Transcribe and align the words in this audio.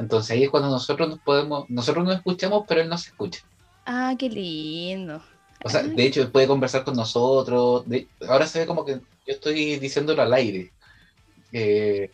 Entonces 0.00 0.30
ahí 0.30 0.44
es 0.44 0.50
cuando 0.50 0.70
nosotros 0.70 1.08
nos 1.10 1.18
podemos, 1.20 1.68
nosotros 1.68 2.04
nos 2.04 2.16
escuchamos, 2.16 2.64
pero 2.66 2.80
él 2.80 2.88
no 2.88 2.96
se 2.96 3.10
escucha. 3.10 3.40
Ah, 3.84 4.14
qué 4.18 4.30
lindo. 4.30 5.22
O 5.62 5.68
sea, 5.68 5.82
de 5.82 6.06
hecho, 6.06 6.22
él 6.22 6.30
puede 6.30 6.46
conversar 6.46 6.84
con 6.84 6.96
nosotros. 6.96 7.86
de- 7.86 8.08
ahora 8.26 8.46
se 8.46 8.60
ve 8.60 8.66
como 8.66 8.84
que 8.86 8.94
yo 8.94 9.00
estoy 9.26 9.76
diciéndolo 9.78 10.22
al 10.22 10.32
aire. 10.32 10.72
Eh, 11.52 12.10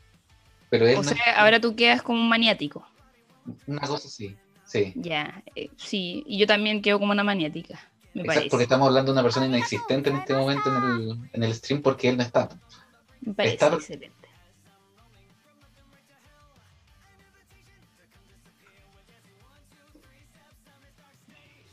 pero 0.69 0.87
él 0.89 0.97
o 0.97 1.03
no 1.03 1.09
sea, 1.09 1.13
es- 1.17 1.37
ahora 1.39 1.61
tú 1.61 1.77
quedas 1.77 2.03
como 2.03 2.21
un 2.21 2.29
maniático. 2.29 2.85
una 3.69 3.87
cosa 3.87 4.09
así. 4.09 4.37
Sí. 4.65 4.93
Ya, 4.97 5.45
eh, 5.55 5.71
sí, 5.77 6.25
y 6.27 6.39
yo 6.39 6.47
también 6.49 6.83
quedo 6.83 6.99
como 6.99 7.13
una 7.13 7.23
maniática, 7.23 7.75
me 8.15 8.23
Exacto, 8.23 8.27
parece. 8.27 8.51
porque 8.51 8.63
estamos 8.65 8.89
hablando 8.89 9.13
de 9.13 9.15
una 9.15 9.23
persona 9.23 9.47
inexistente 9.47 10.11
en 10.11 10.17
este 10.17 10.35
momento 10.35 10.69
en 10.69 10.83
el, 10.83 11.19
en 11.33 11.43
el 11.45 11.55
stream 11.55 11.83
porque 11.83 12.09
él 12.09 12.17
no 12.17 12.25
está. 12.25 12.49
Me 13.21 13.33
parece 13.33 13.55
está- 13.55 13.73
excelente. 13.77 14.26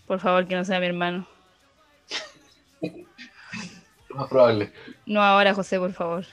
Por 0.08 0.20
favor, 0.20 0.48
que 0.48 0.56
no 0.56 0.66
sea 0.66 0.80
mi 0.80 0.88
hermano. 0.88 1.26
Lo 4.10 4.16
más 4.16 4.30
probable. 4.30 4.72
No 5.06 5.22
ahora, 5.22 5.54
José, 5.54 5.80
por 5.80 5.94
favor. 5.94 6.26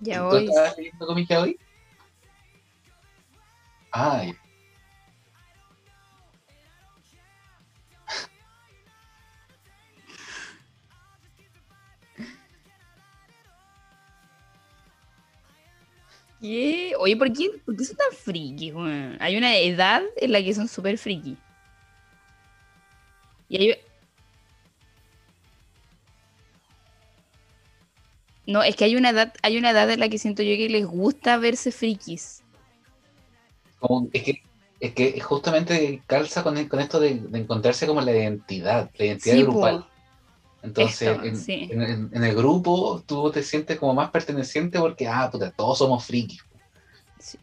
Ya 0.00 0.18
¿Tú 0.20 0.24
hoy. 0.36 0.46
estabas 0.48 0.76
leyendo 0.78 1.06
cómics 1.06 1.30
hoy? 1.36 1.58
Ay, 3.92 4.34
¿Qué? 16.40 16.94
Oye, 16.98 17.16
¿por 17.16 17.32
qué, 17.32 17.50
por 17.64 17.76
qué 17.76 17.84
son 17.84 17.96
tan 17.96 18.12
friki? 18.16 18.72
weón? 18.72 19.16
Hay 19.20 19.36
una 19.36 19.56
edad 19.56 20.02
en 20.16 20.32
la 20.32 20.42
que 20.42 20.54
son 20.54 20.68
súper 20.68 20.96
friki. 20.96 21.36
Y 23.48 23.56
hay... 23.58 23.74
No, 28.46 28.62
es 28.62 28.74
que 28.74 28.84
hay 28.84 28.96
una 28.96 29.10
edad, 29.10 29.32
hay 29.42 29.58
una 29.58 29.70
edad 29.70 29.90
en 29.90 30.00
la 30.00 30.08
que 30.08 30.18
siento 30.18 30.42
yo 30.42 30.56
que 30.56 30.68
les 30.68 30.86
gusta 30.86 31.36
verse 31.36 31.70
frikis. 31.72 32.42
como- 33.78 34.08
es 34.12 34.22
que 34.24 34.42
es 34.80 34.94
que 34.94 35.20
justamente 35.20 36.02
calza 36.06 36.42
con, 36.42 36.66
con 36.66 36.80
esto 36.80 37.00
de, 37.00 37.14
de 37.16 37.38
encontrarse 37.38 37.86
como 37.86 38.00
la 38.00 38.12
identidad, 38.12 38.90
la 38.96 39.04
identidad 39.04 39.36
Sí, 39.36 39.42
grupal. 39.42 39.78
po. 39.80 39.89
Entonces, 40.62 41.08
Esto, 41.08 41.24
en, 41.24 41.36
sí. 41.36 41.68
en- 41.70 41.82
en- 41.82 42.10
en 42.12 42.24
el 42.24 42.34
grupo 42.36 43.02
tú 43.06 43.30
te 43.30 43.42
sientes 43.42 43.78
como 43.78 43.94
más 43.94 44.10
perteneciente 44.10 44.78
porque, 44.78 45.08
ah, 45.08 45.28
puta, 45.30 45.50
todos 45.52 45.78
somos 45.78 46.04
frikis. 46.04 46.40
Sí. 47.18 47.38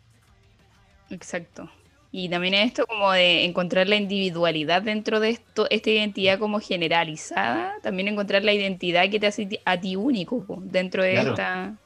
Exacto. 1.10 1.70
Y 2.12 2.30
también 2.30 2.54
esto 2.54 2.86
como 2.88 3.12
de 3.12 3.44
encontrar 3.45 3.88
la 3.88 3.95
individualidad 3.95 4.82
dentro 4.82 5.20
de 5.20 5.30
esto, 5.32 5.68
esta 5.70 5.90
identidad 5.90 6.40
como 6.40 6.60
generalizada, 6.60 7.73
también 7.84 8.08
encontrar 8.08 8.44
la 8.44 8.54
identidad 8.54 9.10
que 9.10 9.20
te 9.20 9.28
hace 9.28 9.48
a 9.66 9.80
ti 9.80 9.95
único 9.95 10.44
po, 10.45 10.62
dentro 10.64 11.04
de 11.04 11.12
Claro. 11.14 11.32
esta 11.32 11.78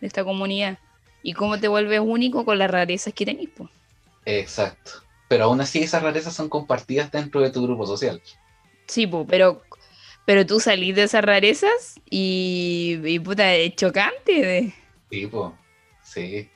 de 0.00 0.06
esta 0.06 0.24
comunidad. 0.24 0.78
Y 1.22 1.32
cómo 1.32 1.58
te 1.58 1.68
vuelves 1.68 2.00
único 2.00 2.44
con 2.44 2.58
las 2.58 2.70
rarezas 2.70 3.12
que 3.12 3.26
tenés, 3.26 3.48
po. 3.50 3.68
Exacto. 4.24 4.92
Pero 5.28 5.44
aún 5.44 5.60
así 5.60 5.80
esas 5.80 6.02
rarezas 6.02 6.34
son 6.34 6.48
compartidas 6.48 7.10
dentro 7.10 7.40
de 7.40 7.50
tu 7.50 7.62
grupo 7.62 7.86
social. 7.86 8.22
Sí, 8.86 9.06
po, 9.06 9.26
pero, 9.26 9.62
pero 10.28 10.44
tú 10.44 10.60
salís 10.60 10.94
de 10.94 11.04
esas 11.04 11.24
rarezas 11.24 11.98
y, 12.10 13.00
y 13.02 13.18
puta, 13.18 13.54
es 13.54 13.74
chocante. 13.76 14.32
de- 14.42 14.74
sí. 16.02 16.50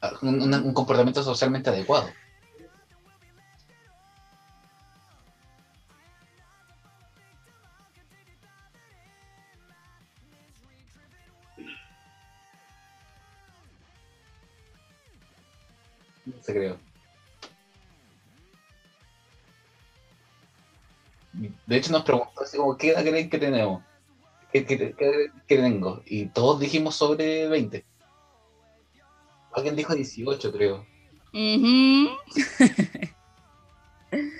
Ah, 0.00 0.12
Un, 0.22 0.40
una- 0.42 0.58
un 0.62 0.72
comportamiento 0.72 1.24
socialmente 1.24 1.70
adecuado. 1.70 2.08
Se 16.48 16.54
creo. 16.54 16.78
De 21.66 21.76
hecho 21.76 21.92
nos 21.92 22.04
preguntó 22.04 22.40
así 22.42 22.56
como, 22.56 22.74
¿qué 22.78 22.88
edad 22.92 23.02
creen 23.04 23.28
que 23.28 23.36
tenemos? 23.36 23.82
¿Qué, 24.50 24.64
qué- 24.64 24.94
qué- 24.96 25.26
qué 25.46 25.56
tengo? 25.58 26.02
Y 26.06 26.24
todos 26.30 26.58
dijimos 26.58 26.96
sobre 26.96 27.46
20. 27.48 27.84
Alguien 29.52 29.76
dijo 29.76 29.94
18, 29.94 30.50
creo. 30.50 30.86
Ujú. 31.34 32.08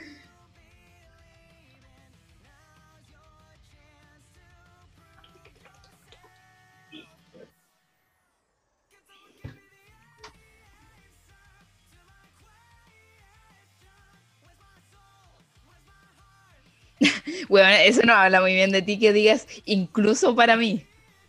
Bueno, 17.49 17.69
eso 17.69 18.03
no 18.05 18.13
habla 18.13 18.41
muy 18.41 18.55
bien 18.55 18.71
de 18.71 18.83
ti 18.83 18.99
que 18.99 19.13
digas 19.13 19.47
incluso 19.65 20.35
para 20.35 20.57
mí. 20.57 20.87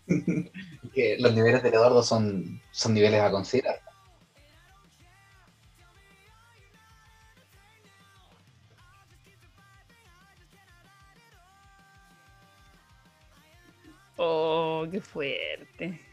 Que 0.93 1.17
los 1.19 1.35
niveles 1.35 1.61
de 1.61 1.69
Eduardo 1.69 2.01
son, 2.01 2.59
son 2.71 2.95
niveles 2.95 3.21
a 3.21 3.29
considerar. 3.29 3.79
Oh, 14.17 14.87
qué 14.91 14.99
fuerte. 14.99 16.08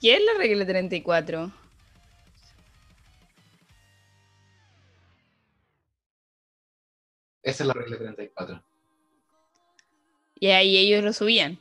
¿Qué 0.00 0.14
es 0.14 0.22
la 0.22 0.34
regla 0.38 0.64
34? 0.64 1.52
Esa 7.42 7.64
es 7.64 7.66
la 7.66 7.74
regla 7.74 7.98
34. 7.98 8.62
Y 10.38 10.46
ahí 10.48 10.76
ellos 10.76 11.02
lo 11.02 11.12
subían. 11.12 11.58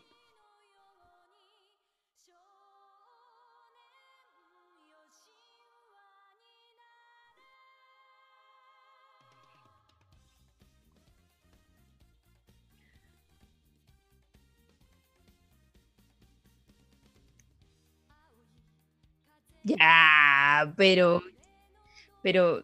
Pero. 20.75 21.21
Pero. 22.21 22.63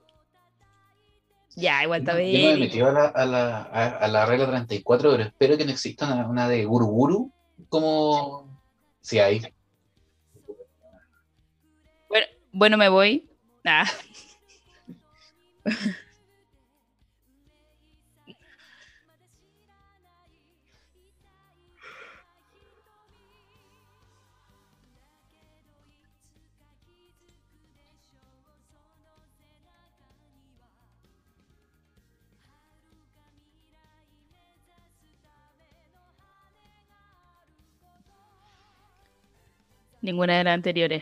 Ya, 1.56 1.84
igual 1.84 2.00
está 2.00 2.14
Yo 2.14 2.20
me 2.20 2.58
metido 2.58 2.88
a 2.88 2.92
la, 2.92 3.06
a, 3.06 3.26
la, 3.26 3.62
a, 3.72 3.88
a 3.90 4.08
la 4.08 4.26
regla 4.26 4.48
34, 4.48 5.12
pero 5.12 5.24
espero 5.24 5.56
que 5.56 5.66
no 5.66 5.72
exista 5.72 6.12
una, 6.12 6.28
una 6.28 6.50
de 6.50 6.66
Guruguru 6.66 7.32
como 7.70 8.60
si 9.02 9.20
hay. 9.20 9.42
Bueno, 12.10 12.28
bueno, 12.52 12.78
me 12.78 12.90
voy. 12.90 13.30
Ah. 13.66 13.86
Ninguna 40.04 40.38
de 40.38 40.44
las 40.44 40.54
anteriores. 40.56 41.02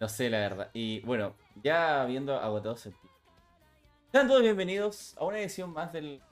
No 0.00 0.08
sé, 0.08 0.30
la 0.30 0.38
verdad. 0.38 0.70
Y 0.72 1.00
bueno, 1.00 1.34
ya 1.62 2.00
habiendo 2.00 2.34
agotado 2.34 2.78
septiembre. 2.78 3.20
Sean 4.10 4.26
todos 4.26 4.40
bienvenidos 4.40 5.14
a 5.18 5.26
una 5.26 5.38
edición 5.38 5.70
más 5.70 5.92
del 5.92 6.22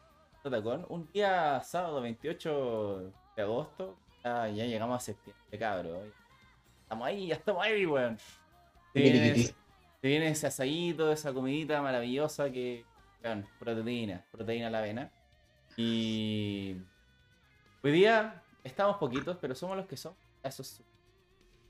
Totacón. 0.43 0.87
Un 0.88 1.12
día 1.12 1.61
sábado 1.62 2.00
28 2.00 3.12
de 3.37 3.43
agosto. 3.43 3.99
Ya, 4.25 4.49
ya 4.49 4.64
llegamos 4.64 4.97
a 4.97 5.00
septiembre, 5.05 5.58
cabrón. 5.58 6.11
Estamos 6.85 7.06
ahí, 7.06 7.26
ya 7.26 7.35
estamos 7.35 7.62
ahí, 7.62 7.85
weón. 7.85 8.17
Se 8.94 8.99
viene, 8.99 9.35
se 9.37 9.55
viene 10.00 10.29
ese 10.29 10.46
asadito, 10.46 11.12
esa 11.12 11.35
comidita 11.35 11.82
maravillosa 11.82 12.50
que, 12.50 12.87
weón, 13.23 13.46
proteína, 13.58 14.25
proteína 14.32 14.69
a 14.69 14.70
la 14.70 14.79
avena. 14.79 15.12
Y 15.76 16.79
hoy 17.82 17.93
día 17.93 18.43
estamos 18.64 18.96
poquitos, 18.96 19.37
pero 19.38 19.55
somos 19.55 19.76
los 19.76 19.85
que 19.85 19.99
somos. 19.99 20.17
Eso 20.43 20.62
es 20.62 20.82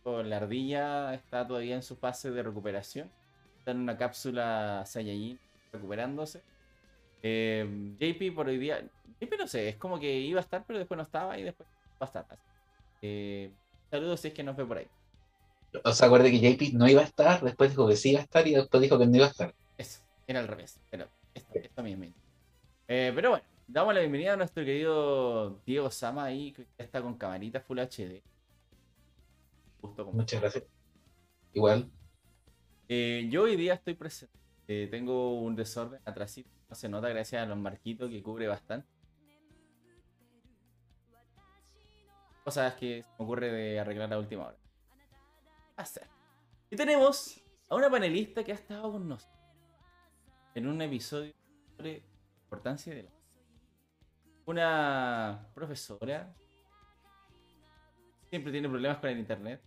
la 0.05 0.37
ardilla 0.37 1.15
está 1.15 1.47
todavía 1.47 1.75
en 1.75 1.83
su 1.83 1.97
fase 1.97 2.31
de 2.31 2.43
recuperación. 2.43 3.11
Está 3.59 3.73
en 3.73 3.79
una 3.79 3.97
cápsula 3.97 4.85
Saiyajin 4.87 5.39
recuperándose. 5.73 6.43
Eh, 7.23 7.95
JP 7.99 8.35
por 8.35 8.49
hoy 8.49 8.59
día. 8.59 8.83
JP 9.21 9.39
no 9.39 9.47
sé, 9.47 9.69
es 9.69 9.77
como 9.77 10.01
que 10.01 10.19
iba 10.19 10.41
a 10.41 10.43
estar, 10.43 10.65
pero 10.67 10.79
después 10.79 10.97
no 10.97 11.05
estaba 11.05 11.39
y 11.39 11.43
después 11.43 11.69
va 12.01 12.05
a 12.05 12.05
estar. 12.07 12.27
Eh, 13.03 13.51
saludos 13.91 14.21
si 14.21 14.29
es 14.29 14.35
que 14.35 14.43
nos 14.43 14.57
ve 14.57 14.65
por 14.65 14.79
ahí. 14.79 14.87
O 15.85 15.93
sea, 15.93 16.07
acuerde 16.07 16.31
que 16.31 16.41
JP 16.41 16.75
no 16.75 16.89
iba 16.89 17.03
a 17.03 17.05
estar, 17.05 17.43
después 17.43 17.71
dijo 17.71 17.87
que 17.87 17.97
sí 17.97 18.11
iba 18.11 18.21
a 18.21 18.25
estar 18.25 18.47
y 18.47 18.55
después 18.55 18.83
dijo 18.83 18.99
que 18.99 19.07
no 19.07 19.17
iba 19.17 19.27
a 19.27 19.31
estar. 19.31 19.55
Eso, 19.79 20.01
era 20.27 20.41
al 20.41 20.49
revés. 20.49 20.81
Pero 20.91 21.07
esto, 21.35 21.59
esto 21.59 21.83
mismo. 21.83 22.07
Eh, 22.89 23.13
pero 23.15 23.31
bueno, 23.31 23.45
damos 23.69 23.95
la 23.95 24.01
bienvenida 24.01 24.33
a 24.33 24.37
nuestro 24.37 24.65
querido 24.65 25.61
Diego 25.65 25.91
Sama 25.91 26.25
ahí, 26.25 26.53
que 26.53 26.67
está 26.79 27.01
con 27.01 27.17
camarita 27.17 27.61
Full 27.61 27.79
HD. 27.79 28.23
Muchas 30.13 30.41
gracias. 30.41 30.65
Igual. 31.53 31.91
Eh, 32.89 33.29
yo 33.31 33.43
hoy 33.43 33.57
día 33.57 33.75
estoy 33.75 33.95
presente. 33.95 34.39
Eh, 34.69 34.89
tengo 34.91 35.41
un 35.41 35.57
desorden 35.57 36.01
atrás. 36.05 36.41
No 36.69 36.75
se 36.75 36.89
nota 36.89 37.09
gracias 37.09 37.43
a 37.43 37.47
los 37.47 37.59
marquitos 37.59 38.11
que 38.11 38.23
cubre 38.23 38.47
bastante. 38.47 38.89
Cosas 42.45 42.75
que 42.75 43.03
se 43.03 43.09
me 43.19 43.25
ocurre 43.25 43.53
de 43.53 43.81
arreglar 43.81 44.13
a 44.13 44.19
última 44.19 44.47
hora. 44.47 44.59
Hacer. 45.77 46.07
Y 46.71 46.77
tenemos 46.77 47.43
a 47.69 47.75
una 47.75 47.91
panelista 47.91 48.45
que 48.45 48.53
ha 48.53 48.57
estado 48.57 48.93
con 48.93 49.09
nosotros 49.09 49.41
en 50.55 50.67
un 50.67 50.81
episodio 50.83 51.33
sobre 51.77 52.03
importancia 52.45 52.95
de 52.95 53.05
la 53.05 53.11
una 54.47 55.47
profesora 55.55 56.35
siempre 58.29 58.51
tiene 58.51 58.69
problemas 58.69 58.99
con 58.99 59.11
el 59.11 59.19
internet 59.19 59.63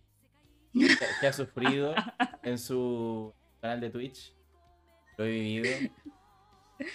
que, 0.74 1.26
ha 1.26 1.32
sufrido 1.32 1.94
en 2.42 2.58
su 2.58 3.32
canal 3.60 3.80
de 3.80 3.90
Twitch. 3.90 4.34
Lo 5.16 5.24
he 5.24 5.30
vivido. 5.30 5.90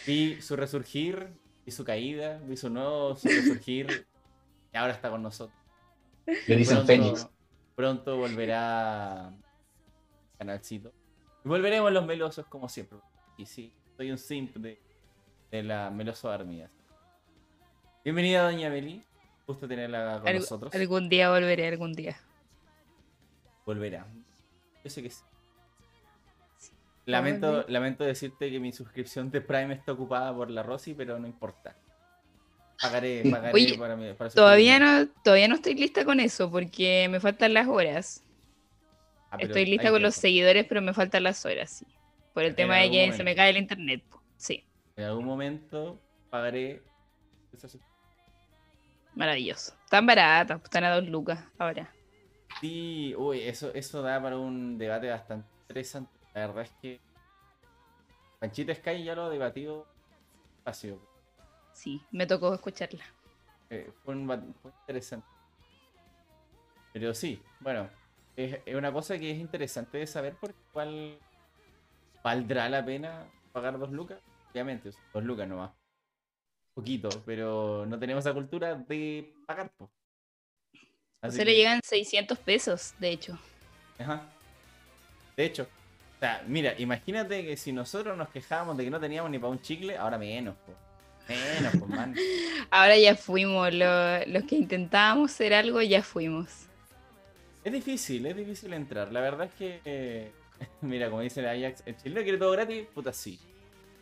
Vi 0.05 0.41
su 0.41 0.55
resurgir, 0.55 1.33
vi 1.65 1.71
su 1.71 1.83
caída, 1.83 2.39
vi 2.43 2.57
su 2.57 2.69
nuevo 2.69 3.17
resurgir 3.23 4.07
y 4.73 4.77
ahora 4.77 4.93
está 4.93 5.09
con 5.09 5.23
nosotros. 5.23 5.57
Le 6.25 6.55
dicen 6.55 6.85
pronto, 6.85 7.31
Pronto 7.75 8.17
volverá 8.17 9.33
canalcito. 10.37 10.93
Y 11.45 11.47
volveremos 11.47 11.91
los 11.91 12.05
melosos 12.05 12.45
como 12.47 12.67
siempre. 12.67 12.99
Y 13.37 13.45
sí, 13.45 13.73
soy 13.95 14.11
un 14.11 14.17
simp 14.17 14.57
de, 14.57 14.81
de 15.49 15.63
la 15.63 15.89
Meloso 15.89 16.29
Armidas. 16.29 16.71
Bienvenida, 18.03 18.43
doña 18.43 18.69
Beli. 18.69 19.01
Gusto 19.47 19.67
tenerla 19.67 20.19
con 20.21 20.33
nosotros. 20.35 20.75
Algún 20.75 21.09
día 21.09 21.31
volveré, 21.31 21.69
algún 21.69 21.93
día 21.93 22.17
volverá. 23.69 24.07
Yo 24.83 24.89
sé 24.89 25.04
que 25.04 25.12
sí. 25.12 25.21
Lamento, 27.06 27.66
lamento 27.68 28.04
decirte 28.04 28.50
que 28.50 28.60
mi 28.60 28.71
suscripción 28.71 29.30
de 29.30 29.42
Prime 29.42 29.74
está 29.74 29.92
ocupada 29.92 30.33
por 30.36 30.50
la 30.50 30.63
Rosy, 30.63 30.95
pero 30.95 31.19
no 31.19 31.27
importa. 31.27 31.75
Pagaré, 32.81 33.24
pagaré 33.30 33.77
para, 33.77 33.95
mi, 33.95 34.13
todavía 34.33 34.80
no, 34.80 35.07
todavía 35.24 35.48
no 35.48 35.56
estoy 35.56 35.75
lista 35.75 36.06
con 36.06 36.19
eso 36.19 36.50
porque 36.50 37.07
me 37.10 37.19
faltan 37.19 37.54
las 37.54 37.68
horas. 37.68 38.24
Ah, 39.31 39.38
estoy 39.39 39.66
lista 39.66 39.92
con 39.92 40.01
los 40.01 40.15
seguidores, 40.15 40.65
pero 40.65 40.81
me 40.81 40.94
faltan 40.94 41.24
las 41.24 41.45
horas, 41.45 41.69
sí. 41.69 41.86
Por 42.33 42.44
el 42.44 42.56
tema 42.56 42.77
de 42.77 42.89
que 42.89 43.13
se 43.13 43.24
me 43.24 43.36
cae 43.36 43.51
el 43.51 43.57
internet. 43.57 44.04
Sí. 44.38 44.63
En 44.95 45.04
algún 45.04 45.25
momento 45.25 46.00
pagaré 46.30 46.81
esa 47.51 47.68
suscripción. 47.68 47.89
Maravilloso. 49.15 49.74
Tan 49.89 50.06
barata, 50.06 50.60
están 50.63 50.86
a 50.86 50.95
dos 50.95 51.07
lucas 51.07 51.44
ahora. 51.57 51.92
Sí, 52.59 53.15
uy, 53.17 53.41
eso, 53.41 53.73
eso 53.73 54.01
da 54.01 54.21
para 54.21 54.38
un 54.38 54.77
debate 54.77 55.09
bastante 55.09 55.47
interesante. 55.61 56.11
La 56.33 56.47
verdad 56.47 56.63
es 56.63 56.71
que 56.81 57.00
Panchita 58.39 58.73
Sky 58.75 59.03
ya 59.03 59.15
lo 59.15 59.23
ha 59.23 59.29
debatido 59.29 59.85
espacio. 60.57 61.00
Sí, 61.73 62.01
me 62.11 62.25
tocó 62.25 62.53
escucharla. 62.53 63.06
Eh, 63.69 63.91
fue, 64.03 64.15
un, 64.15 64.56
interesante. 64.81 65.27
Pero 66.91 67.13
sí, 67.13 67.41
bueno, 67.59 67.89
es, 68.35 68.59
una 68.75 68.91
cosa 68.91 69.17
que 69.17 69.31
es 69.31 69.38
interesante 69.38 70.00
de 70.00 70.07
saber 70.07 70.35
por 70.35 70.53
cuál 70.73 71.17
valdrá 72.23 72.67
la 72.67 72.83
pena 72.83 73.25
pagar 73.53 73.77
dos 73.79 73.91
lucas. 73.91 74.19
Obviamente, 74.51 74.91
dos 75.13 75.23
lucas 75.23 75.47
nomás. 75.47 75.71
Poquito, 76.73 77.09
pero 77.25 77.85
no 77.85 78.00
tenemos 78.00 78.25
la 78.25 78.33
cultura 78.33 78.75
de 78.75 79.33
pagar. 79.45 79.69
Po. 79.77 79.89
Se 81.27 81.44
le 81.44 81.54
llegan 81.54 81.81
600 81.83 82.38
pesos, 82.39 82.94
de 82.98 83.10
hecho. 83.12 83.38
Ajá. 83.98 84.24
De 85.36 85.45
hecho. 85.45 85.63
O 86.16 86.19
sea, 86.19 86.44
mira, 86.48 86.74
imagínate 86.77 87.45
que 87.45 87.57
si 87.57 87.71
nosotros 87.71 88.18
nos 88.18 88.30
quejábamos 88.30 88.77
de 88.77 88.86
que 88.86 88.89
no 88.89 89.00
teníamos 89.00 89.30
ni 89.30 89.38
para 89.38 89.51
un 89.51 89.62
chicle, 89.62 89.98
ahora 89.98 90.18
menos, 90.18 90.56
pues. 90.66 90.77
Menos, 91.27 91.74
pues, 91.77 91.89
man. 91.89 92.16
ahora 92.71 92.98
ya 92.98 93.16
fuimos. 93.16 93.71
los 93.74 94.44
que 94.45 94.56
intentábamos 94.56 95.31
hacer 95.31 95.54
algo, 95.54 95.81
ya 95.81 96.01
fuimos. 96.01 96.68
Es 97.63 97.74
difícil, 97.74 98.25
es 98.25 98.36
difícil 98.36 98.74
entrar. 98.74 99.12
La 99.12 99.19
verdad 99.19 99.48
es 99.48 99.54
que, 99.54 100.31
mira, 100.81 101.10
como 101.10 101.22
dice 101.22 101.42
el 101.42 101.48
Ajax, 101.48 101.83
el 101.86 101.98
chileno 101.98 102.22
quiere 102.24 102.38
todo 102.38 102.51
gratis, 102.51 102.88
puta, 102.94 103.12
sí. 103.12 103.38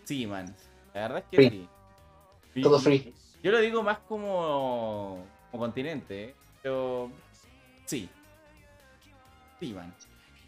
Sí, 0.03 0.27
man. 0.27 0.55
La 0.93 1.01
verdad 1.01 1.23
es 1.31 1.37
que 1.37 1.49
sí. 1.49 2.61
Todo 2.61 2.79
free. 2.79 3.13
Yo 3.43 3.51
lo 3.51 3.59
digo 3.59 3.83
más 3.83 3.99
como, 3.99 5.23
como 5.51 5.63
continente, 5.63 6.23
¿eh? 6.23 6.35
Pero 6.61 7.11
sí. 7.85 8.09
Sí, 9.59 9.73
man. 9.73 9.93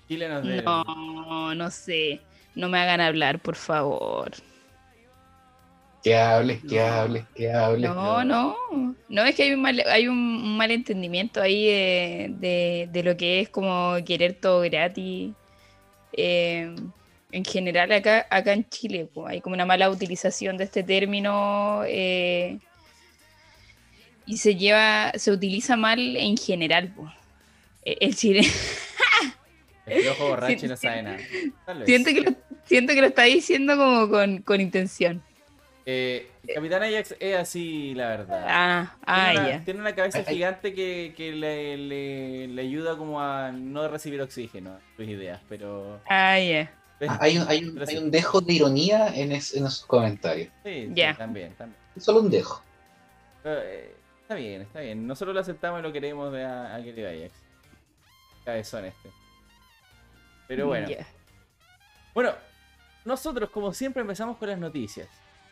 Chile 0.08 0.28
No, 0.64 1.56
no 1.56 1.72
sé. 1.72 2.22
No 2.56 2.70
me 2.70 2.80
hagan 2.80 3.02
hablar, 3.02 3.40
por 3.40 3.56
favor. 3.56 4.32
Que 6.04 6.18
hables, 6.18 6.64
que 6.64 6.80
hables, 6.80 7.26
que 7.36 7.52
hables. 7.52 7.90
No, 7.90 8.24
no. 8.24 8.56
No, 9.10 9.24
es 9.24 9.36
que 9.36 9.44
hay 9.44 9.54
un, 9.54 9.62
mal, 9.62 9.84
hay 9.86 10.08
un 10.08 10.58
malentendimiento 10.58 11.42
ahí 11.42 11.66
de, 11.66 12.88
de, 12.92 13.04
lo 13.04 13.18
que 13.18 13.42
es 13.42 13.50
como 13.50 13.96
querer 14.06 14.36
todo 14.36 14.62
gratis. 14.62 15.34
Eh, 16.14 16.74
en 17.32 17.46
general 17.46 17.92
acá, 17.92 18.26
acá 18.30 18.54
en 18.54 18.68
Chile 18.70 19.08
pues, 19.14 19.28
hay 19.30 19.42
como 19.42 19.54
una 19.54 19.66
mala 19.66 19.90
utilización 19.90 20.58
de 20.58 20.64
este 20.64 20.84
término 20.84 21.84
eh, 21.86 22.60
y 24.30 24.38
se 24.38 24.56
lleva, 24.56 25.12
se 25.16 25.32
utiliza 25.32 25.76
mal 25.76 26.16
en 26.16 26.38
general. 26.38 26.94
E, 27.84 27.98
el 28.00 28.16
chile. 28.16 28.42
El 29.88 30.08
ojo 30.10 30.28
borracho 30.30 30.68
y 30.68 30.70
no 30.70 30.78
sabe 30.78 31.02
nada. 31.02 31.18
Siento 31.84 32.12
que, 32.12 32.22
lo, 32.22 32.32
siento 32.64 32.94
que 32.94 33.02
lo 33.02 33.08
está 33.08 33.24
diciendo 33.24 33.76
como 33.76 34.08
con, 34.46 34.62
intención. 34.62 35.24
Eh, 35.84 36.30
Capitán 36.54 36.84
Ajax 36.84 37.16
es 37.20 37.36
así, 37.36 37.96
la 37.96 38.10
verdad. 38.10 38.46
Ah, 38.48 38.96
ah 39.08 39.32
tiene, 39.32 39.50
una, 39.50 39.66
tiene 39.66 39.80
una 39.80 39.96
cabeza 39.96 40.24
gigante 40.24 40.76
que, 40.76 41.16
que 41.18 41.32
le, 41.32 42.48
le, 42.48 42.62
ayuda 42.62 42.96
como 42.98 43.20
a 43.20 43.52
no 43.52 43.88
recibir 43.88 44.22
oxígeno 44.22 44.78
sus 44.96 45.08
ideas, 45.08 45.42
pero... 45.50 46.00
Ah, 46.08 46.38
ya. 46.38 46.72
Ah, 47.08 47.18
hay, 47.22 47.40
un, 47.40 47.48
hay, 47.48 47.64
un, 47.64 47.82
hay, 47.82 47.98
un, 47.98 48.12
dejo 48.12 48.42
de 48.42 48.54
ironía 48.54 49.08
en, 49.08 49.32
en 49.32 49.42
sus 49.42 49.86
comentarios. 49.88 50.50
Sí, 50.64 50.92
sí 50.94 51.02
también, 51.18 51.56
también. 51.56 51.80
Solo 51.98 52.20
un 52.20 52.30
dejo. 52.30 52.62
Pero, 53.42 53.62
eh, 53.64 53.96
Está 54.30 54.38
bien, 54.38 54.62
está 54.62 54.82
bien. 54.82 55.08
Nosotros 55.08 55.34
lo 55.34 55.42
aceptamos 55.42 55.80
y 55.80 55.82
lo 55.82 55.92
queremos 55.92 56.32
de 56.32 56.46
a, 56.46 56.76
a 56.76 56.84
querido 56.84 57.10
Ajax. 57.10 57.34
Cabezón 58.46 58.86
este. 58.86 59.10
Pero 60.48 60.68
bueno. 60.68 60.88
Bueno, 62.14 62.36
nosotros 63.06 63.50
como 63.50 63.74
siempre 63.74 64.02
empezamos 64.02 64.38
con 64.38 64.48
las 64.50 64.60
noticias. 64.60 65.08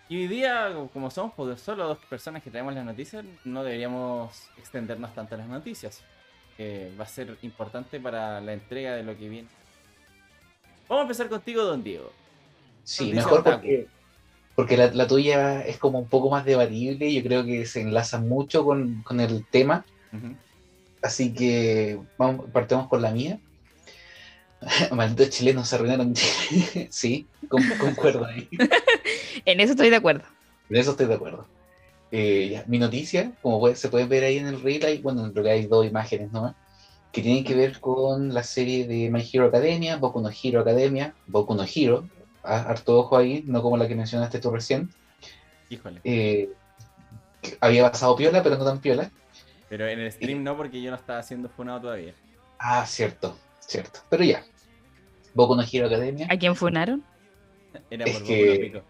Y 0.10 0.18
hoy 0.18 0.28
día, 0.28 0.72
como 0.94 1.10
somos 1.10 1.60
solo 1.60 1.88
dos 1.88 1.98
personas 2.06 2.44
que 2.44 2.52
traemos 2.52 2.76
las 2.76 2.86
noticias, 2.86 3.26
no 3.46 3.64
deberíamos 3.64 4.48
extendernos 4.60 5.12
tanto 5.16 5.34
a 5.34 5.40
las 5.40 5.48
noticias. 5.48 6.04
Que 6.56 6.92
va 7.00 7.06
a 7.06 7.08
ser 7.08 7.36
importante 7.42 8.00
para 8.00 8.40
la 8.42 8.54
entrega 8.54 8.94
de 8.94 9.02
lo 9.02 9.18
que 9.18 9.28
viene. 9.28 9.48
Vamos 10.88 11.00
a 11.00 11.06
empezar 11.06 11.30
contigo, 11.30 11.64
don 11.64 11.84
Diego. 11.84 12.12
Sí, 12.84 13.12
mejor 13.12 13.44
porque 13.44 13.88
porque 14.58 14.76
la, 14.76 15.06
tuya 15.06 15.62
es 15.62 15.78
como 15.78 16.00
un 16.00 16.10
poco 16.10 16.32
más 16.32 16.44
debatible, 16.44 17.14
yo 17.14 17.22
creo 17.22 17.46
que 17.46 17.68
se 17.68 17.82
enlaza 17.82 18.20
mucho 18.20 18.66
con, 18.66 19.04
el 19.20 19.46
tema. 19.46 19.86
Así 21.00 21.32
que 21.32 22.00
vamos, 22.18 22.50
partemos 22.52 22.88
con 22.88 23.04
la 23.04 23.12
mía. 23.12 23.40
Malditos 24.92 25.30
chilenos 25.30 25.70
se 25.70 25.76
arruinaron. 25.76 26.16
sí, 26.90 27.28
con- 27.48 27.62
concuerdo 27.80 28.26
ahí. 28.26 28.50
En 29.46 29.60
eso 29.60 29.74
estoy 29.74 29.92
de 29.92 29.98
acuerdo. 29.98 30.26
De 30.68 30.80
eso 30.80 30.92
estoy 30.92 31.06
de 31.06 31.14
acuerdo. 31.14 31.48
Eh, 32.10 32.50
ya, 32.54 32.66
mi 32.68 32.80
noticia, 32.80 33.34
como 33.42 33.60
puede- 33.60 33.76
se 33.76 33.90
puede 33.90 34.08
ver 34.08 34.24
ahí 34.24 34.40
en 34.40 34.48
el 34.48 34.60
reel, 34.60 34.84
hay, 34.86 35.04
bueno, 35.04 35.24
en 35.24 35.36
realidad 35.36 35.56
hay 35.56 35.68
dos 35.68 35.86
imágenes 35.86 36.32
nomás, 36.32 36.56
que 37.12 37.22
tienen 37.22 37.44
que 37.44 37.54
ver 37.54 37.80
con 37.80 38.34
la 38.34 38.42
serie 38.42 38.88
de 38.88 39.12
My 39.12 39.22
Hero 39.32 39.46
Academia, 39.46 39.98
Boku 39.98 40.20
no 40.20 40.32
Hero 40.32 40.62
Academia, 40.62 41.16
Boku 41.28 41.54
no 41.54 41.64
Hero, 41.64 42.10
harto 42.56 43.00
ojo 43.00 43.18
ahí, 43.18 43.44
no 43.46 43.62
como 43.62 43.78
la 43.78 43.88
que 43.88 43.96
mencionaste 43.96 44.40
tú 44.40 44.52
recién. 44.52 44.90
Híjole. 45.70 46.00
Eh, 46.04 46.50
que 47.42 47.58
había 47.62 47.90
pasado 47.92 48.16
piola, 48.16 48.42
pero 48.44 48.58
no 48.58 48.66
tan 48.66 48.80
piola. 48.80 49.12
Pero 49.70 49.88
en 49.88 50.00
el 50.00 50.12
stream 50.12 50.44
no, 50.44 50.56
porque 50.56 50.82
yo 50.82 50.90
no 50.92 50.96
estaba 50.98 51.20
haciendo 51.20 51.50
funado 51.50 51.82
todavía. 51.82 52.14
Ah, 52.60 52.86
cierto, 52.86 53.38
cierto. 53.60 54.00
Pero 54.10 54.24
ya. 54.24 54.44
Boku 55.34 55.56
no 55.56 55.64
Hero 55.70 55.88
Academia. 55.88 56.28
¿A 56.30 56.38
quién 56.38 56.56
funaron? 56.56 57.04
Era 57.90 58.06
Es 58.06 58.18
por 58.18 58.24
que- 58.28 58.54
no 58.54 58.62
Pico. 58.62 58.82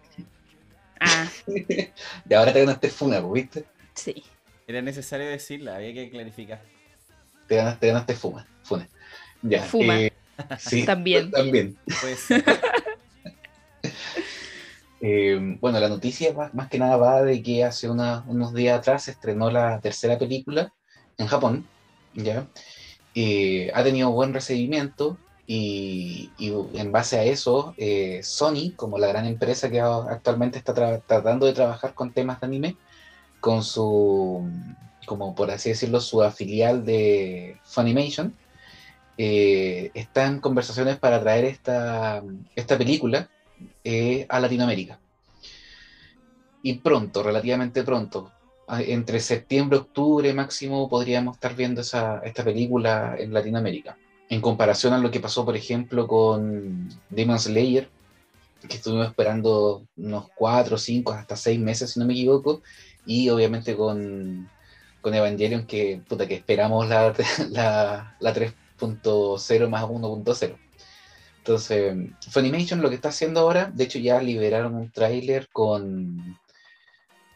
Ah, 1.00 1.28
Y 2.28 2.34
ahora 2.34 2.52
te 2.52 2.60
ganaste 2.60 2.88
Funa, 2.90 3.20
pues, 3.20 3.32
¿viste? 3.44 3.64
sí. 3.94 4.22
Era 4.66 4.82
necesario 4.82 5.26
decirla, 5.26 5.76
había 5.76 5.94
que 5.94 6.10
clarificar. 6.10 6.60
Te 7.46 7.56
ganaste, 7.56 7.80
te 7.80 7.86
ganaste 7.88 8.14
Fuma. 8.14 8.46
Funa. 8.62 8.86
Ya. 9.42 9.62
Fuma. 9.62 9.98
eh, 10.02 10.12
sí, 10.58 10.84
También. 10.86 11.30
También. 11.30 11.76
Pues 12.00 12.26
Eh, 15.00 15.56
bueno, 15.60 15.78
la 15.78 15.88
noticia 15.88 16.32
más, 16.52 16.68
que 16.68 16.78
nada 16.78 16.96
va 16.96 17.22
de 17.22 17.42
que 17.42 17.64
hace 17.64 17.88
unos 17.88 18.52
días 18.54 18.78
atrás 18.78 19.04
se 19.04 19.12
estrenó 19.12 19.50
la 19.50 19.80
tercera 19.80 20.18
película 20.18 20.72
en 21.16 21.26
Japón, 21.26 21.66
¿ya? 22.14 22.46
Eh, 23.14 23.70
ha 23.74 23.82
tenido 23.84 24.10
buen 24.10 24.32
recibimiento 24.34 25.18
y, 25.46 26.30
en 26.38 26.92
base 26.92 27.18
a 27.18 27.24
eso, 27.24 27.74
eh, 27.78 28.20
Sony, 28.22 28.72
como 28.76 28.98
la 28.98 29.06
gran 29.06 29.26
empresa 29.26 29.70
que 29.70 29.80
actualmente 29.80 30.58
está 30.58 30.74
tra- 30.74 31.02
tratando 31.06 31.46
de 31.46 31.52
trabajar 31.52 31.94
con 31.94 32.12
temas 32.12 32.40
de 32.40 32.46
anime, 32.46 32.76
con 33.40 33.62
su, 33.62 34.48
como 35.06 35.34
por 35.34 35.50
así 35.50 35.70
decirlo, 35.70 36.00
su 36.00 36.22
afilial 36.22 36.84
de 36.84 37.56
Funimation, 37.64 38.34
está 39.16 40.26
en 40.26 40.40
conversaciones 40.40 40.98
para 40.98 41.20
traer 41.20 41.44
esta 41.44 42.22
película 42.78 43.28
eh, 43.84 44.26
a 44.28 44.40
Latinoamérica. 44.40 44.98
Y 46.62 46.74
pronto, 46.74 47.22
relativamente 47.22 47.82
pronto, 47.82 48.32
entre 48.68 49.20
septiembre 49.20 49.78
octubre 49.78 50.32
máximo 50.34 50.88
podríamos 50.88 51.36
estar 51.36 51.54
viendo 51.56 51.80
esa, 51.80 52.18
esta 52.18 52.44
película 52.44 53.16
en 53.18 53.32
Latinoamérica. 53.32 53.96
En 54.28 54.40
comparación 54.40 54.92
a 54.92 54.98
lo 54.98 55.10
que 55.10 55.20
pasó, 55.20 55.44
por 55.44 55.56
ejemplo, 55.56 56.06
con 56.06 56.88
Demon 57.08 57.38
Slayer, 57.38 57.88
que 58.68 58.76
estuvimos 58.76 59.06
esperando 59.06 59.86
unos 59.96 60.26
4, 60.34 60.76
5, 60.76 61.12
hasta 61.12 61.36
6 61.36 61.60
meses, 61.60 61.90
si 61.90 62.00
no 62.00 62.06
me 62.06 62.12
equivoco, 62.12 62.60
y 63.06 63.30
obviamente 63.30 63.74
con, 63.74 64.50
con 65.00 65.14
Evangelion, 65.14 65.66
que, 65.66 66.02
puta, 66.06 66.26
que 66.26 66.34
esperamos 66.34 66.88
la, 66.88 67.14
la, 67.50 68.16
la 68.20 68.34
3.0 68.34 69.68
más 69.68 69.84
1.0. 69.84 70.56
Entonces, 71.48 71.96
Funimation 72.30 72.82
lo 72.82 72.90
que 72.90 72.96
está 72.96 73.08
haciendo 73.08 73.40
ahora, 73.40 73.70
de 73.72 73.84
hecho 73.84 73.98
ya 73.98 74.20
liberaron 74.20 74.74
un 74.74 74.90
tráiler 74.90 75.48
con 75.50 76.38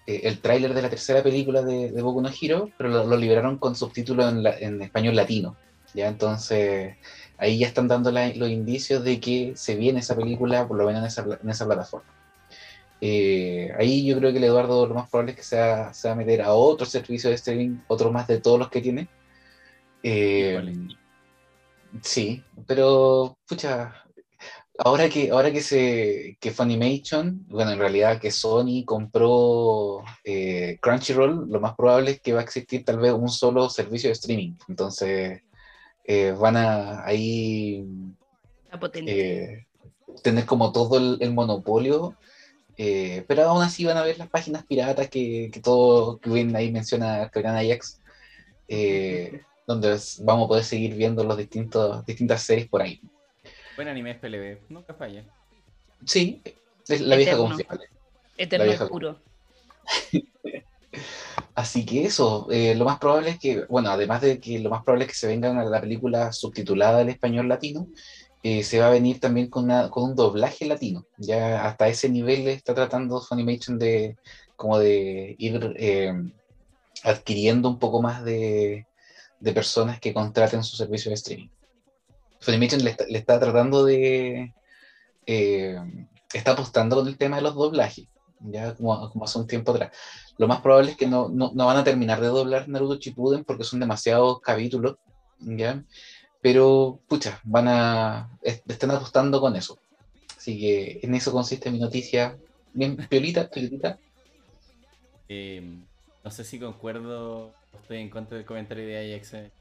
eh, 0.07 0.21
el 0.25 0.38
tráiler 0.42 0.75
de 0.75 0.83
la 0.83 0.90
tercera 0.90 1.23
película 1.23 1.62
de, 1.62 1.90
de 1.90 2.02
Boku 2.02 2.21
no 2.21 2.28
Hero, 2.28 2.69
pero 2.76 2.90
lo, 2.90 3.07
lo 3.07 3.16
liberaron 3.16 3.57
con 3.57 3.75
subtítulos 3.75 4.31
en, 4.31 4.42
la- 4.42 4.59
en 4.59 4.83
español 4.83 5.16
latino. 5.16 5.57
Ya 5.95 6.09
entonces 6.09 6.95
ahí 7.38 7.59
ya 7.59 7.66
están 7.69 7.88
dando 7.88 8.11
la- 8.11 8.35
los 8.35 8.50
indicios 8.50 9.02
de 9.02 9.19
que 9.19 9.54
se 9.57 9.76
viene 9.76 10.00
esa 10.00 10.14
película, 10.14 10.69
por 10.69 10.76
lo 10.76 10.85
menos 10.85 11.00
en 11.00 11.07
esa, 11.07 11.25
pla- 11.25 11.38
en 11.42 11.49
esa 11.49 11.64
plataforma. 11.64 12.12
Eh, 13.00 13.73
ahí 13.78 14.04
yo 14.04 14.19
creo 14.19 14.31
que 14.31 14.37
el 14.38 14.45
Eduardo 14.45 14.87
lo 14.87 14.95
más 14.95 15.09
probable 15.09 15.33
es 15.33 15.38
que 15.38 15.42
se 15.42 15.59
va, 15.59 15.95
se 15.95 16.07
va 16.09 16.12
a 16.12 16.16
meter 16.19 16.42
a 16.42 16.52
otro 16.52 16.85
servicio 16.85 17.31
de 17.31 17.37
streaming, 17.37 17.78
otro 17.88 18.12
más 18.12 18.26
de 18.28 18.42
todos 18.42 18.59
los 18.59 18.69
que 18.69 18.83
tiene. 18.83 19.09
Eh. 20.02 20.62
Sí, 22.00 22.42
pero 22.66 23.37
pucha, 23.47 24.01
ahora 24.79 25.09
que, 25.09 25.31
ahora 25.31 25.52
que 25.52 25.61
se 25.61 26.37
que 26.41 26.50
Funimation, 26.50 27.45
bueno, 27.49 27.73
en 27.73 27.79
realidad 27.79 28.21
que 28.21 28.31
Sony 28.31 28.85
compró 28.85 30.02
eh, 30.25 30.79
Crunchyroll, 30.81 31.49
lo 31.50 31.61
más 31.61 31.75
probable 31.75 32.12
es 32.12 32.21
que 32.21 32.33
va 32.33 32.41
a 32.41 32.45
existir 32.45 32.85
tal 32.85 32.99
vez 32.99 33.12
un 33.12 33.29
solo 33.29 33.69
servicio 33.69 34.09
de 34.09 34.14
streaming. 34.14 34.55
Entonces 34.69 35.43
eh, 36.05 36.33
van 36.33 36.57
a 36.57 37.05
ahí 37.05 37.87
eh, 39.07 39.67
tener 40.23 40.47
como 40.47 40.73
todo 40.73 40.99
el, 40.99 41.19
el 41.21 41.33
monopolio, 41.33 42.17
pero 43.29 43.45
aún 43.45 43.62
así 43.62 43.85
van 43.85 43.97
a 43.97 44.02
ver 44.02 44.19
las 44.19 44.29
páginas 44.29 44.64
piratas 44.67 45.09
que, 45.09 45.50
que 45.52 45.61
todo 45.61 46.19
que 46.19 46.31
bien 46.31 46.57
ahí 46.57 46.73
menciona 46.73 47.31
Capitán 47.31 47.57
Ajax, 47.57 48.00
donde 49.67 49.99
vamos 50.21 50.47
a 50.47 50.49
poder 50.49 50.64
seguir 50.64 50.95
viendo 50.97 51.37
distintos 51.37 52.05
distintas 52.07 52.43
series 52.43 52.69
por 52.69 52.83
ahí. 52.83 53.00
Buen 53.76 53.88
anime 53.88 54.12
es 54.12 54.19
PLB, 54.19 54.59
nunca 54.71 54.95
falla. 54.95 55.25
Sí, 56.05 56.43
es 56.88 57.00
la 57.00 57.17
vieja 57.17 57.33
Eterno. 57.33 57.49
confiable. 57.49 57.87
Eterno 58.37 58.64
vieja- 58.67 58.85
oscuro. 58.85 59.21
Así 61.55 61.85
que 61.85 62.05
eso, 62.05 62.49
eh, 62.50 62.75
lo 62.75 62.85
más 62.85 62.99
probable 62.99 63.31
es 63.31 63.38
que, 63.38 63.64
bueno, 63.67 63.91
además 63.91 64.21
de 64.23 64.41
que 64.41 64.59
lo 64.59 64.71
más 64.71 64.83
probable 64.85 65.05
es 65.05 65.11
que 65.11 65.17
se 65.17 65.26
venga 65.26 65.50
una- 65.50 65.64
la 65.64 65.81
película 65.81 66.33
subtitulada 66.33 67.00
al 67.00 67.09
español 67.11 67.49
latino, 67.49 67.88
eh, 68.43 68.62
se 68.64 68.81
va 68.81 68.87
a 68.88 68.91
venir 68.91 69.21
también 69.21 69.49
con, 69.49 69.64
una- 69.64 69.88
con 69.91 70.05
un 70.05 70.17
doblaje 70.17 70.64
latino. 70.67 71.07
Ya 71.19 71.64
hasta 71.67 71.88
ese 71.88 72.09
nivel 72.09 72.49
está 72.49 72.75
tratando 72.75 73.21
Funimation 73.21 73.79
de 73.79 74.17
como 74.57 74.79
de 74.79 75.35
ir 75.38 75.75
eh, 75.76 76.12
adquiriendo 77.05 77.69
un 77.69 77.79
poco 77.79 78.00
más 78.02 78.25
de, 78.25 78.87
de 79.41 79.52
personas 79.52 80.00
que 80.00 80.14
contraten 80.14 80.62
su 80.62 80.76
servicio 80.76 81.11
de 81.11 81.14
streaming. 81.14 81.49
Le 82.46 82.90
está, 82.90 83.04
le 83.08 83.18
está 83.18 83.38
tratando 83.38 83.84
de... 83.84 84.52
eh, 85.26 85.78
está 86.32 86.52
apostando 86.52 86.96
con 86.96 87.06
el 87.06 87.16
tema 87.16 87.37
de 87.37 87.42
los 87.42 87.54
doblajes, 87.54 88.08
ya 88.40 88.75
como, 88.75 89.12
hace 89.22 89.38
un 89.38 89.46
tiempo 89.46 89.72
atrás. 89.72 89.96
Lo 90.38 90.49
más 90.49 90.61
probable 90.61 90.90
es 90.92 90.96
que 90.96 91.06
no, 91.06 91.28
no, 91.28 91.52
no 91.54 91.66
van 91.66 91.76
a 91.76 91.84
terminar 91.84 92.20
de 92.20 92.26
doblar 92.26 92.68
Naruto 92.68 92.96
Shippuden 92.96 93.44
porque 93.44 93.64
son 93.64 93.80
demasiados 93.80 94.40
capítulos, 94.40 94.96
¿ya? 95.38 95.84
Pero, 96.40 96.99
pucha, 97.06 97.40
van 97.44 97.68
a... 97.68 98.38
est- 98.42 98.68
están 98.68 98.90
apostando 98.90 99.40
con 99.40 99.54
eso. 99.54 99.78
Así 100.37 100.58
que 100.58 100.99
en 101.02 101.14
eso 101.14 101.30
consiste 101.30 101.70
mi 101.70 101.78
noticia. 101.78 102.37
Bien, 102.72 102.96
piolita, 102.96 103.49
piolita. 103.49 103.99
Eh, 105.28 105.62
no 106.25 106.30
sé 106.30 106.42
si 106.42 106.58
concuerdo 106.58 107.52
estoy 107.80 107.99
en 107.99 108.11
contra 108.11 108.37
del 108.37 108.46
comentario 108.46 108.87
de 108.87 109.14
Ajax 109.14 109.34
en. 109.34 109.52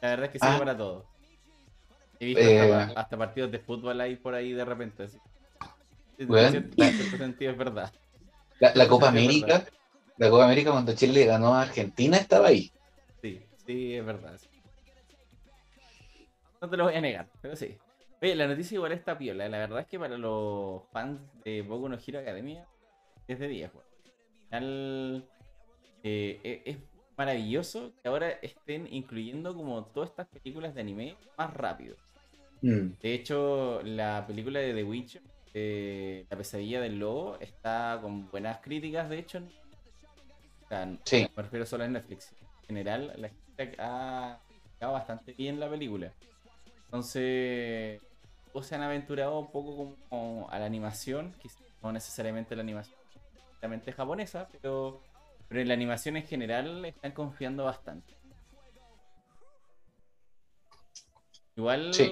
La 0.00 0.08
verdad 0.10 0.26
es 0.26 0.32
que 0.32 0.38
sirve 0.38 0.54
Ah. 0.54 0.58
para 0.58 0.76
todo. 0.76 1.06
He 2.18 2.26
visto 2.26 2.40
Eh. 2.42 2.72
hasta, 2.72 3.00
hasta 3.00 3.16
partidos 3.16 3.50
de 3.50 3.58
fútbol 3.58 4.00
ahí 4.00 4.16
por 4.16 4.34
ahí 4.34 4.52
de 4.52 4.64
repente. 4.64 5.04
así. 5.04 5.18
En 6.18 6.28
cierto, 6.50 6.82
en 6.84 6.92
cierto 6.92 7.16
sentido 7.16 7.52
es 7.52 7.58
verdad. 7.58 7.92
La, 8.58 8.74
la 8.74 8.88
Copa 8.88 9.08
América, 9.08 9.64
la 10.18 10.28
Copa 10.28 10.44
América 10.44 10.70
cuando 10.72 10.94
Chile 10.94 11.14
le 11.20 11.26
ganó 11.26 11.54
a 11.54 11.62
Argentina 11.62 12.18
estaba 12.18 12.48
ahí. 12.48 12.70
Sí, 13.22 13.40
sí, 13.66 13.94
es 13.94 14.04
verdad. 14.04 14.36
sí. 14.36 14.48
No 16.60 16.68
te 16.68 16.76
lo 16.76 16.84
voy 16.84 16.94
a 16.94 17.00
negar, 17.00 17.26
pero 17.40 17.56
sí. 17.56 17.78
Oye, 18.20 18.34
la 18.36 18.46
noticia 18.46 18.74
igual 18.74 18.92
está 18.92 19.16
piola. 19.16 19.48
La 19.48 19.56
verdad 19.58 19.80
es 19.80 19.86
que 19.86 19.98
para 19.98 20.18
los 20.18 20.82
fans 20.92 21.20
de 21.42 21.62
Boku 21.62 21.88
no 21.88 21.96
Hero 22.06 22.18
Academia 22.20 22.66
es 23.26 23.38
de 23.38 23.48
10, 23.48 23.70
weón. 23.72 23.86
Al 24.50 25.28
eh, 26.02 26.38
e- 26.44 26.62
es 26.66 26.76
maravilloso 27.20 27.92
que 28.00 28.08
ahora 28.08 28.30
estén 28.40 28.88
incluyendo 28.90 29.54
como 29.54 29.84
todas 29.84 30.08
estas 30.08 30.26
películas 30.28 30.74
de 30.74 30.80
anime 30.80 31.16
más 31.36 31.52
rápido. 31.52 31.94
Mm, 32.62 32.92
De 33.02 33.14
hecho, 33.14 33.82
la 33.82 34.24
película 34.26 34.58
de 34.60 34.72
The 34.72 34.84
Witcher, 34.84 35.22
eh, 35.52 36.24
La 36.30 36.36
pesadilla 36.38 36.80
del 36.80 36.98
lobo, 36.98 37.36
está 37.40 37.98
con 38.00 38.30
buenas 38.30 38.58
críticas, 38.60 39.10
de 39.10 39.18
hecho. 39.18 39.38
O 40.64 40.68
sea, 40.68 40.96
Sí. 41.04 41.28
me 41.36 41.42
refiero 41.42 41.66
solo 41.66 41.84
a 41.84 41.88
Netflix. 41.88 42.32
En 42.62 42.66
general, 42.68 43.12
la 43.18 43.28
gente 43.28 43.76
ha 43.78 44.38
quedado 44.78 44.94
bastante 44.94 45.32
bien 45.34 45.60
la 45.60 45.68
película. 45.68 46.10
Entonces, 46.86 48.00
o 48.54 48.62
se 48.62 48.74
han 48.76 48.82
aventurado 48.82 49.38
un 49.38 49.50
poco 49.52 49.76
como, 49.76 49.96
como 50.08 50.50
a 50.50 50.58
la 50.58 50.64
animación, 50.64 51.34
quizás 51.42 51.60
no 51.82 51.92
necesariamente 51.92 52.56
la 52.56 52.62
animación 52.62 52.96
japonesa, 53.94 54.48
pero, 54.50 55.02
pero 55.50 55.60
en 55.62 55.68
la 55.68 55.74
animación 55.74 56.16
en 56.16 56.24
general 56.26 56.84
están 56.84 57.10
confiando 57.10 57.64
bastante. 57.64 58.14
Igual 61.56 61.92
Sí. 61.92 62.10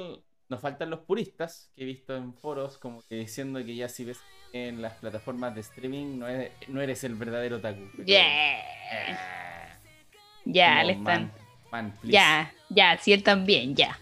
nos 0.49 0.61
faltan 0.61 0.91
los 0.91 1.01
puristas 1.01 1.71
que 1.77 1.83
he 1.85 1.87
visto 1.87 2.17
en 2.17 2.35
foros 2.35 2.79
como 2.79 3.01
que 3.09 3.15
diciendo 3.15 3.65
que 3.65 3.75
ya 3.77 3.89
si 3.89 4.05
ves 4.05 4.21
en 4.53 4.83
las 4.83 4.95
plataformas 4.95 5.55
de 5.55 5.61
streaming 5.61 6.19
no 6.19 6.27
eres, 6.27 6.51
no 6.69 6.81
eres 6.81 7.05
el 7.05 7.15
verdadero 7.15 7.57
otaku. 7.59 7.89
pero- 7.93 8.05
Yeah. 8.05 8.61
Ah, 8.93 9.79
Ya, 10.45 10.75
como, 10.77 10.87
le 10.87 10.93
están. 10.95 11.33
Ya, 12.03 12.53
ya, 12.71 12.99
sí, 12.99 13.13
él 13.13 13.23
también, 13.23 13.77
ya. 13.77 13.99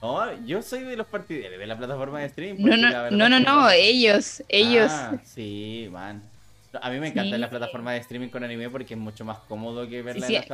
No, 0.00 0.32
yo 0.46 0.62
soy 0.62 0.84
de 0.84 0.96
los 0.96 1.06
partidarios 1.08 1.58
de 1.58 1.66
la 1.66 1.76
plataforma 1.76 2.20
de 2.20 2.26
streaming. 2.26 2.64
No, 2.64 3.10
no, 3.10 3.28
no, 3.28 3.40
no, 3.40 3.70
ellos, 3.70 4.42
ellos. 4.48 4.90
Ah, 4.90 5.18
sí, 5.24 5.88
man. 5.90 6.22
A 6.82 6.90
mí 6.90 6.98
me 7.00 7.08
encantan 7.08 7.34
Sí. 7.34 7.40
las 7.40 7.50
plataformas 7.50 7.94
de 7.94 8.00
streaming 8.00 8.28
con 8.28 8.44
anime 8.44 8.68
porque 8.70 8.94
es 8.94 9.00
mucho 9.00 9.24
más 9.24 9.38
cómodo 9.40 9.88
que 9.88 10.02
verla 10.02 10.26
Sí, 10.26 10.36
en 10.36 10.44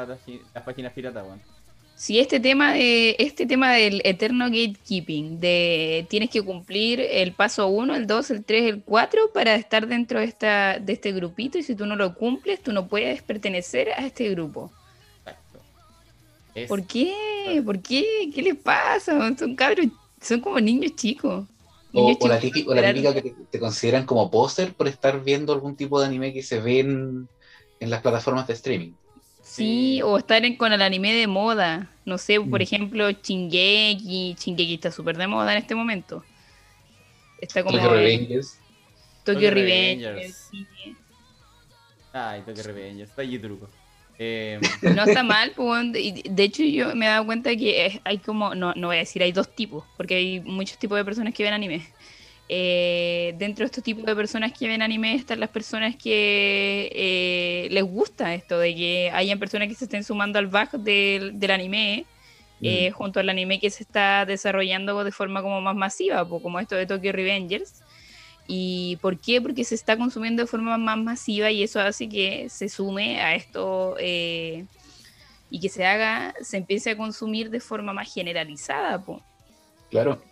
las, 0.54 0.64
páginas 0.64 0.92
piratas, 0.92 1.24
weón. 1.24 1.40
Sí, 1.94 2.18
este 2.18 2.40
tema 2.40 2.72
de 2.72 3.14
este 3.18 3.46
tema 3.46 3.72
del 3.74 4.00
eterno 4.04 4.46
gatekeeping, 4.46 5.38
de 5.38 6.04
tienes 6.10 6.30
que 6.30 6.42
cumplir 6.42 7.00
el 7.00 7.32
paso 7.32 7.68
1, 7.68 7.94
el 7.94 8.06
2, 8.08 8.30
el 8.32 8.44
3, 8.44 8.64
el 8.64 8.82
4 8.82 9.30
para 9.32 9.54
estar 9.54 9.86
dentro 9.86 10.18
de 10.18 10.24
esta 10.26 10.78
de 10.80 10.92
este 10.94 11.12
grupito 11.12 11.58
y 11.58 11.62
si 11.62 11.76
tú 11.76 11.86
no 11.86 11.94
lo 11.94 12.14
cumples, 12.14 12.60
tú 12.62 12.72
no 12.72 12.88
puedes 12.88 13.22
pertenecer 13.22 13.90
a 13.90 14.04
este 14.06 14.28
grupo. 14.30 14.72
Exacto. 15.20 15.60
Es- 16.56 16.68
¿Por 16.68 16.84
qué? 16.86 17.14
¿Por 17.64 17.80
qué? 17.80 18.04
¿Qué 18.34 18.42
les 18.42 18.56
pasa? 18.56 19.32
Son 19.38 19.54
cabros, 19.54 19.86
son 20.20 20.40
como 20.40 20.58
niños 20.58 20.96
chicos. 20.96 21.46
O, 21.94 22.26
la 22.28 22.40
típica, 22.40 22.70
o 22.70 22.75
la 22.75 22.80
esperar- 22.80 22.94
típica 22.94 23.14
que 23.14 23.22
te, 23.22 23.37
te 23.50 23.58
consideran 23.61 24.06
como 24.06 24.30
póster 24.30 24.72
por 24.72 24.88
estar 24.88 25.22
viendo 25.22 25.52
algún 25.52 25.76
tipo 25.76 26.00
de 26.00 26.06
anime 26.06 26.32
que 26.32 26.42
se 26.42 26.61
ve 26.61 26.80
en, 26.80 27.28
en 27.80 27.90
las 27.90 28.00
plataformas 28.00 28.46
de 28.46 28.54
streaming. 28.54 28.92
Sí, 29.42 30.00
o 30.02 30.16
estar 30.16 30.42
en- 30.44 30.56
con 30.56 30.72
el 30.72 30.80
anime 30.80 31.12
de 31.12 31.26
moda. 31.26 31.90
No 32.06 32.16
sé, 32.16 32.40
por 32.40 32.61
Mm. 32.61 32.62
ejemplo, 32.62 33.11
Shingeki. 33.11 34.37
Shingeki 34.38 34.75
está 34.75 34.90
súper 34.90 35.16
de 35.18 35.26
moda 35.26 35.52
en 35.52 35.58
este 35.58 35.75
momento. 35.75 36.25
Está 37.40 37.62
como 37.62 37.76
Tokyo 37.76 37.90
en 37.94 38.00
Revengers. 38.00 38.58
Tokyo 39.25 39.34
Tokyo 39.40 39.50
Revengers. 39.50 40.50
Ay, 42.12 42.42
Tokyo 42.42 42.62
Revengers, 42.62 43.11
está 43.11 43.22
allí 43.22 43.38
truco. 43.38 43.68
Eh, 44.19 44.61
No 44.83 45.04
está 45.04 45.23
mal, 45.23 45.52
pues, 45.57 45.92
de 45.92 46.42
hecho 46.42 46.62
yo 46.62 46.95
me 46.95 47.07
he 47.07 47.09
dado 47.09 47.26
cuenta 47.26 47.54
que 47.57 48.00
hay 48.04 48.19
como, 48.19 48.54
no, 48.54 48.75
no 48.75 48.88
voy 48.88 48.97
a 48.97 49.00
decir, 49.00 49.23
hay 49.23 49.33
dos 49.33 49.54
tipos, 49.54 49.85
porque 49.97 50.14
hay 50.16 50.40
muchos 50.40 50.78
tipos 50.78 50.97
de 50.99 51.04
personas 51.04 51.35
que 51.35 51.42
ven 51.42 51.52
anime. 51.54 51.83
Eh, 52.49 53.35
dentro 53.38 53.62
de 53.62 53.66
estos 53.66 53.83
tipos 53.83 54.04
de 54.04 54.14
personas 54.14 54.52
que 54.52 54.69
ven 54.69 54.83
anime 54.83 55.14
están 55.14 55.40
las 55.40 55.49
personas 55.49 55.97
que 55.97 56.90
eh, 56.95 57.69
les 57.71 57.85
gusta 57.85 58.35
esto, 58.35 58.59
de 58.59 58.75
que 58.75 59.11
hayan 59.12 59.38
personas 59.38 59.69
que 59.69 59.75
se 59.75 59.85
estén 59.85 60.04
sumando 60.04 60.38
al 60.38 60.49
back 60.49 60.73
del, 60.73 61.38
del 61.38 61.50
anime, 61.50 62.04
eh, 62.61 62.90
Mm. 62.90 62.92
junto 62.95 63.21
al 63.21 63.28
anime 63.28 63.59
que 63.59 63.71
se 63.71 63.83
está 63.83 64.25
desarrollando 64.25 65.02
de 65.02 65.11
forma 65.11 65.42
como 65.42 65.61
más 65.61 65.75
masiva, 65.75 66.28
como 66.28 66.61
esto 66.61 66.76
de 66.76 66.87
Tokyo 66.87 67.11
Revengers. 67.11 67.83
¿Y 68.54 68.97
por 68.97 69.18
qué? 69.18 69.40
Porque 69.40 69.64
se 69.64 69.75
está 69.75 69.97
consumiendo 69.97 70.42
de 70.42 70.47
forma 70.47 70.76
más 70.76 70.99
masiva 70.99 71.50
y 71.50 71.62
eso 71.62 71.80
hace 71.80 72.06
que 72.06 72.50
se 72.50 72.68
sume 72.68 73.18
a 73.23 73.35
esto 73.35 73.97
eh, 73.99 74.66
y 75.49 75.59
que 75.59 75.71
se 75.71 75.87
haga, 75.87 76.35
se 76.42 76.59
empiece 76.59 76.90
a 76.90 76.97
consumir 76.99 77.49
de 77.49 77.61
forma 77.61 77.94
más 77.94 78.12
generalizada. 78.12 79.02
po, 79.02 79.23
Claro. 79.90 80.23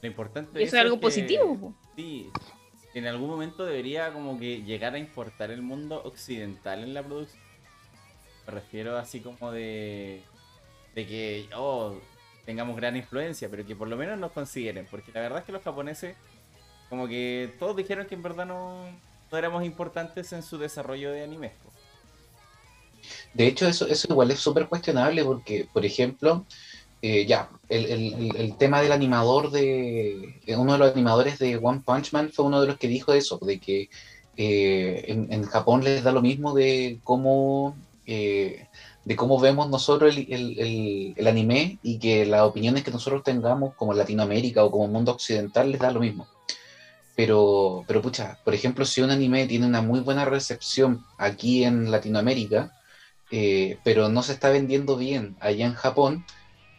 lo 0.00 0.08
importante 0.08 0.62
eso 0.62 0.76
es 0.76 0.82
algo 0.82 0.96
que- 0.96 1.02
positivo. 1.02 1.58
po. 1.58 1.74
Sí, 1.94 2.30
en 2.94 3.06
algún 3.06 3.28
momento 3.28 3.66
debería 3.66 4.10
como 4.14 4.38
que 4.38 4.62
llegar 4.62 4.94
a 4.94 4.98
importar 4.98 5.50
el 5.50 5.60
mundo 5.60 6.00
occidental 6.04 6.82
en 6.84 6.94
la 6.94 7.02
producción. 7.02 7.42
Me 8.46 8.52
refiero 8.54 8.96
así 8.96 9.20
como 9.20 9.52
de, 9.52 10.22
de 10.94 11.06
que, 11.06 11.48
oh, 11.54 11.98
tengamos 12.46 12.76
gran 12.76 12.96
influencia, 12.96 13.50
pero 13.50 13.66
que 13.66 13.76
por 13.76 13.88
lo 13.88 13.96
menos 13.98 14.18
nos 14.18 14.32
consideren, 14.32 14.86
porque 14.90 15.12
la 15.12 15.20
verdad 15.20 15.40
es 15.40 15.44
que 15.44 15.52
los 15.52 15.62
japoneses, 15.62 16.16
como 16.88 17.08
que 17.08 17.54
todos 17.58 17.76
dijeron 17.76 18.06
que 18.06 18.14
en 18.14 18.22
verdad 18.22 18.46
no, 18.46 18.84
no 19.30 19.38
éramos 19.38 19.64
importantes 19.64 20.32
en 20.32 20.42
su 20.42 20.58
desarrollo 20.58 21.10
de 21.12 21.22
animes. 21.24 21.52
De 23.34 23.46
hecho, 23.46 23.66
eso, 23.68 23.86
eso 23.86 24.06
igual 24.10 24.30
es 24.30 24.40
súper 24.40 24.68
cuestionable 24.68 25.24
porque, 25.24 25.68
por 25.72 25.84
ejemplo, 25.84 26.46
eh, 27.02 27.26
ya, 27.26 27.50
el, 27.68 27.86
el- 28.36 28.56
tema 28.58 28.80
del 28.82 28.92
animador 28.92 29.50
de. 29.50 30.40
Uno 30.56 30.72
de 30.74 30.78
los 30.78 30.92
animadores 30.94 31.38
de 31.38 31.56
One 31.56 31.82
Punch 31.84 32.12
Man 32.12 32.30
fue 32.32 32.46
uno 32.46 32.60
de 32.60 32.68
los 32.68 32.78
que 32.78 32.88
dijo 32.88 33.12
eso, 33.12 33.38
de 33.42 33.60
que 33.60 33.88
eh, 34.36 35.04
en, 35.08 35.32
en 35.32 35.44
Japón 35.44 35.84
les 35.84 36.02
da 36.04 36.12
lo 36.12 36.22
mismo 36.22 36.54
de 36.54 37.00
cómo. 37.04 37.76
eh, 38.06 38.68
de 39.04 39.16
cómo 39.16 39.38
vemos 39.40 39.70
nosotros 39.70 40.16
el- 40.16 41.14
el 41.16 41.26
anime 41.28 41.78
y 41.82 41.98
que 42.00 42.26
las 42.26 42.42
opiniones 42.42 42.82
que 42.84 42.90
nosotros 42.90 43.22
tengamos 43.22 43.74
como 43.76 43.94
Latinoamérica 43.94 44.64
o 44.64 44.70
como 44.70 44.88
mundo 44.88 45.12
occidental 45.12 45.70
les 45.70 45.80
da 45.80 45.92
lo 45.92 46.00
mismo. 46.00 46.26
Pero, 47.16 47.84
pero 47.88 48.02
pucha, 48.02 48.40
por 48.44 48.54
ejemplo, 48.54 48.86
si 48.86 49.02
un 49.02 49.10
anime 49.10 49.46
tiene 49.48 49.66
una 49.66 49.82
muy 49.82 50.00
buena 50.00 50.26
recepción 50.26 51.06
aquí 51.18 51.64
en 51.64 51.90
Latinoamérica, 51.90 52.72
eh, 53.30 53.80
pero 53.84 54.08
no 54.10 54.22
se 54.22 54.32
está 54.34 54.50
vendiendo 54.50 54.96
bien 54.96 55.36
allá 55.40 55.66
en 55.66 55.74
Japón. 55.74 56.26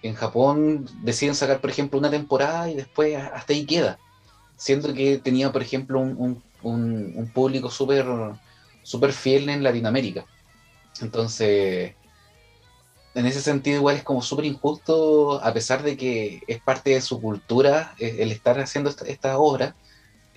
En 0.02 0.16
Japón 0.16 0.86
deciden 0.96 1.36
sacar, 1.36 1.62
por 1.62 1.70
ejemplo, 1.72 2.00
una 2.00 2.12
temporada 2.12 2.70
y 2.72 2.76
después 2.76 3.18
hasta 3.18 3.54
ahí 3.54 3.66
queda. 3.68 4.02
Siendo 4.58 4.94
que 4.94 5.20
tenía, 5.20 5.52
por 5.54 5.62
ejemplo, 5.64 6.00
un, 6.02 6.44
un- 6.62 7.14
un- 7.16 7.32
público 7.34 7.70
súper 7.72 8.06
súper 8.84 9.14
fiel 9.14 9.50
en 9.50 9.64
Latinoamérica. 9.64 10.28
Entonces, 11.02 11.98
en 13.14 13.26
ese 13.26 13.42
sentido 13.42 13.78
igual 13.78 13.96
es 13.98 14.04
como 14.04 14.22
súper 14.22 14.46
injusto, 14.46 15.42
a 15.44 15.54
pesar 15.54 15.82
de 15.84 15.98
que 15.98 16.42
es 16.48 16.62
parte 16.62 16.92
de 16.92 17.02
su 17.02 17.20
cultura 17.22 17.94
eh, 17.98 18.18
el 18.20 18.32
estar 18.32 18.60
haciendo 18.60 18.90
esta, 18.90 19.06
esta 19.08 19.38
obra, 19.40 19.76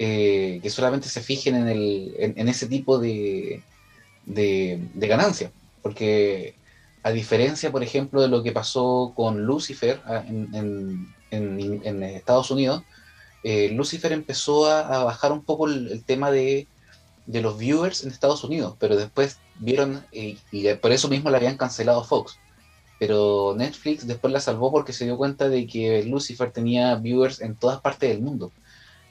eh, 0.00 0.60
que 0.62 0.70
solamente 0.70 1.08
se 1.10 1.22
fijen 1.22 1.56
en, 1.56 1.68
el, 1.68 2.14
en, 2.18 2.48
ese 2.48 2.68
tipo 2.68 2.98
de, 3.00 3.66
de, 4.22 4.88
de 4.94 5.08
ganancia. 5.08 5.52
Porque 5.82 6.58
a 7.02 7.12
diferencia, 7.12 7.72
por 7.72 7.82
ejemplo, 7.82 8.22
de 8.22 8.28
lo 8.28 8.42
que 8.42 8.52
pasó 8.52 9.12
con 9.16 9.44
Lucifer 9.46 10.02
ah, 10.06 10.24
en, 10.28 10.54
en- 10.54 11.16
en- 11.30 12.02
Estados 12.04 12.50
Unidos, 12.50 12.84
eh, 13.42 13.70
Lucifer 13.72 14.12
empezó 14.12 14.66
a, 14.66 14.80
a 15.02 15.04
bajar 15.04 15.32
un 15.32 15.44
poco 15.44 15.66
el, 15.68 15.90
el 15.92 16.04
tema 16.04 16.30
de, 16.30 16.70
de 17.26 17.42
los 17.42 17.58
viewers 17.58 18.04
en 18.04 18.10
Estados 18.10 18.44
Unidos, 18.44 18.76
pero 18.80 18.96
después 18.96 19.42
vieron, 19.54 20.06
eh, 20.12 20.38
y 20.52 20.74
por 20.76 20.92
eso 20.92 21.08
mismo 21.08 21.30
la 21.30 21.38
habían 21.38 21.56
cancelado 21.58 22.04
Fox. 22.04 22.42
Pero 22.98 23.54
Netflix 23.56 24.06
después 24.06 24.32
la 24.32 24.40
salvó 24.40 24.70
porque 24.72 24.92
se 24.92 25.04
dio 25.06 25.16
cuenta 25.16 25.48
de 25.48 25.66
que 25.66 26.04
Lucifer 26.04 26.52
tenía 26.52 26.94
viewers 26.96 27.40
en 27.40 27.56
todas 27.58 27.80
partes 27.80 28.10
del 28.10 28.22
mundo 28.22 28.54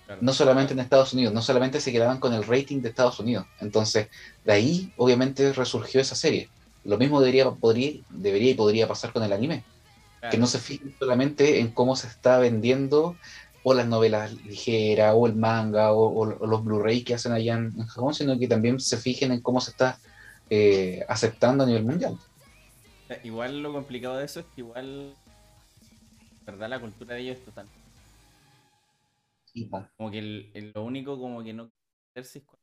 Claro. 0.09 0.23
no 0.23 0.33
solamente 0.33 0.73
en 0.73 0.79
Estados 0.79 1.13
Unidos, 1.13 1.31
no 1.35 1.41
solamente 1.43 1.79
se 1.79 1.91
quedaban 1.91 2.19
con 2.19 2.33
el 2.33 2.43
rating 2.43 2.81
de 2.81 2.89
Estados 2.89 3.19
Unidos. 3.19 3.45
Entonces, 3.59 4.09
de 4.43 4.51
ahí 4.51 4.91
obviamente 4.97 5.53
resurgió 5.53 6.01
esa 6.01 6.15
serie. 6.15 6.49
Lo 6.83 6.97
mismo 6.97 7.19
debería, 7.21 7.51
podría, 7.51 8.01
debería 8.09 8.49
y 8.51 8.53
podría 8.55 8.87
pasar 8.87 9.13
con 9.13 9.21
el 9.23 9.31
anime, 9.31 9.67
Claro. 10.19 10.31
que 10.31 10.37
no 10.39 10.47
se 10.47 10.57
fijen 10.57 10.95
solamente 10.97 11.59
en 11.59 11.71
cómo 11.73 11.95
se 11.95 12.07
está 12.07 12.39
vendiendo 12.39 13.17
o 13.61 13.73
las 13.75 13.85
novelas 13.87 14.33
ligeras 14.45 15.13
o 15.15 15.27
el 15.27 15.35
manga 15.35 15.93
o, 15.93 16.07
o- 16.07 16.37
o 16.39 16.47
los 16.47 16.63
Blu-ray 16.63 17.03
que 17.03 17.13
hacen 17.13 17.31
allá 17.33 17.53
en, 17.53 17.65
en 17.79 17.85
Japón, 17.85 18.15
sino 18.15 18.37
que 18.39 18.47
también 18.47 18.79
se 18.79 18.97
fijen 18.97 19.31
en 19.31 19.41
cómo 19.41 19.61
se 19.61 19.69
está 19.71 19.99
eh, 20.49 21.05
aceptando 21.07 21.63
a 21.65 21.67
nivel 21.67 21.85
mundial. 21.85 22.17
Igual 23.23 23.61
lo 23.61 23.71
complicado 23.73 24.17
de 24.17 24.25
eso 24.25 24.39
es 24.39 24.47
que 24.55 24.61
igual, 24.61 25.13
verdad, 26.47 26.69
la 26.69 26.79
cultura 26.81 27.13
de 27.13 27.21
ellos 27.21 27.37
es 27.37 27.45
total. 27.45 27.67
Como 29.97 30.11
que 30.11 30.19
el, 30.19 30.51
el- 30.53 30.71
lo 30.73 30.83
único 30.83 31.17
como 31.19 31.43
que 31.43 31.53
no 31.53 31.71
hacerse 32.11 32.39
es 32.39 32.45
con 32.45 32.59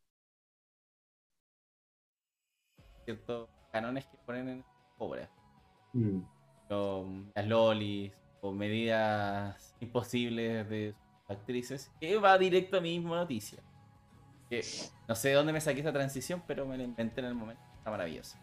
ciertos 3.04 3.48
canones 3.72 4.06
que 4.06 4.16
ponen 4.26 4.48
en 4.48 4.64
obras. 4.98 5.28
mm, 5.92 7.30
las 7.34 7.46
lolis 7.46 8.12
o 8.40 8.52
medidas 8.52 9.74
imposibles 9.80 10.68
de 10.68 10.94
actrices. 11.28 11.90
Que 12.00 12.18
va 12.18 12.36
directo 12.38 12.78
a 12.78 12.80
mi 12.80 12.98
misma 12.98 13.16
noticia. 13.16 13.62
Que 14.50 14.62
no 15.08 15.14
sé 15.14 15.28
de 15.30 15.34
dónde 15.34 15.52
me 15.52 15.60
saqué 15.60 15.80
esa 15.80 15.92
transición, 15.92 16.42
pero 16.46 16.66
me 16.66 16.76
la 16.76 16.84
inventé 16.84 17.20
en 17.20 17.26
el 17.26 17.34
momento. 17.34 17.62
Está 17.78 17.90
maravilloso. 17.90 18.36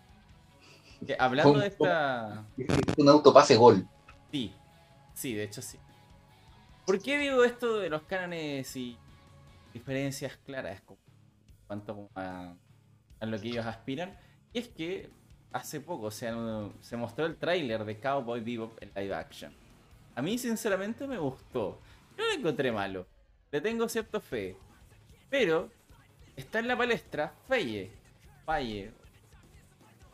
Que 1.05 1.15
hablando 1.19 1.59
de 1.59 1.67
esta. 1.67 2.45
Un 2.97 3.09
autopase 3.09 3.55
gol. 3.57 3.87
Sí, 4.31 4.53
sí, 5.13 5.33
de 5.33 5.43
hecho 5.43 5.61
sí. 5.61 5.77
¿Por 6.85 7.01
qué 7.01 7.17
digo 7.17 7.45
esto 7.45 7.79
de 7.79 7.89
los 7.89 8.01
cánones 8.03 8.75
y 8.75 8.97
diferencias 9.73 10.35
claras 10.45 10.81
en 10.89 10.97
cuanto 11.65 12.09
a, 12.13 12.55
lo 13.21 13.39
que 13.39 13.47
ellos 13.47 13.65
aspiran? 13.65 14.17
Y 14.51 14.59
es 14.59 14.67
que 14.67 15.09
hace 15.53 15.79
poco 15.79 16.11
se, 16.11 16.29
mostró 16.97 17.25
el 17.25 17.37
tráiler 17.37 17.85
de 17.85 17.99
Cowboy 17.99 18.41
Bebop 18.41 18.77
en 18.81 18.91
live 18.95 19.15
action. 19.15 19.53
A 20.15 20.21
mí 20.21 20.37
sinceramente 20.37 21.07
me 21.07 21.17
gustó. 21.17 21.79
No 22.17 22.25
lo 22.25 22.33
encontré 22.33 22.69
malo. 22.71 23.07
Le 23.49 23.61
tengo 23.61 23.87
cierto 23.87 24.19
fe. 24.19 24.57
Pero 25.29 25.71
está 26.35 26.59
en 26.59 26.67
la 26.67 26.77
palestra 26.77 27.33
Faye. 27.47 27.91
Faye. 28.45 28.91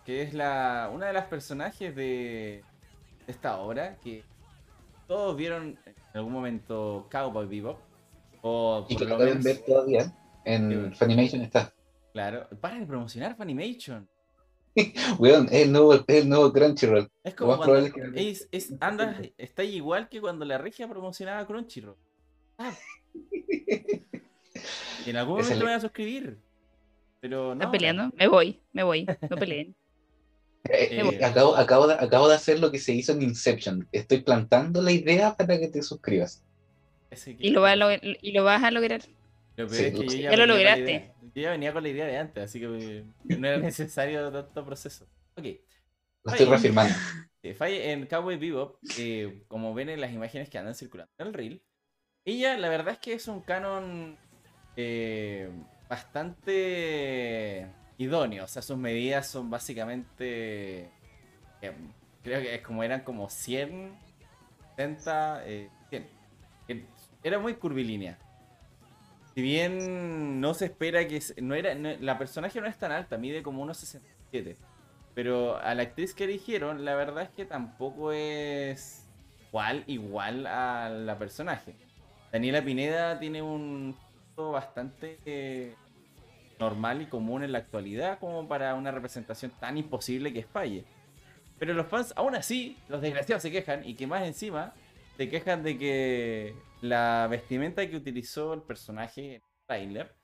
Que 0.05 0.21
es 0.21 0.35
la 0.35 0.91
una 0.93 1.07
de 1.07 1.13
las 1.13 1.25
personajes 1.25 1.95
de 1.95 2.63
esta 3.25 3.57
obra 3.57 3.97
que 4.03 4.23
todos 5.07 5.35
vieron 5.35 5.79
en 6.13 6.17
algún 6.17 6.33
momento 6.33 7.07
Cowboy 7.11 7.47
Bebop. 7.47 7.79
O 8.41 8.85
Y 8.89 8.93
por 8.93 9.03
que 9.03 9.09
lo 9.09 9.17
pueden 9.17 9.39
menos, 9.39 9.45
ver 9.45 9.57
todavía. 9.65 10.03
Sí, 10.05 10.11
En 10.45 10.67
bueno. 10.69 10.95
Funimation 10.95 11.41
está. 11.41 11.73
claro, 12.13 12.47
para 12.61 12.79
de 12.79 12.85
promocionar 12.85 13.35
Funimation. 13.35 14.07
Weón, 15.17 15.47
es 15.47 15.63
el 15.65 15.71
nuevo, 15.73 15.93
es 15.93 16.03
el 16.07 16.29
nuevo 16.29 16.53
Crunchyroll. 16.53 17.09
Es 17.23 17.35
como 17.35 17.57
cuando 17.57 17.77
es 17.77 17.91
que- 17.93 18.29
es, 18.29 18.47
es- 18.51 18.73
anda, 18.79 19.19
está 19.37 19.63
igual 19.63 20.07
que 20.09 20.21
cuando 20.21 20.45
la 20.45 20.57
regia 20.57 20.87
promocionaba 20.87 21.45
Crunchyroll. 21.45 21.97
Ah. 22.57 22.73
En 25.05 25.15
algún 25.15 25.37
momento 25.37 25.55
me 25.57 25.63
voy 25.63 25.73
a 25.73 25.79
suscribir. 25.79 26.37
Pero 27.21 27.47
no. 27.47 27.53
¿Están 27.53 27.71
peleando? 27.71 28.11
Me 28.15 28.27
voy, 28.27 28.59
me 28.73 28.83
voy. 28.83 29.05
No 29.29 29.37
peleen. 29.37 29.75
Eh, 30.65 31.19
acabo, 31.23 31.55
acabo, 31.55 31.87
de, 31.87 31.93
acabo 31.95 32.27
de 32.27 32.35
hacer 32.35 32.59
lo 32.59 32.71
que 32.71 32.79
se 32.79 32.93
hizo 32.93 33.13
en 33.13 33.21
Inception. 33.21 33.87
Estoy 33.91 34.21
plantando 34.21 34.81
la 34.81 34.91
idea 34.91 35.35
para 35.35 35.57
que 35.59 35.67
te 35.69 35.81
suscribas. 35.81 36.43
Y 37.39 37.49
lo, 37.49 37.61
vas 37.61 37.73
a 37.73 37.75
log- 37.75 38.17
y 38.21 38.31
lo 38.33 38.43
vas 38.43 38.63
a 38.63 38.71
lograr. 38.71 39.01
Lo 39.57 39.67
peor 39.67 39.69
Sí, 39.69 39.83
es 39.85 39.93
que 39.93 40.07
yo 40.07 40.13
ya, 40.15 40.31
Ya 40.31 40.37
lo 40.37 40.45
lograste. 40.45 41.11
Yo 41.33 41.41
ya 41.41 41.51
venía 41.51 41.73
con 41.73 41.83
la 41.83 41.89
idea 41.89 42.05
de 42.05 42.17
antes, 42.17 42.43
así 42.43 42.59
que 42.59 43.03
no 43.23 43.47
era 43.47 43.57
necesario 43.57 44.31
tanto 44.31 44.65
proceso. 44.65 45.05
Ok. 45.35 45.45
Lo 46.23 46.31
estoy 46.31 46.45
reafirmando. 46.45 46.93
Faye 47.57 47.91
en 47.91 48.05
Cowboy 48.05 48.35
Bebop, 48.37 48.75
eh, 48.97 49.43
como 49.47 49.73
ven 49.73 49.89
en 49.89 50.01
las 50.01 50.11
imágenes 50.11 50.49
que 50.49 50.57
andan 50.57 50.75
circulando 50.75 51.09
en 51.17 51.27
el 51.27 51.33
reel, 51.33 51.63
ella 52.25 52.57
la 52.57 52.67
verdad 52.69 52.93
es 52.93 52.99
que 52.99 53.13
es 53.13 53.27
un 53.29 53.39
canon 53.41 54.17
eh, 54.75 55.49
bastante 55.89 57.65
idóneo. 57.99 58.45
O 58.45 58.47
sea, 58.47 58.63
sus 58.63 58.77
medidas 58.77 59.27
son 59.27 59.49
básicamente. 59.51 60.89
eh, 61.61 61.73
creo 62.23 62.41
que 62.41 62.55
es 62.55 62.61
como 62.61 62.83
eran 62.83 63.01
como 63.01 63.29
100, 63.29 63.93
70, 64.75 65.43
eh, 65.45 65.69
100. 65.89 66.07
Eh, 66.69 66.85
Era 67.23 67.37
muy 67.37 67.53
curvilínea. 67.55 68.17
Si 69.35 69.41
bien 69.41 70.41
no 70.41 70.53
se 70.55 70.65
espera 70.65 71.07
que. 71.07 71.21
No 71.41 71.53
era, 71.53 71.75
la 71.75 72.17
personaje 72.17 72.59
no 72.59 72.67
es 72.67 72.77
tan 72.77 72.91
alta, 72.91 73.17
mide 73.17 73.43
como 73.43 73.63
1,67. 73.65 74.55
Pero 75.13 75.57
a 75.57 75.75
la 75.75 75.83
actriz 75.83 76.13
que 76.13 76.23
eligieron, 76.23 76.85
la 76.85 76.95
verdad 76.95 77.23
es 77.23 77.29
que 77.29 77.45
tampoco 77.45 78.11
es 78.11 79.05
igual, 79.49 79.83
igual 79.87 80.47
a 80.47 80.89
la 80.89 81.17
personaje. 81.17 81.75
Daniela 82.31 82.63
Pineda 82.63 83.19
tiene 83.19 83.41
un 83.41 83.95
bastante 84.37 85.19
eh, 85.25 85.75
normal 86.59 87.01
y 87.01 87.05
común 87.05 87.43
en 87.43 87.51
la 87.51 87.59
actualidad 87.59 88.19
como 88.19 88.47
para 88.47 88.75
una 88.75 88.91
representación 88.91 89.51
tan 89.59 89.77
imposible 89.77 90.33
que 90.33 90.39
es. 90.39 90.47
Pero 91.57 91.73
los 91.73 91.87
fans, 91.87 92.13
aún 92.15 92.35
así, 92.35 92.77
los 92.87 93.01
desgraciados 93.01 93.41
se 93.41 93.51
quejan 93.51 93.87
y 93.87 93.95
que 93.95 94.07
más 94.07 94.23
encima 94.23 94.73
se 95.17 95.29
quejan 95.29 95.63
de 95.63 95.77
que 95.77 96.55
la 96.81 97.27
vestimenta 97.29 97.87
que 97.89 97.97
utilizó 97.97 98.53
el 98.53 98.61
personaje 98.61 99.21
en 99.21 99.33
el 99.33 99.41
trailer 99.67 100.15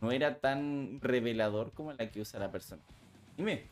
no 0.00 0.10
era 0.12 0.38
tan 0.40 1.00
revelador 1.00 1.72
como 1.72 1.92
la 1.92 2.10
que 2.10 2.20
usa 2.20 2.40
la 2.40 2.50
persona. 2.50 2.82
Dime. 3.36 3.64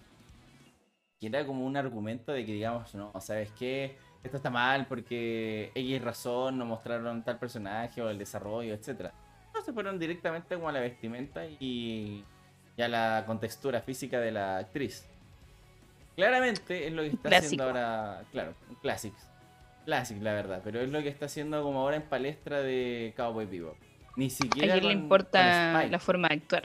Que 1.18 1.26
era 1.26 1.44
como 1.44 1.66
un 1.66 1.76
argumento 1.76 2.32
de 2.32 2.46
que 2.46 2.52
digamos, 2.52 2.94
no, 2.94 3.12
¿sabes 3.20 3.50
qué? 3.58 3.98
Esto 4.22 4.38
está 4.38 4.48
mal 4.48 4.86
porque 4.86 5.70
X 5.74 6.02
razón 6.02 6.56
no 6.56 6.64
mostraron 6.64 7.24
tal 7.24 7.38
personaje 7.38 8.00
o 8.00 8.08
el 8.08 8.18
desarrollo, 8.18 8.72
etcétera. 8.72 9.12
No 9.60 9.66
se 9.66 9.74
fueron 9.74 9.98
directamente 9.98 10.54
como 10.54 10.70
a 10.70 10.72
la 10.72 10.80
vestimenta 10.80 11.44
y, 11.44 12.24
y 12.78 12.82
a 12.82 12.88
la 12.88 13.24
contextura 13.26 13.82
física 13.82 14.18
de 14.18 14.32
la 14.32 14.56
actriz. 14.56 15.06
Claramente 16.16 16.86
es 16.86 16.92
lo 16.94 17.02
que 17.02 17.08
está 17.08 17.28
haciendo 17.44 17.64
ahora, 17.64 18.22
claro, 18.32 18.54
un 18.70 18.76
clásico. 18.76 19.18
Clásico, 19.84 20.22
la 20.22 20.32
verdad, 20.32 20.62
pero 20.64 20.80
es 20.80 20.88
lo 20.88 21.02
que 21.02 21.10
está 21.10 21.26
haciendo 21.26 21.62
como 21.62 21.80
ahora 21.80 21.96
en 21.96 22.04
palestra 22.04 22.62
de 22.62 23.12
Cowboy 23.18 23.44
Bebop. 23.44 23.76
Ni 24.16 24.26
A 24.26 24.30
siquiera 24.30 24.72
quién 24.80 24.86
le 24.86 24.94
importa 24.94 25.84
la 25.90 25.98
forma 25.98 26.28
de 26.28 26.34
actuar. 26.36 26.62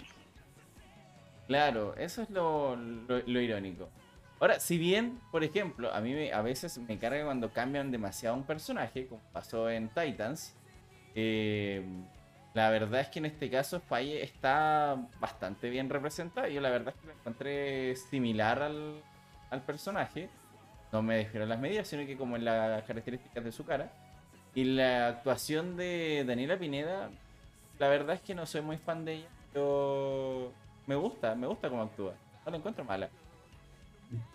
Claro, 1.47 1.95
eso 1.97 2.21
es 2.21 2.29
lo, 2.29 2.77
lo- 2.77 3.21
lo 3.27 3.41
irónico. 3.41 3.89
Ahora, 4.39 4.62
si 4.62 4.77
bien, 4.77 5.19
por 5.34 5.43
ejemplo, 5.43 5.93
a 5.93 5.99
mí 5.99 6.13
me- 6.13 6.31
a 6.31 6.41
veces 6.41 6.77
me 6.77 6.97
carga 6.97 7.25
cuando 7.25 7.51
cambian 7.51 7.91
demasiado 7.91 8.38
un 8.38 8.43
personaje, 8.43 9.05
como 9.08 9.21
pasó 9.34 9.69
en 9.69 9.89
Titans, 9.89 10.55
eh, 11.13 11.86
la 12.55 12.69
verdad 12.69 13.01
es 13.01 13.09
que 13.09 13.19
en 13.19 13.25
este 13.25 13.49
caso 13.49 13.81
Faye 13.81 14.23
está 14.23 14.97
bastante 15.19 15.69
bien 15.69 15.89
representada. 15.89 16.47
Yo 16.47 16.61
la 16.61 16.69
verdad 16.69 16.93
es 16.95 17.01
que 17.01 17.07
la 17.07 17.13
encontré 17.13 17.95
similar 17.97 18.63
al, 18.63 19.03
al 19.49 19.61
personaje. 19.61 20.29
No 20.93 21.01
me 21.01 21.27
a 21.27 21.45
las 21.45 21.59
medidas, 21.59 21.85
sino 21.85 22.05
que 22.05 22.15
como 22.15 22.37
en 22.37 22.45
las 22.45 22.81
características 22.85 23.43
de 23.43 23.51
su 23.51 23.65
cara. 23.65 23.91
Y 24.53 24.63
la 24.63 25.09
actuación 25.09 25.75
de 25.75 26.23
Daniela 26.25 26.57
Pineda, 26.57 27.09
la 27.77 27.89
verdad 27.89 28.15
es 28.15 28.21
que 28.21 28.33
no 28.33 28.45
soy 28.45 28.61
muy 28.61 28.77
fan 28.77 29.03
de 29.03 29.15
ella, 29.15 29.27
pero 29.51 30.53
me 30.87 30.95
gusta, 30.95 31.35
me 31.35 31.47
gusta 31.47 31.69
cómo 31.69 31.81
actúa. 31.83 32.13
No 32.45 32.51
la 32.51 32.57
encuentro 32.57 32.85
mala. 32.85 33.09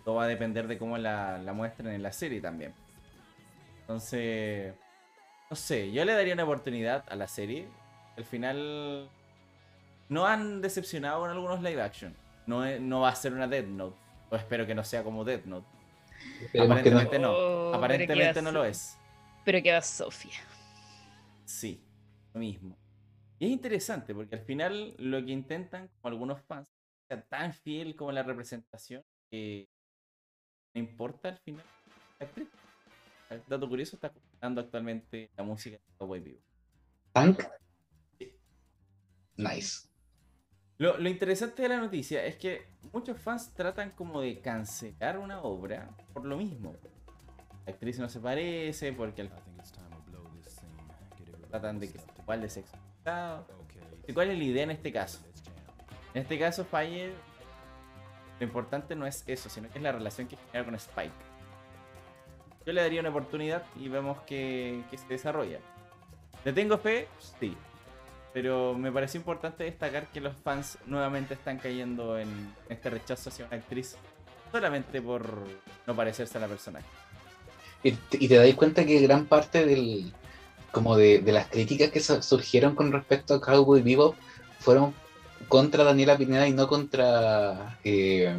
Todo 0.05 0.15
va 0.15 0.25
a 0.25 0.27
depender 0.27 0.67
de 0.67 0.77
cómo 0.77 0.95
la, 0.99 1.39
la 1.39 1.53
muestren 1.53 1.89
en 1.89 2.03
la 2.03 2.11
serie 2.11 2.39
también. 2.39 2.71
Entonces, 3.79 4.75
no 5.49 5.55
sé, 5.55 5.91
yo 5.91 6.05
le 6.05 6.13
daría 6.13 6.35
una 6.35 6.43
oportunidad 6.43 7.03
a 7.09 7.15
la 7.15 7.27
serie. 7.27 7.67
Al 8.21 8.25
final, 8.27 9.09
no 10.09 10.27
han 10.27 10.61
decepcionado 10.61 11.25
en 11.25 11.31
algunos 11.31 11.61
live 11.63 11.81
action. 11.81 12.15
No, 12.45 12.63
es- 12.63 12.79
no 12.79 13.01
va 13.01 13.09
a 13.09 13.15
ser 13.15 13.33
una 13.33 13.47
Death 13.47 13.65
Note. 13.67 13.95
O 14.29 14.35
espero 14.35 14.65
que 14.67 14.75
no 14.75 14.83
sea 14.83 15.03
como 15.03 15.23
Death 15.25 15.45
Note. 15.45 15.65
Esperemos 16.41 16.81
que 16.81 16.89
no. 16.91 16.99
Aparentemente 16.99 17.19
no. 17.19 17.31
Oh, 17.31 17.73
Aparentemente 17.73 18.41
no 18.43 18.51
lo 18.51 18.63
es. 18.63 18.95
Pero 19.43 19.61
que 19.63 19.71
va 19.73 19.81
Sofía. 19.81 20.39
Sí, 21.45 21.83
lo 22.33 22.39
mismo. 22.39 22.77
Y 23.39 23.45
es 23.47 23.51
interesante 23.51 24.13
porque 24.13 24.35
al 24.35 24.41
final 24.41 24.93
lo 24.99 25.25
que 25.25 25.31
intentan, 25.31 25.87
como 25.99 26.13
algunos 26.13 26.41
fans, 26.43 26.69
sea 27.07 27.19
tan 27.23 27.53
fiel 27.53 27.95
como 27.95 28.11
la 28.11 28.21
representación 28.21 29.03
que 29.31 29.67
no 30.75 30.79
importa 30.81 31.29
al 31.29 31.39
final 31.39 31.65
la 32.19 32.27
actriz. 32.27 32.47
El 33.31 33.41
dato 33.47 33.67
curioso 33.67 33.95
está 33.95 34.11
dando 34.39 34.61
actualmente 34.61 35.31
la 35.35 35.43
música 35.43 35.77
de 35.77 35.83
Cowboy 35.97 36.19
Vivo. 36.19 36.39
Tank. 37.13 37.41
Nice. 39.41 39.87
Lo, 40.77 40.97
lo 40.97 41.09
interesante 41.09 41.61
de 41.61 41.69
la 41.69 41.77
noticia 41.77 42.25
es 42.25 42.37
que 42.37 42.67
muchos 42.91 43.19
fans 43.19 43.53
tratan 43.53 43.91
como 43.91 44.21
de 44.21 44.39
cancelar 44.41 45.17
una 45.19 45.41
obra 45.41 45.89
por 46.13 46.25
lo 46.25 46.37
mismo. 46.37 46.75
La 47.65 47.73
actriz 47.73 47.99
no 47.99 48.09
se 48.09 48.19
parece 48.19 48.91
porque 48.93 49.21
al 49.21 49.29
tratan 51.51 51.79
de 51.79 51.91
que 51.91 51.99
sea 51.99 52.13
igual 52.19 52.41
de 52.41 52.49
sexo. 52.49 52.77
¿Y 54.07 54.13
¿Cuál 54.13 54.31
es 54.31 54.37
la 54.37 54.43
idea 54.43 54.63
en 54.63 54.71
este 54.71 54.91
caso? 54.91 55.19
En 56.13 56.23
este 56.23 56.39
caso, 56.39 56.65
Fire, 56.65 57.13
lo 58.39 58.45
importante 58.45 58.95
no 58.95 59.05
es 59.05 59.23
eso, 59.27 59.49
sino 59.49 59.69
que 59.69 59.77
es 59.77 59.83
la 59.83 59.91
relación 59.91 60.27
que 60.27 60.37
genera 60.37 60.65
con 60.65 60.75
Spike. 60.75 61.13
Yo 62.65 62.73
le 62.73 62.81
daría 62.81 63.01
una 63.01 63.09
oportunidad 63.09 63.63
y 63.75 63.89
vemos 63.89 64.21
que, 64.21 64.83
que 64.89 64.97
se 64.97 65.07
desarrolla. 65.07 65.59
¿Le 66.43 66.53
tengo 66.53 66.77
fe? 66.77 67.07
Sí. 67.39 67.55
Pero 68.33 68.73
me 68.73 68.91
pareció 68.91 69.19
importante 69.19 69.65
destacar 69.65 70.07
que 70.11 70.21
los 70.21 70.33
fans 70.43 70.77
nuevamente 70.85 71.33
están 71.33 71.57
cayendo 71.57 72.17
en 72.17 72.53
este 72.69 72.89
rechazo 72.89 73.29
hacia 73.29 73.45
una 73.45 73.57
actriz 73.57 73.97
solamente 74.51 75.01
por 75.01 75.25
no 75.87 75.95
parecerse 75.95 76.37
a 76.37 76.41
la 76.41 76.47
personaje. 76.47 76.85
Y 77.83 77.91
te, 77.91 78.35
dais 78.35 78.55
cuenta 78.55 78.85
que 78.85 78.99
gran 79.01 79.25
parte 79.25 79.65
del 79.65 80.13
como 80.71 80.95
de, 80.95 81.21
las 81.25 81.47
críticas 81.47 81.89
que 81.89 81.99
su- 81.99 82.21
surgieron 82.21 82.75
con 82.75 82.91
respecto 82.91 83.33
a 83.33 83.41
Cowboy 83.41 83.81
Bebop 83.81 84.15
fueron 84.59 84.93
contra 85.49 85.83
Daniela 85.83 86.17
Pineda 86.17 86.47
y 86.47 86.53
no 86.53 86.67
contra 86.67 87.77
eh, 87.83 88.37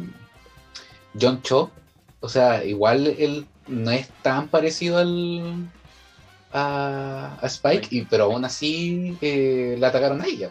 John 1.19 1.41
Cho. 1.43 1.69
O 2.21 2.29
sea, 2.29 2.63
igual 2.63 3.05
él 3.19 3.45
no 3.67 3.91
es 3.91 4.09
tan 4.23 4.47
parecido 4.47 4.97
al 4.97 5.69
a, 6.53 7.37
a 7.41 7.45
Spike, 7.47 7.87
y, 7.91 8.01
pero 8.03 8.25
aún 8.25 8.45
así 8.45 9.17
eh, 9.21 9.75
la 9.79 9.87
atacaron 9.87 10.21
a 10.21 10.25
ella. 10.27 10.49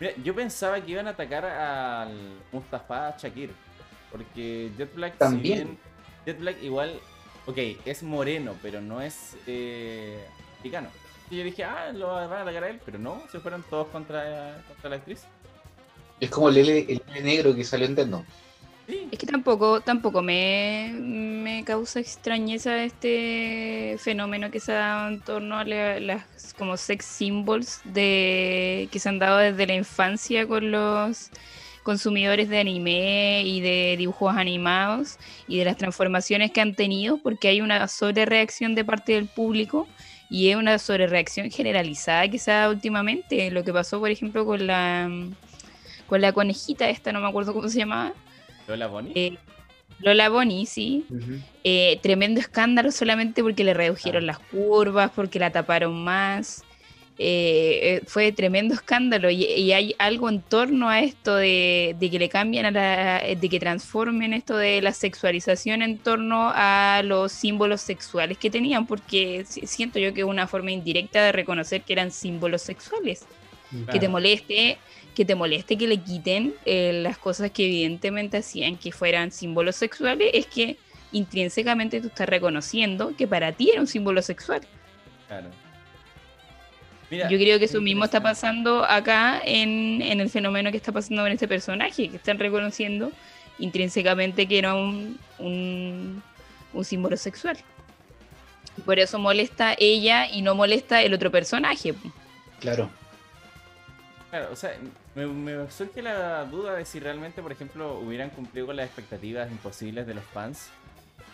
Mira, 0.00 0.14
yo 0.22 0.34
pensaba 0.34 0.80
que 0.80 0.92
iban 0.92 1.06
a 1.06 1.10
atacar 1.10 1.44
al 1.44 2.40
Mustafa 2.50 3.16
Shakir. 3.18 3.50
Porque 4.10 4.70
Jet 4.76 4.94
Black, 4.94 5.16
También. 5.16 5.58
si 5.58 5.64
bien 5.64 5.78
Jet 6.26 6.38
Black 6.38 6.62
igual, 6.62 7.00
ok, 7.46 7.58
es 7.84 8.02
moreno, 8.02 8.54
pero 8.62 8.80
no 8.80 9.00
es 9.00 9.36
eh, 9.46 10.22
africano. 10.58 10.88
Y 11.30 11.38
yo 11.38 11.44
dije, 11.44 11.64
ah, 11.64 11.92
lo 11.92 12.08
van 12.08 12.30
a 12.30 12.42
atacar 12.42 12.64
a 12.64 12.68
él, 12.68 12.80
pero 12.84 12.98
no, 12.98 13.22
se 13.30 13.40
fueron 13.40 13.62
todos 13.62 13.88
contra, 13.88 14.62
contra 14.68 14.90
la 14.90 14.96
actriz. 14.96 15.24
Es 16.20 16.28
como 16.30 16.50
el 16.50 16.58
L, 16.58 16.78
el 16.80 17.02
L 17.08 17.22
negro 17.22 17.54
que 17.54 17.64
salió 17.64 17.86
en. 17.86 17.96
Sí, 17.96 18.02
Es 18.88 19.18
que 19.18 19.26
tampoco, 19.26 19.80
tampoco 19.80 20.22
me, 20.22 20.92
me 20.98 21.62
causa 21.64 22.00
extrañeza 22.00 22.82
este 22.82 23.96
fenómeno 23.98 24.50
que 24.50 24.58
se 24.60 24.72
ha 24.72 24.76
dado 24.76 25.08
en 25.08 25.20
torno 25.20 25.58
a 25.58 25.64
la- 25.64 26.00
las 26.00 26.54
como 26.58 26.76
sex 26.76 27.04
symbols 27.04 27.80
de 27.84 28.88
que 28.90 28.98
se 28.98 29.08
han 29.08 29.18
dado 29.18 29.38
desde 29.38 29.66
la 29.66 29.74
infancia 29.74 30.46
con 30.46 30.70
los 30.72 31.30
consumidores 31.84 32.48
de 32.48 32.58
anime 32.58 33.42
y 33.44 33.60
de 33.60 33.96
dibujos 33.98 34.36
animados 34.36 35.16
y 35.48 35.58
de 35.58 35.64
las 35.64 35.76
transformaciones 35.76 36.50
que 36.50 36.60
han 36.60 36.74
tenido 36.74 37.18
porque 37.18 37.48
hay 37.48 37.60
una 37.60 37.86
sobrereacción 37.88 38.74
de 38.74 38.84
parte 38.84 39.12
del 39.12 39.26
público 39.26 39.88
y 40.28 40.48
es 40.50 40.56
una 40.56 40.78
sobrereacción 40.78 41.50
generalizada 41.50 42.28
que 42.28 42.38
se 42.38 42.50
dado 42.50 42.72
últimamente. 42.72 43.50
Lo 43.50 43.62
que 43.64 43.72
pasó 43.72 44.00
por 44.00 44.10
ejemplo 44.10 44.44
con 44.44 44.66
la 44.66 45.08
con 46.06 46.20
la 46.20 46.32
conejita 46.32 46.88
esta 46.88 47.12
no 47.12 47.20
me 47.20 47.28
acuerdo 47.28 47.52
cómo 47.54 47.68
se 47.68 47.78
llamaba 47.78 48.12
¿Lola 48.72 48.86
Bonnie? 48.88 49.12
Eh, 49.14 49.36
Lola 50.00 50.28
Bonnie, 50.28 50.66
sí. 50.66 51.04
Eh, 51.64 51.98
tremendo 52.02 52.40
escándalo 52.40 52.90
solamente 52.90 53.42
porque 53.42 53.62
le 53.64 53.74
redujeron 53.74 54.24
Ah. 54.24 54.26
las 54.26 54.38
curvas, 54.38 55.10
porque 55.14 55.38
la 55.38 55.50
taparon 55.50 56.02
más. 56.02 56.64
Eh, 57.18 57.78
eh, 57.82 58.02
fue 58.06 58.32
tremendo 58.32 58.72
escándalo 58.74 59.30
y, 59.30 59.44
y 59.44 59.72
hay 59.74 59.94
algo 59.98 60.30
en 60.30 60.40
torno 60.40 60.88
a 60.88 61.00
esto 61.00 61.36
de, 61.36 61.94
de 62.00 62.10
que 62.10 62.18
le 62.18 62.28
cambian 62.30 62.64
a 62.64 62.70
la, 62.70 63.22
de 63.38 63.48
que 63.50 63.60
transformen 63.60 64.32
esto 64.32 64.56
de 64.56 64.80
la 64.80 64.92
sexualización 64.92 65.82
en 65.82 65.98
torno 65.98 66.50
a 66.54 67.02
los 67.04 67.30
símbolos 67.30 67.82
sexuales 67.82 68.38
que 68.38 68.48
tenían, 68.50 68.86
porque 68.86 69.44
si- 69.46 69.66
siento 69.66 69.98
yo 69.98 70.14
que 70.14 70.22
es 70.22 70.26
una 70.26 70.46
forma 70.48 70.70
indirecta 70.72 71.22
de 71.22 71.32
reconocer 71.32 71.82
que 71.82 71.92
eran 71.92 72.10
símbolos 72.10 72.62
sexuales 72.62 73.26
que 73.90 73.98
te 74.00 74.08
moleste, 74.08 74.78
que 75.14 75.24
te 75.24 75.34
moleste 75.34 75.76
que 75.76 75.86
le 75.86 75.98
quiten 75.98 76.54
eh, 76.64 77.00
las 77.02 77.18
cosas 77.18 77.50
que 77.50 77.66
evidentemente 77.66 78.38
hacían 78.38 78.76
que 78.76 78.92
fueran 78.92 79.30
símbolos 79.30 79.76
sexuales, 79.76 80.30
es 80.32 80.46
que 80.46 80.76
intrínsecamente 81.12 82.00
tú 82.00 82.08
estás 82.08 82.28
reconociendo 82.28 83.14
que 83.16 83.26
para 83.26 83.52
ti 83.52 83.70
era 83.70 83.80
un 83.80 83.86
símbolo 83.86 84.22
sexual. 84.22 84.62
Claro. 85.28 85.48
Mira, 87.10 87.28
Yo 87.28 87.36
creo 87.36 87.58
que 87.58 87.66
eso 87.66 87.80
mismo 87.82 88.04
está 88.04 88.22
pasando 88.22 88.84
acá 88.84 89.42
en, 89.44 90.00
en 90.00 90.20
el 90.20 90.30
fenómeno 90.30 90.70
que 90.70 90.78
está 90.78 90.92
pasando 90.92 91.22
con 91.22 91.30
este 91.30 91.46
personaje, 91.46 92.08
que 92.08 92.16
están 92.16 92.38
reconociendo 92.38 93.12
intrínsecamente 93.58 94.48
que 94.48 94.58
era 94.58 94.74
un, 94.74 95.18
un, 95.38 96.22
un 96.72 96.84
símbolo 96.84 97.18
sexual. 97.18 97.58
Por 98.86 98.98
eso 98.98 99.18
molesta 99.18 99.74
ella 99.78 100.26
y 100.26 100.40
no 100.40 100.54
molesta 100.54 101.02
el 101.02 101.12
otro 101.12 101.30
personaje. 101.30 101.92
Claro. 102.60 102.88
Claro, 104.30 104.48
o 104.50 104.56
sea, 104.56 104.74
me, 105.14 105.26
me 105.26 105.70
surge 105.70 106.02
la 106.02 106.44
duda 106.46 106.74
de 106.74 106.84
si 106.84 107.00
realmente, 107.00 107.42
por 107.42 107.52
ejemplo, 107.52 107.98
hubieran 108.00 108.30
cumplido 108.30 108.66
con 108.66 108.76
las 108.76 108.86
expectativas 108.86 109.50
imposibles 109.50 110.06
de 110.06 110.14
los 110.14 110.24
fans 110.26 110.70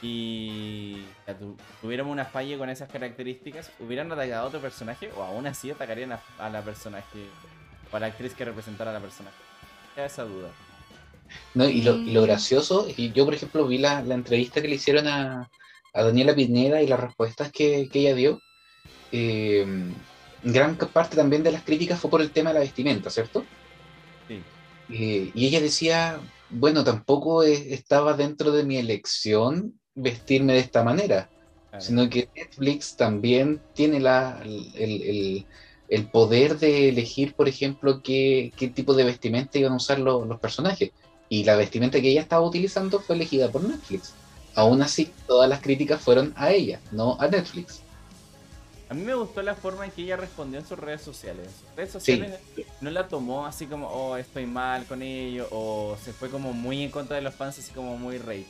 y 0.00 1.16
ya 1.26 1.38
tu- 1.38 1.56
tuviéramos 1.80 2.12
una 2.12 2.26
falla 2.26 2.58
con 2.58 2.70
esas 2.70 2.90
características, 2.90 3.72
¿hubieran 3.78 4.10
atacado 4.12 4.44
a 4.44 4.48
otro 4.48 4.60
personaje 4.60 5.10
o 5.12 5.22
aún 5.22 5.46
así 5.46 5.70
atacarían 5.70 6.12
a, 6.12 6.22
a 6.38 6.50
la 6.50 6.62
personaje 6.64 7.30
o 7.92 7.96
a 7.96 8.00
la 8.00 8.06
actriz 8.06 8.34
que 8.34 8.44
representara 8.44 8.90
a 8.90 8.94
la 8.94 9.00
personaje? 9.00 9.36
Queda 9.94 10.06
esa 10.06 10.24
duda. 10.24 10.48
No, 11.54 11.68
y, 11.68 11.82
lo, 11.82 12.00
y 12.04 12.12
lo 12.12 12.22
Mm. 12.22 12.24
gracioso 12.24 12.86
es 12.88 12.96
que 12.96 13.12
yo, 13.12 13.24
por 13.24 13.34
ejemplo, 13.34 13.66
vi 13.66 13.78
la, 13.78 14.02
la 14.02 14.14
entrevista 14.14 14.62
que 14.62 14.68
le 14.68 14.76
hicieron 14.76 15.06
a, 15.08 15.48
a 15.92 16.02
Daniela 16.02 16.34
Pineda 16.34 16.82
y 16.82 16.86
las 16.86 17.00
respuestas 17.00 17.50
que, 17.52 17.88
que 17.90 18.00
ella 18.00 18.14
dio. 18.14 18.42
Eh, 19.12 19.66
gran 20.42 20.76
parte 20.78 21.16
también 21.16 21.42
de 21.42 21.52
las 21.52 21.64
críticas 21.64 22.00
fue 22.00 22.10
por 22.10 22.22
el 22.22 22.32
tema 22.32 22.50
de 22.50 22.54
la 22.54 22.60
vestimenta, 22.60 23.10
¿cierto? 23.10 23.50
Eh, 24.88 25.30
y 25.34 25.46
ella 25.46 25.60
decía, 25.60 26.20
bueno, 26.48 26.84
tampoco 26.84 27.42
eh, 27.44 27.74
estaba 27.74 28.14
dentro 28.14 28.52
de 28.52 28.64
mi 28.64 28.76
elección 28.78 29.80
vestirme 29.94 30.54
de 30.54 30.60
esta 30.60 30.82
manera, 30.84 31.30
Claro. 31.70 31.84
sino 31.84 32.08
que 32.10 32.30
Netflix 32.34 32.96
también 32.96 33.64
tiene 33.74 34.00
la, 34.00 34.40
el, 34.44 34.74
el- 34.76 35.48
el 35.88 36.10
poder 36.10 36.58
de 36.58 36.88
elegir, 36.90 37.34
por 37.34 37.48
ejemplo, 37.48 38.02
qué, 38.02 38.52
qué 38.56 38.68
tipo 38.68 38.92
de 38.94 39.04
vestimenta 39.04 39.58
iban 39.58 39.72
a 39.72 39.76
usar 39.76 39.98
lo- 39.98 40.24
los 40.26 40.38
personajes. 40.40 40.90
Y 41.28 41.44
la 41.44 41.56
vestimenta 41.56 42.00
que 42.00 42.10
ella 42.10 42.20
estaba 42.22 42.46
utilizando 42.46 43.00
fue 43.02 43.16
elegida 43.16 43.50
por 43.50 43.64
Netflix. 43.64 44.18
Aún 44.54 44.82
así, 44.82 45.16
todas 45.26 45.48
las 45.48 45.60
críticas 45.62 46.02
fueron 46.02 46.32
a 46.36 46.52
ella, 46.52 46.82
no 46.90 47.18
a 47.20 47.28
Netflix. 47.28 47.87
A 48.90 48.94
mí 48.94 49.02
me 49.02 49.14
gustó 49.14 49.42
la 49.42 49.54
forma 49.54 49.84
en 49.84 49.90
que 49.90 50.02
ella 50.02 50.16
respondió 50.16 50.58
en 50.58 50.66
sus 50.66 50.78
redes 50.78 51.02
sociales. 51.02 51.46
En 51.46 51.52
sus 51.52 51.76
redes 51.76 51.92
sociales 51.92 52.40
no 52.80 52.90
la 52.90 53.06
tomó 53.06 53.44
así 53.44 53.66
como, 53.66 53.86
oh, 53.88 54.16
estoy 54.16 54.46
mal 54.46 54.86
con 54.86 55.02
ello, 55.02 55.46
o 55.50 55.96
se 56.02 56.12
fue 56.12 56.30
como 56.30 56.54
muy 56.54 56.82
en 56.82 56.90
contra 56.90 57.16
de 57.16 57.22
los 57.22 57.34
fans, 57.34 57.58
así 57.58 57.72
como 57.72 57.98
muy 57.98 58.16
rage. 58.18 58.46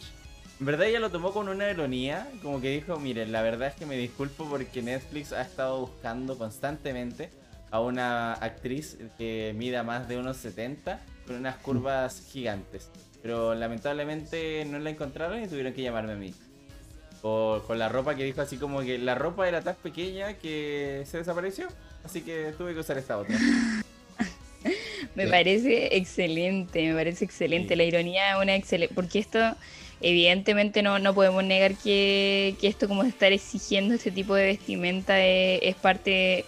En 0.61 0.67
verdad 0.67 0.87
ella 0.87 1.01
lo 1.01 1.11
tomó 1.11 1.33
con 1.33 1.49
una 1.49 1.71
ironía, 1.71 2.29
como 2.43 2.61
que 2.61 2.71
dijo, 2.71 2.99
miren, 2.99 3.33
la 3.33 3.43
verdad 3.43 3.69
es 3.69 3.75
que 3.75 3.87
me 3.87 3.97
disculpo 3.97 4.45
porque 4.49 4.81
Netflix 4.83 5.33
ha 5.33 5.43
estado 5.43 5.81
buscando 5.81 6.39
constantemente 6.39 7.31
a 7.71 7.81
una 7.81 8.33
actriz 8.33 8.97
que 9.19 9.55
mida 9.57 9.83
más 9.83 10.09
de 10.09 10.19
unos 10.19 10.37
70 10.37 11.01
con 11.27 11.37
unas 11.37 11.57
curvas 11.57 12.27
gigantes. 12.31 12.91
Pero 13.23 13.55
lamentablemente 13.55 14.65
no 14.65 14.79
la 14.79 14.91
encontraron 14.91 15.43
y 15.43 15.49
tuvieron 15.49 15.73
que 15.73 15.83
llamarme 15.83 16.13
a 16.13 16.17
mí. 16.17 16.35
O 17.23 17.63
con 17.67 17.79
la 17.79 17.89
ropa 17.89 18.15
que 18.15 18.25
dijo 18.25 18.41
así 18.41 18.57
como 18.59 18.81
que 18.81 18.97
la 18.99 19.15
ropa 19.15 19.49
era 19.49 19.61
tan 19.61 19.75
pequeña 19.77 20.35
que 20.35 21.03
se 21.07 21.19
desapareció. 21.19 21.67
Así 22.05 22.23
que 22.23 22.53
tuve 22.57 22.75
que 22.75 22.81
usar 22.81 22.97
esta 22.99 23.19
otra. 23.19 23.37
Me 25.15 25.25
Sí. 25.25 25.31
parece 25.31 25.97
excelente, 25.97 26.87
me 26.89 26.95
parece 26.95 27.25
excelente. 27.25 27.75
Sí. 27.75 27.77
La 27.77 27.85
ironía 27.85 28.33
es 28.33 28.43
una 28.43 28.55
excelente. 28.55 28.95
Porque 28.95 29.19
esto, 29.19 29.39
evidentemente, 30.01 30.83
no, 30.83 30.99
no 30.99 31.15
podemos 31.15 31.43
negar 31.45 31.75
que, 31.75 32.55
que 32.61 32.69
esto, 32.69 32.87
como 32.89 33.03
estar 33.05 33.33
exigiendo 33.33 33.95
este 33.95 34.11
tipo 34.13 34.35
de 34.35 34.47
vestimenta, 34.47 35.25
es, 35.25 35.61
es 35.63 35.75
parte. 35.77 36.45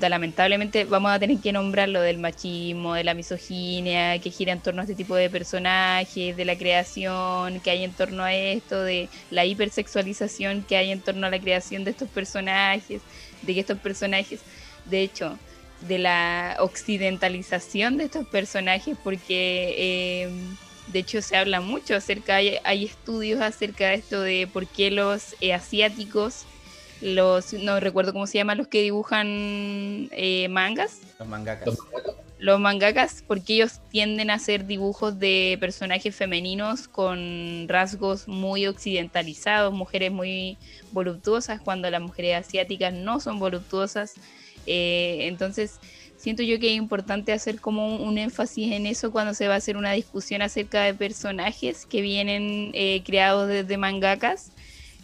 Lamentablemente 0.00 0.84
vamos 0.84 1.10
a 1.10 1.18
tener 1.18 1.38
que 1.38 1.52
nombrar 1.52 1.88
lo 1.88 2.00
del 2.00 2.18
machismo, 2.18 2.94
de 2.94 3.04
la 3.04 3.14
misoginia, 3.14 4.18
que 4.18 4.30
gira 4.30 4.52
en 4.52 4.60
torno 4.60 4.80
a 4.80 4.84
este 4.84 4.94
tipo 4.94 5.16
de 5.16 5.30
personajes, 5.30 6.36
de 6.36 6.44
la 6.44 6.56
creación 6.56 7.60
que 7.60 7.70
hay 7.70 7.84
en 7.84 7.92
torno 7.92 8.22
a 8.22 8.34
esto, 8.34 8.82
de 8.82 9.08
la 9.30 9.44
hipersexualización 9.44 10.62
que 10.62 10.76
hay 10.76 10.90
en 10.90 11.00
torno 11.00 11.26
a 11.26 11.30
la 11.30 11.40
creación 11.40 11.84
de 11.84 11.90
estos 11.90 12.08
personajes, 12.08 13.00
de 13.42 13.54
que 13.54 13.60
estos 13.60 13.78
personajes, 13.78 14.40
de 14.84 15.02
hecho, 15.02 15.38
de 15.80 15.98
la 15.98 16.56
occidentalización 16.60 17.96
de 17.96 18.04
estos 18.04 18.26
personajes 18.26 18.96
porque 19.02 19.74
eh, 19.76 20.30
de 20.88 20.98
hecho 21.00 21.20
se 21.22 21.36
habla 21.36 21.60
mucho 21.60 21.94
acerca, 21.94 22.36
hay, 22.36 22.56
hay 22.64 22.84
estudios 22.84 23.40
acerca 23.40 23.88
de 23.88 23.94
esto 23.94 24.20
de 24.20 24.48
por 24.50 24.66
qué 24.66 24.90
los 24.90 25.34
eh, 25.40 25.52
asiáticos, 25.52 26.44
los, 27.00 27.52
no 27.52 27.78
recuerdo 27.80 28.12
cómo 28.12 28.26
se 28.26 28.38
llaman 28.38 28.58
los 28.58 28.68
que 28.68 28.82
dibujan 28.82 29.26
eh, 30.12 30.48
mangas, 30.50 31.00
Los 31.18 31.28
mangakas. 31.28 31.66
Los- 31.66 31.78
los 32.38 32.60
mangakas, 32.60 33.24
porque 33.26 33.54
ellos 33.54 33.80
tienden 33.90 34.28
a 34.28 34.34
hacer 34.34 34.66
dibujos 34.66 35.18
de 35.18 35.56
personajes 35.58 36.14
femeninos 36.14 36.86
con 36.86 37.64
rasgos 37.66 38.28
muy 38.28 38.66
occidentalizados, 38.66 39.72
mujeres 39.72 40.12
muy 40.12 40.58
voluptuosas, 40.92 41.62
cuando 41.62 41.88
las 41.90 42.02
mujeres 42.02 42.36
asiáticas 42.46 42.92
no 42.92 43.20
son 43.20 43.38
voluptuosas. 43.38 44.12
Eh, 44.66 45.20
entonces, 45.22 45.78
siento 46.18 46.42
yo 46.42 46.60
que 46.60 46.68
es 46.72 46.76
importante 46.76 47.32
hacer 47.32 47.58
como 47.58 47.86
un, 47.96 48.02
un 48.06 48.18
énfasis 48.18 48.70
en 48.70 48.84
eso 48.84 49.10
cuando 49.12 49.32
se 49.32 49.48
va 49.48 49.54
a 49.54 49.58
hacer 49.58 49.78
una 49.78 49.92
discusión 49.92 50.42
acerca 50.42 50.82
de 50.82 50.92
personajes 50.92 51.86
que 51.86 52.02
vienen 52.02 52.70
eh, 52.74 53.02
creados 53.06 53.48
desde 53.48 53.78
mangakas. 53.78 54.50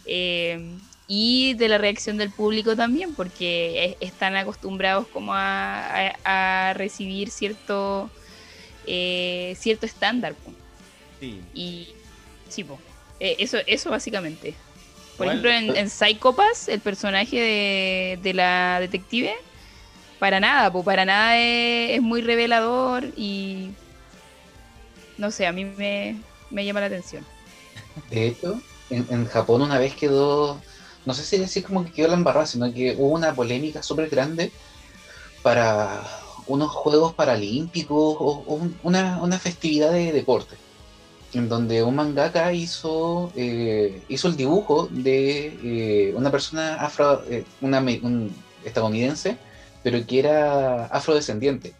eh, 0.05 0.77
y 1.15 1.53
de 1.53 1.67
la 1.67 1.77
reacción 1.77 2.17
del 2.17 2.31
público 2.31 2.75
también, 2.75 3.13
porque 3.13 3.97
es- 4.01 4.09
están 4.11 4.35
acostumbrados 4.35 5.07
como 5.09 5.33
a, 5.35 6.09
a- 6.23 6.69
a 6.69 6.73
recibir 6.73 7.29
cierto 7.29 8.09
eh, 8.85 9.55
cierto 9.57 9.85
estándar. 9.85 10.33
po. 10.33 10.51
Sí. 11.19 11.39
Y 11.53 11.87
sí, 12.49 12.63
po. 12.63 12.79
Eh, 13.19 13.35
eso, 13.39 13.57
eso 13.67 13.89
básicamente. 13.91 14.55
Por 15.17 15.27
ejemplo, 15.27 15.51
en, 15.51 15.75
en 15.77 15.89
Psycho 15.89 16.35
Pass, 16.35 16.67
el 16.67 16.79
personaje 16.81 17.39
de, 17.39 18.19
de 18.21 18.33
la 18.33 18.79
detective, 18.81 19.33
para 20.19 20.39
nada, 20.39 20.71
po, 20.73 20.83
para 20.83 21.05
nada 21.05 21.37
es, 21.37 21.91
es 21.97 22.01
muy 22.01 22.21
revelador 22.21 23.05
y 23.15 23.69
no 25.17 25.29
sé, 25.31 25.45
a 25.45 25.51
mí 25.51 25.63
me, 25.63 26.15
me 26.49 26.65
llama 26.65 26.79
la 26.81 26.87
atención. 26.87 27.23
De 28.09 28.27
hecho, 28.27 28.59
en, 28.89 29.05
en 29.09 29.25
Japón 29.27 29.61
una 29.61 29.77
vez 29.79 29.93
quedó, 29.95 30.59
no 31.05 31.13
sé 31.13 31.23
si 31.23 31.37
decir 31.37 31.63
como 31.63 31.83
que 31.85 31.91
quedó 31.91 32.07
la 32.09 32.13
embarrada, 32.15 32.45
sino 32.45 32.71
que 32.73 32.95
hubo 32.97 33.09
una 33.13 33.33
polémica 33.33 33.83
súper 33.83 34.09
grande 34.09 34.51
para 35.41 36.01
unos 36.47 36.71
Juegos 36.71 37.13
Paralímpicos 37.13 37.97
o, 38.19 38.43
o 38.47 38.53
un- 38.55 38.77
una, 38.83 39.21
una 39.21 39.39
festividad 39.39 39.91
de 39.91 40.11
deporte, 40.11 40.55
en 41.33 41.49
donde 41.49 41.83
un 41.83 41.95
mangaka 41.95 42.53
hizo, 42.53 43.31
eh, 43.35 44.01
hizo 44.07 44.27
el 44.27 44.35
dibujo 44.35 44.87
de 44.91 46.09
eh, 46.09 46.13
una 46.15 46.31
persona 46.31 46.75
afro, 46.75 47.23
eh, 47.29 47.45
una, 47.61 47.83
estadounidense, 48.63 49.37
pero 49.83 50.05
que 50.05 50.19
era 50.19 50.85
afrodescendiente. 50.85 51.73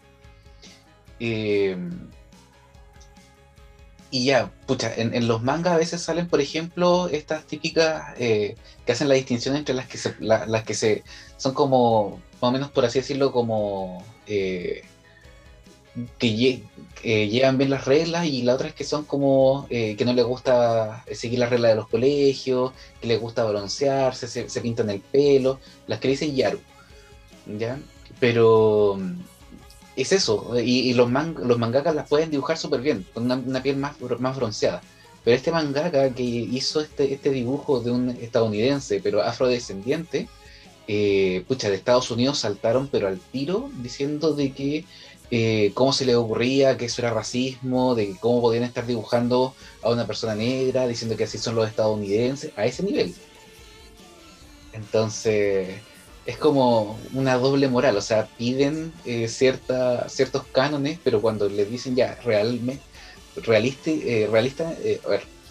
Y 4.11 4.25
ya, 4.25 4.51
pucha, 4.67 4.93
en, 4.95 5.27
los 5.27 5.41
mangas 5.41 5.73
a 5.73 5.77
veces 5.77 6.01
salen, 6.01 6.27
por 6.27 6.39
ejemplo, 6.39 7.07
estas 7.07 7.45
típicas 7.45 8.13
que 8.85 8.91
hacen 8.91 9.07
la 9.07 9.15
distinción 9.15 9.55
entre 9.55 9.75
las 9.75 9.87
que 9.87 9.97
se, 9.97 10.15
la- 10.19 10.45
las 10.45 10.63
que 10.63 10.73
se 10.73 11.03
son 11.37 11.53
como, 11.53 12.21
más 12.41 12.49
o 12.49 12.51
menos 12.51 12.71
por 12.71 12.85
así 12.85 12.99
decirlo, 12.99 13.31
como 13.31 14.03
eh, 14.27 14.83
que 16.17 16.27
lle- 16.35 16.63
llevan 17.03 17.57
bien 17.57 17.69
las 17.69 17.85
reglas 17.85 18.25
y 18.25 18.41
las 18.41 18.55
otras 18.55 18.73
que 18.73 18.83
son 18.83 19.05
como 19.05 19.67
eh, 19.69 19.95
que 19.95 20.05
no 20.05 20.13
les 20.13 20.25
gusta 20.25 21.03
seguir 21.11 21.39
las 21.39 21.49
reglas 21.49 21.71
de 21.71 21.75
los 21.75 21.87
colegios, 21.87 22.71
que 22.99 23.07
les 23.07 23.19
gusta 23.19 23.43
broncearse, 23.45 24.27
se, 24.27 24.49
se 24.49 24.61
pintan 24.61 24.89
el 24.89 25.01
pelo, 25.01 25.59
las 25.87 25.99
que 25.99 26.07
dicen 26.07 26.35
Yaru, 26.35 26.59
¿ya? 27.57 27.79
Pero 28.19 28.99
es 29.95 30.11
eso, 30.11 30.59
y, 30.59 30.89
y 30.89 30.93
los, 30.93 31.09
man, 31.09 31.35
los 31.43 31.59
mangakas 31.59 31.93
las 31.93 32.07
pueden 32.09 32.31
dibujar 32.31 32.57
súper 32.57 32.81
bien, 32.81 33.05
con 33.13 33.25
una, 33.25 33.35
una, 33.35 33.61
piel 33.61 33.77
más, 33.77 33.93
más 34.19 34.35
bronceada. 34.35 34.81
Pero 35.23 35.37
este 35.37 35.51
mangaka 35.51 36.13
que 36.13 36.23
hizo 36.23 36.81
este, 36.81 37.13
este 37.13 37.29
dibujo 37.29 37.79
de 37.79 37.91
un 37.91 38.09
estadounidense, 38.09 38.99
pero 39.01 39.21
afrodescendiente, 39.21 40.27
eh, 40.87 41.45
pucha, 41.47 41.69
de 41.69 41.75
Estados 41.75 42.11
Unidos 42.11 42.39
saltaron, 42.39 42.87
pero 42.89 43.07
al 43.07 43.19
tiro, 43.19 43.69
diciendo 43.81 44.33
de 44.33 44.51
que 44.51 44.85
eh, 45.31 45.71
cómo 45.73 45.93
se 45.93 46.05
le 46.05 46.15
ocurría 46.15 46.77
que 46.77 46.85
eso 46.85 47.01
era 47.01 47.13
racismo, 47.13 47.95
de 47.95 48.15
cómo 48.19 48.41
podían 48.41 48.63
estar 48.63 48.85
dibujando 48.85 49.55
a 49.81 49.89
una 49.91 50.05
persona 50.05 50.35
negra, 50.35 50.87
diciendo 50.87 51.15
que 51.15 51.23
así 51.23 51.37
son 51.37 51.55
los 51.55 51.67
estadounidenses, 51.69 52.51
a 52.57 52.65
ese 52.65 52.83
nivel. 52.83 53.15
Entonces, 54.73 55.69
es 56.25 56.37
como 56.37 56.99
una 57.13 57.37
doble 57.37 57.67
moral, 57.67 57.97
o 57.97 58.01
sea, 58.01 58.27
piden 58.37 58.93
eh, 59.05 59.27
cierta, 59.27 60.07
ciertos 60.09 60.43
cánones, 60.51 60.99
pero 61.03 61.21
cuando 61.21 61.47
les 61.49 61.69
dicen 61.69 61.95
ya 61.95 62.15
realmente, 62.23 62.83
realista, 63.37 63.89
eh, 63.89 64.27
realista 64.31 64.73
eh, 64.79 65.01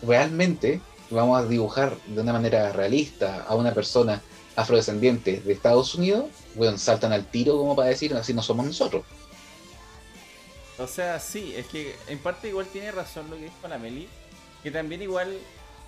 realmente 0.02 0.80
vamos 1.10 1.38
a 1.38 1.46
dibujar 1.46 1.96
de 2.06 2.20
una 2.20 2.32
manera 2.32 2.72
realista 2.72 3.44
a 3.44 3.54
una 3.54 3.74
persona 3.74 4.22
afrodescendiente 4.56 5.40
de 5.40 5.52
Estados 5.52 5.94
Unidos, 5.94 6.26
bueno, 6.54 6.76
saltan 6.78 7.12
al 7.12 7.26
tiro 7.26 7.56
como 7.56 7.74
para 7.74 7.88
decir, 7.88 8.14
así 8.14 8.34
no 8.34 8.42
somos 8.42 8.66
nosotros. 8.66 9.04
O 10.78 10.86
sea, 10.86 11.20
sí, 11.20 11.54
es 11.56 11.66
que 11.66 11.94
en 12.08 12.18
parte 12.18 12.48
igual 12.48 12.66
tiene 12.66 12.90
razón 12.90 13.30
lo 13.30 13.36
que 13.36 13.44
dijo 13.44 13.68
la 13.68 13.78
Meli, 13.78 14.08
que 14.62 14.70
también 14.70 15.02
igual 15.02 15.38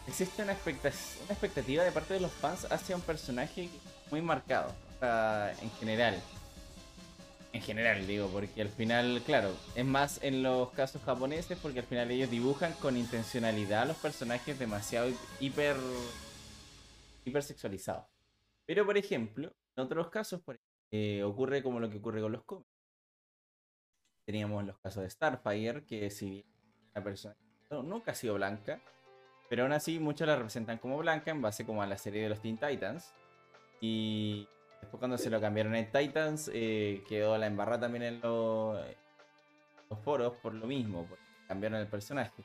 existe 0.07 0.42
una, 0.42 0.57
una 0.64 1.33
expectativa 1.33 1.85
de 1.85 1.92
parte 1.92 2.14
de 2.14 2.20
los 2.20 2.33
fans 2.33 2.66
hacia 2.70 2.94
un 2.96 3.02
personaje 3.02 3.68
muy 4.11 4.22
marcado, 4.22 4.72
en 5.61 5.70
general. 5.78 6.22
En 7.54 7.62
general, 7.62 8.04
digo, 8.04 8.26
porque 8.30 8.62
al 8.62 8.68
final, 8.68 9.22
claro, 9.24 9.56
es 9.76 9.84
más 9.84 10.20
en 10.24 10.42
los 10.42 10.72
casos 10.72 11.00
japoneses 11.04 11.56
porque 11.56 11.78
al 11.78 11.84
final 11.84 12.10
ellos 12.10 12.28
dibujan 12.28 12.72
con 12.72 12.96
intencionalidad 12.96 13.82
a 13.82 13.84
los 13.84 13.96
personajes 13.96 14.58
demasiado 14.58 15.08
hiper 15.38 15.76
hipersexualizados. 17.24 18.06
Pero, 18.66 18.84
por 18.84 18.98
ejemplo, 18.98 19.54
en 19.76 19.84
otros 19.84 20.10
casos 20.10 20.42
eh, 20.90 21.22
ocurre 21.22 21.62
como 21.62 21.78
lo 21.78 21.88
que 21.88 21.98
ocurre 21.98 22.20
con 22.20 22.32
los 22.32 22.42
cómics. 22.42 22.68
Teníamos 24.26 24.64
los 24.64 24.76
casos 24.80 25.04
de 25.04 25.10
Starfire, 25.10 25.84
que 25.86 26.10
si 26.10 26.30
bien 26.30 26.46
la 26.92 27.04
persona 27.04 27.36
nunca 27.70 28.10
ha 28.10 28.14
sido 28.16 28.34
blanca, 28.34 28.82
pero 29.48 29.62
aún 29.62 29.72
así 29.72 30.00
muchos 30.00 30.26
la 30.26 30.34
representan 30.34 30.78
como 30.78 30.98
blanca 30.98 31.30
en 31.30 31.40
base 31.40 31.64
como 31.64 31.82
a 31.82 31.86
la 31.86 31.98
serie 31.98 32.24
de 32.24 32.30
los 32.30 32.40
Teen 32.40 32.58
Titans. 32.58 33.14
Y 33.80 34.48
después 34.85 34.99
cuando 34.99 35.18
se 35.18 35.31
lo 35.31 35.40
cambiaron 35.40 35.75
en 35.75 35.90
Titans, 35.90 36.51
eh, 36.53 37.03
quedó 37.09 37.37
la 37.37 37.47
embarrada 37.47 37.81
también 37.81 38.05
en 38.05 38.20
los, 38.20 38.79
los 39.90 39.99
foros 40.01 40.35
por 40.42 40.55
lo 40.55 40.66
mismo, 40.66 41.07
porque 41.09 41.25
cambiaron 41.49 41.81
el 41.81 41.87
personaje. 41.87 42.44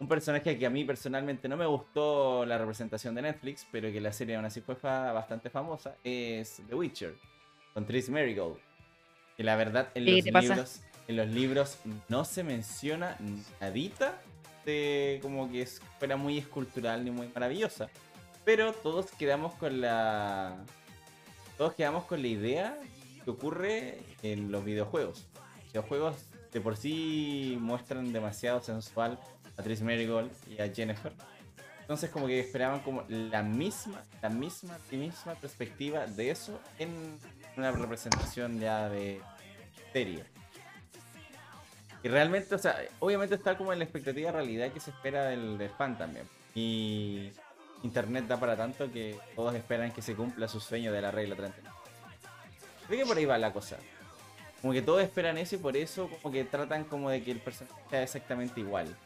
Un 0.00 0.06
personaje 0.06 0.58
que 0.58 0.66
a 0.66 0.70
mí 0.70 0.84
personalmente 0.84 1.48
no 1.48 1.56
me 1.56 1.66
gustó 1.66 2.44
la 2.44 2.58
representación 2.58 3.14
de 3.14 3.22
Netflix, 3.22 3.66
pero 3.72 3.90
que 3.90 4.00
la 4.00 4.12
serie 4.12 4.36
aún 4.36 4.44
así 4.44 4.60
fue 4.60 4.74
bastante 4.76 5.50
famosa, 5.50 5.96
es 6.04 6.62
The 6.68 6.74
Witcher, 6.74 7.14
con 7.74 7.84
Tris 7.84 8.08
Marigold. 8.08 8.58
Que 9.36 9.44
la 9.44 9.56
verdad 9.56 9.88
en 9.94 10.04
los, 10.04 10.24
libros, 10.24 10.82
en 11.06 11.16
los 11.16 11.28
libros 11.28 11.78
no 12.08 12.24
se 12.24 12.42
menciona 12.42 13.16
nadita 13.60 14.20
de 14.64 15.18
como 15.22 15.50
que 15.50 15.66
fuera 15.98 16.16
muy 16.16 16.38
escultural 16.38 17.04
ni 17.04 17.10
muy 17.10 17.28
maravillosa. 17.28 17.88
Pero 18.44 18.72
todos 18.72 19.10
quedamos 19.12 19.54
con 19.54 19.80
la. 19.80 20.64
Todos 21.58 21.74
quedamos 21.74 22.04
con 22.04 22.22
la 22.22 22.28
idea 22.28 22.78
que 23.24 23.30
ocurre 23.32 23.98
en 24.22 24.52
los 24.52 24.64
videojuegos. 24.64 25.26
Los 25.34 25.72
videojuegos 25.72 26.16
de 26.52 26.60
por 26.60 26.76
sí 26.76 27.58
muestran 27.60 28.12
demasiado 28.12 28.62
sensual 28.62 29.18
a 29.56 29.62
Tris 29.64 29.82
Marigold 29.82 30.30
y 30.48 30.62
a 30.62 30.72
Jennifer. 30.72 31.12
Entonces 31.80 32.10
como 32.10 32.28
que 32.28 32.38
esperaban 32.38 32.78
como 32.80 33.02
la 33.08 33.42
misma, 33.42 34.04
la 34.22 34.28
misma, 34.28 34.78
la 34.92 34.98
misma 34.98 35.34
perspectiva 35.34 36.06
de 36.06 36.30
eso 36.30 36.60
en 36.78 37.18
una 37.56 37.72
representación 37.72 38.60
ya 38.60 38.88
de 38.88 39.20
serie. 39.92 40.22
Y 42.04 42.08
realmente, 42.08 42.54
o 42.54 42.58
sea, 42.58 42.76
obviamente 43.00 43.34
está 43.34 43.58
como 43.58 43.72
en 43.72 43.80
la 43.80 43.84
expectativa 43.84 44.30
realidad 44.30 44.70
que 44.70 44.78
se 44.78 44.90
espera 44.92 45.24
del, 45.24 45.58
del 45.58 45.70
fan 45.70 45.98
también. 45.98 46.24
Y 46.54 47.32
Internet 47.82 48.26
da 48.26 48.38
para 48.38 48.56
tanto 48.56 48.90
que 48.90 49.18
todos 49.36 49.54
esperan 49.54 49.92
que 49.92 50.02
se 50.02 50.14
cumpla 50.14 50.48
su 50.48 50.60
sueño 50.60 50.92
de 50.92 51.00
la 51.00 51.10
regla 51.10 51.36
30. 51.36 51.58
Creo 52.86 53.00
que 53.00 53.06
por 53.06 53.16
ahí 53.16 53.24
va 53.24 53.38
la 53.38 53.52
cosa. 53.52 53.76
Como 54.60 54.72
que 54.72 54.82
todos 54.82 55.02
esperan 55.02 55.38
eso 55.38 55.54
y 55.54 55.58
por 55.58 55.76
eso 55.76 56.08
como 56.08 56.32
que 56.32 56.44
tratan 56.44 56.84
como 56.84 57.10
de 57.10 57.22
que 57.22 57.30
el 57.30 57.40
personaje 57.40 57.76
sea 57.90 58.02
exactamente 58.02 58.60
igual. 58.60 58.96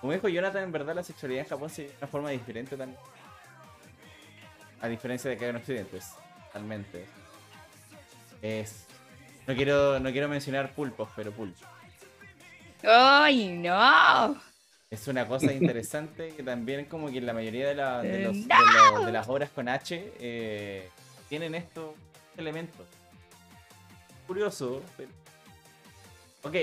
Como 0.00 0.12
dijo 0.12 0.28
Jonathan, 0.28 0.64
en 0.64 0.72
verdad 0.72 0.94
la 0.94 1.04
sexualidad 1.04 1.44
en 1.44 1.48
Japón 1.48 1.70
se 1.70 1.82
de 1.82 1.94
una 1.98 2.06
forma 2.06 2.30
diferente 2.30 2.76
también. 2.76 2.98
A 4.80 4.88
diferencia 4.88 5.30
de 5.30 5.36
que 5.36 5.44
hay 5.44 5.50
en 5.50 5.56
Occidente, 5.56 6.00
totalmente. 6.46 7.06
Es. 8.42 8.86
No 9.46 9.54
quiero, 9.54 10.00
no 10.00 10.10
quiero 10.10 10.28
mencionar 10.28 10.74
pulpos, 10.74 11.08
pero 11.14 11.30
pulpos. 11.32 11.62
¡Ay, 12.82 13.58
no! 13.58 14.49
Es 14.92 15.06
una 15.06 15.24
cosa 15.28 15.52
interesante 15.52 16.30
que 16.36 16.42
también 16.42 16.84
como 16.86 17.10
que 17.12 17.20
la 17.20 17.32
mayoría 17.32 17.68
de, 17.68 17.74
la, 17.76 18.02
de, 18.02 18.24
los, 18.24 18.36
¡No! 18.36 18.42
de, 18.42 18.90
los- 18.96 19.06
de 19.06 19.12
las 19.12 19.28
obras 19.28 19.48
con 19.50 19.68
H 19.68 20.12
eh, 20.18 20.88
tienen 21.28 21.54
estos 21.54 21.94
elementos. 22.36 22.84
Curioso, 24.26 24.82
pero... 24.96 25.08
Ok, 26.42 26.56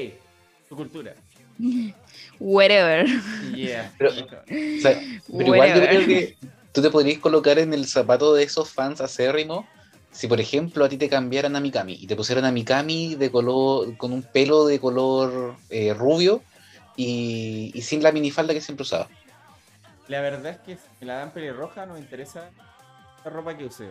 tu 0.68 0.76
cultura. 0.76 1.14
Whatever. 2.40 3.08
Yeah. 3.56 3.94
Pero- 3.98 4.12
O 4.12 4.82
sea, 4.82 5.02
pero 5.32 5.44
igual 5.54 5.74
yo 5.76 5.88
creo 5.88 6.06
que 6.06 6.38
tú 6.74 6.82
te 6.82 6.90
podrías 6.90 7.20
colocar 7.20 7.58
en 7.60 7.74
el 7.74 7.88
zapato 7.88 8.34
de 8.34 8.44
esos 8.44 8.70
fans 8.70 9.00
acérrimos. 9.00 9.66
Si 10.12 10.28
por 10.28 10.42
ejemplo 10.42 10.84
a 10.84 10.90
ti 10.90 10.98
te 10.98 11.08
cambiaran 11.08 11.56
a 11.56 11.62
Mikami 11.62 11.94
y 11.94 12.08
te 12.08 12.16
pusieran 12.18 12.44
a 12.44 12.52
Mikami 12.52 13.16
de 13.16 13.32
color, 13.32 13.96
con 13.96 14.12
un 14.12 14.22
pelo 14.24 14.66
de 14.66 14.80
color 14.82 15.56
eh, 15.70 15.94
rubio 15.94 16.42
y, 16.98 17.72
y 17.74 17.82
sin 17.84 18.04
la 18.04 18.12
minifalda 18.12 18.54
que 18.54 18.60
siempre 18.60 18.82
usaba. 18.82 19.08
La 20.10 20.20
verdad 20.22 20.48
es 20.54 20.58
que 20.60 20.76
si 20.76 20.82
me 21.02 21.08
la 21.08 21.16
dan 21.20 21.32
pelirroja 21.32 21.86
no 21.86 21.94
me 21.94 22.00
interesa 22.00 22.50
la 23.24 23.30
ropa 23.32 23.56
que 23.58 23.66
use. 23.66 23.86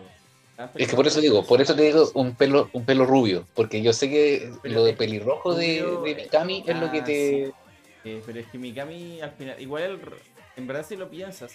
La 0.58 0.66
dan 0.66 0.70
Es 0.76 0.88
que 0.88 0.96
por 0.96 1.06
eso 1.06 1.20
digo, 1.20 1.44
por 1.44 1.60
eso 1.62 1.74
te 1.74 1.82
digo 1.82 2.10
un 2.14 2.34
pelo, 2.34 2.68
un 2.72 2.84
pelo 2.84 3.06
rubio, 3.06 3.46
porque 3.54 3.80
yo 3.80 3.92
sé 3.92 4.10
que 4.10 4.52
Pero 4.62 4.74
lo 4.74 4.84
de 4.84 4.92
pelirrojo 4.94 5.54
de, 5.54 5.82
de 6.04 6.14
Mikami 6.14 6.64
es 6.66 6.76
lo 6.76 6.90
que 6.90 7.00
te. 7.02 7.52
Eh, 8.04 8.22
pero 8.24 8.40
es 8.40 8.46
que 8.48 8.58
Mikami 8.58 9.20
al 9.20 9.32
final, 9.32 9.60
igual 9.60 9.82
el- 9.82 10.00
en 10.56 10.66
verdad 10.66 10.86
si 10.86 10.96
lo 10.96 11.08
piensas, 11.10 11.52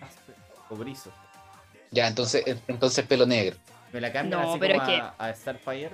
áspero, 0.00 0.38
cobrizo. 0.68 1.10
Ya, 1.90 2.08
entonces, 2.08 2.44
entonces 2.66 3.06
pelo 3.06 3.26
negro. 3.26 3.56
Me 3.92 4.00
la 4.00 4.12
cambian 4.12 4.40
No, 4.40 4.50
así 4.50 4.58
pero 4.58 4.74
como 4.80 4.90
es 4.92 5.00
a, 5.00 5.14
a 5.18 5.34
Starfire. 5.34 5.92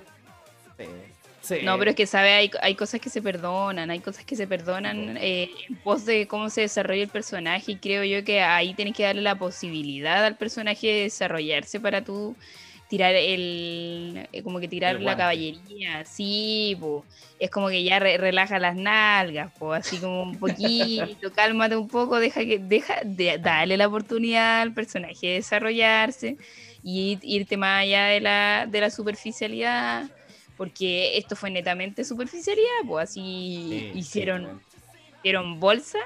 Sí. 0.78 0.86
Sí. 1.42 1.56
No, 1.62 1.78
pero 1.78 1.90
es 1.90 1.96
que, 1.96 2.06
sabe, 2.06 2.32
hay, 2.32 2.50
hay 2.60 2.74
cosas 2.74 3.00
que 3.00 3.08
se 3.10 3.22
perdonan, 3.22 3.90
hay 3.90 4.00
cosas 4.00 4.24
que 4.24 4.36
se 4.36 4.46
perdonan 4.46 5.16
eh, 5.16 5.50
en 5.68 5.76
pos 5.78 6.04
de 6.04 6.26
cómo 6.28 6.50
se 6.50 6.62
desarrolla 6.62 7.02
el 7.02 7.08
personaje 7.08 7.72
y 7.72 7.76
creo 7.76 8.04
yo 8.04 8.24
que 8.24 8.42
ahí 8.42 8.74
tienes 8.74 8.94
que 8.94 9.04
darle 9.04 9.22
la 9.22 9.38
posibilidad 9.38 10.24
al 10.24 10.36
personaje 10.36 10.86
de 10.86 11.02
desarrollarse 11.02 11.80
para 11.80 12.04
tú 12.04 12.36
tirar 12.88 13.14
el, 13.14 14.28
eh, 14.32 14.42
como 14.42 14.58
que 14.58 14.66
tirar 14.68 14.96
El 14.96 15.04
la 15.04 15.16
caballería, 15.16 16.04
sí, 16.04 16.76
po. 16.80 17.06
es 17.38 17.48
como 17.48 17.68
que 17.68 17.84
ya 17.84 18.00
re- 18.00 18.18
relaja 18.18 18.58
las 18.58 18.74
nalgas, 18.76 19.52
po, 19.58 19.72
así 19.72 20.00
como 20.00 20.22
un 20.22 20.38
poquito, 20.38 21.30
cálmate 21.34 21.76
un 21.76 21.88
poco, 21.88 22.18
deja 22.18 22.40
que, 22.44 22.58
deja, 22.58 22.96
de, 23.04 23.38
dale 23.38 23.76
la 23.76 23.86
oportunidad 23.86 24.60
al 24.62 24.74
personaje 24.74 25.28
de 25.28 25.32
desarrollarse 25.34 26.36
y 26.82 27.18
irte 27.22 27.56
más 27.56 27.82
allá 27.82 28.06
de 28.06 28.20
la, 28.20 28.66
de 28.68 28.80
la 28.80 28.90
superficialidad 28.90 30.10
porque 30.60 31.16
esto 31.16 31.36
fue 31.36 31.48
netamente 31.50 32.04
superficialidad, 32.04 32.68
pues 32.86 33.08
así 33.08 33.20
Sí, 33.70 33.92
hicieron, 33.94 34.60
hicieron 35.22 35.58
bolsa, 35.58 35.98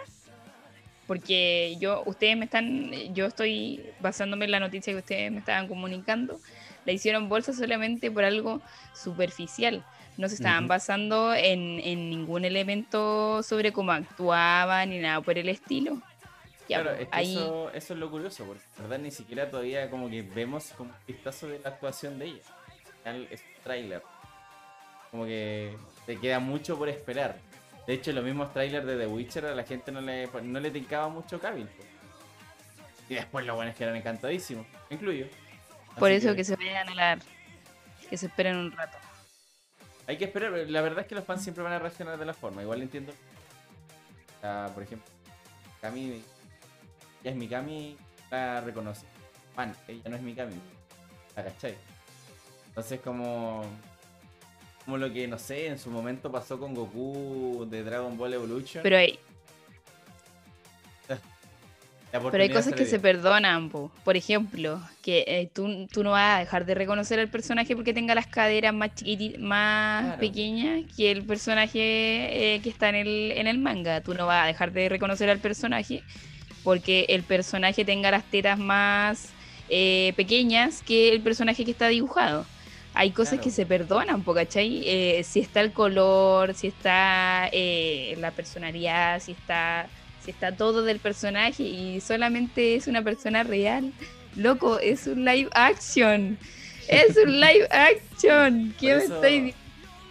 porque 1.09 1.77
yo, 1.81 2.05
ustedes 2.07 2.37
me 2.37 2.45
están, 2.45 2.93
yo 3.13 3.27
estoy 3.27 3.81
basándome 3.99 4.45
en 4.45 4.53
la 4.53 4.61
noticia 4.61 4.93
que 4.93 5.01
ustedes 5.01 5.33
me 5.33 5.41
estaban 5.41 5.67
comunicando, 5.67 6.39
la 6.85 6.93
hicieron 6.93 7.29
bolsa 7.29 7.53
solamente 7.53 8.13
por 8.13 8.23
algo 8.23 8.63
superficial, 8.95 9.83
no 10.19 10.29
se 10.29 10.37
estaban 10.37 10.63
Ujú. 10.63 10.69
basando 10.69 11.35
en, 11.35 11.81
en 11.81 12.09
ningún 12.09 12.45
elemento 12.45 13.43
sobre 13.43 13.73
cómo 13.73 13.91
actuaban 13.91 14.91
ni 14.91 15.01
nada 15.01 15.21
por 15.21 15.37
el 15.37 15.49
estilo. 15.49 16.01
Ya, 16.69 16.81
Claro, 16.81 16.91
pues, 16.91 17.01
es 17.01 17.09
que 17.09 17.17
ahí, 17.17 17.35
eso, 17.35 17.71
eso 17.75 17.95
es 17.95 17.99
lo 17.99 18.09
curioso, 18.09 18.45
porque 18.45 18.63
verdad 18.79 19.01
ni 19.01 19.11
siquiera 19.11 19.51
todavía 19.51 19.91
como 19.91 20.09
que 20.09 20.23
vemos 20.23 20.67
como 20.79 20.91
un 20.91 20.97
vistazo 21.09 21.49
de 21.49 21.59
la 21.59 21.71
actuación 21.71 22.21
de 22.21 22.27
ella. 22.27 22.43
Es 23.05 23.41
un 23.41 23.65
tráiler. 23.65 24.14
Como 25.15 25.27
que 25.27 25.77
te 26.07 26.19
queda 26.19 26.41
mucho 26.41 26.77
por 26.77 26.89
esperar. 26.89 27.37
De 27.87 27.95
hecho, 27.95 28.11
los 28.11 28.25
mismos 28.25 28.53
trailers 28.53 28.85
de 28.85 28.97
The 28.97 29.07
Witcher 29.07 29.47
a 29.47 29.55
la 29.55 29.63
gente 29.63 29.93
no 29.93 30.01
le, 30.01 30.29
no 30.43 30.59
le 30.59 30.73
tincaba 30.73 31.09
mucho 31.09 31.39
Cavill. 31.39 31.69
Y 33.09 33.15
después 33.15 33.47
lo 33.47 33.55
bueno 33.55 33.71
es 33.71 33.77
que 33.77 33.85
eran 33.85 33.95
encantadísimos. 33.95 34.67
Incluyo. 34.91 35.27
por 36.01 36.11
eso 36.11 36.35
que, 36.35 36.43
se 36.43 36.57
vayan 36.57 36.89
a 36.89 36.95
la... 36.97 37.19
Que 38.11 38.17
se 38.17 38.27
esperen 38.27 38.57
un 38.57 38.73
rato. 38.73 38.99
Hay 40.09 40.19
que 40.19 40.25
esperar, 40.25 40.51
la 40.51 40.81
verdad 40.81 41.03
es 41.03 41.07
que 41.07 41.15
los 41.15 41.25
fans 41.25 41.45
siempre 41.45 41.63
van 41.63 41.75
a 41.75 41.79
reaccionar 41.79 42.19
de 42.19 42.25
la 42.25 42.35
forma, 42.35 42.63
igual 42.63 42.83
entiendo. 42.83 43.13
Ah, 44.43 44.69
por 44.75 44.83
ejemplo, 44.83 45.09
Kami, 45.81 46.07
ella 46.11 46.23
es 47.23 47.37
mi 47.37 47.47
Kami, 47.47 47.97
la 48.33 48.63
reconoce. 48.63 49.07
Fan, 49.55 49.77
ella 49.87 50.11
no 50.11 50.17
es 50.17 50.23
mi 50.23 50.35
Kami, 50.35 50.61
la 51.37 51.45
cachai. 51.45 51.77
Entonces 52.67 52.99
como 53.01 53.65
como 54.85 54.99
lo 54.99 55.13
que 55.13 55.27
no 55.27 55.39
sé, 55.39 55.67
en 55.67 55.79
su 55.79 55.91
momento 55.91 56.31
pasó 56.31 56.59
con 56.59 56.75
Goku 56.75 57.67
de 57.71 57.83
Dragon 57.83 58.17
Ball 58.17 58.35
Evolution. 58.35 58.83
Pero 58.83 58.99
hay, 58.99 59.19
pero 62.31 62.43
hay 62.43 62.51
cosas 62.51 62.75
que 62.75 62.85
se 62.87 63.01
perdonan, 63.01 63.71
po. 63.71 63.91
por 64.05 64.17
ejemplo, 64.17 64.81
que 65.03 65.25
eh, 65.27 65.51
tú, 65.53 65.87
tú 65.91 66.05
no 66.05 66.11
vas 66.13 66.37
a 66.37 66.39
dejar 66.41 66.65
de 66.67 66.75
reconocer 66.75 67.19
al 67.19 67.29
personaje 67.29 67.75
porque 67.75 67.93
tenga 67.95 68.15
las 68.15 68.27
caderas 68.27 68.75
más 68.75 68.91
más 69.39 70.05
Claro. 70.05 70.21
pequeñas 70.21 70.83
que 70.97 71.11
el 71.11 71.25
personaje 71.25 72.55
eh, 72.55 72.61
que 72.61 72.69
está 72.69 72.91
en 72.91 72.95
el, 72.97 73.33
en 73.33 73.47
el 73.47 73.59
manga. 73.59 74.01
Tú 74.03 74.15
no 74.15 74.27
vas 74.27 74.45
a 74.45 74.47
dejar 74.47 74.73
de 74.73 74.89
reconocer 74.89 75.31
al 75.31 75.39
personaje 75.39 76.03
porque 76.63 77.07
el 77.09 77.23
personaje 77.23 77.85
tenga 77.85 78.11
las 78.11 78.25
tetas 78.25 78.59
más 78.59 79.31
eh, 79.69 80.13
pequeñas 80.17 80.83
que 80.83 81.11
el 81.13 81.21
personaje 81.21 81.65
que 81.65 81.71
está 81.71 81.89
dibujado. 81.89 82.47
Hay 82.95 83.11
cosas 83.11 83.35
Claro. 83.35 83.45
que 83.45 83.51
se 83.51 83.67
perdonan, 83.67 84.23
¿cachai? 84.23 84.83
Eh, 84.87 85.25
si 85.25 85.41
está 85.41 85.61
el 85.61 85.73
color, 85.73 86.55
si 86.55 86.69
está 86.69 87.49
eh, 87.53 88.17
la 88.21 88.31
personalidad, 88.31 89.21
si 89.21 89.33
está, 89.33 89.89
si 90.25 90.31
está 90.31 90.53
todo 90.53 90.83
del 90.85 91.01
personaje 91.01 91.65
y 91.65 92.01
solamente 92.01 92.77
es 92.77 92.87
una 92.87 93.03
persona 93.03 93.43
real. 93.43 93.93
Loco, 94.37 94.79
es 94.79 95.07
un 95.09 95.25
live 95.25 95.49
action. 95.55 96.39
Es 96.89 97.17
un 97.17 97.41
live 97.41 97.67
action. 97.71 98.75
¿Qué 98.81 98.97
me 99.21 99.29
di- 99.29 99.55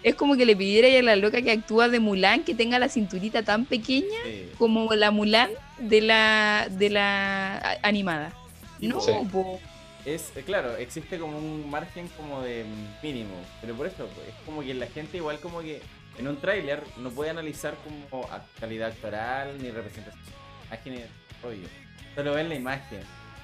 Es 0.03 0.15
como 0.15 0.35
que 0.35 0.45
le 0.45 0.53
pidiera 0.55 0.87
a 0.99 1.01
la 1.01 1.15
loca 1.15 1.41
que 1.41 1.51
actúa 1.51 1.87
de 1.87 2.01
Mulan 2.01 2.43
que 2.43 2.53
tenga 2.53 2.77
la 2.79 2.89
cinturita 2.89 3.43
tan 3.43 3.65
pequeña 3.65 4.17
Sí. 4.25 4.49
como 4.57 4.93
la 4.93 5.11
Mulan 5.11 5.49
de 5.79 6.01
la 6.01 6.67
de 6.69 6.89
la 6.89 7.79
animada. 7.81 8.33
No, 8.81 8.99
Sí. 8.99 9.11
po. 9.31 9.61
Es, 10.05 10.35
eh, 10.35 10.43
claro, 10.43 10.75
existe 10.75 11.17
como 11.17 11.37
un 11.37 11.69
margen 11.69 12.09
como 12.09 12.41
de 12.41 12.65
mínimo, 13.01 13.35
pero 13.61 13.73
por 13.73 13.87
eso, 13.87 14.07
es 14.27 14.35
como 14.45 14.61
que 14.61 14.73
la 14.73 14.87
gente 14.87 15.17
igual 15.17 15.39
como 15.39 15.61
que 15.61 15.81
en 16.17 16.27
un 16.27 16.37
tráiler 16.37 16.83
no 16.97 17.09
puede 17.09 17.29
analizar 17.29 17.75
como 17.83 18.27
calidad 18.59 18.89
actoral, 18.89 19.57
ni 19.61 19.71
representación, 19.71 20.23
imagen, 20.67 20.93
ni 20.93 21.01
rollo. 21.41 21.67
Solo 22.15 22.33
ven 22.33 22.49
la 22.49 22.55
imagen. 22.55 23.01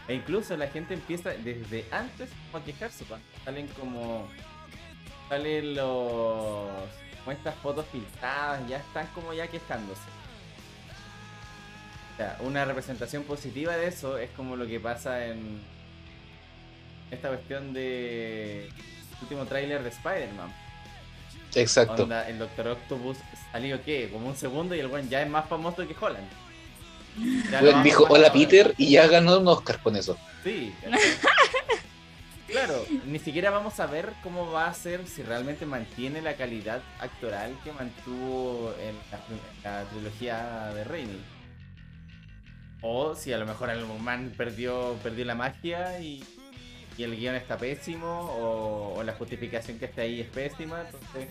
E 0.08 0.16
incluso 0.16 0.58
la 0.58 0.68
gente 0.68 0.96
empieza 0.96 1.30
desde 1.30 1.86
antes 1.92 2.30
a 2.54 2.60
quejarse, 2.60 3.06
cuando 3.06 3.26
salen 3.46 3.68
como... 3.68 4.28
Salen 5.30 5.76
los... 5.76 6.68
como 7.20 7.32
estas 7.32 7.56
fotos 7.56 7.86
filtradas, 7.92 8.68
ya 8.68 8.78
están 8.78 9.08
como 9.14 9.34
ya 9.34 9.48
quejándose. 9.48 10.02
O 12.14 12.18
sea, 12.18 12.38
una 12.42 12.66
representación 12.66 13.24
positiva 13.24 13.78
de 13.78 13.88
eso 13.88 14.18
es 14.18 14.30
como 14.32 14.56
lo 14.56 14.68
que 14.68 14.80
pasa 14.80 15.28
en 15.28 15.62
esta 17.12 17.30
cuestión 17.30 17.74
de 17.74 18.70
último 19.22 19.46
tráiler 19.46 19.84
de 19.84 19.90
Spider-Man. 19.90 20.54
Exacto. 21.56 22.04
Onda, 22.04 22.28
el 22.30 22.38
Doctor 22.40 22.68
Octopus 22.70 23.18
salió 23.52 23.84
qué, 23.84 24.10
como 24.12 24.28
un 24.28 24.36
segundo 24.36 24.76
y 24.76 24.80
el 24.80 24.88
buen 24.88 25.10
ya 25.10 25.22
es 25.22 25.30
más 25.30 25.48
famoso 25.48 25.88
que 25.88 25.96
Holland. 26.00 26.28
Vamos 27.52 27.84
dijo 27.84 28.06
hola. 28.08 28.32
Peter 28.32 28.74
y 28.78 28.92
ya 28.92 29.08
ganó 29.08 29.40
un 29.40 29.48
Oscar 29.48 29.80
con 29.80 29.96
eso. 29.96 30.18
Sí. 30.44 30.74
claro, 32.48 32.86
ni 33.06 33.20
siquiera 33.20 33.50
vamos 33.50 33.80
a 33.80 33.88
ver 33.88 34.14
cómo 34.24 34.52
va 34.52 34.68
a 34.68 34.74
ser 34.74 35.06
si 35.08 35.24
realmente 35.24 35.66
mantiene 35.66 36.22
la 36.22 36.36
calidad 36.36 36.82
actoral 37.00 37.58
que 37.64 37.72
mantuvo 37.74 38.74
en 38.80 38.96
la, 39.12 39.20
en 39.30 39.64
la 39.64 39.90
trilogía 39.90 40.72
de 40.76 40.84
Raimi. 40.84 41.20
O 42.82 43.16
si 43.16 43.34
a 43.34 43.38
lo 43.38 43.46
mejor 43.46 43.70
el 43.72 43.86
man 43.86 44.34
perdió, 44.38 44.96
perdió 45.04 45.26
la 45.26 45.36
magia 45.36 46.00
y, 46.00 46.24
y 47.00 47.04
el 47.04 47.16
guion 47.16 47.36
está 47.36 47.58
pésimo 47.58 48.06
o, 48.08 49.00
o 49.00 49.04
la 49.04 49.14
justificación 49.14 49.80
que 49.80 49.86
está 49.86 50.02
ahí 50.02 50.20
es 50.20 50.28
pésima. 50.28 50.82
Entonces, 50.82 51.30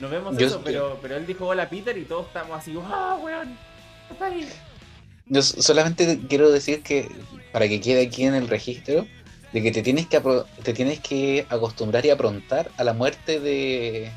no 0.00 0.08
vemos 0.08 0.38
Yo- 0.38 0.46
eso, 0.46 0.62
pero, 0.64 0.98
pero 1.02 1.16
él 1.16 1.26
dijo 1.26 1.46
hola 1.46 1.68
Peter 1.68 1.96
y 1.98 2.04
todos 2.04 2.26
estamos 2.28 2.58
así, 2.58 2.74
¡ah, 2.82 3.18
weón! 3.22 3.58
Está 4.10 4.26
ahí. 4.26 4.48
Yo 5.26 5.42
solamente 5.42 6.18
quiero 6.30 6.50
decir 6.50 6.82
que, 6.82 7.10
para 7.52 7.68
que 7.68 7.78
quede 7.78 8.06
aquí 8.06 8.24
en 8.24 8.34
el 8.34 8.48
registro, 8.48 9.06
de 9.52 9.62
que 9.62 9.70
te 9.70 9.82
tienes 9.82 10.06
que, 10.06 10.18
te 10.62 10.72
tienes 10.72 11.00
que 11.00 11.44
acostumbrar 11.50 12.06
y 12.06 12.10
aprontar 12.10 12.70
a 12.78 12.84
la 12.84 12.94
muerte 12.94 13.38
de, 13.38 14.10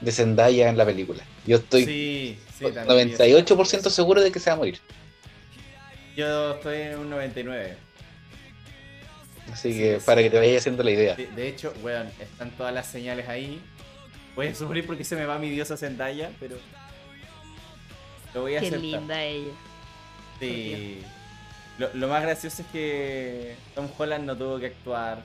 de 0.00 0.12
Zendaya 0.12 0.68
en 0.68 0.76
la 0.76 0.86
película. 0.86 1.24
Yo 1.44 1.56
estoy 1.56 1.86
sí, 1.86 2.38
sí, 2.56 2.66
también. 2.72 3.16
98% 3.16 3.90
seguro 3.90 4.20
de 4.20 4.30
que 4.30 4.38
se 4.38 4.50
va 4.50 4.54
a 4.54 4.58
morir. 4.58 4.78
Yo 6.16 6.52
estoy 6.54 6.82
en 6.82 6.98
un 7.00 7.10
99. 7.10 7.89
Así 9.52 9.72
Sí, 9.72 9.78
que 9.78 10.00
sí. 10.00 10.06
para 10.06 10.22
que 10.22 10.30
te 10.30 10.38
vayas 10.38 10.58
haciendo 10.58 10.82
la 10.82 10.90
idea. 10.90 11.14
De, 11.16 11.26
de 11.26 11.48
hecho, 11.48 11.72
weón, 11.82 12.08
están 12.20 12.50
todas 12.52 12.72
las 12.74 12.86
señales 12.86 13.28
ahí. 13.28 13.60
Voy 14.36 14.46
a 14.48 14.54
sufrir 14.54 14.86
porque 14.86 15.04
se 15.04 15.16
me 15.16 15.24
va 15.26 15.38
mi 15.38 15.50
diosa 15.50 15.76
Zendaya, 15.76 16.30
pero. 16.40 16.56
Lo 18.34 18.42
voy 18.42 18.54
a 18.56 18.60
Qué 18.60 18.66
aceptar. 18.68 18.80
linda 18.84 19.22
ella. 19.24 19.52
Sí. 20.38 21.02
Lo, 21.78 21.92
lo 21.94 22.08
más 22.08 22.22
gracioso 22.22 22.62
es 22.62 22.68
que 22.68 23.56
Tom 23.74 23.88
Holland 23.98 24.24
no 24.24 24.36
tuvo 24.36 24.58
que 24.58 24.66
actuar. 24.66 25.22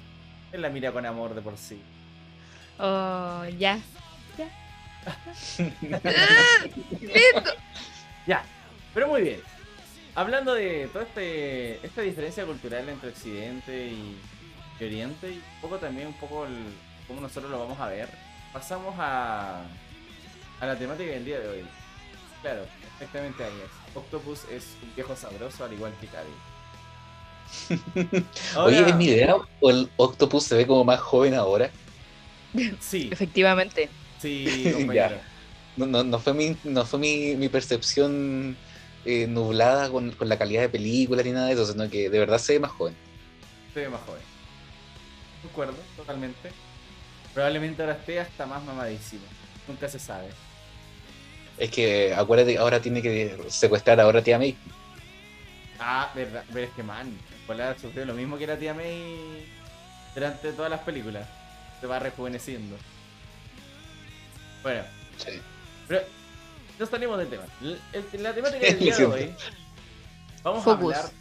Él 0.52 0.62
la 0.62 0.70
mira 0.70 0.92
con 0.92 1.06
amor 1.06 1.36
de 1.36 1.42
por 1.42 1.58
sí. 1.58 1.82
Oh, 2.80 3.44
ya. 3.58 3.80
Ya, 8.28 8.44
pero 8.94 9.08
muy 9.08 9.22
bien. 9.22 9.40
Hablando 10.16 10.54
de 10.54 10.88
toda 10.94 11.06
este, 11.06 11.86
esta 11.86 12.02
diferencia 12.02 12.46
cultural 12.46 12.88
entre 12.90 13.10
Occidente 13.10 13.88
y, 13.88 14.24
y 14.80 14.84
Oriente, 14.86 15.32
y 15.32 15.38
un 15.38 15.62
poco 15.62 15.78
también 15.80 16.08
un 16.08 16.18
poco 16.20 16.46
el, 16.46 16.82
cómo 17.08 17.22
nosotros 17.22 17.52
lo 17.52 17.60
vamos 17.60 17.80
a 17.80 17.90
ver, 17.90 18.10
pasamos 18.54 18.96
a, 18.98 19.78
a 20.60 20.66
la 20.66 20.78
temática 20.78 21.12
del 21.12 21.26
día 21.26 21.40
de 21.40 21.48
hoy. 21.50 21.70
Claro, 22.42 22.72
exactamente 22.94 23.44
ahí 23.44 23.60
es. 23.62 23.72
Octopus 23.94 24.46
es 24.46 24.78
un 24.82 24.94
viejo 24.96 25.16
sabroso 25.16 25.66
al 25.66 25.74
igual 25.74 25.98
que 26.00 26.08
Cavi. 26.08 26.44
Oye, 28.54 28.90
¿es 28.90 28.96
mi 28.96 29.06
idea 29.06 29.36
o 29.60 29.70
el 29.70 29.92
Octopus 29.98 30.46
se 30.46 30.56
ve 30.56 30.68
como 30.68 30.84
más 30.84 31.00
joven 31.00 31.34
ahora? 31.36 31.76
Sí, 32.80 33.10
Efectivamente. 33.12 33.90
sí, 34.18 34.70
compañero. 34.74 35.26
No, 35.76 35.86
no, 35.86 36.04
no 36.04 36.20
fue 36.20 36.34
mi, 36.34 36.58
no 36.64 36.86
fue 36.86 37.00
mi, 37.00 37.36
mi 37.36 37.50
percepción 37.50 38.58
eh, 39.06 39.28
nublada 39.28 39.90
con, 39.90 40.12
con 40.12 40.28
la 40.30 40.38
calidad 40.38 40.62
de 40.64 40.70
película 40.70 41.22
ni 41.24 41.32
nada 41.32 41.48
de 41.48 41.54
eso, 41.54 41.66
sino 41.66 41.90
que 41.90 42.10
de 42.10 42.20
verdad 42.20 42.38
se 42.38 42.54
ve 42.54 42.60
más 42.60 42.72
joven. 42.72 42.96
Se 43.74 43.82
ve 43.82 43.90
más 43.90 44.02
joven. 44.02 44.22
Concuerdo, 45.44 45.76
totalmente. 45.96 46.52
Probablemente 47.34 47.82
ahora 47.84 47.96
esté 47.96 48.20
hasta 48.20 48.46
más 48.46 48.64
mamadísimo. 48.64 49.24
Nunca 49.68 49.88
se 49.90 50.00
sabe. 50.00 50.30
Es 51.58 51.70
que 51.72 52.14
acuérdate, 52.14 52.58
ahora 52.58 52.82
tiene 52.82 53.02
que 53.02 53.38
secuestrar 53.50 54.00
ahora 54.00 54.20
a 54.20 54.24
tía 54.24 54.38
May. 54.38 54.58
Ah, 55.80 56.12
verdad, 56.16 56.44
pero 56.52 56.66
es 56.66 56.72
que 56.72 56.84
man, 56.84 57.18
Polar 57.48 57.78
sufrió 57.80 58.06
lo 58.06 58.14
mismo 58.14 58.38
que 58.38 58.48
la 58.48 58.58
tía 58.58 58.74
May 58.74 59.46
durante 60.14 60.52
todas 60.54 60.72
las 60.72 60.80
películas. 60.82 61.28
Se 61.82 61.88
va 61.88 62.00
rejuveneciendo. 62.00 62.78
Bueno, 64.64 64.84
Sí. 65.18 65.40
pero 65.88 66.02
no 66.80 66.86
salimos 66.86 67.18
del 67.18 67.30
tema. 67.30 67.44
El- 67.62 68.24
la 68.24 68.34
temática 68.34 68.66
del 68.66 68.80
día 68.80 68.98
de 68.98 69.06
hoy 69.06 69.36
vamos 70.44 70.64
Focus. 70.64 70.94
a 70.94 71.00
hablar 71.00 71.12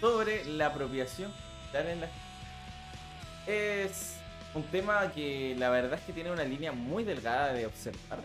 sobre 0.00 0.44
la 0.46 0.66
apropiación 0.66 1.32
cultural 1.32 1.86
en 1.88 2.00
la 2.00 2.08
es 3.46 4.16
un 4.54 4.62
tema 4.64 5.10
que 5.12 5.54
la 5.58 5.70
verdad 5.70 5.98
es 5.98 6.04
que 6.04 6.12
tiene 6.12 6.30
una 6.30 6.44
línea 6.44 6.72
muy 6.72 7.02
delgada 7.04 7.52
de 7.52 7.66
observar. 7.66 8.20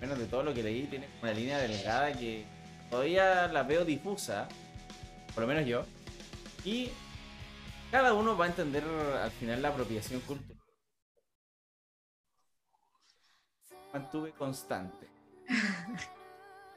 Menos 0.00 0.18
de 0.18 0.26
todo 0.26 0.42
lo 0.42 0.52
que 0.54 0.62
leí, 0.62 0.84
tiene 0.84 1.08
una 1.22 1.32
línea 1.32 1.58
delgada 1.58 2.12
que 2.12 2.44
todavía 2.90 3.48
la 3.48 3.62
veo 3.62 3.84
difusa, 3.84 4.46
por 5.34 5.42
lo 5.42 5.46
menos 5.48 5.66
yo. 5.66 5.84
Y 6.64 6.90
cada 7.90 8.12
uno 8.12 8.36
va 8.36 8.44
a 8.44 8.48
entender 8.48 8.84
al 8.84 9.30
final 9.32 9.62
la 9.62 9.68
apropiación 9.68 10.20
cultural. 10.20 10.56
Mantuve 13.92 14.32
constante. 14.32 15.05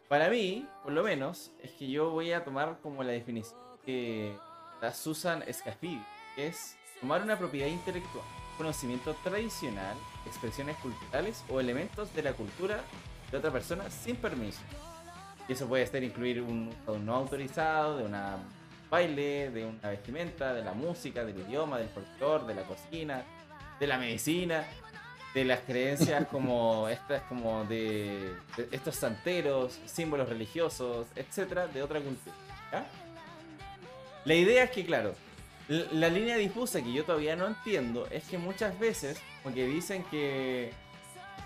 Para 0.07 0.29
mí, 0.29 0.67
por 0.83 0.91
lo 0.91 1.03
menos, 1.03 1.51
es 1.61 1.71
que 1.71 1.89
yo 1.89 2.09
voy 2.09 2.31
a 2.31 2.43
tomar 2.43 2.79
como 2.81 3.03
la 3.03 3.11
definición 3.11 3.59
que 3.85 4.35
da 4.81 4.93
Susan 4.93 5.43
Scafidi, 5.51 6.03
que 6.35 6.47
es 6.47 6.75
tomar 6.99 7.21
una 7.21 7.37
propiedad 7.37 7.67
intelectual, 7.67 8.25
conocimiento 8.57 9.13
tradicional, 9.23 9.95
expresiones 10.25 10.77
culturales 10.77 11.43
o 11.49 11.59
elementos 11.59 12.13
de 12.15 12.23
la 12.23 12.33
cultura 12.33 12.81
de 13.31 13.37
otra 13.37 13.51
persona 13.51 13.89
sin 13.89 14.15
permiso. 14.15 14.61
Y 15.47 15.53
eso 15.53 15.67
puede 15.67 15.85
ser 15.85 16.03
incluir 16.03 16.41
un 16.41 16.73
no 17.05 17.15
autorizado, 17.15 17.97
de 17.97 18.05
una 18.05 18.37
baile, 18.89 19.51
de 19.51 19.65
una 19.65 19.89
vestimenta, 19.89 20.53
de 20.53 20.63
la 20.63 20.73
música, 20.73 21.23
del 21.23 21.39
idioma, 21.39 21.77
del 21.77 21.89
folclore, 21.89 22.45
de 22.45 22.55
la 22.55 22.63
cocina, 22.63 23.23
de 23.79 23.87
la 23.87 23.97
medicina, 23.97 24.65
de 25.33 25.45
las 25.45 25.59
creencias 25.61 26.27
como 26.27 26.89
estas, 26.89 27.21
como 27.23 27.63
de, 27.65 28.33
estos 28.71 28.95
santeros, 28.95 29.79
símbolos 29.85 30.27
religiosos, 30.27 31.07
etcétera, 31.15 31.67
de 31.67 31.83
otra 31.83 31.99
cultura. 31.99 32.35
La 34.25 34.33
idea 34.33 34.63
es 34.63 34.71
que, 34.71 34.85
claro, 34.85 35.13
la 35.67 36.09
línea 36.09 36.35
difusa 36.35 36.81
que 36.81 36.91
yo 36.91 37.05
todavía 37.05 37.35
no 37.35 37.47
entiendo 37.47 38.07
es 38.09 38.23
que 38.23 38.37
muchas 38.37 38.77
veces, 38.79 39.21
porque 39.43 39.65
dicen 39.65 40.03
que 40.09 40.71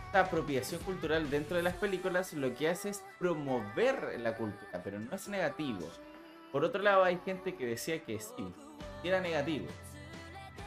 esta 0.05 0.21
apropiación 0.21 0.81
cultural 0.81 1.29
dentro 1.29 1.57
de 1.57 1.63
las 1.63 1.75
películas 1.75 2.33
lo 2.33 2.55
que 2.55 2.69
hace 2.69 2.89
es 2.89 3.03
promover 3.19 4.19
la 4.19 4.35
cultura, 4.35 4.81
pero 4.83 4.99
no 4.99 5.15
es 5.15 5.27
negativo. 5.27 5.89
Por 6.51 6.63
otro 6.63 6.81
lado, 6.81 7.03
hay 7.03 7.19
gente 7.25 7.55
que 7.55 7.65
decía 7.65 8.03
que 8.03 8.19
sí, 8.19 8.53
era 9.03 9.19
negativo. 9.19 9.65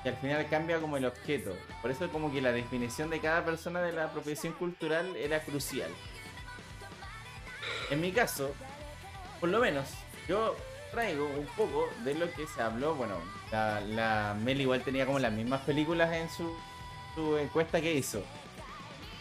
Y 0.06 0.08
al 0.08 0.16
final 0.18 0.46
cambia 0.48 0.78
como 0.78 0.96
el 0.96 1.04
objeto. 1.04 1.56
Por 1.82 1.90
eso 1.90 2.08
como 2.10 2.30
que 2.30 2.40
la 2.40 2.52
definición 2.52 3.10
de 3.10 3.18
cada 3.18 3.44
persona 3.44 3.82
de 3.82 3.90
la 3.90 4.04
apropiación 4.04 4.52
cultural 4.52 5.16
era 5.16 5.40
crucial. 5.40 5.90
En 7.90 8.00
mi 8.00 8.12
caso, 8.12 8.54
por 9.40 9.48
lo 9.48 9.58
menos, 9.58 9.88
yo 10.28 10.54
traigo 10.92 11.26
un 11.26 11.46
poco 11.56 11.88
de 12.04 12.14
lo 12.14 12.32
que 12.34 12.46
se 12.46 12.62
habló. 12.62 12.94
Bueno, 12.94 13.16
la, 13.50 14.36
Mel 14.44 14.60
igual 14.60 14.82
tenía 14.82 15.06
como 15.06 15.18
las 15.18 15.32
mismas 15.32 15.62
películas 15.62 16.12
en 16.12 16.28
su, 16.30 17.36
encuesta 17.38 17.80
que 17.80 17.92
hizo. 17.92 18.22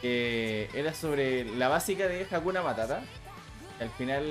Que 0.03 0.69
era 0.75 0.93
sobre 0.93 1.45
la 1.45 1.67
básica 1.67 2.07
de 2.07 2.27
Hakuna 2.29 2.61
Matata. 2.61 3.01
que 3.79 3.85
al 3.85 3.89
final 3.89 4.23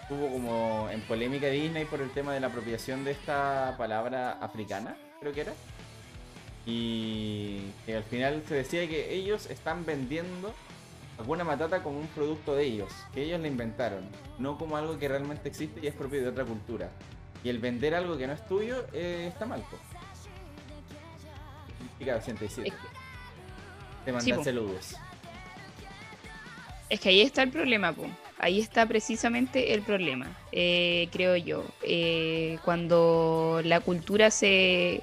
estuvo 0.00 0.32
como 0.32 0.88
en 0.90 1.02
polémica 1.02 1.48
Disney 1.48 1.84
por 1.84 2.00
el 2.00 2.10
tema 2.12 2.32
de 2.32 2.40
la 2.40 2.46
apropiación 2.46 3.04
de 3.04 3.10
esta 3.10 3.74
palabra 3.76 4.38
africana, 4.40 4.96
creo 5.20 5.32
que 5.32 5.40
era. 5.42 5.52
Y 6.66 7.62
al 7.94 8.04
final 8.04 8.42
se 8.46 8.56
decía 8.56 8.86
que 8.88 9.14
ellos 9.14 9.46
están 9.46 9.86
vendiendo 9.86 10.52
Hakuna 11.18 11.42
Matata 11.44 11.82
como 11.82 11.98
un 11.98 12.06
producto 12.08 12.54
de 12.54 12.64
ellos, 12.64 12.92
que 13.14 13.22
ellos 13.22 13.40
la 13.40 13.48
inventaron, 13.48 14.06
no 14.38 14.58
como 14.58 14.76
algo 14.76 14.98
que 14.98 15.08
realmente 15.08 15.48
existe 15.48 15.80
y 15.82 15.86
es 15.86 15.94
propio 15.94 16.20
de 16.20 16.28
otra 16.28 16.44
cultura. 16.44 16.90
Y 17.42 17.48
el 17.48 17.58
vender 17.58 17.94
algo 17.94 18.18
que 18.18 18.26
no 18.26 18.32
es 18.34 18.46
tuyo 18.46 18.84
eh, 18.92 19.26
está 19.32 19.46
mal. 19.46 19.60
po. 19.62 19.78
Significa 21.78 22.16
87. 22.16 22.68
Es 22.68 22.74
que- 22.74 22.80
Te 24.04 24.12
mandan 24.12 24.38
sí, 24.38 24.44
saludos. 24.44 24.96
Es 26.90 27.00
que 27.00 27.08
ahí 27.08 27.20
está 27.22 27.42
el 27.42 27.50
problema, 27.50 27.92
po. 27.92 28.06
Ahí 28.40 28.60
está 28.60 28.86
precisamente 28.86 29.74
el 29.74 29.82
problema, 29.82 30.28
eh, 30.52 31.08
creo 31.10 31.34
yo. 31.36 31.64
Eh, 31.82 32.58
cuando 32.64 33.60
la 33.64 33.80
cultura 33.80 34.30
se, 34.30 35.02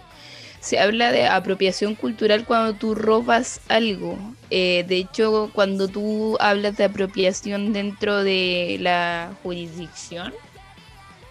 se 0.62 0.80
habla 0.80 1.12
de 1.12 1.28
apropiación 1.28 1.96
cultural 1.96 2.46
cuando 2.46 2.76
tú 2.76 2.96
robas 2.96 3.60
algo. 3.68 4.18
Eh, 4.52 4.86
de 4.88 4.98
hecho, 4.98 5.52
cuando 5.54 5.90
tú 5.90 6.38
hablas 6.40 6.78
de 6.78 6.86
apropiación 6.86 7.74
dentro 7.74 8.24
de 8.24 8.78
la 8.80 9.34
jurisdicción, 9.44 10.34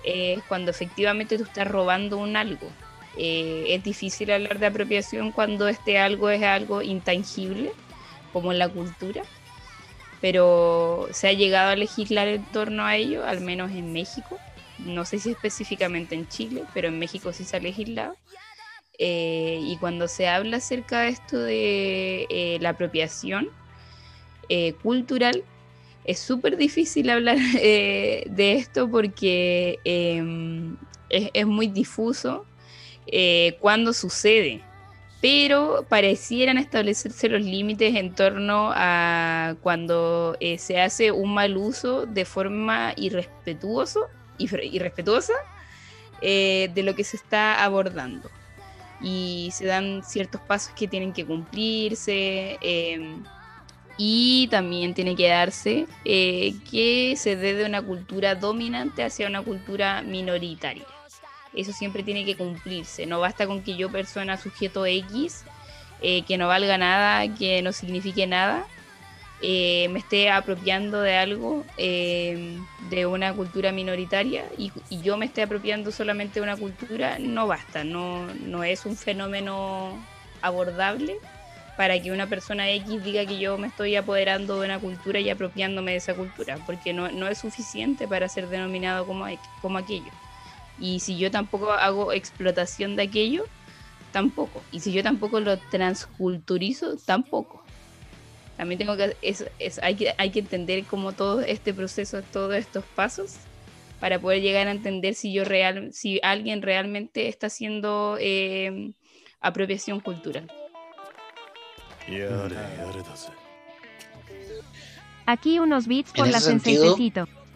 es 0.04 0.42
cuando 0.44 0.70
efectivamente 0.70 1.38
tú 1.38 1.44
estás 1.44 1.66
robando 1.66 2.18
un 2.18 2.36
algo. 2.36 2.68
Eh, 3.16 3.64
es 3.68 3.82
difícil 3.82 4.30
hablar 4.30 4.58
de 4.58 4.66
apropiación 4.66 5.32
cuando 5.32 5.68
este 5.68 5.98
algo 5.98 6.28
es 6.28 6.42
algo 6.42 6.82
intangible, 6.82 7.72
como 8.32 8.52
en 8.52 8.58
la 8.58 8.68
cultura 8.68 9.22
pero 10.24 11.06
se 11.10 11.28
ha 11.28 11.34
llegado 11.34 11.68
a 11.68 11.76
legislar 11.76 12.28
en 12.28 12.42
torno 12.44 12.86
a 12.86 12.96
ello, 12.96 13.26
al 13.26 13.42
menos 13.42 13.70
en 13.72 13.92
México. 13.92 14.38
No 14.78 15.04
sé 15.04 15.18
si 15.18 15.28
específicamente 15.28 16.14
en 16.14 16.26
Chile, 16.28 16.64
pero 16.72 16.88
en 16.88 16.98
México 16.98 17.30
sí 17.34 17.44
se 17.44 17.58
ha 17.58 17.60
legislado. 17.60 18.16
Eh, 18.98 19.58
y 19.60 19.76
cuando 19.76 20.08
se 20.08 20.26
habla 20.26 20.56
acerca 20.56 21.02
de 21.02 21.08
esto 21.10 21.38
de 21.38 22.26
eh, 22.30 22.56
la 22.62 22.70
apropiación 22.70 23.50
eh, 24.48 24.72
cultural, 24.82 25.44
es 26.06 26.20
súper 26.20 26.56
difícil 26.56 27.10
hablar 27.10 27.36
de 27.52 28.24
esto 28.54 28.90
porque 28.90 29.78
em, 29.84 30.78
es, 31.10 31.46
muy 31.46 31.66
difuso 31.66 32.46
cuando 33.60 33.92
sucede 33.92 34.62
pero 35.24 35.86
parecieran 35.88 36.58
establecerse 36.58 37.30
los 37.30 37.40
límites 37.42 37.94
en 37.96 38.14
torno 38.14 38.70
a 38.74 39.54
cuando 39.62 40.36
eh, 40.38 40.58
se 40.58 40.82
hace 40.82 41.12
un 41.12 41.32
mal 41.32 41.56
uso 41.56 42.04
de 42.04 42.26
forma 42.26 42.92
irrespetuoso, 42.96 44.08
irre- 44.38 44.68
irrespetuosa 44.70 45.32
eh, 46.20 46.70
de 46.74 46.82
lo 46.82 46.94
que 46.94 47.04
se 47.04 47.16
está 47.16 47.64
abordando. 47.64 48.28
Y 49.00 49.48
se 49.54 49.64
dan 49.64 50.02
ciertos 50.04 50.42
pasos 50.42 50.74
que 50.74 50.88
tienen 50.88 51.14
que 51.14 51.24
cumplirse 51.24 52.58
eh, 52.60 53.16
y 53.96 54.46
también 54.50 54.92
tiene 54.92 55.16
que 55.16 55.28
darse 55.30 55.86
eh, 56.04 56.52
que 56.70 57.14
se 57.16 57.36
dé 57.36 57.54
de 57.54 57.64
una 57.64 57.80
cultura 57.80 58.34
dominante 58.34 59.02
hacia 59.02 59.26
una 59.26 59.40
cultura 59.40 60.02
minoritaria 60.02 60.84
eso 61.54 61.72
siempre 61.72 62.02
tiene 62.02 62.24
que 62.24 62.36
cumplirse. 62.36 63.06
No 63.06 63.20
basta 63.20 63.46
con 63.46 63.62
que 63.62 63.76
yo, 63.76 63.90
persona 63.90 64.36
sujeto 64.36 64.86
X, 64.86 65.44
eh, 66.00 66.22
que 66.22 66.36
no 66.36 66.48
valga 66.48 66.78
nada, 66.78 67.34
que 67.34 67.62
no 67.62 67.72
signifique 67.72 68.26
nada, 68.26 68.66
eh, 69.42 69.88
me 69.90 69.98
esté 69.98 70.30
apropiando 70.30 71.00
de 71.00 71.16
algo, 71.16 71.64
eh, 71.76 72.58
de 72.88 73.06
una 73.06 73.32
cultura 73.34 73.72
minoritaria, 73.72 74.44
y, 74.56 74.72
y 74.88 75.02
yo 75.02 75.16
me 75.16 75.26
esté 75.26 75.42
apropiando 75.42 75.92
solamente 75.92 76.40
de 76.40 76.44
una 76.44 76.56
cultura, 76.56 77.18
no 77.18 77.46
basta, 77.46 77.84
no, 77.84 78.26
no 78.46 78.64
es 78.64 78.86
un 78.86 78.96
fenómeno 78.96 79.98
abordable 80.40 81.16
para 81.76 82.00
que 82.00 82.12
una 82.12 82.26
persona 82.26 82.70
X 82.70 83.02
diga 83.02 83.26
que 83.26 83.38
yo 83.38 83.58
me 83.58 83.66
estoy 83.66 83.96
apoderando 83.96 84.60
de 84.60 84.66
una 84.66 84.78
cultura 84.78 85.18
y 85.20 85.28
apropiándome 85.28 85.92
de 85.92 85.96
esa 85.98 86.14
cultura, 86.14 86.58
porque 86.66 86.92
no, 86.92 87.10
no 87.10 87.26
es 87.26 87.38
suficiente 87.38 88.06
para 88.06 88.28
ser 88.28 88.48
denominado 88.48 89.06
como, 89.06 89.26
como 89.60 89.78
aquello. 89.78 90.10
Y 90.78 91.00
si 91.00 91.16
yo 91.18 91.30
tampoco 91.30 91.70
hago 91.70 92.12
explotación 92.12 92.96
de 92.96 93.04
aquello, 93.04 93.44
tampoco. 94.12 94.62
Y 94.72 94.80
si 94.80 94.92
yo 94.92 95.02
tampoco 95.02 95.40
lo 95.40 95.58
transculturizo, 95.58 96.96
tampoco. 96.96 97.62
También 98.56 98.78
tengo 98.78 98.96
que, 98.96 99.16
es, 99.22 99.44
es, 99.58 99.78
hay 99.82 99.96
que, 99.96 100.14
hay 100.16 100.30
que 100.30 100.38
entender 100.38 100.84
como 100.84 101.12
todo 101.12 101.40
este 101.40 101.74
proceso, 101.74 102.22
todos 102.22 102.54
estos 102.54 102.84
pasos, 102.84 103.34
para 103.98 104.20
poder 104.20 104.42
llegar 104.42 104.68
a 104.68 104.70
entender 104.70 105.14
si 105.14 105.32
yo 105.32 105.44
real, 105.44 105.92
si 105.92 106.20
alguien 106.22 106.62
realmente 106.62 107.28
está 107.28 107.48
haciendo 107.48 108.16
eh, 108.20 108.92
apropiación 109.40 110.00
cultural. 110.00 110.50
Aquí 115.26 115.58
unos 115.58 115.86
beats 115.86 116.10
En 116.10 116.16
por 116.16 116.28
la 116.28 116.40
sentido, 116.40 116.96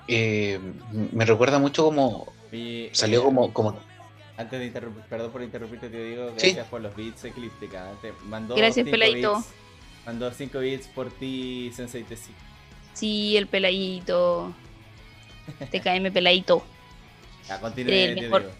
Eh, 0.09 0.59
me 1.12 1.27
recuerda 1.27 1.59
mucho 1.59 1.85
como 1.85 2.33
Salió 2.92 3.20
eh, 3.20 3.24
como, 3.24 3.53
como 3.53 3.78
Antes 4.36 4.59
de 4.61 4.66
interrumpir, 4.66 5.03
perdón 5.05 5.30
por 5.32 5.42
interrumpirte, 5.42 5.88
te 5.90 6.05
digo 6.05 6.28
Sí. 6.36 6.46
gracias 6.49 6.66
por 6.68 6.80
los 6.80 6.94
beats 6.96 7.24
eclíptica. 7.24 7.90
Te 8.01 8.12
mandó 8.24 8.55
Gracias, 8.55 8.84
cinco 8.86 8.90
peladito. 8.90 9.34
beats- 9.36 9.46
mandó 10.07 10.32
5 10.32 10.59
beats 10.61 10.86
por 10.88 11.11
ti, 11.11 11.70
Sensei 11.74 12.03
Tesi. 12.05 12.30
Sí, 12.94 13.36
el 13.36 13.46
peladito. 13.46 14.55
TKM 15.70 16.11
peladito. 16.11 16.62
Ya, 17.46 17.61
continúe, 17.61 18.14
mejor. 18.20 18.51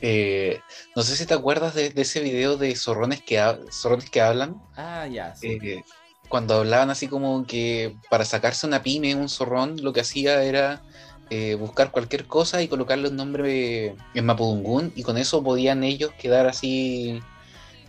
Eh, 0.00 0.60
no 0.94 1.02
sé 1.02 1.16
si 1.16 1.24
te 1.26 1.34
acuerdas 1.34 1.74
de, 1.74 1.90
de 1.90 2.02
ese 2.02 2.20
video 2.20 2.56
de 2.56 2.74
zorrones 2.76 3.22
que, 3.22 3.38
ha- 3.38 3.58
zorrones 3.72 4.10
que 4.10 4.20
hablan, 4.20 4.60
Ah, 4.76 5.06
ya. 5.06 5.34
sí. 5.34 5.58
eh, 5.62 5.82
cuando 6.28 6.54
hablaban 6.56 6.90
así 6.90 7.06
como 7.08 7.46
que 7.46 7.96
para 8.10 8.24
sacarse 8.24 8.66
una 8.66 8.82
pyme, 8.82 9.14
un 9.14 9.28
zorrón, 9.28 9.76
lo 9.82 9.92
que 9.92 10.00
hacía 10.00 10.42
era 10.42 10.82
eh, 11.30 11.54
buscar 11.54 11.90
cualquier 11.90 12.26
cosa 12.26 12.62
y 12.62 12.68
colocarle 12.68 13.08
un 13.08 13.16
nombre 13.16 13.94
en 14.14 14.26
Mapudungún 14.26 14.92
y 14.94 15.02
con 15.02 15.16
eso 15.16 15.42
podían 15.42 15.82
ellos 15.84 16.12
quedar 16.18 16.46
así 16.46 17.20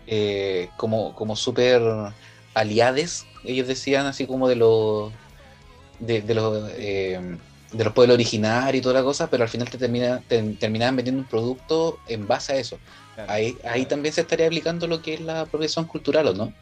eh, 0.07 0.69
como, 0.77 1.13
como 1.15 1.36
súper 1.36 1.81
aliades, 2.53 3.25
ellos 3.43 3.67
decían 3.67 4.05
así 4.05 4.25
como 4.25 4.47
de 4.47 4.55
los 4.55 5.11
de, 5.99 6.21
de 6.21 6.33
los 6.33 6.69
eh, 6.77 7.38
de 7.71 7.83
los 7.83 7.93
pueblos 7.93 8.15
originarios 8.15 8.79
y 8.79 8.81
toda 8.81 8.95
la 8.95 9.03
cosa, 9.03 9.29
pero 9.29 9.43
al 9.43 9.49
final 9.49 9.69
te, 9.69 9.77
termina, 9.77 10.21
te 10.27 10.41
terminaban 10.53 10.95
vendiendo 10.95 11.21
un 11.21 11.27
producto 11.27 11.99
en 12.07 12.25
base 12.25 12.53
a 12.53 12.55
eso. 12.57 12.77
Claro. 13.15 13.31
Ahí, 13.31 13.57
ahí 13.63 13.86
también 13.86 14.13
se 14.13 14.21
estaría 14.21 14.45
aplicando 14.45 14.88
lo 14.88 15.01
que 15.01 15.15
es 15.15 15.21
la 15.21 15.41
apropiación 15.41 15.86
cultural, 15.86 16.27
¿o 16.27 16.33
no? 16.33 16.53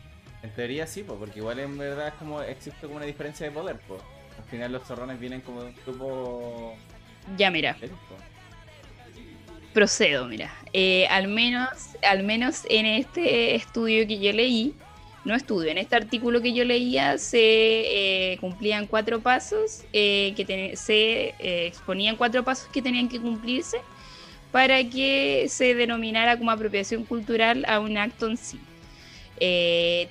En 0.42 0.50
teoría 0.52 0.88
sí, 0.88 1.04
po, 1.04 1.16
porque 1.16 1.40
igual 1.40 1.60
en 1.60 1.78
verdad 1.78 2.10
es 2.10 2.14
como 2.16 2.42
existe 2.42 2.86
como 2.86 2.98
una 2.98 3.06
diferencia 3.06 3.46
de 3.46 3.52
poder, 3.52 3.80
pues. 3.88 4.02
Al 4.38 4.44
final 4.50 4.72
los 4.72 4.84
zorrones 4.84 5.20
vienen 5.20 5.42
como 5.42 5.62
de 5.64 5.68
un 5.70 5.76
grupo 5.86 6.76
Ya, 7.38 7.50
mira. 7.52 7.78
procedo, 9.74 10.28
mira. 10.28 10.54
Eh, 10.74 11.08
al 11.10 11.28
menos, 11.28 11.70
al 12.08 12.24
menos 12.24 12.62
en 12.70 12.86
este 12.86 13.56
estudio 13.56 14.08
que 14.08 14.20
yo 14.20 14.32
leí, 14.32 14.74
no 15.26 15.34
estudio, 15.36 15.72
en 15.72 15.78
este 15.78 15.96
artículo 15.96 16.42
que 16.42 16.54
yo 16.54 16.66
leía 16.66 17.18
se 17.18 17.40
eh, 18.34 18.38
cumplían 18.40 18.86
cuatro 18.88 19.22
pasos, 19.22 19.84
eh, 19.94 20.34
que 20.36 20.46
ten- 20.46 20.76
se 20.78 21.34
exponían 21.68 22.18
cuatro 22.18 22.44
pasos 22.44 22.68
que 22.68 22.82
tenían 22.82 23.08
que 23.10 23.20
cumplirse 23.20 23.78
para 24.52 24.84
que 24.84 25.46
se 25.50 25.74
denominara 25.74 26.38
como 26.38 26.52
apropiación 26.52 27.06
cultural 27.06 27.66
a 27.68 27.80
un 27.80 27.98
acto 27.98 28.28
en 28.28 28.38
sí. 28.38 28.60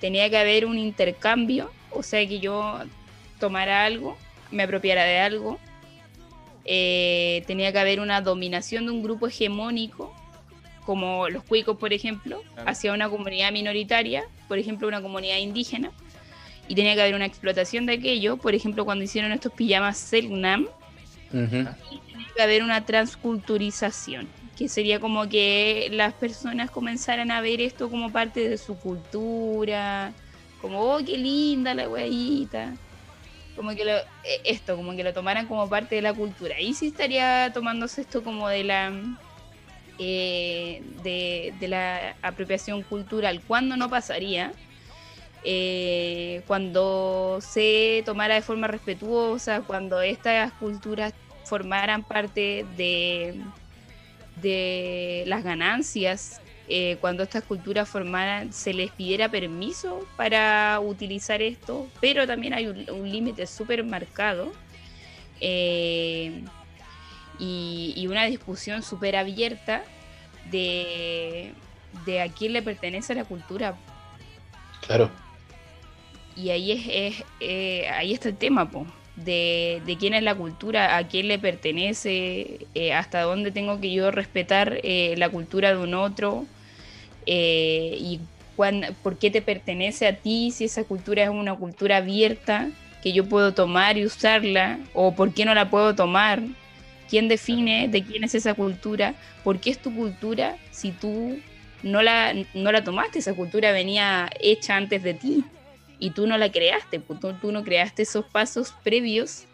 Tenía 0.01 0.29
que 0.29 0.37
haber 0.39 0.67
un 0.67 0.79
intercambio, 0.79 1.71
o 1.91 2.03
sea 2.03 2.27
que 2.27 2.41
yo 2.41 2.81
tomara 3.43 3.85
algo, 3.85 4.17
me 4.53 4.63
apropiara 4.63 5.03
de 5.03 5.19
algo. 5.19 5.59
Eh, 6.65 7.43
tenía 7.49 7.73
que 7.73 7.81
haber 7.81 7.99
una 7.99 8.21
dominación 8.21 8.87
de 8.87 8.93
un 8.93 9.03
grupo 9.03 9.27
hegemónico, 9.27 10.15
como 10.87 11.29
los 11.29 11.43
cuicos, 11.43 11.77
por 11.77 11.93
ejemplo, 11.93 12.41
hacia 12.67 12.93
una 12.93 13.09
comunidad 13.09 13.51
minoritaria, 13.51 14.23
por 14.47 14.59
ejemplo, 14.59 14.87
una 14.87 15.03
comunidad 15.03 15.39
indígena. 15.39 15.91
Y 16.69 16.77
tenía 16.77 16.95
que 16.95 17.03
haber 17.03 17.17
una 17.17 17.27
explotación 17.27 17.85
de 17.85 17.95
aquello, 17.95 18.37
por 18.37 18.55
ejemplo, 18.55 18.85
cuando 18.85 19.03
hicieron 19.03 19.33
estos 19.33 19.53
pijamas 19.53 19.99
Selknam, 19.99 20.69
y 21.33 21.37
tenía 21.37 22.29
que 22.37 22.43
haber 22.43 22.63
una 22.63 22.85
transculturización 22.85 24.29
que 24.57 24.69
sería 24.69 25.01
como 25.01 25.29
que 25.29 25.89
las 25.91 26.13
personas 26.13 26.71
comenzaran 26.71 27.33
a 27.33 27.41
ver 27.41 27.61
esto 27.61 27.91
como 27.91 28.13
parte 28.13 28.49
de 28.49 28.57
su 28.57 28.77
cultura, 28.77 30.13
como, 30.61 30.79
oh, 30.81 30.99
qué 31.05 31.19
linda 31.19 31.75
la 31.75 31.89
huevita. 31.89 32.75
Como 33.57 33.75
que 33.75 33.85
lo, 33.85 33.93
e, 33.93 34.41
esto, 34.45 34.77
como 34.77 34.95
que 34.97 35.05
lo 35.05 35.13
tomaran 35.13 35.47
como 35.47 35.69
parte 35.69 35.97
de 35.97 36.03
la 36.03 36.15
cultura. 36.15 36.61
Y 36.61 36.75
sí 36.75 36.89
estaría 36.89 37.53
tomándose 37.53 38.01
esto 38.01 38.23
como 38.25 38.49
de 38.49 38.65
la 38.65 38.93
eh, 39.99 40.83
de, 41.03 41.69
la 41.69 42.17
apropiación 42.23 42.83
cultural. 42.83 43.41
¿Cuándo 43.47 43.77
no 43.77 43.89
pasaría? 43.89 44.53
Eh, 45.45 46.43
cuando 46.47 47.39
se 47.41 48.03
tomara 48.05 48.35
de 48.35 48.43
forma 48.43 48.69
respetuosa, 48.69 49.63
cuando 49.63 50.01
estas 50.01 50.53
culturas 50.55 51.15
formaran 51.45 52.05
parte 52.05 52.65
de, 52.77 53.41
de 54.41 55.25
las 55.27 55.45
ganancias 55.45 56.41
eh, 56.69 56.97
cuando 57.01 57.23
estas 57.23 57.45
culturas 57.45 57.89
formaran, 57.89 58.53
se 58.53 58.73
les 58.73 58.91
pidiera 58.91 59.29
permiso 59.29 60.07
para 60.17 60.79
utilizar 60.81 61.43
esto, 61.43 61.89
pero 62.01 62.27
también 62.27 62.55
hay 62.55 62.67
un, 62.67 63.11
límite 63.11 63.47
súper 63.47 63.85
marcado 63.85 64.53
eh, 65.41 66.45
y, 67.39 68.07
una 68.09 68.25
discusión 68.27 68.83
súper 68.83 69.17
abierta 69.17 69.83
de, 70.51 71.53
de, 72.07 72.23
a 72.23 72.29
quién 72.29 72.53
le 72.53 72.63
pertenece 72.63 73.15
la 73.15 73.25
cultura. 73.25 73.77
Claro. 74.87 75.11
Y 76.37 76.51
ahí 76.51 76.73
es, 76.73 77.25
eh, 77.41 77.89
ahí 77.91 78.13
está 78.13 78.29
el 78.29 78.37
tema, 78.37 78.71
po 78.71 78.87
de, 79.17 79.97
quién 79.99 80.15
es 80.15 80.23
la 80.23 80.35
cultura, 80.35 80.97
a 80.97 81.07
quién 81.07 81.29
le 81.29 81.39
pertenece, 81.39 82.67
eh, 82.75 82.93
hasta 82.93 83.23
dónde 83.23 83.51
tengo 83.51 83.81
que 83.81 83.93
yo 83.93 84.11
respetar 84.11 84.81
eh, 84.83 85.15
la 85.19 85.29
cultura 85.29 85.71
de 85.71 85.79
un 85.79 85.95
otro 85.95 86.47
eh, 87.27 87.97
y 87.99 88.21
por 89.03 89.19
qué 89.19 89.31
te 89.31 89.43
pertenece 89.43 90.07
a 90.07 90.17
ti, 90.17 90.51
si 90.53 90.65
esa 90.65 90.85
cultura 90.85 91.25
es 91.25 91.31
una 91.31 91.55
cultura 91.57 91.97
abierta 91.97 92.69
que 93.03 93.13
yo 93.13 93.29
puedo 93.29 93.53
tomar 93.53 93.99
y 93.99 94.07
usarla, 94.07 94.79
o 94.95 95.15
por 95.15 95.35
qué 95.35 95.45
no 95.45 95.55
la 95.55 95.69
puedo 95.69 95.95
tomar, 95.95 96.43
quién 97.11 97.29
define 97.29 97.89
de 97.89 98.05
quién 98.05 98.23
es 98.23 98.35
esa 98.35 98.55
cultura, 98.55 99.15
por 99.43 99.59
qué 99.59 99.71
es 99.71 99.79
tu 99.79 99.95
cultura 99.95 100.57
si 100.71 100.93
tú 100.93 101.39
no 101.83 102.03
la, 102.03 102.33
no 102.55 102.71
la 102.71 102.85
tomaste, 102.85 103.19
esa 103.19 103.35
cultura 103.35 103.73
venía 103.73 104.31
hecha 104.41 104.77
antes 104.77 105.03
de 105.03 105.15
ti 105.15 105.45
y 106.03 106.11
tú 106.11 106.27
no 106.27 106.37
la 106.37 106.51
creaste, 106.51 106.99
pues, 106.99 107.21
tú, 107.21 107.53
no 107.53 107.63
creaste 107.63 108.03
esos 108.03 108.25
pasos 108.25 108.75
previos 108.83 109.45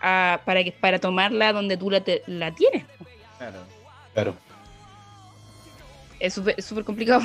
para, 0.00 0.62
que, 0.62 0.70
para 0.70 1.00
tomarla 1.00 1.52
donde 1.52 1.76
tú 1.76 1.90
la, 1.90 2.04
la 2.28 2.54
tienes. 2.54 2.84
Claro. 3.36 3.58
Claro. 4.14 4.34
Es 6.20 6.34
súper 6.34 6.84
complicado. 6.84 7.22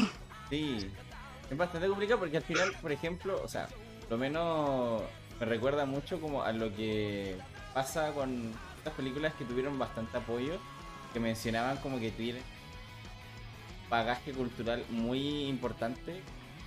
Sí, 0.50 0.90
es 1.52 1.56
bastante 1.56 1.88
complicado 1.88 2.20
porque 2.20 2.38
al 2.38 2.44
final, 2.44 2.72
por 2.82 2.92
ejemplo, 2.92 3.40
o 3.44 3.48
sea, 3.48 3.70
lo 4.10 4.18
menos 4.18 5.04
me 5.40 5.46
recuerda 5.46 5.86
mucho 5.86 6.20
como 6.20 6.42
a 6.42 6.52
lo 6.52 6.76
que 6.76 7.38
pasa 7.76 8.12
con 8.14 8.52
estas 8.80 8.94
películas 8.96 9.36
que 9.36 9.46
tuvieron 9.46 9.78
bastante 9.78 10.18
apoyo, 10.18 10.58
que 11.14 11.20
mencionaban 11.20 11.78
como 11.78 12.00
que 12.00 12.10
tienen 12.10 12.42
bagaje 13.88 14.32
cultural 14.32 14.84
muy 14.90 15.44
importante 15.44 16.24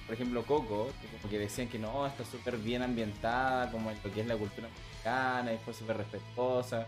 por 0.06 0.14
ejemplo, 0.14 0.44
Coco, 0.44 0.92
que 1.00 1.08
como 1.08 1.28
que 1.28 1.38
decían 1.38 1.68
que 1.68 1.80
no, 1.80 2.06
está 2.06 2.24
súper 2.24 2.58
bien 2.58 2.82
ambientada, 2.82 3.72
como 3.72 3.90
en 3.90 3.98
lo 4.02 4.12
que 4.12 4.20
es 4.20 4.26
la 4.26 4.36
cultura 4.36 4.68
mexicana, 4.68 5.52
y 5.52 5.58
fue 5.58 5.74
súper 5.74 5.96
respetuosa. 5.96 6.86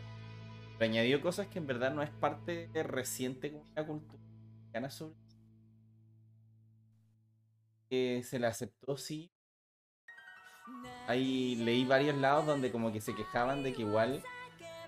Pero 0.78 0.92
añadió 0.92 1.20
cosas 1.20 1.48
que 1.48 1.58
en 1.58 1.66
verdad 1.66 1.92
no 1.92 2.02
es 2.02 2.10
parte 2.10 2.70
reciente 2.84 3.50
como 3.50 3.64
la 3.74 3.84
cultura 3.84 4.22
mexicana 4.56 4.90
sobre. 4.90 5.16
Que 7.90 8.22
se 8.22 8.38
la 8.38 8.48
aceptó, 8.48 8.96
sí. 8.96 9.32
Ahí 11.08 11.56
leí 11.56 11.84
varios 11.84 12.16
lados 12.16 12.46
donde 12.46 12.70
como 12.70 12.92
que 12.92 13.00
se 13.00 13.16
quejaban 13.16 13.64
de 13.64 13.72
que 13.72 13.82
igual 13.82 14.22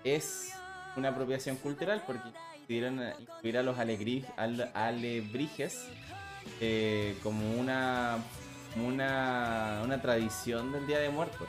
es 0.05 0.53
una 0.95 1.09
apropiación 1.09 1.57
cultural 1.57 2.03
porque 2.05 2.31
pudieron 2.65 3.01
incluir 3.19 3.57
a 3.57 3.63
los 3.63 3.77
alebrijes 3.77 5.89
eh, 6.63 7.17
como 7.23 7.59
una, 7.59 8.19
una, 8.75 9.81
una 9.83 9.99
tradición 9.99 10.71
del 10.71 10.85
Día 10.85 10.99
de 10.99 11.09
Muertos. 11.09 11.47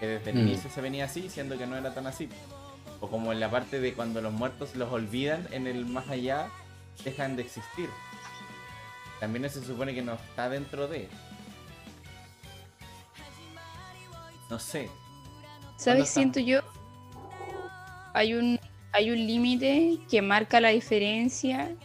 Que 0.00 0.06
desde 0.06 0.30
el 0.30 0.36
mm. 0.38 0.48
inicio 0.48 0.70
se 0.70 0.80
venía 0.80 1.04
así, 1.04 1.28
siendo 1.28 1.58
que 1.58 1.66
no 1.66 1.76
era 1.76 1.92
tan 1.92 2.06
así. 2.06 2.28
O 3.00 3.08
como 3.08 3.32
en 3.32 3.40
la 3.40 3.50
parte 3.50 3.80
de 3.80 3.92
cuando 3.92 4.22
los 4.22 4.32
muertos 4.32 4.74
los 4.74 4.90
olvidan 4.90 5.46
en 5.52 5.66
el 5.66 5.84
más 5.84 6.08
allá, 6.08 6.48
dejan 7.04 7.36
de 7.36 7.42
existir. 7.42 7.90
También 9.20 9.48
se 9.50 9.62
supone 9.62 9.94
que 9.94 10.00
no 10.00 10.14
está 10.14 10.48
dentro 10.48 10.88
de. 10.88 11.08
No 14.48 14.58
sé. 14.58 14.88
¿Sabes? 15.76 16.08
Siento 16.08 16.40
yo. 16.40 16.60
Hay 18.14 18.32
un, 18.32 18.58
hay 18.92 19.10
un 19.10 19.18
límite 19.18 19.98
que 20.10 20.22
marca 20.22 20.60
la 20.60 20.70
diferencia 20.70 21.76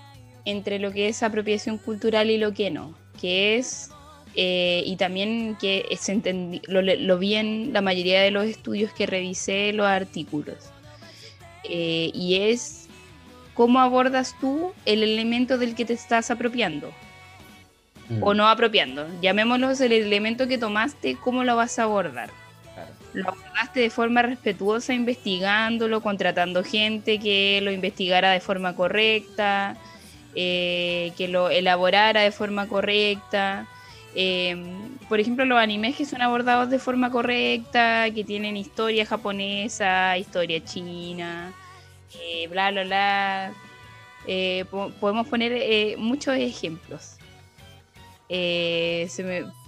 entre 0.45 0.79
lo 0.79 0.91
que 0.91 1.07
es 1.07 1.23
apropiación 1.23 1.77
cultural 1.77 2.29
y 2.29 2.37
lo 2.37 2.53
que 2.53 2.71
no, 2.71 2.95
que 3.19 3.57
es, 3.57 3.89
eh, 4.35 4.83
y 4.85 4.95
también 4.95 5.57
que 5.59 5.85
es 5.89 6.07
lo, 6.67 6.81
lo, 6.81 7.17
vi 7.17 7.35
en 7.35 7.73
la 7.73 7.81
mayoría 7.81 8.21
de 8.21 8.31
los 8.31 8.45
estudios 8.45 8.91
que 8.93 9.05
revisé 9.05 9.73
los 9.73 9.87
artículos, 9.87 10.57
eh, 11.63 12.11
y 12.13 12.35
es 12.35 12.87
cómo 13.53 13.79
abordas 13.79 14.35
tú 14.39 14.73
el 14.85 15.01
elemento 15.03 15.57
del 15.57 15.75
que 15.75 15.85
te 15.85 15.93
estás 15.93 16.31
apropiando. 16.31 16.91
O 18.21 18.35
mm. 18.35 18.37
no 18.37 18.47
apropiando, 18.47 19.07
llamémoslo 19.19 19.71
el 19.71 19.91
elemento 19.91 20.47
que 20.47 20.59
tomaste, 20.59 21.15
¿cómo 21.15 21.43
lo 21.43 21.55
vas 21.55 21.79
a 21.79 21.83
abordar? 21.83 22.29
lo 23.15 23.29
abordaste 23.29 23.79
de 23.79 23.89
forma 23.89 24.21
respetuosa 24.21 24.93
investigándolo, 24.93 26.01
contratando 26.01 26.63
gente 26.63 27.17
que 27.17 27.61
lo 27.63 27.71
investigara 27.71 28.31
de 28.31 28.41
forma 28.41 28.75
correcta, 28.75 29.77
eh, 30.35 31.11
que 31.17 31.27
lo 31.27 31.49
elaborara 31.49 32.21
de 32.21 32.31
forma 32.31 32.67
correcta. 32.67 33.67
Em, 34.13 34.97
por 35.09 35.19
ejemplo, 35.19 35.45
los 35.45 35.59
animes 35.59 35.95
que 35.95 36.05
son 36.05 36.21
abordados 36.21 36.69
de 36.69 36.79
forma 36.79 37.11
correcta, 37.11 38.09
que 38.13 38.23
tienen 38.23 38.57
historia 38.57 39.05
japonesa, 39.05 40.17
historia 40.17 40.63
china, 40.63 41.53
eh, 42.21 42.47
bla, 42.47 42.71
bla, 42.71 42.83
bla. 42.83 43.53
Eh, 44.27 44.65
podemos 44.99 45.27
poner 45.27 45.97
muchos 45.97 46.35
ejemplos. 46.35 47.17
se 48.27 49.23
me 49.23 49.64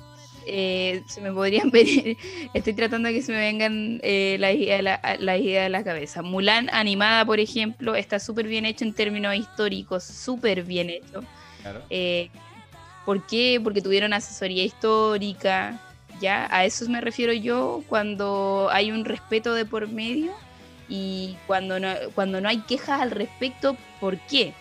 eh, 0.48 1.04
se 1.08 1.22
me 1.22 1.32
podrían 1.32 1.70
venir, 1.72 2.18
estoy 2.54 2.74
tratando 2.74 3.08
de 3.10 3.16
que 3.16 3.22
se 3.22 3.32
me 3.32 3.40
vengan 3.40 4.00
eh, 4.04 4.38
las 4.40 4.56
ideas 4.56 5.00
la, 5.20 5.38
idea 5.38 5.64
de 5.64 5.70
la 5.70 5.84
cabeza. 5.84 6.22
Mulan 6.22 6.70
animada, 6.72 7.26
por 7.26 7.40
ejemplo, 7.40 7.96
está 7.96 8.20
súper 8.20 8.48
bien 8.48 8.66
hecho 8.66 8.86
en 8.86 8.94
términos 8.94 9.36
históricos, 9.36 10.04
súper 10.04 10.64
bien 10.64 10.90
hecho. 10.90 11.24
Eh, 11.90 12.30
¿Por 13.06 13.26
qué? 13.28 13.60
Porque 13.64 13.82
tuvieron 13.82 14.14
asesoría 14.14 14.64
histórica, 14.64 15.80
¿ya? 16.22 16.48
A 16.50 16.66
eso 16.66 16.88
me 16.90 17.02
refiero 17.02 17.34
yo 17.34 17.84
cuando 17.88 18.70
hay 18.72 18.92
un 18.92 19.06
respeto 19.06 19.54
de 19.54 19.66
por 19.66 19.88
medio 19.88 20.32
y 20.90 21.36
cuando 21.46 21.80
no, 21.80 21.90
cuando 22.16 22.42
no 22.42 22.50
hay 22.50 22.60
quejas 22.62 23.02
al 23.02 23.12
respecto, 23.12 23.76
¿por 24.00 24.18
qué? 24.28 24.54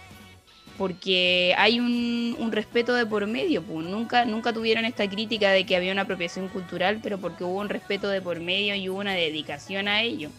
Porque 0.76 1.54
hay 1.58 1.80
un, 1.80 2.36
respeto 2.52 2.94
de 2.94 3.04
por 3.06 3.26
medio, 3.26 3.62
pues. 3.62 3.86
nunca, 3.86 4.24
nunca 4.24 4.52
tuvieron 4.52 4.84
esta 4.84 5.08
crítica 5.08 5.50
de 5.50 5.66
que 5.66 5.76
había 5.76 5.92
una 5.92 6.02
apropiación 6.02 6.48
cultural, 6.48 7.00
pero 7.02 7.18
porque 7.18 7.44
hubo 7.44 7.60
un 7.60 7.68
respeto 7.68 8.08
de 8.08 8.22
por 8.22 8.40
medio 8.40 8.74
y 8.74 8.88
hubo 8.88 9.00
una 9.00 9.14
dedicación 9.14 9.88
a 9.88 10.02
ello. 10.02 10.30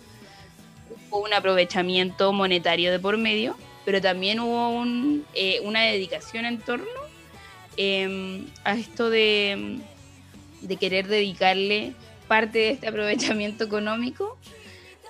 Hubo 1.12 1.24
un 1.24 1.34
aprovechamiento 1.34 2.34
monetario 2.34 2.92
de 2.92 3.00
por 3.00 3.18
medio, 3.18 3.56
pero 3.86 4.02
también 4.02 4.40
hubo 4.40 4.84
eh, 5.34 5.60
una 5.64 5.84
dedicación 5.84 6.46
en 6.46 6.60
torno 6.60 6.86
em, 7.78 8.46
a 8.64 8.74
esto 8.74 9.10
de, 9.10 9.80
querer 10.80 11.08
dedicarle 11.08 11.94
parte 12.28 12.60
de 12.60 12.70
este 12.72 12.88
aprovechamiento 12.88 13.64
económico 13.64 14.38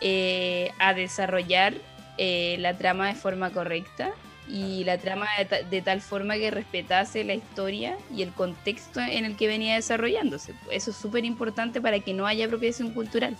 eh, 0.01 0.71
a 0.78 0.93
desarrollar 0.93 1.73
eh, 2.17 2.57
la 2.59 2.78
trama 2.78 3.07
de 3.07 3.15
forma 3.15 3.51
correcta 3.51 4.13
y 4.49 4.83
la 4.85 4.97
trama 4.97 5.27
de, 5.37 5.45
ta- 5.45 5.61
de 5.63 5.81
tal 5.81 6.01
forma 6.01 6.35
que 6.35 6.49
respetase 6.51 7.23
la 7.23 7.33
historia 7.33 7.97
y 8.15 8.21
el 8.21 8.31
contexto 8.31 8.99
en 9.01 9.25
el 9.25 9.35
que 9.35 9.47
venía 9.47 9.75
desarrollándose. 9.75 10.53
Eso 10.71 10.91
es 10.91 10.97
súper 10.97 11.25
importante 11.25 11.81
para 11.81 11.99
que 11.99 12.13
no 12.13 12.25
haya 12.27 12.45
apropiación 12.45 12.91
cultural, 12.91 13.35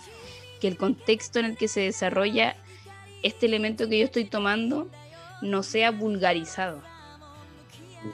que 0.60 0.68
el 0.68 0.76
contexto 0.76 1.38
en 1.38 1.46
el 1.46 1.56
que 1.56 1.68
se 1.68 1.80
desarrolla 1.80 2.56
este 3.22 3.46
elemento 3.46 3.88
que 3.88 3.98
yo 4.00 4.04
estoy 4.04 4.24
tomando 4.26 4.88
no 5.40 5.62
sea 5.62 5.90
vulgarizado. 5.92 6.82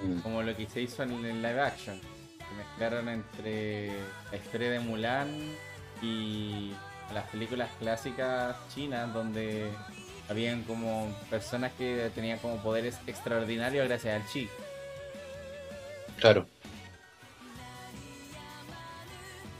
Mm, 0.03 0.21
Como 0.21 0.43
lo 0.43 0.57
que 0.57 0.67
se 0.67 0.83
hizo 0.83 1.03
en 1.03 1.13
el 1.25 1.43
live 1.43 1.61
action. 1.61 2.01
Que 2.39 2.55
mezclaron 2.57 3.09
entre 3.09 3.89
la 4.31 4.37
historia 4.37 4.71
de 4.71 4.81
Mulan 4.81 5.29
y 6.03 6.73
las 7.13 7.25
películas 7.29 7.69
clásicas 7.81 8.57
chinas 8.75 9.13
donde 9.13 9.71
habían 10.29 10.63
como 10.63 11.15
personas 11.31 11.73
que 11.73 12.11
tenían 12.15 12.39
como 12.39 12.57
poderes 12.63 12.99
extraordinarios 13.07 13.87
gracias 13.89 14.23
al 14.23 14.29
chi. 14.31 14.49
Claro. 16.19 16.47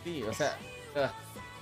Sí, 0.05 0.23
o 0.23 0.33
sea, 0.33 0.57
ah, 0.97 1.13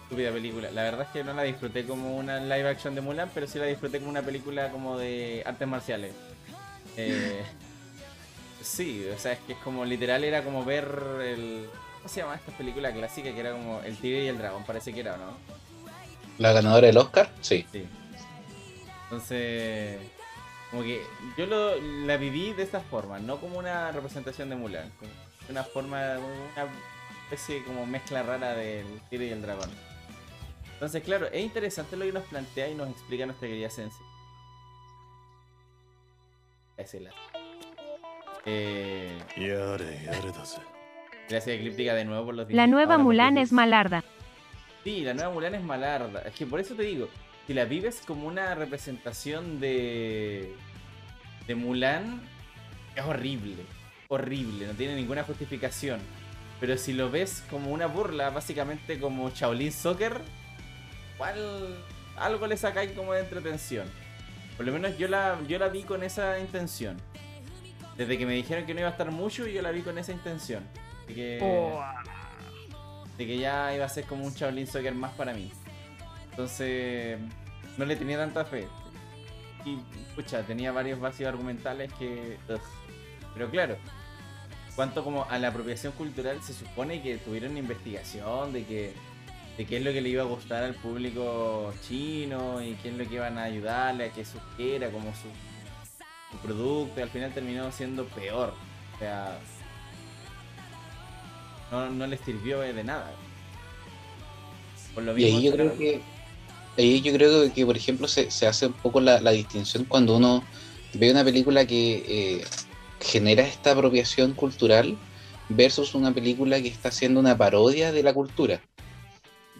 estúpida 0.02 0.32
película. 0.32 0.70
La 0.70 0.82
verdad 0.82 1.02
es 1.02 1.08
que 1.08 1.24
no 1.24 1.32
la 1.32 1.42
disfruté 1.42 1.86
como 1.86 2.16
una 2.16 2.40
live 2.40 2.68
action 2.68 2.94
de 2.94 3.00
Mulan, 3.00 3.30
pero 3.32 3.46
sí 3.46 3.58
la 3.58 3.66
disfruté 3.66 3.98
como 3.98 4.10
una 4.10 4.22
película 4.22 4.70
como 4.70 4.98
de 4.98 5.42
artes 5.46 5.68
marciales. 5.68 6.12
Eh, 6.96 7.42
sí, 8.60 9.06
o 9.14 9.18
sea, 9.18 9.32
es 9.32 9.38
que 9.40 9.54
es 9.54 9.58
como 9.60 9.84
literal 9.84 10.24
era 10.24 10.42
como 10.42 10.64
ver 10.64 10.86
el... 11.22 11.66
¿Cómo 11.96 12.08
se 12.12 12.20
llama 12.20 12.34
esta 12.34 12.50
película 12.52 12.92
clásica 12.92 13.32
que 13.32 13.38
era 13.38 13.52
como 13.52 13.80
El 13.82 13.96
tigre 13.96 14.24
y 14.24 14.26
el 14.26 14.36
dragón? 14.36 14.64
Parece 14.64 14.92
que 14.92 15.00
era, 15.00 15.14
¿o 15.14 15.18
¿no? 15.18 15.36
La 16.38 16.52
ganadora 16.52 16.88
del 16.88 16.96
Oscar, 16.96 17.30
sí. 17.40 17.64
Sí. 17.70 17.86
Entonces, 19.12 19.98
como 20.70 20.82
que 20.84 21.02
yo 21.36 21.44
lo, 21.44 21.78
la 22.06 22.16
viví 22.16 22.54
de 22.54 22.62
esta 22.62 22.80
forma, 22.80 23.18
no 23.18 23.38
como 23.38 23.58
una 23.58 23.92
representación 23.92 24.48
de 24.48 24.56
Mulan, 24.56 24.90
como 24.98 25.10
una 25.50 25.64
forma, 25.64 26.16
una 26.18 26.66
especie 27.24 27.62
como 27.62 27.84
mezcla 27.84 28.22
rara 28.22 28.54
del 28.54 28.86
tiro 29.10 29.22
y 29.24 29.28
el 29.28 29.42
dragón. 29.42 29.68
Entonces, 30.72 31.02
claro, 31.02 31.26
es 31.26 31.44
interesante 31.44 31.94
lo 31.94 32.06
que 32.06 32.12
nos 32.12 32.24
plantea 32.24 32.70
y 32.70 32.74
nos 32.74 32.88
explica 32.88 33.26
nuestra 33.26 33.48
querida 33.48 33.68
Sensei. 33.68 34.06
Es 36.78 36.94
el... 36.94 37.10
Eh... 38.46 39.18
Gracias, 41.28 41.54
Eclíptica, 41.54 41.92
de 41.92 42.06
nuevo 42.06 42.24
por 42.24 42.34
los 42.34 42.50
La 42.50 42.66
nueva 42.66 42.96
Mulan 42.96 43.36
es 43.36 43.52
malarda. 43.52 44.04
Sí, 44.84 45.02
la 45.02 45.12
nueva 45.12 45.34
Mulan 45.34 45.54
es 45.54 45.62
malarda. 45.62 46.22
Es 46.22 46.34
que 46.34 46.46
por 46.46 46.60
eso 46.60 46.74
te 46.74 46.84
digo, 46.84 47.10
si 47.46 47.54
la 47.54 47.64
vives 47.64 48.02
como 48.06 48.26
una 48.26 48.54
representación 48.54 49.60
de. 49.60 50.54
de 51.46 51.54
Mulan, 51.54 52.22
es 52.94 53.04
horrible. 53.04 53.64
Horrible, 54.08 54.66
no 54.66 54.74
tiene 54.74 54.94
ninguna 54.94 55.24
justificación. 55.24 56.00
Pero 56.60 56.76
si 56.76 56.92
lo 56.92 57.10
ves 57.10 57.42
como 57.50 57.72
una 57.72 57.86
burla, 57.86 58.30
básicamente 58.30 59.00
como 59.00 59.30
Shaolin 59.30 59.72
Soccer, 59.72 60.20
igual 61.14 61.76
algo 62.16 62.46
le 62.46 62.56
sacáis 62.56 62.92
como 62.92 63.14
de 63.14 63.20
entretención. 63.20 63.90
Por 64.56 64.66
lo 64.66 64.72
menos 64.72 64.96
yo 64.96 65.08
la, 65.08 65.38
yo 65.48 65.58
la 65.58 65.68
vi 65.68 65.82
con 65.82 66.02
esa 66.04 66.38
intención. 66.38 66.98
Desde 67.96 68.16
que 68.16 68.26
me 68.26 68.34
dijeron 68.34 68.64
que 68.64 68.74
no 68.74 68.80
iba 68.80 68.88
a 68.88 68.92
estar 68.92 69.10
mucho, 69.10 69.46
yo 69.46 69.60
la 69.60 69.70
vi 69.70 69.82
con 69.82 69.98
esa 69.98 70.12
intención. 70.12 70.62
De 71.08 71.14
que, 71.14 71.38
Oh, 71.42 71.82
de 73.18 73.26
que 73.26 73.38
ya 73.38 73.74
iba 73.74 73.84
a 73.84 73.88
ser 73.88 74.04
como 74.04 74.24
un 74.24 74.32
Shaolin 74.32 74.66
Soccer 74.66 74.94
más 74.94 75.12
para 75.12 75.34
mí. 75.34 75.50
Entonces, 76.32 77.18
no 77.78 77.84
le 77.84 77.96
tenía 77.96 78.18
tanta 78.18 78.44
fe. 78.44 78.66
Y, 79.64 79.76
pucha, 80.14 80.42
tenía 80.42 80.72
varios 80.72 80.98
vacíos 80.98 81.28
argumentales 81.28 81.92
que... 81.94 82.36
ugh. 82.48 82.60
Pero 83.34 83.50
claro, 83.50 83.76
cuanto 84.74 85.04
como 85.04 85.24
a 85.30 85.38
la 85.38 85.48
apropiación 85.48 85.92
cultural, 85.92 86.42
se 86.42 86.52
supone 86.52 87.02
que 87.02 87.16
tuvieron 87.18 87.56
investigación 87.56 88.52
de 88.52 88.64
que 88.64 88.92
de 89.56 89.66
qué 89.66 89.76
es 89.76 89.84
lo 89.84 89.92
que 89.92 90.00
le 90.00 90.08
iba 90.08 90.22
a 90.22 90.26
gustar 90.26 90.64
al 90.64 90.74
público 90.74 91.74
chino 91.86 92.62
y 92.62 92.74
qué 92.76 92.88
es 92.88 92.96
lo 92.96 93.06
que 93.06 93.16
iban 93.16 93.36
a 93.36 93.44
ayudarle 93.44 94.06
a 94.06 94.10
que 94.10 94.24
sugiera 94.24 94.88
como 94.90 95.10
su, 95.14 95.28
su 96.30 96.38
producto 96.38 97.00
y 97.00 97.02
al 97.02 97.10
final 97.10 97.32
terminó 97.34 97.70
siendo 97.70 98.06
peor. 98.06 98.54
O 98.94 98.98
sea, 98.98 99.38
no, 101.70 101.90
no 101.90 102.06
les 102.06 102.20
sirvió 102.20 102.60
de 102.60 102.84
nada. 102.84 103.12
Por 104.94 105.04
lo 105.04 105.16
Y 105.18 105.24
ahí 105.24 105.32
mismo 105.32 105.50
yo 105.50 105.52
creo 105.52 105.78
que, 105.78 106.02
ahí 106.76 107.00
yo 107.02 107.12
creo 107.12 107.52
que, 107.52 107.64
por 107.66 107.76
ejemplo, 107.76 108.08
se, 108.08 108.30
se 108.30 108.46
hace 108.46 108.66
un 108.66 108.72
poco 108.74 109.00
la, 109.00 109.20
la 109.20 109.30
distinción 109.32 109.84
cuando 109.84 110.16
uno 110.16 110.42
ve 110.94 111.10
una 111.10 111.24
película 111.24 111.66
que 111.66 112.04
eh, 112.06 112.44
genera 113.00 113.42
esta 113.44 113.72
apropiación 113.72 114.34
cultural 114.34 114.96
versus 115.48 115.94
una 115.94 116.12
película 116.12 116.60
que 116.62 116.68
está 116.68 116.88
haciendo 116.90 117.20
una 117.20 117.36
parodia 117.36 117.92
de 117.92 118.02
la 118.02 118.14
cultura. 118.14 118.60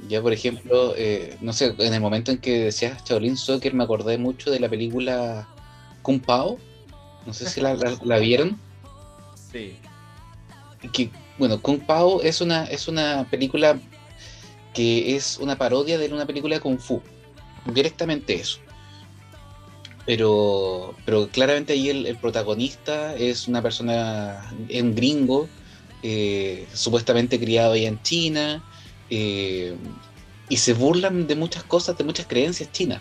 Ya, 0.09 0.21
por 0.23 0.33
ejemplo, 0.33 0.95
eh, 0.97 1.37
no 1.43 1.53
sé, 1.53 1.75
en 1.79 1.95
el 1.95 2.01
momento 2.01 2.33
en 2.33 2.39
que 2.39 2.65
decías 2.65 3.05
Shaolin 3.05 3.37
Soccer 3.37 3.75
me 3.75 3.85
acordé 3.85 4.19
mucho 4.19 4.51
de 4.51 4.59
la 4.59 4.69
película 4.69 5.47
Kung 6.03 6.21
Pao. 6.21 6.59
No 7.27 7.33
sé 7.33 7.49
si 7.49 7.61
la, 7.61 7.75
la- 7.75 7.97
la 8.03 8.19
vieron. 8.19 8.59
Sí. 9.53 9.77
que 10.93 11.11
bueno, 11.39 11.61
Kung 11.61 11.81
Pao 11.81 12.21
es 12.23 12.41
una, 12.41 12.65
es 12.65 12.89
una 12.89 13.27
película 13.31 13.79
que 14.75 15.17
es 15.17 15.39
una 15.39 15.57
parodia 15.57 15.99
de 15.99 16.13
una 16.13 16.27
película 16.27 16.57
de 16.57 16.61
Kung 16.61 16.79
Fu. 16.79 17.03
Directamente 17.67 18.35
eso. 18.35 18.59
Pero, 20.05 20.95
pero 21.05 21.29
claramente 21.29 21.75
ahí 21.75 21.89
el, 21.89 22.17
protagonista 22.17 23.15
es 23.15 23.47
una 23.47 23.63
persona, 23.63 24.53
es 24.69 24.83
un 24.83 24.95
gringo, 24.95 25.49
eh, 26.03 26.67
supuestamente 26.73 27.39
criado 27.39 27.73
allá 27.75 27.89
en 27.89 28.03
China, 28.03 28.65
eh, 29.11 29.77
y 30.49 30.57
se 30.57 30.75
burlan 30.75 31.27
de 31.27 31.37
muchas 31.37 31.63
cosas, 31.63 31.97
de 31.97 32.05
muchas 32.05 32.27
creencias 32.27 32.73
chinas, 32.73 33.01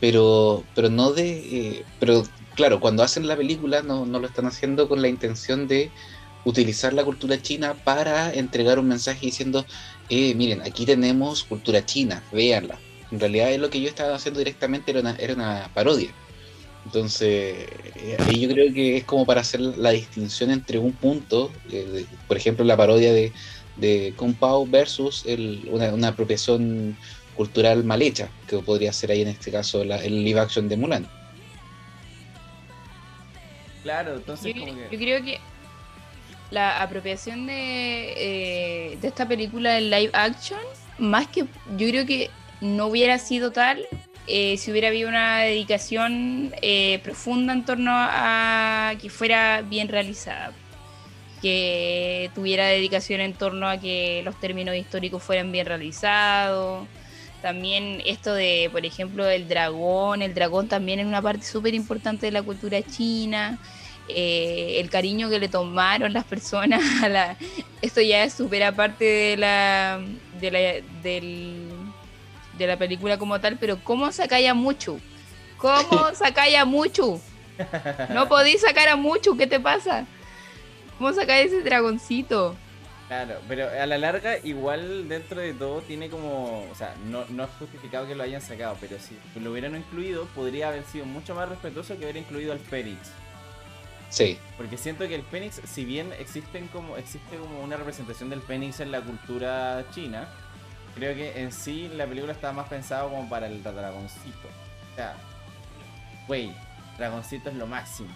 pero, 0.00 0.64
pero 0.74 0.88
no 0.88 1.12
de... 1.12 1.28
eh, 1.30 1.84
pero 2.00 2.24
claro, 2.54 2.80
cuando 2.80 3.02
hacen 3.02 3.26
la 3.26 3.36
película 3.36 3.82
no, 3.82 4.06
no 4.06 4.18
lo 4.18 4.26
están 4.26 4.46
haciendo 4.46 4.88
con 4.88 5.02
la 5.02 5.08
intención 5.08 5.68
de 5.68 5.90
utilizar 6.44 6.92
la 6.92 7.04
cultura 7.04 7.40
china 7.40 7.74
para 7.84 8.32
entregar 8.32 8.78
un 8.78 8.88
mensaje 8.88 9.26
diciendo, 9.26 9.66
eh, 10.08 10.34
miren, 10.34 10.62
aquí 10.62 10.86
tenemos 10.86 11.44
cultura 11.44 11.84
china, 11.84 12.22
véanla. 12.32 12.78
En 13.10 13.20
realidad 13.20 13.52
es 13.52 13.58
lo 13.60 13.70
que 13.70 13.80
yo 13.80 13.88
estaba 13.88 14.14
haciendo 14.16 14.38
directamente 14.38 14.90
era 14.90 15.00
una, 15.00 15.16
era 15.16 15.34
una 15.34 15.70
parodia. 15.74 16.10
Entonces, 16.84 17.66
eh, 17.96 18.16
ahí 18.26 18.40
yo 18.40 18.48
creo 18.48 18.72
que 18.72 18.96
es 18.98 19.04
como 19.04 19.26
para 19.26 19.40
hacer 19.42 19.60
la 19.60 19.90
distinción 19.90 20.50
entre 20.50 20.78
un 20.78 20.92
punto, 20.92 21.52
eh, 21.70 21.84
de- 21.92 22.06
por 22.26 22.36
ejemplo, 22.36 22.64
la 22.64 22.76
parodia 22.76 23.12
de, 23.12 23.32
de 23.76 24.14
Kung 24.16 24.34
Pao 24.34 24.66
versus 24.66 25.24
el- 25.26 25.68
una, 25.70 25.92
una 25.92 26.08
apropiación 26.08 26.96
cultural 27.34 27.84
mal 27.84 28.00
hecha, 28.02 28.30
que 28.46 28.58
podría 28.58 28.92
ser 28.92 29.10
ahí 29.10 29.22
en 29.22 29.28
este 29.28 29.50
caso 29.50 29.84
la- 29.84 30.02
el 30.04 30.24
live 30.24 30.40
action 30.40 30.68
de 30.68 30.76
Mulan. 30.76 31.06
Claro, 33.82 34.16
entonces 34.16 34.52
Yo, 34.54 34.60
como 34.60 34.74
yo 34.74 34.88
que... 34.90 34.96
creo 34.98 35.22
que 35.22 35.38
la 36.50 36.82
apropiación 36.82 37.46
de, 37.46 38.14
eh, 38.16 38.98
de 39.00 39.08
esta 39.08 39.26
película 39.26 39.78
en 39.78 39.90
live 39.90 40.10
action, 40.12 40.60
más 40.98 41.26
que 41.26 41.46
yo 41.76 41.88
creo 41.88 42.06
que 42.06 42.30
no 42.60 42.86
hubiera 42.86 43.18
sido 43.18 43.52
tal 43.52 43.86
eh, 44.30 44.58
si 44.58 44.70
hubiera 44.70 44.88
habido 44.88 45.08
una 45.08 45.38
dedicación 45.40 46.52
eh, 46.60 47.00
profunda 47.02 47.54
en 47.54 47.64
torno 47.64 47.92
a 47.94 48.92
que 49.00 49.08
fuera 49.08 49.62
bien 49.62 49.88
realizada. 49.88 50.52
Que 51.40 52.30
tuviera 52.34 52.66
dedicación 52.66 53.22
en 53.22 53.32
torno 53.32 53.68
a 53.68 53.78
que 53.78 54.20
los 54.24 54.38
términos 54.38 54.76
históricos 54.76 55.22
fueran 55.22 55.50
bien 55.50 55.64
realizados. 55.64 56.86
También 57.40 58.02
esto 58.04 58.34
de, 58.34 58.68
por 58.70 58.84
ejemplo, 58.84 59.26
el 59.26 59.48
dragón. 59.48 60.20
El 60.20 60.34
dragón 60.34 60.68
también 60.68 61.00
es 61.00 61.06
una 61.06 61.22
parte 61.22 61.46
súper 61.46 61.72
importante 61.74 62.26
de 62.26 62.32
la 62.32 62.42
cultura 62.42 62.82
china 62.82 63.58
eh, 64.08 64.80
el 64.80 64.90
cariño 64.90 65.28
que 65.30 65.38
le 65.38 65.48
tomaron 65.48 66.12
las 66.12 66.24
personas 66.24 66.82
a 67.02 67.08
la 67.08 67.36
esto 67.82 68.00
ya 68.00 68.24
es 68.24 68.32
súper 68.34 68.62
aparte 68.64 69.04
de 69.04 69.36
la 69.36 70.00
de 70.40 70.50
la 70.50 70.58
del- 71.02 71.68
de 72.56 72.66
la 72.66 72.76
película 72.76 73.18
como 73.18 73.40
tal 73.40 73.56
pero 73.58 73.78
cómo 73.84 74.10
sacáis 74.12 74.48
a 74.48 74.54
mucho 74.54 74.98
cómo 75.58 76.08
sacáis 76.14 76.56
a 76.56 76.64
mucho 76.64 77.20
no 78.14 78.28
podéis 78.28 78.60
sacar 78.62 78.88
a 78.88 78.96
mucho 78.96 79.36
qué 79.36 79.46
te 79.46 79.60
pasa 79.60 80.06
cómo 80.96 81.12
sacáis 81.12 81.46
ese 81.52 81.62
dragoncito 81.62 82.56
Claro, 83.08 83.36
pero 83.48 83.66
a 83.70 83.86
la 83.86 83.96
larga 83.96 84.36
igual 84.44 85.08
dentro 85.08 85.40
de 85.40 85.54
todo 85.54 85.80
tiene 85.80 86.10
como, 86.10 86.68
o 86.70 86.74
sea, 86.74 86.94
no, 87.06 87.24
no 87.30 87.44
es 87.44 87.50
justificado 87.58 88.06
que 88.06 88.14
lo 88.14 88.22
hayan 88.22 88.42
sacado, 88.42 88.76
pero 88.82 88.98
si 88.98 89.16
lo 89.40 89.50
hubieran 89.50 89.74
incluido 89.76 90.26
podría 90.34 90.68
haber 90.68 90.84
sido 90.84 91.06
mucho 91.06 91.34
más 91.34 91.48
respetuoso 91.48 91.96
que 91.96 92.04
haber 92.04 92.18
incluido 92.18 92.52
al 92.52 92.58
Fénix. 92.58 92.98
Sí, 94.10 94.38
Porque 94.56 94.78
siento 94.78 95.06
que 95.06 95.14
el 95.14 95.22
Fénix, 95.22 95.60
si 95.64 95.84
bien 95.84 96.12
existen 96.18 96.68
como, 96.68 96.96
existe 96.96 97.36
como 97.36 97.60
una 97.60 97.76
representación 97.76 98.30
del 98.30 98.40
Fénix 98.40 98.80
en 98.80 98.90
la 98.90 99.02
cultura 99.02 99.84
china, 99.94 100.28
creo 100.94 101.14
que 101.14 101.42
en 101.42 101.52
sí 101.52 101.90
la 101.94 102.06
película 102.06 102.32
estaba 102.32 102.54
más 102.54 102.68
pensada 102.68 103.04
como 103.04 103.28
para 103.28 103.46
el 103.46 103.62
dragoncito. 103.62 104.48
O 104.92 104.96
sea, 104.96 105.14
güey, 106.26 106.52
dragoncito 106.96 107.50
es 107.50 107.56
lo 107.56 107.66
máximo. 107.66 108.08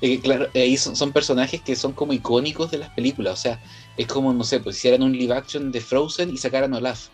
Eh, 0.00 0.20
claro, 0.20 0.48
ahí 0.54 0.76
son, 0.76 0.96
son 0.96 1.12
personajes 1.12 1.60
que 1.60 1.76
son 1.76 1.92
como 1.92 2.12
icónicos 2.12 2.70
de 2.70 2.78
las 2.78 2.90
películas. 2.90 3.34
O 3.34 3.36
sea, 3.36 3.60
es 3.96 4.06
como, 4.06 4.32
no 4.32 4.44
sé, 4.44 4.60
pues 4.60 4.76
hicieran 4.76 5.02
un 5.02 5.12
live 5.12 5.34
action 5.34 5.70
de 5.70 5.80
Frozen 5.80 6.30
y 6.30 6.38
sacaran 6.38 6.72
a 6.74 6.78
Olaf. 6.78 7.08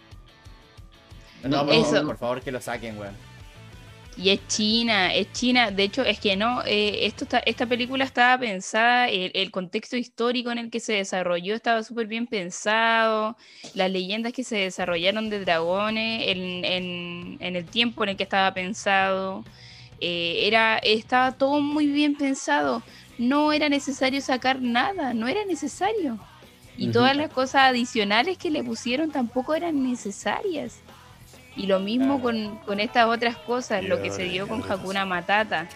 No, 1.43 1.67
por, 1.67 1.75
favor, 1.85 2.07
por 2.07 2.19
favor 2.19 2.41
que 2.43 2.53
lo 2.53 2.61
saquen, 2.61 2.99
weón. 2.99 3.30
Y 4.23 4.29
es 4.31 4.47
China, 4.49 5.15
es 5.15 5.33
China. 5.33 5.71
De 5.71 5.83
hecho, 5.85 6.03
es 6.05 6.21
que 6.21 6.37
no, 6.37 6.63
eh, 6.67 7.07
esto 7.07 7.25
está, 7.25 7.39
esta 7.39 7.67
película 7.67 8.05
estaba 8.05 8.39
pensada, 8.39 9.09
el, 9.09 9.31
el 9.35 9.51
contexto 9.51 9.97
histórico 9.97 10.51
en 10.53 10.59
el 10.59 10.71
que 10.71 10.79
se 10.81 10.93
desarrolló 10.95 11.55
estaba 11.55 11.83
súper 11.83 12.07
bien 12.07 12.27
pensado, 12.27 13.37
las 13.73 13.91
leyendas 13.91 14.35
que 14.35 14.45
se 14.45 14.57
desarrollaron 14.59 15.31
de 15.31 15.41
dragones, 15.41 16.25
en, 16.29 16.65
en- 16.67 17.37
en 17.41 17.57
el 17.57 17.71
tiempo 17.71 18.03
en 18.05 18.11
el 18.11 18.17
que 18.19 18.25
estaba 18.25 18.53
pensado, 18.53 19.49
eh, 19.99 20.47
era, 20.47 20.77
estaba 20.79 21.33
todo 21.39 21.61
muy 21.63 21.87
bien 21.89 22.17
pensado. 22.17 22.85
No 23.17 23.53
era 23.53 23.69
necesario 23.71 24.21
sacar 24.21 24.61
nada, 24.61 25.15
no 25.15 25.29
era 25.29 25.45
necesario. 25.47 26.23
Y 26.77 26.91
todas 26.91 27.17
las 27.17 27.31
cosas 27.31 27.63
adicionales 27.71 28.37
que 28.39 28.51
le 28.51 28.65
pusieron 28.65 29.13
tampoco 29.13 29.55
eran 29.55 29.83
necesarias. 29.83 30.85
Y 31.61 31.67
lo 31.67 31.79
mismo 31.79 32.21
Claro. 32.21 32.23
con, 32.23 32.57
con 32.65 32.81
estas 32.81 33.07
otras 33.07 33.37
cosas, 33.37 33.85
lo 33.85 34.01
que 34.01 34.11
se 34.11 34.25
dio 34.25 34.49
con 34.49 34.63
Hakuna 34.63 35.05
Matata. 35.05 35.69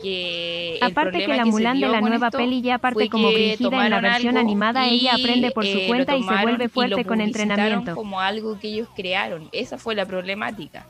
Que 0.00 0.76
el 0.76 0.84
Aparte 0.84 1.26
que 1.26 1.34
la 1.34 1.44
Mulan 1.44 1.80
de 1.80 1.88
la 1.88 2.00
nueva 2.00 2.30
peli 2.30 2.62
ya 2.62 2.78
parte 2.78 3.00
fue 3.00 3.08
como 3.08 3.32
Brigida 3.32 3.84
en 3.84 3.90
la 3.90 4.00
versión 4.00 4.36
animada, 4.36 4.86
y, 4.86 5.00
ella 5.00 5.14
aprende 5.14 5.50
por 5.50 5.66
su 5.66 5.78
eh, 5.78 5.82
lo 5.82 5.88
cuenta 5.88 6.16
y 6.16 6.22
se 6.22 6.36
vuelve 6.42 6.68
fuerte 6.68 7.02
lo 7.02 7.08
con 7.08 7.20
entrenamiento. 7.20 7.96
como 7.96 8.20
algo 8.20 8.58
que 8.60 8.68
ellos 8.68 8.88
crearon. 8.94 9.48
Esa 9.50 9.76
fue 9.76 9.96
la 9.96 10.06
problemática. 10.06 10.86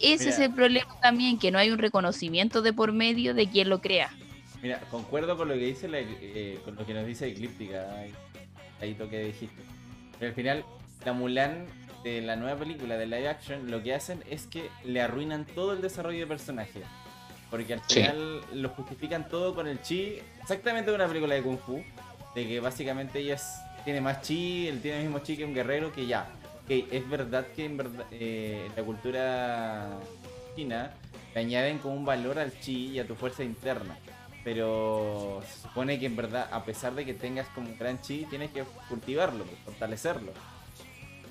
Ese 0.00 0.28
es 0.28 0.38
el 0.38 0.52
problema 0.52 0.94
también, 1.00 1.38
que 1.38 1.50
no 1.50 1.58
hay 1.58 1.70
un 1.70 1.78
reconocimiento 1.78 2.62
de 2.62 2.72
por 2.72 2.92
medio 2.92 3.34
de 3.34 3.48
quien 3.48 3.68
lo 3.70 3.80
crea. 3.80 4.10
Mira, 4.62 4.78
concuerdo 4.88 5.36
con 5.36 5.48
lo 5.48 5.54
que 5.54 5.60
dice 5.60 5.88
la, 5.88 5.98
eh, 6.00 6.60
con 6.64 6.76
lo 6.76 6.86
que 6.86 6.94
nos 6.94 7.06
dice 7.06 7.26
Eclíptica, 7.26 7.86
ahí, 7.98 8.12
ahí 8.80 8.94
que 8.94 9.24
dijiste. 9.24 9.62
Pero 10.18 10.28
al 10.28 10.34
final, 10.34 10.64
la 11.04 11.12
Mulan 11.12 11.66
de 12.04 12.20
la 12.20 12.36
nueva 12.36 12.58
película 12.58 12.96
de 12.96 13.06
live 13.06 13.28
action, 13.28 13.70
lo 13.70 13.82
que 13.82 13.94
hacen 13.94 14.22
es 14.30 14.46
que 14.46 14.70
le 14.84 15.00
arruinan 15.00 15.46
todo 15.46 15.72
el 15.72 15.80
desarrollo 15.80 16.20
de 16.20 16.26
personaje. 16.26 16.82
Porque 17.50 17.72
al 17.74 17.80
Sí. 17.88 17.94
final 18.00 18.40
lo 18.52 18.68
justifican 18.68 19.28
todo 19.28 19.54
con 19.54 19.66
el 19.66 19.80
chi, 19.80 20.18
exactamente 20.42 20.90
de 20.90 20.96
una 20.96 21.08
película 21.08 21.34
de 21.34 21.42
Kung 21.42 21.58
Fu, 21.58 21.82
de 22.34 22.46
que 22.46 22.60
básicamente 22.60 23.20
ella 23.20 23.34
es- 23.34 23.58
tiene 23.84 24.00
más 24.00 24.20
chi, 24.22 24.68
él 24.68 24.80
tiene 24.82 24.98
el 24.98 25.04
mismo 25.04 25.20
chi 25.20 25.36
que 25.36 25.44
un 25.44 25.54
guerrero, 25.54 25.92
que 25.92 26.06
ya. 26.06 26.26
Ok, 26.64 26.70
es 26.90 27.08
verdad 27.08 27.46
que 27.56 27.64
en 27.64 27.76
verdad, 27.76 28.06
eh, 28.10 28.70
la 28.76 28.82
cultura 28.82 29.88
china 30.56 30.92
le 31.34 31.40
añaden 31.40 31.78
como 31.78 31.94
un 31.94 32.04
valor 32.04 32.38
al 32.38 32.58
chi 32.60 32.88
y 32.90 32.98
a 32.98 33.06
tu 33.06 33.14
fuerza 33.14 33.42
interna. 33.44 33.96
Pero 34.42 35.42
se 35.46 35.62
supone 35.62 35.98
que 35.98 36.06
en 36.06 36.16
verdad, 36.16 36.48
a 36.52 36.64
pesar 36.64 36.94
de 36.94 37.04
que 37.06 37.14
tengas 37.14 37.46
como 37.48 37.68
un 37.70 37.78
gran 37.78 38.00
chi, 38.00 38.26
tienes 38.28 38.50
que 38.50 38.62
cultivarlo, 38.88 39.44
fortalecerlo. 39.64 40.32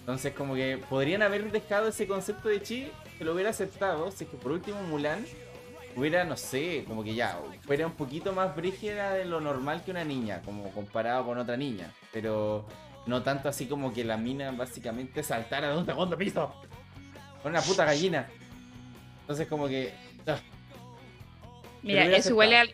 Entonces 0.04 0.34
como 0.34 0.54
que 0.54 0.78
podrían 0.90 1.22
haber 1.22 1.50
dejado 1.50 1.88
ese 1.88 2.08
concepto 2.08 2.50
de 2.50 2.62
chi, 2.62 2.92
que 3.18 3.24
lo 3.24 3.34
hubiera 3.34 3.52
aceptado, 3.52 4.12
si 4.12 4.26
es 4.26 4.30
que 4.30 4.36
por 4.36 4.52
último 4.52 4.82
Mulan 4.84 5.26
hubiera, 5.96 6.26
no 6.26 6.36
sé, 6.36 6.84
como 6.86 7.06
que 7.06 7.16
ya, 7.16 7.40
fuera 7.62 7.86
un 7.86 7.94
poquito 7.94 8.34
más 8.34 8.54
brígida 8.54 9.14
de 9.14 9.24
lo 9.24 9.40
normal 9.40 9.82
que 9.86 9.92
una 9.92 10.04
niña, 10.04 10.42
como 10.44 10.70
comparado 10.72 11.26
con 11.26 11.38
otra 11.38 11.56
niña. 11.56 11.90
Pero 12.12 12.66
no 13.06 13.24
tanto 13.24 13.48
así 13.48 13.66
como 13.66 13.94
que 13.94 14.04
la 14.04 14.18
mina 14.18 14.52
básicamente 14.52 15.24
saltara 15.24 15.70
de 15.70 15.78
un 15.78 15.86
segundo 15.86 16.18
piso. 16.18 16.54
Con 17.42 17.54
una 17.54 17.62
puta 17.62 17.86
gallina. 17.86 18.28
Entonces 19.22 19.48
como 19.48 19.70
que... 19.70 19.94
Mira, 21.82 22.04
eso 22.06 22.32
igual, 22.32 22.52
es, 22.52 22.74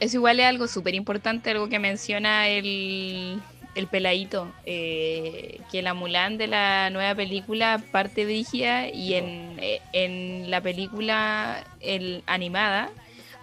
eso 0.00 0.16
igual 0.16 0.40
es 0.40 0.46
algo 0.46 0.66
súper 0.66 0.96
importante, 0.96 1.50
algo 1.50 1.68
que 1.68 1.78
menciona 1.78 2.48
el, 2.48 3.40
el 3.78 3.86
peladito, 3.86 4.52
eh, 4.66 5.60
que 5.70 5.82
la 5.82 5.94
Mulan 5.94 6.36
de 6.36 6.48
la 6.48 6.90
nueva 6.90 7.14
película 7.14 7.82
parte 7.92 8.24
brígida 8.24 8.88
y 8.88 9.14
en, 9.14 9.56
eh, 9.60 9.80
en 9.92 10.50
la 10.50 10.60
película 10.60 11.64
el, 11.80 12.22
animada 12.26 12.90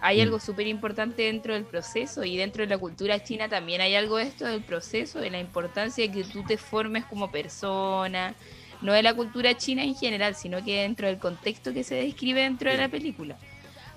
hay 0.02 0.18
Mm. 0.18 0.22
algo 0.22 0.40
súper 0.40 0.66
importante 0.66 1.22
dentro 1.22 1.54
del 1.54 1.64
proceso 1.64 2.22
y 2.22 2.36
dentro 2.36 2.62
de 2.62 2.68
la 2.68 2.78
cultura 2.78 3.22
china 3.24 3.48
también 3.48 3.80
hay 3.80 3.94
algo 3.94 4.18
de 4.18 4.24
esto 4.24 4.44
del 4.44 4.62
proceso, 4.62 5.20
de 5.20 5.30
la 5.30 5.40
importancia 5.40 6.06
de 6.06 6.12
que 6.12 6.24
tú 6.24 6.44
te 6.44 6.58
formes 6.58 7.04
como 7.06 7.30
persona, 7.30 8.34
no 8.82 8.92
de 8.92 9.02
la 9.02 9.14
cultura 9.14 9.56
china 9.56 9.82
en 9.82 9.94
general, 9.94 10.34
sino 10.34 10.62
que 10.62 10.82
dentro 10.82 11.06
del 11.06 11.18
contexto 11.18 11.72
que 11.72 11.82
se 11.82 11.94
describe 11.94 12.42
dentro 12.42 12.70
de 12.70 12.76
la 12.76 12.88
película 12.88 13.38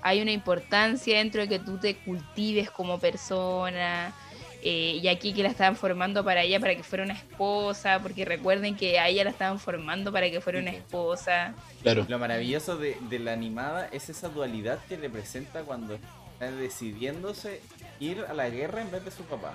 hay 0.02 0.22
una 0.22 0.32
importancia 0.32 1.18
dentro 1.18 1.42
de 1.42 1.48
que 1.48 1.58
tú 1.58 1.78
te 1.78 1.96
cultives 1.96 2.70
como 2.70 2.98
persona. 2.98 4.14
Eh, 4.62 4.98
y 5.02 5.08
aquí 5.08 5.32
que 5.32 5.42
la 5.42 5.48
estaban 5.48 5.76
formando 5.76 6.24
para 6.24 6.42
ella 6.42 6.60
para 6.60 6.74
que 6.76 6.82
fuera 6.82 7.04
una 7.04 7.14
esposa, 7.14 8.00
porque 8.02 8.24
recuerden 8.24 8.76
que 8.76 8.98
a 8.98 9.08
ella 9.08 9.24
la 9.24 9.30
estaban 9.30 9.58
formando 9.58 10.12
para 10.12 10.30
que 10.30 10.40
fuera 10.40 10.58
una 10.58 10.70
esposa. 10.70 11.54
Claro. 11.82 12.06
Lo 12.08 12.18
maravilloso 12.18 12.76
de, 12.76 12.96
de 13.08 13.18
la 13.18 13.32
animada 13.32 13.88
es 13.92 14.08
esa 14.10 14.28
dualidad 14.28 14.78
que 14.88 14.96
representa 14.96 15.62
cuando 15.62 15.94
está 15.94 16.50
decidiéndose 16.52 17.60
ir 18.00 18.24
a 18.28 18.34
la 18.34 18.48
guerra 18.50 18.82
en 18.82 18.90
vez 18.90 19.04
de 19.04 19.10
su 19.10 19.22
papá. 19.24 19.54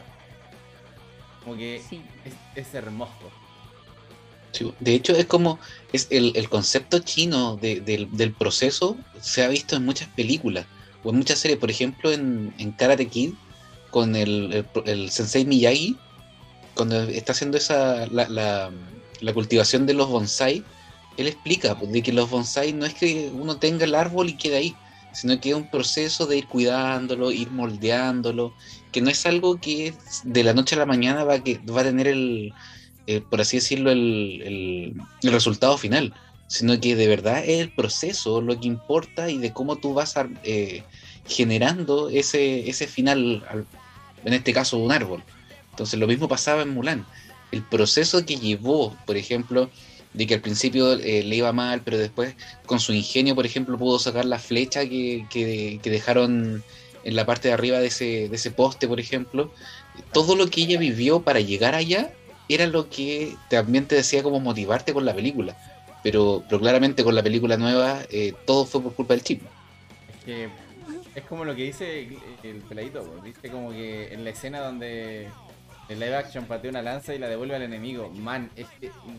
Como 1.43 1.57
que 1.57 1.81
Sí. 1.87 2.01
es, 2.25 2.33
es 2.67 2.73
hermoso. 2.73 3.31
Sí, 4.51 4.71
De 4.79 4.93
hecho, 4.93 5.13
es 5.15 5.25
como 5.25 5.59
es 5.91 6.07
el, 6.11 6.31
el 6.35 6.49
concepto 6.49 6.99
chino 6.99 7.57
de- 7.57 7.81
del, 7.81 8.09
del 8.15 8.31
proceso 8.31 8.97
se 9.19 9.43
ha 9.43 9.47
visto 9.49 9.75
en 9.75 9.83
muchas 9.85 10.07
películas 10.09 10.65
o 11.03 11.09
en 11.09 11.17
muchas 11.17 11.39
series. 11.39 11.59
Por 11.59 11.69
ejemplo, 11.69 12.11
en, 12.11 12.53
en 12.57 12.71
Karate 12.71 13.07
Kid, 13.07 13.33
con 13.95 14.13
el, 14.17 14.51
el, 14.51 14.65
el 14.93 15.09
sensei 15.09 15.45
Miyagi, 15.45 16.01
cuando 16.75 17.01
está 17.03 17.31
haciendo 17.31 17.57
esa 17.57 18.05
la, 18.07 18.27
la- 18.27 18.73
la 19.21 19.33
cultivación 19.33 19.85
de 19.85 19.93
los 19.93 20.09
bonsai, 20.09 20.67
él 21.15 21.27
explica 21.27 21.79
pues, 21.79 21.93
de 21.93 22.03
que 22.03 22.11
los 22.11 22.29
bonsai 22.29 22.73
no 22.73 22.85
es 22.85 22.93
que 22.93 23.29
uno 23.31 23.57
tenga 23.57 23.85
el 23.85 23.95
árbol 23.95 24.27
y 24.29 24.35
quede 24.37 24.57
ahí, 24.57 24.77
sino 25.13 25.39
que 25.39 25.51
es 25.51 25.55
un 25.55 25.69
proceso 25.69 26.25
de 26.27 26.37
ir 26.39 26.47
cuidándolo, 26.49 27.31
ir 27.31 27.51
moldeándolo, 27.51 28.53
que 28.91 28.99
no 28.99 29.09
es 29.09 29.25
algo 29.25 29.61
que 29.61 29.95
de 30.23 30.43
la 30.43 30.53
noche 30.53 30.75
a 30.75 30.79
la 30.79 30.85
mañana 30.85 31.23
va 31.23 31.39
que, 31.41 31.59
va 31.59 31.79
a 31.81 31.83
tener 31.85 32.07
el, 32.07 32.53
eh, 33.07 33.21
por 33.21 33.39
así 33.39 33.55
decirlo, 33.57 33.91
el, 33.91 34.41
el- 34.43 34.93
el 35.21 35.31
resultado 35.31 35.77
final, 35.77 36.13
sino 36.47 36.77
que 36.81 36.97
de 36.97 37.07
verdad 37.07 37.39
es 37.45 37.61
el 37.61 37.71
proceso 37.71 38.41
lo 38.41 38.59
que 38.59 38.67
importa 38.67 39.29
y 39.31 39.37
de 39.39 39.53
cómo 39.53 39.79
tú 39.79 39.93
vas 39.93 40.15
eh, 40.43 40.83
generando 41.25 42.09
ese, 42.09 42.69
ese 42.69 42.87
final, 42.87 43.45
al- 43.49 43.67
en 44.25 44.33
este 44.33 44.53
caso 44.53 44.79
un 44.79 44.91
árbol. 44.93 45.25
Entonces 45.71 45.99
lo 45.99 46.07
mismo 46.07 46.29
pasaba 46.29 46.63
en 46.63 46.71
Mulan. 46.71 47.09
El 47.51 47.67
proceso 47.67 48.25
que 48.25 48.37
llevó, 48.39 49.01
por 49.05 49.17
ejemplo, 49.17 49.71
de 50.13 50.27
que 50.27 50.35
al 50.35 50.41
principio 50.41 50.93
eh, 50.93 51.23
le 51.23 51.37
iba 51.37 51.53
mal, 51.53 51.83
pero 51.83 51.97
después 51.99 52.35
con 52.65 52.79
su 52.81 52.93
ingenio, 52.93 53.35
por 53.35 53.45
ejemplo, 53.47 53.77
pudo 53.77 53.99
sacar 53.99 54.25
la 54.25 54.39
flecha 54.39 54.87
que, 54.89 55.27
que- 55.29 55.81
dejaron 55.83 56.65
en 57.03 57.15
la 57.15 57.25
parte 57.25 57.49
de 57.49 57.53
arriba 57.55 57.79
de 57.79 57.87
ese, 57.87 58.29
de 58.29 58.35
ese 58.37 58.51
poste, 58.51 58.87
por 58.87 58.99
ejemplo. 58.99 59.53
Todo 60.11 60.35
lo 60.35 60.49
que 60.49 60.61
ella 60.63 60.79
vivió 60.79 61.23
para 61.23 61.39
llegar 61.41 61.75
allá 61.75 62.15
era 62.47 62.67
lo 62.67 62.89
que 62.89 63.41
también 63.47 63.87
te 63.87 63.95
decía 63.95 64.23
como 64.23 64.39
motivarte 64.39 64.93
con 64.93 65.05
la 65.05 65.15
película. 65.15 65.57
Pero, 66.01 66.45
pero 66.47 66.61
claramente 66.61 67.03
con 67.03 67.15
la 67.15 67.23
película 67.23 67.57
nueva 67.57 68.05
eh, 68.09 68.39
todo 68.45 68.65
fue 68.67 68.83
por 68.83 68.95
culpa 68.95 69.13
del 69.15 69.23
chip. 69.23 69.47
Es 71.15 71.23
como 71.23 71.45
lo 71.45 71.55
que 71.55 71.63
dice 71.63 72.03
el, 72.03 72.19
el 72.43 72.61
peladito, 72.61 73.03
dice 73.23 73.49
como 73.49 73.71
que 73.71 74.13
en 74.13 74.23
la 74.23 74.29
escena 74.31 74.59
donde 74.59 75.29
el 75.87 75.99
live 75.99 76.15
action 76.15 76.45
patea 76.45 76.71
una 76.71 76.81
lanza 76.81 77.13
y 77.13 77.19
la 77.19 77.27
devuelve 77.27 77.55
al 77.55 77.61
enemigo. 77.61 78.09
Man, 78.09 78.49
es 78.55 78.67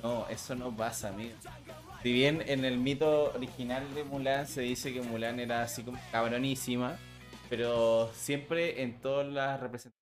no, 0.03 0.29
eso 0.29 0.55
no 0.55 0.75
pasa, 0.75 1.09
amigo. 1.09 1.35
Si 2.03 2.13
bien 2.13 2.43
en 2.47 2.65
el 2.65 2.79
mito 2.79 3.33
original 3.35 3.95
de 3.95 4.05
Mulan 4.05 4.47
se 4.47 4.63
dice 4.63 4.93
que 4.93 5.01
Mulan 5.01 5.41
era 5.41 5.63
así 5.63 5.83
como 5.83 5.99
cabronísima, 6.11 6.99
pero 7.49 8.11
siempre 8.15 8.83
en 8.83 9.01
todas 9.01 9.27
las 9.27 9.61
representaciones 9.61 9.97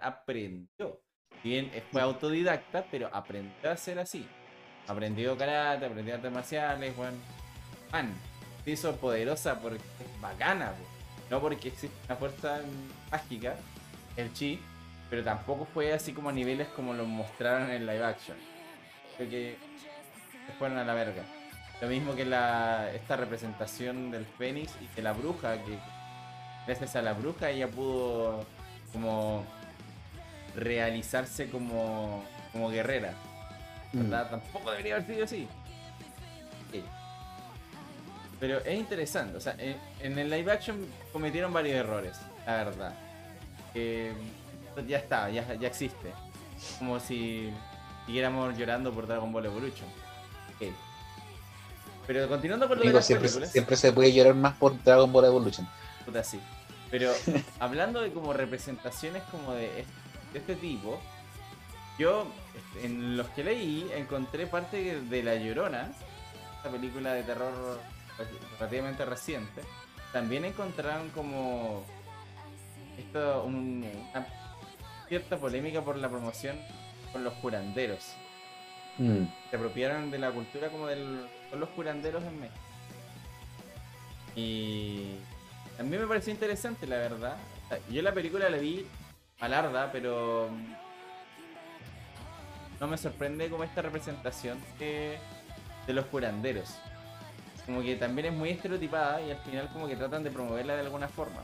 aprendió. 0.00 1.00
Si 1.42 1.48
bien 1.50 1.70
fue 1.92 2.00
autodidacta, 2.00 2.86
pero 2.90 3.08
aprendió 3.12 3.70
a 3.70 3.76
ser 3.76 3.98
así. 3.98 4.26
Aprendió 4.86 5.36
karate, 5.36 5.86
aprendió 5.86 6.14
artes 6.14 6.32
marciales, 6.32 6.96
bueno. 6.96 7.16
Man, 7.92 8.14
se 8.66 8.72
hizo 8.72 8.96
poderosa 8.96 9.60
porque 9.60 9.78
es 9.78 10.20
bacana, 10.20 10.72
no 11.30 11.40
porque 11.40 11.68
existe 11.68 11.96
una 12.06 12.16
fuerza 12.16 12.60
mágica, 13.12 13.54
el 14.16 14.32
chi, 14.32 14.60
pero 15.08 15.22
tampoco 15.22 15.68
fue 15.72 15.92
así 15.92 16.12
como 16.12 16.30
a 16.30 16.32
niveles 16.32 16.66
como 16.74 16.92
lo 16.92 17.04
mostraron 17.04 17.70
en 17.70 17.86
live 17.86 18.04
action. 18.04 18.36
Creo 19.16 19.30
que 19.30 19.56
se 20.48 20.52
fueron 20.54 20.78
a 20.78 20.84
la 20.84 20.94
verga. 20.94 21.22
Lo 21.80 21.86
mismo 21.86 22.16
que 22.16 22.24
la, 22.24 22.90
esta 22.92 23.14
representación 23.14 24.10
del 24.10 24.26
Fénix 24.26 24.72
y 24.82 24.86
que 24.86 25.00
la 25.00 25.12
bruja, 25.12 25.62
que 25.62 25.78
gracias 26.66 26.96
a 26.96 27.02
la 27.02 27.12
bruja 27.12 27.50
ella 27.50 27.68
pudo 27.68 28.44
como 28.92 29.44
realizarse 30.56 31.48
como, 31.50 32.24
como 32.52 32.70
guerrera. 32.70 33.14
¿Verdad? 33.92 34.28
Tampoco 34.28 34.72
debería 34.72 34.96
haber 34.96 35.06
sido 35.06 35.24
así. 35.24 35.48
Pero 38.38 38.58
es 38.58 38.78
interesante, 38.78 39.36
o 39.36 39.40
sea, 39.40 39.54
en, 39.58 39.76
en 40.00 40.18
el 40.18 40.28
live 40.30 40.52
action 40.52 40.86
cometieron 41.12 41.52
varios 41.52 41.76
errores, 41.76 42.16
la 42.46 42.56
verdad. 42.64 42.94
Eh, 43.74 44.12
ya 44.86 44.98
está, 44.98 45.30
ya, 45.30 45.54
ya 45.54 45.68
existe. 45.68 46.12
Como 46.78 47.00
si 47.00 47.50
siguiéramos 48.06 48.56
llorando 48.56 48.92
por 48.92 49.06
Dragon 49.06 49.32
Ball 49.32 49.46
Evolution. 49.46 49.86
Ok. 50.54 50.68
Pero 52.06 52.28
continuando 52.28 52.68
con 52.68 52.76
lo 52.78 52.82
de 52.82 52.88
Amigo, 52.88 52.98
las 52.98 53.06
siempre, 53.06 53.28
películas, 53.28 53.52
siempre 53.52 53.76
se 53.76 53.92
puede 53.92 54.12
llorar 54.12 54.34
más 54.34 54.54
por 54.56 54.82
Dragon 54.82 55.12
Ball 55.12 55.24
Evolution. 55.24 55.68
puta, 56.04 56.22
sí. 56.22 56.40
Pero 56.90 57.12
hablando 57.58 58.00
de 58.00 58.12
como 58.12 58.32
representaciones 58.32 59.22
como 59.30 59.54
de 59.54 59.66
este, 59.80 59.92
de 60.32 60.38
este 60.38 60.56
tipo, 60.56 61.00
yo 61.98 62.26
este, 62.54 62.86
en 62.86 63.16
los 63.16 63.28
que 63.30 63.44
leí 63.44 63.90
encontré 63.94 64.46
parte 64.46 65.00
de 65.00 65.22
La 65.22 65.34
Llorona, 65.36 65.90
esta 66.56 66.70
película 66.70 67.12
de 67.12 67.22
terror 67.24 67.80
relativamente 68.58 69.04
reciente. 69.04 69.62
También 70.12 70.44
encontraron 70.44 71.10
como 71.10 71.84
esto 72.98 73.44
un- 73.44 73.84
una 74.14 74.26
cierta 75.08 75.36
polémica 75.36 75.82
por 75.82 75.96
la 75.96 76.08
promoción 76.08 76.58
con 77.12 77.22
los 77.24 77.34
curanderos. 77.34 78.14
Mm. 78.98 79.24
Se 79.50 79.56
apropiaron 79.56 80.10
de 80.10 80.18
la 80.18 80.30
cultura 80.30 80.68
como 80.70 80.86
del, 80.86 81.26
con 81.50 81.60
los 81.60 81.68
curanderos 81.70 82.22
en 82.24 82.40
México. 82.40 82.60
Y 84.34 85.16
también 85.76 86.02
me 86.02 86.08
pareció 86.08 86.32
interesante, 86.32 86.86
la 86.86 86.96
verdad. 86.96 87.36
Yo 87.90 88.02
la 88.02 88.12
película 88.12 88.48
la 88.48 88.56
vi 88.58 88.86
malarda, 89.40 89.90
pero 89.92 90.48
no 92.80 92.86
me 92.86 92.96
sorprende 92.98 93.48
como 93.48 93.64
esta 93.64 93.82
representación 93.82 94.58
de, 94.78 95.18
de 95.86 95.92
los 95.92 96.06
curanderos. 96.06 96.74
Como 97.66 97.82
que 97.82 97.96
también 97.96 98.28
es 98.28 98.32
muy 98.32 98.50
estereotipada 98.50 99.20
y 99.20 99.30
al 99.30 99.38
final 99.38 99.68
como 99.72 99.88
que 99.88 99.96
tratan 99.96 100.22
de 100.22 100.30
promoverla 100.30 100.74
de 100.74 100.80
alguna 100.80 101.08
forma. 101.08 101.42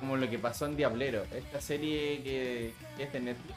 Como 0.00 0.16
lo 0.16 0.28
que 0.28 0.38
pasó 0.38 0.66
en 0.66 0.76
Diablero, 0.76 1.24
esta 1.32 1.60
serie 1.60 2.22
que, 2.22 2.74
que 2.96 3.02
es 3.04 3.12
de 3.12 3.20
Netflix. 3.20 3.54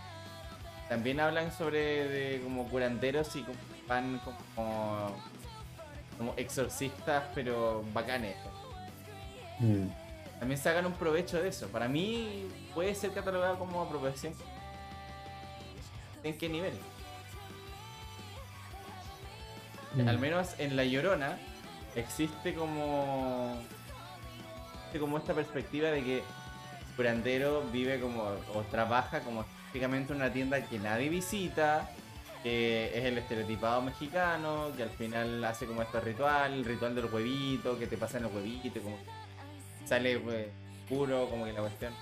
También 0.88 1.20
hablan 1.20 1.52
sobre 1.52 2.08
de 2.08 2.42
como 2.42 2.68
curanderos 2.70 3.36
y 3.36 3.42
como 3.42 3.58
van 3.88 4.20
como, 4.20 5.16
como 6.18 6.34
exorcistas, 6.38 7.24
pero 7.34 7.84
bacanes. 7.94 8.36
Mm. 9.60 9.88
También 10.40 10.60
sacan 10.60 10.86
un 10.86 10.94
provecho 10.94 11.42
de 11.42 11.50
eso. 11.50 11.68
Para 11.70 11.88
mí 11.88 12.48
puede 12.74 12.94
ser 12.94 13.12
catalogado 13.12 13.58
como 13.58 13.82
apropiación. 13.82 14.34
¿En 16.24 16.38
qué 16.38 16.50
nivel? 16.50 16.74
Mm. 19.96 20.08
Al 20.08 20.20
menos 20.20 20.50
en 20.60 20.76
La 20.76 20.84
Llorona 20.84 21.38
existe 21.98 22.54
como 22.54 23.58
existe 24.76 25.00
como 25.00 25.18
esta 25.18 25.34
perspectiva 25.34 25.90
de 25.90 26.04
que 26.04 26.24
curandero 26.96 27.64
vive 27.72 28.00
como 28.00 28.24
o 28.54 28.62
trabaja 28.72 29.22
como 29.22 29.46
típicamente 29.68 30.14
en 30.14 30.22
una 30.22 30.32
tienda 30.32 30.62
que 30.66 30.80
nadie 30.80 31.10
visita, 31.10 31.90
que 32.42 32.98
es 32.98 33.06
el 33.06 33.18
estereotipado 33.18 33.82
mexicano, 33.82 34.72
que 34.76 34.84
al 34.84 34.90
final 34.92 35.44
hace 35.44 35.66
como 35.66 35.82
este 35.82 36.00
ritual, 36.00 36.54
el 36.54 36.66
ritual 36.66 36.96
del 36.96 37.06
huevito, 37.06 37.78
que 37.78 37.86
te 37.86 37.98
pasan 37.98 38.26
el 38.26 38.32
huevito, 38.34 38.82
como 38.82 38.98
sale 39.86 40.20
pues, 40.20 40.48
puro, 40.88 41.30
como 41.30 41.46
que 41.46 41.54
la 41.54 41.62
cuestión 41.62 41.94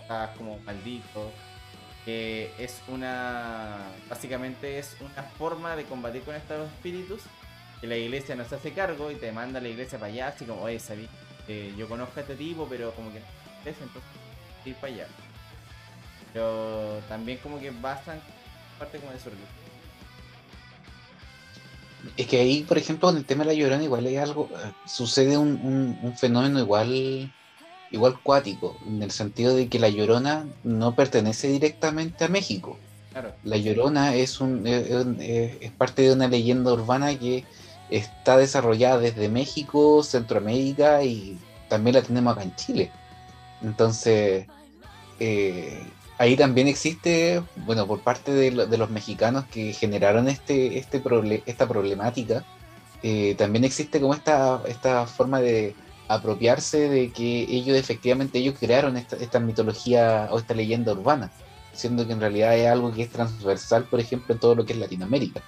estás 0.00 0.36
como 0.36 0.58
maldito 0.60 1.30
que 2.04 2.50
es 2.58 2.82
una 2.88 3.78
básicamente 4.08 4.78
es 4.78 4.96
una 5.00 5.22
forma 5.22 5.76
de 5.76 5.84
combatir 5.84 6.22
con 6.22 6.34
estos 6.34 6.68
espíritus 6.68 7.22
que 7.82 7.86
la 7.88 7.96
iglesia 7.96 8.34
no 8.36 8.48
se 8.48 8.54
hace 8.54 8.72
cargo 8.72 9.10
y 9.10 9.16
te 9.16 9.30
manda 9.32 9.58
a 9.58 9.62
la 9.62 9.68
iglesia 9.68 9.98
para 9.98 10.10
allá 10.12 10.28
así 10.28 10.44
como 10.46 10.62
oye 10.62 10.78
sabí 10.78 11.06
eh, 11.48 11.74
yo 11.76 11.88
conozco 11.88 12.18
a 12.18 12.22
este 12.22 12.36
tipo 12.36 12.66
pero 12.70 12.92
como 12.92 13.12
que 13.12 13.18
no 13.18 13.24
entonces 13.64 14.02
ir 14.64 14.74
para 14.76 14.92
allá 14.94 15.08
pero 16.32 17.00
también 17.08 17.38
como 17.42 17.60
que 17.60 17.70
basan 17.70 18.20
parte 18.78 18.98
como 18.98 19.12
de 19.12 19.18
su 19.18 19.26
religión. 19.30 19.48
Es 22.16 22.26
que 22.26 22.40
ahí, 22.40 22.62
por 22.64 22.78
ejemplo, 22.78 23.08
con 23.08 23.16
el 23.16 23.24
tema 23.24 23.44
de 23.44 23.48
la 23.48 23.54
llorona, 23.54 23.84
igual 23.84 24.06
hay 24.06 24.16
algo, 24.16 24.50
eh, 24.56 24.72
sucede 24.84 25.36
un, 25.36 25.60
un- 25.62 25.98
un 26.02 26.16
fenómeno 26.16 26.58
igual, 26.58 27.30
igual 27.90 28.18
cuático, 28.22 28.78
en 28.88 29.02
el 29.02 29.10
sentido 29.12 29.54
de 29.54 29.68
que 29.68 29.78
la 29.78 29.88
llorona 29.88 30.46
no 30.64 30.96
pertenece 30.96 31.48
directamente 31.48 32.24
a 32.24 32.28
México. 32.28 32.78
claro 33.12 33.34
La 33.44 33.56
Llorona 33.56 34.14
es, 34.14 34.40
un, 34.40 34.66
es, 34.66 34.90
un- 34.90 35.20
es- 35.20 35.58
es 35.60 35.70
parte 35.72 36.02
de 36.02 36.12
una 36.12 36.28
leyenda 36.28 36.72
urbana 36.72 37.16
que 37.18 37.44
está 37.96 38.36
desarrollada 38.36 38.98
desde 38.98 39.28
México, 39.28 40.02
Centroamérica 40.02 41.02
y 41.04 41.38
también 41.68 41.94
la 41.96 42.02
tenemos 42.02 42.32
acá 42.32 42.42
en 42.42 42.54
Chile. 42.56 42.90
Entonces, 43.62 44.46
eh, 45.20 45.82
ahí 46.18 46.36
también 46.36 46.68
existe, 46.68 47.42
bueno, 47.66 47.86
por 47.86 48.00
parte 48.00 48.32
de, 48.32 48.50
lo- 48.50 48.66
de 48.66 48.78
los 48.78 48.90
mexicanos 48.90 49.44
que 49.46 49.72
generaron 49.72 50.28
este, 50.28 50.78
este 50.78 51.02
proble- 51.02 51.42
esta 51.46 51.68
problemática, 51.68 52.44
eh, 53.02 53.34
también 53.36 53.64
existe 53.64 54.00
como 54.00 54.14
esta, 54.14 54.62
esta 54.66 55.06
forma 55.06 55.40
de 55.40 55.74
apropiarse 56.08 56.88
de 56.88 57.10
que 57.10 57.42
ellos 57.48 57.76
efectivamente 57.76 58.38
ellos 58.38 58.56
crearon 58.58 58.96
esta, 58.96 59.16
esta 59.16 59.40
mitología 59.40 60.28
o 60.30 60.38
esta 60.38 60.54
leyenda 60.54 60.92
urbana 60.92 61.30
siendo 61.74 62.06
que 62.06 62.12
en 62.12 62.20
realidad 62.20 62.54
es 62.54 62.68
algo 62.68 62.92
que 62.92 63.02
es 63.02 63.08
transversal, 63.10 63.84
por 63.84 63.98
ejemplo, 63.98 64.34
en 64.34 64.40
todo 64.40 64.54
lo 64.54 64.66
que 64.66 64.74
es 64.74 64.78
Latinoamérica. 64.78 65.40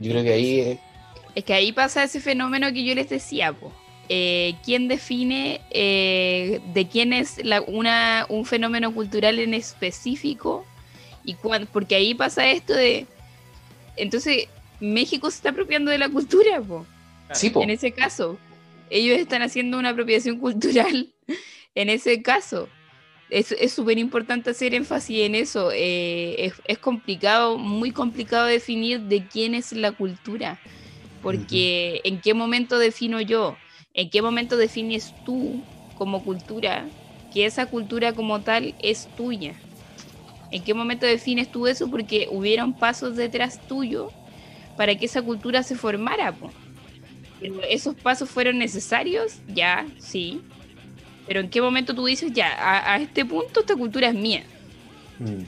Yo 0.00 0.10
creo 0.10 0.24
que 0.24 0.32
ahí 0.32 0.60
es- 0.60 0.78
Es 1.36 1.44
que 1.44 1.54
ahí 1.54 1.70
pasa 1.72 2.02
ese 2.02 2.20
fenómeno 2.20 2.72
que 2.72 2.84
yo 2.84 2.94
les 2.94 3.08
decía, 3.08 3.52
po. 3.52 3.72
Eh, 4.08 4.54
¿Quién 4.64 4.88
define 4.88 5.60
eh, 5.70 6.60
de 6.74 6.88
quién 6.88 7.12
es 7.12 7.44
la- 7.44 7.60
una, 7.62 8.26
un 8.28 8.44
fenómeno 8.44 8.92
cultural 8.92 9.38
en 9.38 9.54
específico? 9.54 10.66
Y 11.24 11.34
cuán- 11.34 11.68
porque 11.72 11.94
ahí 11.94 12.14
pasa 12.14 12.48
esto 12.50 12.72
de... 12.74 13.06
Entonces, 13.96 14.48
México 14.80 15.30
se 15.30 15.36
está 15.36 15.50
apropiando 15.50 15.90
de 15.92 15.98
la 15.98 16.08
cultura, 16.08 16.60
po. 16.60 16.84
Sí, 17.32 17.50
po. 17.50 17.62
En 17.62 17.70
ese 17.70 17.92
caso, 17.92 18.38
ellos 18.88 19.16
están 19.18 19.42
haciendo 19.42 19.78
una 19.78 19.90
apropiación 19.90 20.38
cultural 20.38 21.08
en 21.76 21.90
ese 21.90 22.22
caso. 22.22 22.68
Es 23.30 23.72
súper 23.72 23.98
importante 23.98 24.50
hacer 24.50 24.74
énfasis 24.74 25.20
en 25.20 25.34
eso. 25.34 25.70
eh, 25.72 26.46
es, 26.46 26.54
es 26.66 26.78
complicado, 26.78 27.58
muy 27.58 27.92
complicado 27.92 28.46
definir 28.46 29.00
de 29.02 29.26
quién 29.26 29.54
es 29.54 29.72
la 29.72 29.92
cultura. 29.92 30.58
Porque 31.22 32.00
en 32.04 32.20
qué 32.20 32.34
momento 32.34 32.78
defino 32.78 33.20
yo, 33.20 33.56
en 33.94 34.08
qué 34.10 34.22
momento 34.22 34.56
defines 34.56 35.14
tú 35.24 35.62
como 35.96 36.24
cultura, 36.24 36.88
que 37.32 37.44
esa 37.46 37.66
cultura 37.66 38.12
como 38.12 38.40
tal 38.40 38.74
es 38.80 39.08
tuya. 39.16 39.54
¿En 40.50 40.64
qué 40.64 40.74
momento 40.74 41.06
defines 41.06 41.50
tú 41.52 41.66
eso? 41.66 41.90
Porque 41.90 42.28
hubieron 42.30 42.72
pasos 42.72 43.16
detrás 43.16 43.60
tuyo 43.68 44.10
para 44.76 44.96
que 44.96 45.06
esa 45.06 45.22
cultura 45.22 45.62
se 45.62 45.76
formara. 45.76 46.32
po. 46.32 46.50
Pero 47.38 47.62
esos 47.62 47.94
pasos 47.94 48.28
fueron 48.28 48.58
necesarios, 48.58 49.40
ya, 49.46 49.86
sí. 49.98 50.40
Pero 51.30 51.38
en 51.38 51.48
qué 51.48 51.62
momento 51.62 51.94
tú 51.94 52.06
dices, 52.06 52.32
ya, 52.32 52.48
a, 52.58 52.94
a 52.94 52.96
este 52.96 53.24
punto 53.24 53.60
esta 53.60 53.76
cultura 53.76 54.08
es 54.08 54.14
mía. 54.16 54.42
Mm. 55.20 55.26
A 55.26 55.28
mí 55.28 55.44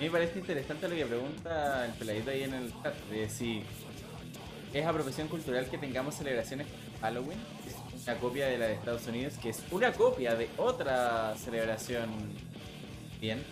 me 0.00 0.10
parece 0.10 0.40
interesante 0.40 0.88
lo 0.88 0.96
que 0.96 1.06
pregunta 1.06 1.84
el 1.86 1.92
peladito 1.92 2.30
ahí 2.32 2.42
en 2.42 2.54
el 2.54 2.72
chat, 2.82 2.96
de 3.08 3.30
si 3.30 3.62
es 4.74 4.84
apropiación 4.84 5.28
cultural 5.28 5.70
que 5.70 5.78
tengamos 5.78 6.16
celebraciones 6.16 6.66
como 6.66 6.98
Halloween, 7.00 7.38
es 7.64 8.02
una 8.08 8.16
copia 8.16 8.48
de 8.48 8.58
la 8.58 8.66
de 8.66 8.74
Estados 8.74 9.06
Unidos, 9.06 9.34
que 9.40 9.50
es 9.50 9.62
una 9.70 9.92
copia 9.92 10.34
de 10.34 10.48
otra 10.56 11.32
celebración 11.36 12.10
bien. 13.20 13.44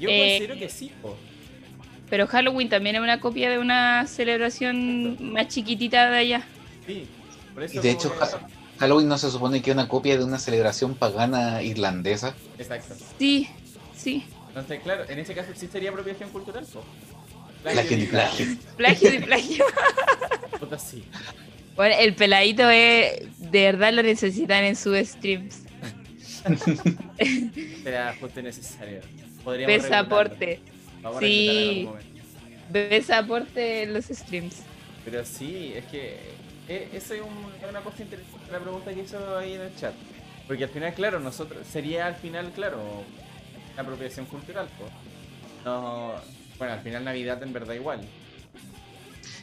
Yo 0.00 0.08
Eh, 0.10 0.38
considero 0.38 0.58
que 0.58 0.68
sí, 0.70 0.90
po. 1.00 1.16
Pero 2.10 2.26
Halloween 2.26 2.68
también 2.68 2.96
es 2.96 3.00
una 3.02 3.20
copia 3.20 3.48
de 3.48 3.60
una 3.60 4.08
celebración 4.08 5.18
más 5.20 5.46
chiquitita 5.46 6.10
de 6.10 6.18
allá. 6.18 6.42
Sí. 6.84 7.06
Por 7.54 7.62
eso 7.62 7.78
Y 7.78 7.78
de 7.80 7.90
hecho, 7.92 8.12
Halloween 8.78 9.08
no 9.08 9.18
se 9.18 9.30
supone 9.30 9.60
que 9.62 9.70
es 9.70 9.74
una 9.74 9.88
copia 9.88 10.16
de 10.16 10.24
una 10.24 10.38
celebración 10.38 10.94
pagana 10.94 11.62
irlandesa. 11.62 12.34
Exacto. 12.58 12.94
Sí, 13.18 13.48
sí. 13.96 14.24
Entonces, 14.48 14.80
claro, 14.82 15.04
en 15.08 15.18
ese 15.18 15.34
caso 15.34 15.50
sí 15.54 15.66
sería 15.70 15.90
apropiación 15.90 16.30
cultural. 16.30 16.64
Plagio 17.62 17.98
y 17.98 18.06
plagio. 18.06 18.46
Plagio 18.76 19.10
de 19.12 19.20
plagio. 19.20 19.64
Puta, 20.60 20.78
sí. 20.78 21.04
Bueno, 21.76 21.94
el 21.98 22.14
peladito 22.14 22.68
es, 22.70 23.20
de 23.38 23.62
verdad 23.62 23.92
lo 23.92 24.02
necesitan 24.02 24.64
en 24.64 24.74
sus 24.76 24.96
streams. 24.98 25.62
Será 27.82 28.14
justo 28.20 28.40
y 28.40 28.42
necesario. 28.42 29.00
Podríamos 29.44 29.74
Pesa 29.76 30.02
reclutarlo. 30.02 30.16
aporte. 30.16 30.60
Vamos 31.02 31.16
a 31.16 31.20
Sí. 31.20 31.26
reclutarlo 31.48 31.60
en 31.60 31.68
algún 31.68 31.84
momento. 31.84 32.68
Ves 32.70 33.10
aporte 33.10 33.82
en 33.82 33.94
los 33.94 34.04
streams. 34.06 34.56
Pero 35.04 35.24
sí, 35.24 35.72
es 35.74 35.84
que 35.86 36.18
eh, 36.68 36.88
eso 36.92 37.14
es 37.14 37.20
un- 37.22 37.68
una 37.68 37.80
cosa 37.80 38.02
interesante 38.02 38.52
la 38.52 38.58
pregunta 38.60 38.92
que 38.92 39.02
hizo 39.02 39.36
ahí 39.38 39.54
en 39.54 39.62
el 39.62 39.76
chat. 39.76 39.94
Porque 40.46 40.64
al 40.64 40.70
final, 40.70 40.94
claro, 40.94 41.20
nosotros 41.20 41.66
sería 41.66 42.06
al 42.06 42.14
final, 42.14 42.50
claro, 42.54 42.78
una 43.74 43.82
apropiación 43.82 44.26
cultural. 44.26 44.68
No, 45.64 46.12
bueno, 46.58 46.72
al 46.74 46.80
final 46.80 47.04
Navidad 47.04 47.42
en 47.42 47.52
verdad 47.52 47.74
igual. 47.74 48.00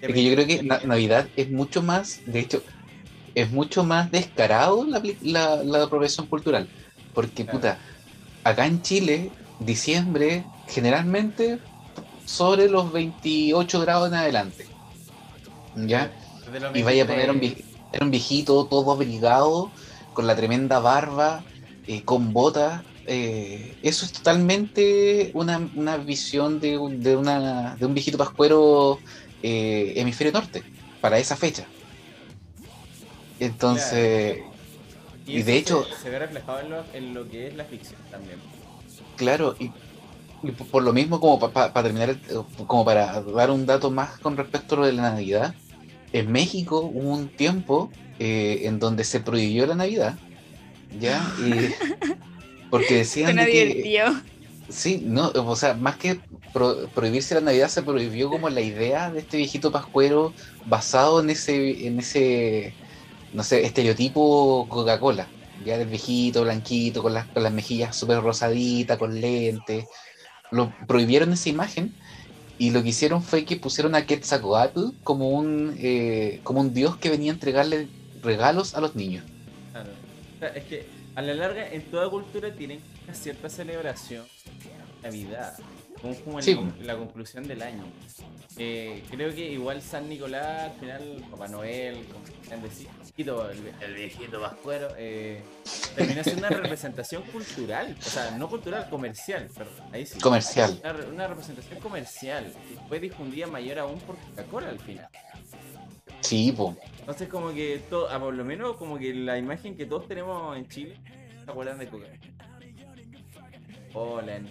Es 0.01 0.13
que 0.13 0.23
yo 0.23 0.33
creo 0.33 0.47
que 0.47 0.63
na- 0.63 0.81
Navidad 0.83 1.27
es 1.35 1.49
mucho 1.51 1.81
más, 1.81 2.21
de 2.25 2.39
hecho, 2.39 2.63
es 3.33 3.51
mucho 3.51 3.83
más 3.83 4.11
descarado 4.11 4.83
la, 4.85 5.01
apli- 5.01 5.17
la, 5.21 5.63
la 5.63 5.83
apropiación 5.83 6.27
cultural. 6.27 6.67
Porque, 7.13 7.43
Claro. 7.43 7.59
puta, 7.59 7.77
acá 8.43 8.65
en 8.65 8.81
Chile, 8.81 9.31
diciembre, 9.59 10.43
generalmente 10.67 11.59
sobre 12.25 12.67
los 12.67 12.91
28 12.91 13.79
grados 13.81 14.09
en 14.09 14.15
adelante. 14.15 14.65
¿Ya? 15.75 16.11
Y 16.73 16.83
vaya 16.83 17.03
a 17.03 17.05
23, 17.07 17.07
poner 17.07 17.31
un, 17.31 17.39
vie- 17.41 17.63
era 17.91 18.05
un 18.05 18.11
viejito 18.11 18.65
todo 18.65 18.91
abrigado, 18.91 19.71
con 20.13 20.27
la 20.27 20.35
tremenda 20.35 20.79
barba, 20.79 21.43
eh, 21.87 22.03
con 22.03 22.33
botas. 22.33 22.83
eh, 23.07 23.75
eso 23.83 24.05
es 24.05 24.11
totalmente 24.13 25.31
una, 25.35 25.69
una 25.75 25.97
visión 25.97 26.59
de 26.59 26.77
un, 26.77 27.01
de, 27.03 27.15
una, 27.15 27.75
de 27.75 27.85
un 27.85 27.93
viejito 27.93 28.17
pascuero 28.17 28.99
eh, 29.43 29.93
hemisferio 29.95 30.33
norte, 30.33 30.63
para 31.01 31.17
esa 31.19 31.35
fecha. 31.35 31.67
Entonces, 33.39 34.39
y 35.27 35.41
de 35.43 35.57
hecho- 35.57 35.85
Se, 36.01 36.09
ve 36.09 36.19
reflejado 36.19 36.59
en 36.61 36.69
lo, 36.69 36.83
en 36.93 37.13
lo 37.13 37.29
que 37.29 37.47
es 37.47 37.55
la 37.55 37.65
ficción 37.65 37.99
también. 38.09 38.39
claro, 39.17 39.55
y, 39.59 39.71
y 40.43 40.51
por 40.51 40.83
lo 40.83 40.93
mismo, 40.93 41.19
como 41.19 41.39
para 41.51 41.71
terminar, 41.73 42.09
el- 42.09 42.21
como 42.67 42.85
para 42.85 43.21
dar 43.21 43.51
un 43.51 43.65
dato 43.65 43.91
más 43.91 44.17
con 44.19 44.37
respecto 44.37 44.75
a 44.75 44.79
lo 44.79 44.85
de 44.85 44.93
la 44.93 45.03
Navidad, 45.11 45.53
en 46.13 46.31
México 46.31 46.81
hubo 46.81 47.13
un 47.13 47.29
tiempo 47.29 47.91
eh, 48.19 48.61
en 48.63 48.79
donde 48.79 49.03
se 49.03 49.19
prohibió 49.19 49.65
la 49.67 49.75
Navidad, 49.75 50.19
¿ya? 50.89 51.21
Y- 51.37 51.73
porque 52.69 52.95
decían 52.95 53.35
de 53.37 53.47
que, 53.47 53.81
sí, 54.69 55.01
no, 55.03 55.29
o 55.35 55.55
sea, 55.55 55.75
más 55.75 55.97
que 55.97 56.21
pro- 56.53 56.89
prohibirse 56.93 57.35
la 57.35 57.41
Navidad, 57.41 57.69
se 57.69 57.83
prohibió 57.83 58.29
como 58.29 58.49
la 58.49 58.61
idea 58.61 59.11
de 59.11 59.19
este 59.21 59.37
viejito 59.37 59.71
pascuero 59.71 60.33
basado 60.65 61.19
en 61.21 61.29
ese, 61.29 61.87
en 61.87 61.99
ese, 61.99 62.75
no 63.31 63.43
sé, 63.43 63.65
estereotipo 63.65 64.67
Coca-Cola, 64.69 65.29
ya 65.65 65.77
del 65.77 65.87
viejito 65.89 66.43
blanquito, 66.43 67.01
con 67.03 67.13
las, 67.13 67.27
con 67.29 67.43
las 67.43 67.53
mejillas 67.53 67.95
súper 67.95 68.21
rosaditas, 68.21 68.97
con 68.97 69.19
lentes. 69.19 69.85
Lo 70.51 70.73
prohibieron 70.87 71.33
esa 71.33 71.49
imagen 71.49 71.95
y 72.57 72.71
lo 72.71 72.81
que 72.83 72.89
hicieron 72.89 73.21
fue 73.21 73.45
que 73.45 73.57
pusieron 73.57 73.95
a 73.95 74.05
Quetzalcoatl 74.05 74.91
como 75.03 75.29
un, 75.29 75.75
eh, 75.77 76.39
como 76.43 76.61
un 76.61 76.73
dios 76.73 76.97
que 76.97 77.09
venía 77.09 77.31
a 77.31 77.35
entregarle 77.35 77.87
regalos 78.21 78.75
a 78.75 78.81
los 78.81 78.95
niños. 78.95 79.23
Claro. 79.71 79.89
Es 80.55 80.63
que 80.65 80.85
a 81.15 81.21
la 81.21 81.33
larga 81.33 81.67
en 81.71 81.83
toda 81.83 82.09
cultura 82.09 82.53
tienen 82.53 82.79
una 83.05 83.13
cierta 83.13 83.49
celebración 83.49 84.25
Navidad, 85.03 85.57
como, 86.05 86.15
como 86.23 86.37
el- 86.39 86.43
Sí. 86.45 86.57
la 86.81 86.95
conclusión 86.97 87.47
del 87.47 87.61
año. 87.61 87.83
Eh, 88.57 89.03
creo 89.09 89.33
que 89.33 89.51
igual 89.51 89.81
San 89.81 90.07
Nicolás, 90.07 90.71
al 90.71 90.79
final, 90.79 91.23
Papá 91.31 91.47
Noel, 91.47 92.05
como 92.05 92.23
quieran 92.41 92.61
decir, 92.61 92.87
el, 93.17 93.73
el 93.81 93.93
viejito 93.95 94.39
pascuero, 94.39 94.89
eh, 94.97 95.41
termina 95.95 96.23
siendo 96.23 96.47
una 96.47 96.55
representación 96.57 97.23
cultural, 97.23 97.95
o 97.99 98.01
sea, 98.01 98.31
no 98.37 98.47
cultural, 98.49 98.89
comercial, 98.89 99.49
perdón, 99.55 99.73
ahí 99.91 100.05
sí. 100.05 100.19
Comercial. 100.19 100.77
Una, 100.81 100.93
re- 100.93 101.07
una 101.09 101.27
representación 101.27 101.79
comercial, 101.79 102.45
que 102.69 102.79
fue 102.87 102.99
difundida 102.99 103.47
mayor 103.47 103.79
aún 103.79 103.99
por 103.99 104.15
Coca-Cola 104.17 104.69
al 104.69 104.79
final. 104.79 105.07
Sí, 106.21 106.51
po. 106.51 106.75
Entonces 106.99 107.27
como 107.29 107.53
que 107.53 107.81
todo, 107.89 108.09
a 108.09 108.19
por 108.19 108.33
lo 108.33 108.43
menos 108.45 108.77
como 108.77 108.97
que 108.97 109.13
la 109.13 109.37
imagen 109.37 109.75
que 109.75 109.85
todos 109.85 110.07
tenemos 110.07 110.57
en 110.57 110.67
Chile, 110.69 110.97
¿se 111.43 111.51
acuerdan 111.51 111.77
de 111.79 111.87
Coca? 111.87 112.07
Hola, 113.93 114.41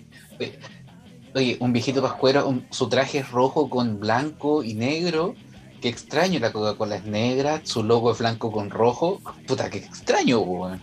Oye, 1.34 1.56
un 1.60 1.72
viejito 1.72 2.00
pascuero, 2.02 2.46
un- 2.48 2.66
su 2.70 2.88
traje 2.88 3.18
es 3.18 3.30
rojo 3.30 3.68
con 3.68 3.98
blanco 4.00 4.62
y 4.62 4.74
negro. 4.74 5.38
Qué 5.80 5.88
extraño, 5.88 6.38
la 6.40 6.52
Coca-Cola 6.52 6.96
es 6.96 7.04
negra, 7.04 7.60
su 7.64 7.82
logo 7.82 8.12
es 8.12 8.18
blanco 8.18 8.50
con 8.52 8.70
rojo. 8.70 9.20
Puta, 9.46 9.68
qué 9.70 9.78
extraño, 9.78 10.40
weón. 10.40 10.82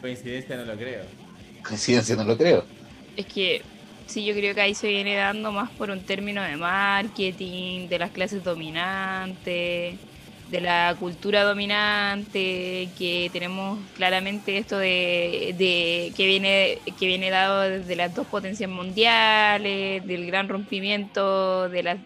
coincidencia 0.00 0.56
no 0.56 0.64
lo 0.64 0.76
creo. 0.76 1.16
Coincidencia, 1.62 2.14
no 2.16 2.24
lo 2.24 2.36
creo. 2.38 2.70
Es 3.16 3.26
que 3.26 3.70
sí, 4.06 4.24
yo 4.26 4.34
creo 4.34 4.54
que 4.54 4.60
ahí 4.60 4.74
se 4.74 4.88
viene 4.88 5.16
dando 5.16 5.52
más 5.52 5.72
por 5.72 5.90
un 5.90 6.04
término 6.04 6.42
de 6.42 6.56
marketing, 6.56 7.88
de 7.88 7.98
las 7.98 8.10
clases 8.12 8.42
dominantes, 8.42 10.00
de 10.50 10.60
la 10.60 10.94
cultura 10.98 11.42
dominante, 11.42 12.88
que 12.98 13.30
tenemos 13.32 13.78
claramente 13.96 14.58
esto 14.58 14.78
de, 14.78 15.54
de 15.56 16.12
que 16.16 16.26
viene 16.26 16.78
que 16.98 17.06
viene 17.06 17.30
dado 17.30 17.62
desde 17.62 17.96
las 17.96 18.14
dos 18.14 18.26
potencias 18.26 18.70
mundiales, 18.70 20.06
del 20.06 20.26
gran 20.26 20.48
rompimiento 20.48 21.68
de 21.68 21.82
las 21.82 21.98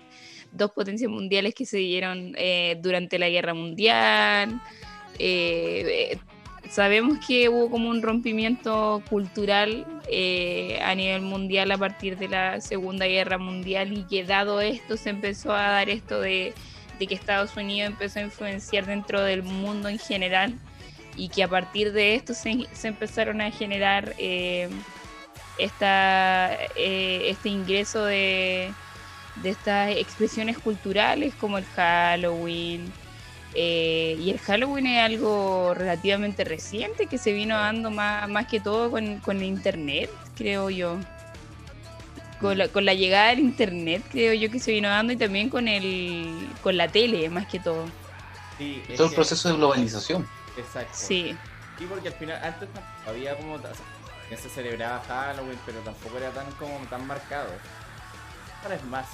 dos 0.52 0.70
potencias 0.70 1.10
mundiales 1.10 1.54
que 1.54 1.66
se 1.66 1.78
dieron 1.78 2.32
eh, 2.36 2.78
durante 2.80 3.18
la 3.18 3.28
guerra 3.28 3.54
mundial. 3.54 4.60
Eh, 5.18 6.16
sabemos 6.70 7.18
que 7.26 7.48
hubo 7.48 7.70
como 7.70 7.90
un 7.90 8.02
rompimiento 8.02 9.02
cultural 9.08 9.86
eh, 10.10 10.78
a 10.82 10.94
nivel 10.94 11.22
mundial 11.22 11.70
a 11.72 11.78
partir 11.78 12.16
de 12.16 12.28
la 12.28 12.60
Segunda 12.60 13.06
Guerra 13.06 13.38
Mundial 13.38 13.92
y 13.92 14.04
que 14.04 14.24
dado 14.24 14.60
esto 14.60 14.96
se 14.96 15.10
empezó 15.10 15.52
a 15.52 15.70
dar 15.70 15.90
esto 15.90 16.20
de, 16.20 16.54
de 16.98 17.06
que 17.06 17.14
Estados 17.14 17.56
Unidos 17.56 17.90
empezó 17.90 18.18
a 18.18 18.22
influenciar 18.22 18.86
dentro 18.86 19.22
del 19.22 19.42
mundo 19.42 19.88
en 19.88 19.98
general 19.98 20.54
y 21.16 21.28
que 21.28 21.42
a 21.42 21.48
partir 21.48 21.92
de 21.92 22.14
esto 22.14 22.34
se, 22.34 22.66
empezaron 22.84 23.40
a 23.40 23.50
generar 23.50 24.14
eh, 24.18 24.68
esta, 25.58 26.54
eh, 26.76 27.22
este 27.28 27.48
ingreso 27.48 28.04
de, 28.04 28.72
de 29.42 29.50
estas 29.50 29.96
expresiones 29.96 30.58
culturales 30.58 31.34
como 31.34 31.58
el 31.58 31.64
Halloween, 31.64 32.92
eh, 33.54 34.16
y 34.20 34.30
el 34.30 34.38
Halloween 34.38 34.86
es 34.86 35.04
algo 35.04 35.74
relativamente 35.74 36.44
reciente 36.44 37.06
que 37.06 37.18
se 37.18 37.32
vino 37.32 37.56
dando 37.56 37.90
más, 37.90 38.28
más 38.28 38.46
que 38.46 38.60
todo 38.60 38.90
con, 38.90 39.18
con 39.18 39.38
el 39.38 39.44
internet, 39.44 40.10
creo 40.36 40.70
yo. 40.70 40.98
Con 42.40 42.56
la, 42.56 42.68
con 42.68 42.84
la 42.84 42.94
llegada 42.94 43.30
del 43.30 43.40
internet, 43.40 44.02
creo 44.10 44.32
yo 44.32 44.50
que 44.50 44.60
se 44.60 44.70
vino 44.70 44.88
dando 44.88 45.12
y 45.12 45.16
también 45.16 45.48
con 45.48 45.66
el 45.66 46.48
con 46.62 46.76
la 46.76 46.88
tele, 46.88 47.28
más 47.30 47.48
que 47.48 47.58
todo. 47.58 47.86
Sí, 48.58 48.82
es 48.88 48.96
Todo 48.96 49.08
el 49.08 49.14
proceso 49.14 49.48
de 49.48 49.56
globalización. 49.56 50.28
Exacto. 50.56 50.92
Sí, 50.92 51.36
Sí, 51.78 51.86
porque 51.88 52.08
al 52.08 52.14
final, 52.14 52.40
antes 52.42 52.68
había 53.06 53.36
como, 53.36 53.54
o 53.54 53.60
sea, 53.60 53.70
ya 54.30 54.36
se 54.36 54.48
celebraba 54.48 55.00
Halloween, 55.06 55.58
pero 55.64 55.78
tampoco 55.80 56.18
era 56.18 56.30
tan 56.30 56.50
como 56.52 56.76
tan 56.86 57.06
marcado. 57.06 57.50
Ahora 58.62 58.74
es 58.74 58.84
más. 58.84 59.06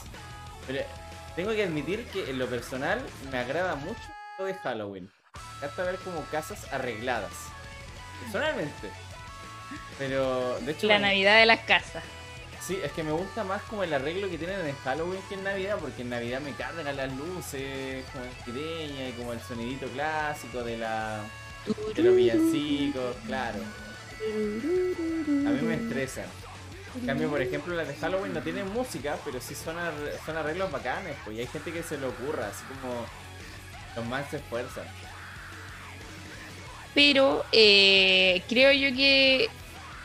Pero 0.66 0.82
tengo 1.36 1.50
que 1.52 1.62
admitir 1.62 2.06
que 2.06 2.30
en 2.30 2.38
lo 2.38 2.46
personal 2.46 3.04
me 3.30 3.38
agrada 3.38 3.74
mucho 3.76 4.00
lo 4.38 4.46
de 4.46 4.54
Halloween. 4.54 5.10
Encanta 5.56 5.84
ver 5.84 5.96
como 5.96 6.22
casas 6.30 6.72
arregladas. 6.72 7.32
Personalmente. 8.22 8.90
Pero, 9.98 10.59
de 10.60 10.72
hecho, 10.72 10.86
la 10.86 10.98
Navidad 10.98 11.38
de 11.38 11.46
las 11.46 11.60
casas. 11.60 12.02
Sí, 12.66 12.81
es 12.82 12.93
que 12.93 13.03
me 13.03 13.12
gusta 13.12 13.45
más 13.45 13.62
como 13.65 13.82
el 13.85 13.93
arreglo 13.93 14.31
que 14.31 14.39
tienen 14.39 14.65
en 14.65 14.74
Halloween 14.77 15.20
que 15.28 15.35
en 15.35 15.45
Navidad, 15.45 15.77
porque 15.78 16.01
en 16.01 16.09
Navidad 16.09 16.41
me 16.41 16.53
cargan 16.53 16.97
las 16.97 17.12
luces, 17.12 18.03
como 18.11 18.24
navideña 18.24 19.09
y 19.09 19.12
como 19.12 19.35
el 19.35 19.41
sonidito 19.41 19.86
clásico 19.89 20.62
de 20.62 20.78
la 20.78 21.20
de 21.95 22.03
los 22.03 22.16
villancicos, 22.16 23.16
claro. 23.27 23.59
A 24.19 25.51
mí 25.51 25.61
me 25.62 25.74
estresan. 25.74 26.24
En 26.99 27.07
cambio, 27.07 27.28
por 27.28 27.43
ejemplo, 27.43 27.74
las 27.74 27.89
de 27.89 27.97
Halloween 27.97 28.32
no 28.32 28.41
tienen 28.41 28.73
música, 28.73 29.19
pero 29.27 29.43
sí 29.43 29.55
son, 29.55 29.77
son 30.24 30.36
arreglos 30.36 30.70
bacanes, 30.70 31.16
pues 31.24 31.36
y 31.36 31.41
hay 31.41 31.47
gente 31.47 31.70
que 31.70 31.82
se 31.82 31.99
le 31.99 32.07
ocurra, 32.07 32.47
así 32.47 32.65
como 32.81 33.05
los 33.97 34.07
más 34.07 34.31
se 34.31 34.39
esfuerzan. 34.39 34.86
Pero 36.95 37.45
eh, 37.53 38.43
creo 38.49 38.73
yo 38.73 38.97
que 38.97 39.51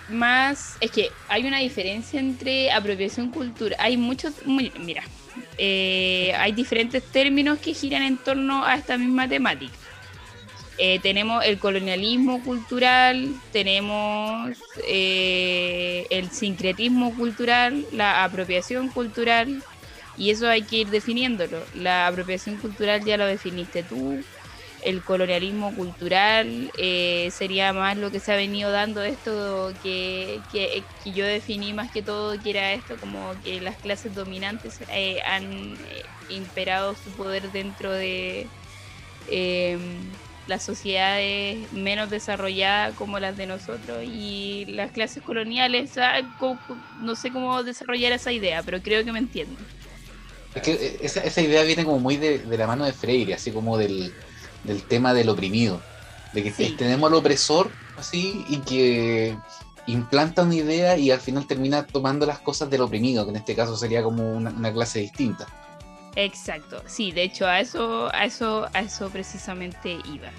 más 0.09 0.77
es 0.79 0.91
que 0.91 1.11
hay 1.27 1.45
una 1.45 1.59
diferencia 1.59 2.19
entre 2.19 2.71
apropiación 2.71 3.31
cultural. 3.31 3.75
Hay 3.79 3.97
muchos, 3.97 4.33
mira, 4.45 5.03
eh, 5.57 6.33
hay 6.37 6.51
diferentes 6.51 7.03
términos 7.03 7.59
que 7.59 7.73
giran 7.73 8.03
en 8.03 8.17
torno 8.17 8.65
a 8.65 8.75
esta 8.75 8.97
misma 8.97 9.27
temática. 9.27 9.73
Eh, 10.77 10.99
tenemos 10.99 11.43
el 11.43 11.59
colonialismo 11.59 12.41
cultural, 12.41 13.35
tenemos 13.51 14.57
eh, 14.87 16.07
el 16.09 16.31
sincretismo 16.31 17.13
cultural, 17.15 17.85
la 17.91 18.23
apropiación 18.23 18.87
cultural, 18.87 19.61
y 20.17 20.29
eso 20.29 20.47
hay 20.47 20.61
que 20.61 20.77
ir 20.77 20.89
definiéndolo. 20.89 21.61
La 21.75 22.07
apropiación 22.07 22.55
cultural 22.57 23.03
ya 23.03 23.17
lo 23.17 23.25
definiste 23.25 23.83
tú, 23.83 24.23
el 24.81 25.03
colonialismo 25.03 25.75
cultural 25.75 26.71
eh, 26.77 27.29
sería 27.31 27.73
más 27.73 27.97
lo 27.97 28.11
que 28.11 28.19
se 28.19 28.31
ha 28.33 28.35
venido 28.35 28.71
dando 28.71 29.01
esto 29.03 29.73
que, 29.81 30.43
que, 30.49 30.87
yo 31.13 31.25
definí 31.25 31.73
más 31.73 31.91
que 31.91 32.03
todo 32.03 32.39
que 32.41 32.49
era 32.51 32.73
esto 32.73 32.99
como 32.99 33.39
que 33.41 33.61
las 33.61 33.77
clases 33.79 34.13
dominantes 34.13 34.81
eh, 34.89 35.19
han 35.25 35.43
eh, 35.85 36.03
imperado 36.27 36.95
su 36.95 37.13
poder 37.15 37.51
dentro 37.51 37.91
de 37.93 38.51
eh, 39.27 39.77
las 40.45 40.63
sociedades 40.63 41.71
menos 41.71 42.09
desarrolladas 42.09 42.95
como 42.95 43.19
las 43.19 43.37
de 43.37 43.45
nosotros 43.47 44.03
y 44.05 44.65
las 44.69 44.91
clases 44.91 45.23
coloniales 45.23 45.93
co- 46.37 46.59
co- 46.65 46.79
no 46.97 47.15
sé 47.15 47.31
cómo 47.31 47.63
desarrollar 47.63 48.13
esa 48.13 48.31
idea 48.31 48.63
pero 48.63 48.81
creo 48.81 49.03
que 49.05 49.11
me 49.11 49.19
entiendo. 49.19 49.61
Es 50.53 50.61
que 50.63 50.97
esa, 51.01 51.21
esa 51.21 51.41
idea 51.41 51.63
viene 51.63 51.85
como 51.85 51.99
muy 51.99 52.17
de, 52.17 52.39
de 52.39 52.57
la 52.57 52.67
mano 52.67 52.85
de 52.85 52.93
Freire, 52.93 53.33
así 53.35 53.51
como 53.51 53.77
del, 53.77 54.15
del 54.63 54.83
tema 54.83 55.13
del 55.13 55.29
oprimido. 55.29 55.81
De 56.33 56.43
que 56.43 56.51
Sí. 56.51 56.75
tenemos 56.77 57.09
al 57.09 57.15
opresor, 57.15 57.71
así, 57.97 58.45
y 58.49 58.57
que 58.57 59.35
implanta 59.87 60.43
una 60.43 60.55
idea 60.55 60.97
y 60.97 61.09
al 61.11 61.19
final 61.19 61.47
termina 61.47 61.85
tomando 61.87 62.25
las 62.25 62.39
cosas 62.39 62.69
del 62.69 62.81
oprimido, 62.81 63.23
que 63.25 63.31
en 63.31 63.37
este 63.37 63.55
caso 63.55 63.75
sería 63.75 64.03
como 64.03 64.31
una, 64.31 64.51
una 64.51 64.71
clase 64.71 64.99
distinta. 64.99 65.47
Exacto, 66.15 66.83
sí, 66.85 67.11
de 67.11 67.23
hecho 67.23 67.47
a 67.47 67.59
eso, 67.59 68.13
a 68.13 68.25
eso, 68.25 68.67
a 68.73 68.79
eso 68.81 69.09
precisamente 69.09 69.97
iba. 70.05 70.29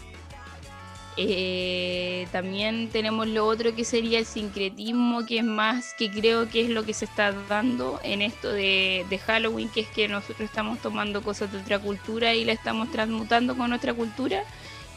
Eh, 1.22 2.26
también 2.32 2.88
tenemos 2.88 3.26
lo 3.26 3.46
otro 3.46 3.74
que 3.74 3.84
sería 3.84 4.18
el 4.18 4.24
sincretismo, 4.24 5.26
que 5.26 5.40
es 5.40 5.44
más, 5.44 5.92
que 5.92 6.10
creo 6.10 6.48
que 6.48 6.62
es 6.62 6.70
lo 6.70 6.82
que 6.84 6.94
se 6.94 7.04
está 7.04 7.32
dando 7.32 8.00
en 8.02 8.22
esto 8.22 8.50
de, 8.50 9.20
Halloween, 9.26 9.68
que 9.68 9.80
es 9.80 9.88
que 9.88 10.08
nosotros 10.08 10.40
estamos 10.40 10.78
tomando 10.78 11.20
cosas 11.20 11.52
de 11.52 11.58
otra 11.58 11.78
cultura 11.78 12.34
y 12.34 12.46
la 12.46 12.52
estamos 12.52 12.90
transmutando 12.90 13.54
con 13.54 13.68
nuestra 13.68 13.92
cultura 13.92 14.44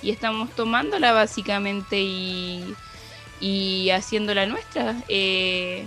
y 0.02 0.12
estamos 0.12 0.50
tomándola 0.52 1.12
básicamente 1.12 2.00
y, 2.00 2.74
y 3.41 3.90
haciéndola 3.90 4.45
nuestra 4.45 4.95
eh, 5.10 5.86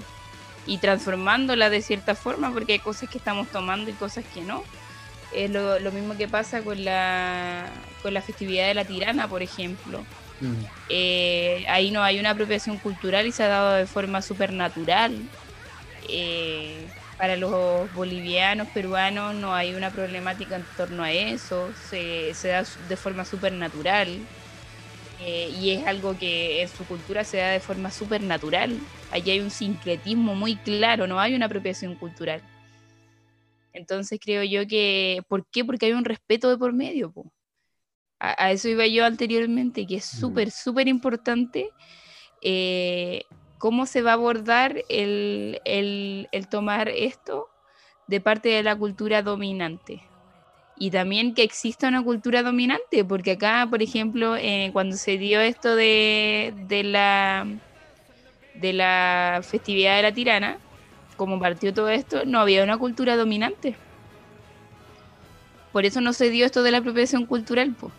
y 0.66 0.76
transformándola 0.78 1.70
de 1.70 1.80
cierta 1.80 2.14
forma, 2.14 2.52
porque 2.52 2.74
hay 2.74 2.78
cosas 2.80 3.08
que 3.08 3.16
estamos 3.16 3.48
tomando 3.48 3.88
y 3.90 3.94
cosas 3.94 4.26
que 4.34 4.42
no. 4.42 4.64
Es 5.32 5.50
lo, 5.50 5.78
lo 5.80 5.92
mismo 5.92 6.14
que 6.14 6.28
pasa 6.28 6.62
con 6.62 6.84
la, 6.84 7.70
con 8.02 8.12
la 8.12 8.20
festividad 8.20 8.66
de 8.66 8.74
la 8.74 8.84
tirana, 8.84 9.28
por 9.28 9.42
ejemplo. 9.42 10.04
Eh, 10.88 11.64
ahí 11.68 11.90
no 11.90 12.02
hay 12.02 12.18
una 12.18 12.30
apropiación 12.30 12.78
cultural 12.78 13.26
y 13.26 13.32
se 13.32 13.42
ha 13.42 13.48
dado 13.48 13.74
de 13.74 13.86
forma 13.86 14.22
supernatural. 14.22 15.16
Eh, 16.08 16.86
para 17.18 17.36
los 17.36 17.92
bolivianos, 17.94 18.68
peruanos, 18.68 19.34
no 19.34 19.54
hay 19.54 19.74
una 19.74 19.90
problemática 19.90 20.56
en 20.56 20.64
torno 20.76 21.02
a 21.02 21.12
eso, 21.12 21.70
se, 21.88 22.34
se 22.34 22.48
da 22.48 22.64
de 22.88 22.96
forma 22.96 23.24
supernatural. 23.24 24.18
Eh, 25.20 25.50
y 25.58 25.70
es 25.70 25.86
algo 25.86 26.18
que 26.18 26.60
en 26.60 26.68
su 26.68 26.84
cultura 26.84 27.24
se 27.24 27.38
da 27.38 27.50
de 27.50 27.60
forma 27.60 27.90
supernatural. 27.90 28.78
Allí 29.10 29.30
hay 29.30 29.40
un 29.40 29.50
sincretismo 29.50 30.34
muy 30.34 30.56
claro, 30.56 31.06
no 31.06 31.18
hay 31.18 31.34
una 31.34 31.46
apropiación 31.46 31.94
cultural. 31.94 32.42
Entonces 33.72 34.18
creo 34.22 34.42
yo 34.42 34.66
que, 34.66 35.22
¿por 35.28 35.46
qué? 35.46 35.64
Porque 35.64 35.86
hay 35.86 35.92
un 35.92 36.04
respeto 36.04 36.50
de 36.50 36.58
por 36.58 36.72
medio. 36.72 37.12
A, 38.20 38.46
a 38.46 38.52
eso 38.52 38.68
iba 38.68 38.86
yo 38.86 39.04
anteriormente, 39.04 39.86
que 39.86 39.96
es 39.96 40.06
Mm. 40.12 40.18
súper, 40.20 40.50
súper 40.50 40.88
importante 40.88 41.74
eh, 42.42 43.26
cómo 43.58 43.86
se 43.86 44.02
va 44.02 44.12
a 44.12 44.14
abordar 44.14 44.84
el, 44.88 45.60
el- 45.64 46.28
el 46.32 46.48
tomar 46.48 46.88
esto 46.88 47.50
de 48.06 48.20
parte 48.20 48.48
de 48.50 48.62
la 48.62 48.76
cultura 48.78 49.22
dominante. 49.22 50.12
Y 50.74 50.90
también 50.92 51.34
que 51.34 51.42
exista 51.44 51.88
una 51.88 52.02
cultura 52.04 52.42
dominante, 52.42 53.04
porque 53.04 53.32
acá, 53.32 53.66
por 53.70 53.82
ejemplo, 53.82 54.36
eh, 54.36 54.70
cuando 54.72 54.96
se 54.96 55.18
dio 55.18 55.40
esto 55.40 55.76
de, 55.76 56.52
de 56.56 56.84
la 56.84 57.46
de 58.52 58.72
la 58.72 59.40
festividad 59.44 59.96
de 59.96 60.02
la 60.02 60.12
tirana, 60.12 60.60
como 61.16 61.38
partió 61.40 61.72
todo 61.74 61.88
esto, 61.90 62.24
no 62.26 62.40
había 62.40 62.64
una 62.64 62.78
cultura 62.78 63.16
dominante. 63.16 63.78
Por 65.70 65.84
eso 65.86 66.00
no 66.00 66.12
se 66.12 66.28
dio 66.30 66.44
esto 66.44 66.64
de 66.64 66.72
la 66.72 66.78
apropiación 66.78 67.24
cultural. 67.26 67.76
po. 67.76 67.96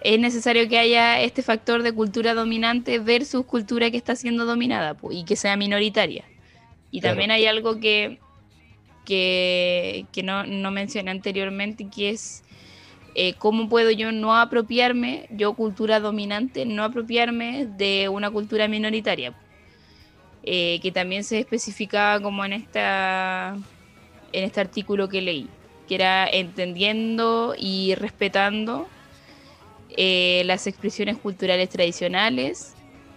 Es 0.00 0.18
necesario 0.20 0.68
que 0.68 0.78
haya 0.78 1.20
este 1.20 1.42
factor 1.42 1.82
de 1.82 1.92
cultura 1.92 2.34
dominante 2.34 2.98
versus 2.98 3.44
cultura 3.44 3.90
que 3.90 3.96
está 3.96 4.14
siendo 4.14 4.44
dominada 4.46 4.96
y 5.10 5.24
que 5.24 5.36
sea 5.36 5.56
minoritaria. 5.56 6.24
Y 6.90 7.00
Claro. 7.00 7.14
también 7.14 7.30
hay 7.32 7.46
algo 7.46 7.80
que, 7.80 8.18
que, 9.04 10.06
que 10.12 10.22
no, 10.22 10.44
no 10.44 10.70
mencioné 10.70 11.10
anteriormente, 11.10 11.88
que 11.94 12.10
es 12.10 12.44
eh, 13.14 13.34
cómo 13.34 13.68
puedo 13.68 13.90
yo 13.90 14.12
no 14.12 14.36
apropiarme, 14.36 15.26
yo 15.30 15.54
cultura 15.54 15.98
dominante, 15.98 16.64
no 16.64 16.84
apropiarme 16.84 17.66
de 17.66 18.08
una 18.08 18.30
cultura 18.30 18.68
minoritaria. 18.68 19.34
Eh, 20.44 20.78
que 20.80 20.92
también 20.92 21.24
se 21.24 21.40
especificaba 21.40 22.20
como 22.22 22.44
en 22.44 22.52
esta 22.54 23.56
en 24.32 24.44
este 24.44 24.60
artículo 24.60 25.08
que 25.08 25.20
leí, 25.20 25.48
que 25.88 25.96
era 25.96 26.26
entendiendo 26.28 27.54
y 27.58 27.94
respetando 27.96 28.88
eh, 30.00 30.44
las 30.44 30.68
expresiones 30.68 31.16
culturales 31.16 31.70
tradicionales, 31.70 32.74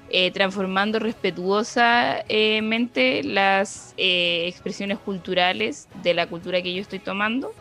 eh, 0.10 0.32
transformando 0.32 0.98
respetuosamente 0.98 3.24
las 3.24 3.94
eh, 3.98 4.46
expresiones 4.48 4.98
culturales 4.98 5.88
de 6.02 6.16
la 6.16 6.26
cultura 6.26 6.64
que 6.64 6.74
yo 6.74 6.82
estoy 6.82 6.98
tomando 6.98 7.54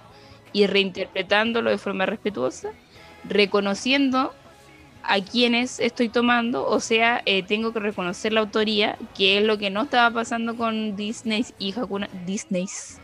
y 0.55 0.67
reinterpretándolo 0.67 1.69
de 1.69 1.77
forma 1.77 2.07
respetuosa, 2.07 2.71
reconociendo 3.29 4.33
a 5.03 5.21
quienes 5.21 5.81
estoy 5.81 6.09
tomando, 6.09 6.67
o 6.67 6.81
sea, 6.81 7.21
eh, 7.27 7.43
tengo 7.43 7.75
que 7.75 7.81
reconocer 7.81 8.33
la 8.33 8.41
autoría, 8.41 8.97
que 9.15 9.37
es 9.37 9.45
lo 9.45 9.59
que 9.59 9.69
no 9.69 9.83
estaba 9.83 10.15
pasando 10.15 10.57
con 10.57 10.97
Disney 10.97 11.45
y 11.59 11.79
Hakuna, 11.79 12.09
Disney's 12.25 12.99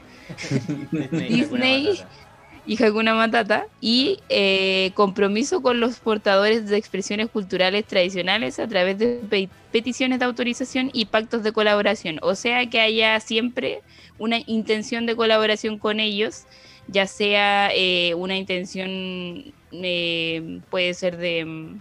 Disney. 1.28 1.88
Matata. 1.90 2.25
Y 2.66 2.82
Hakuna 2.82 3.14
Matata, 3.14 3.66
y 3.80 4.18
eh, 4.28 4.90
compromiso 4.94 5.62
con 5.62 5.78
los 5.80 5.98
portadores 6.00 6.68
de 6.68 6.76
expresiones 6.76 7.28
culturales 7.30 7.84
tradicionales 7.84 8.58
a 8.58 8.66
través 8.66 8.98
de 8.98 9.20
pe- 9.30 9.48
peticiones 9.72 10.18
de 10.18 10.24
autorización 10.24 10.90
y 10.92 11.06
pactos 11.06 11.42
de 11.42 11.52
colaboración. 11.52 12.18
O 12.22 12.34
sea, 12.34 12.66
que 12.66 12.80
haya 12.80 13.20
siempre 13.20 13.82
una 14.18 14.38
intención 14.46 15.06
de 15.06 15.14
colaboración 15.14 15.78
con 15.78 16.00
ellos, 16.00 16.44
ya 16.88 17.06
sea 17.06 17.70
eh, 17.74 18.14
una 18.14 18.36
intención, 18.36 19.52
eh, 19.72 20.60
puede 20.70 20.94
ser 20.94 21.16
de 21.16 21.44
mm, 21.44 21.80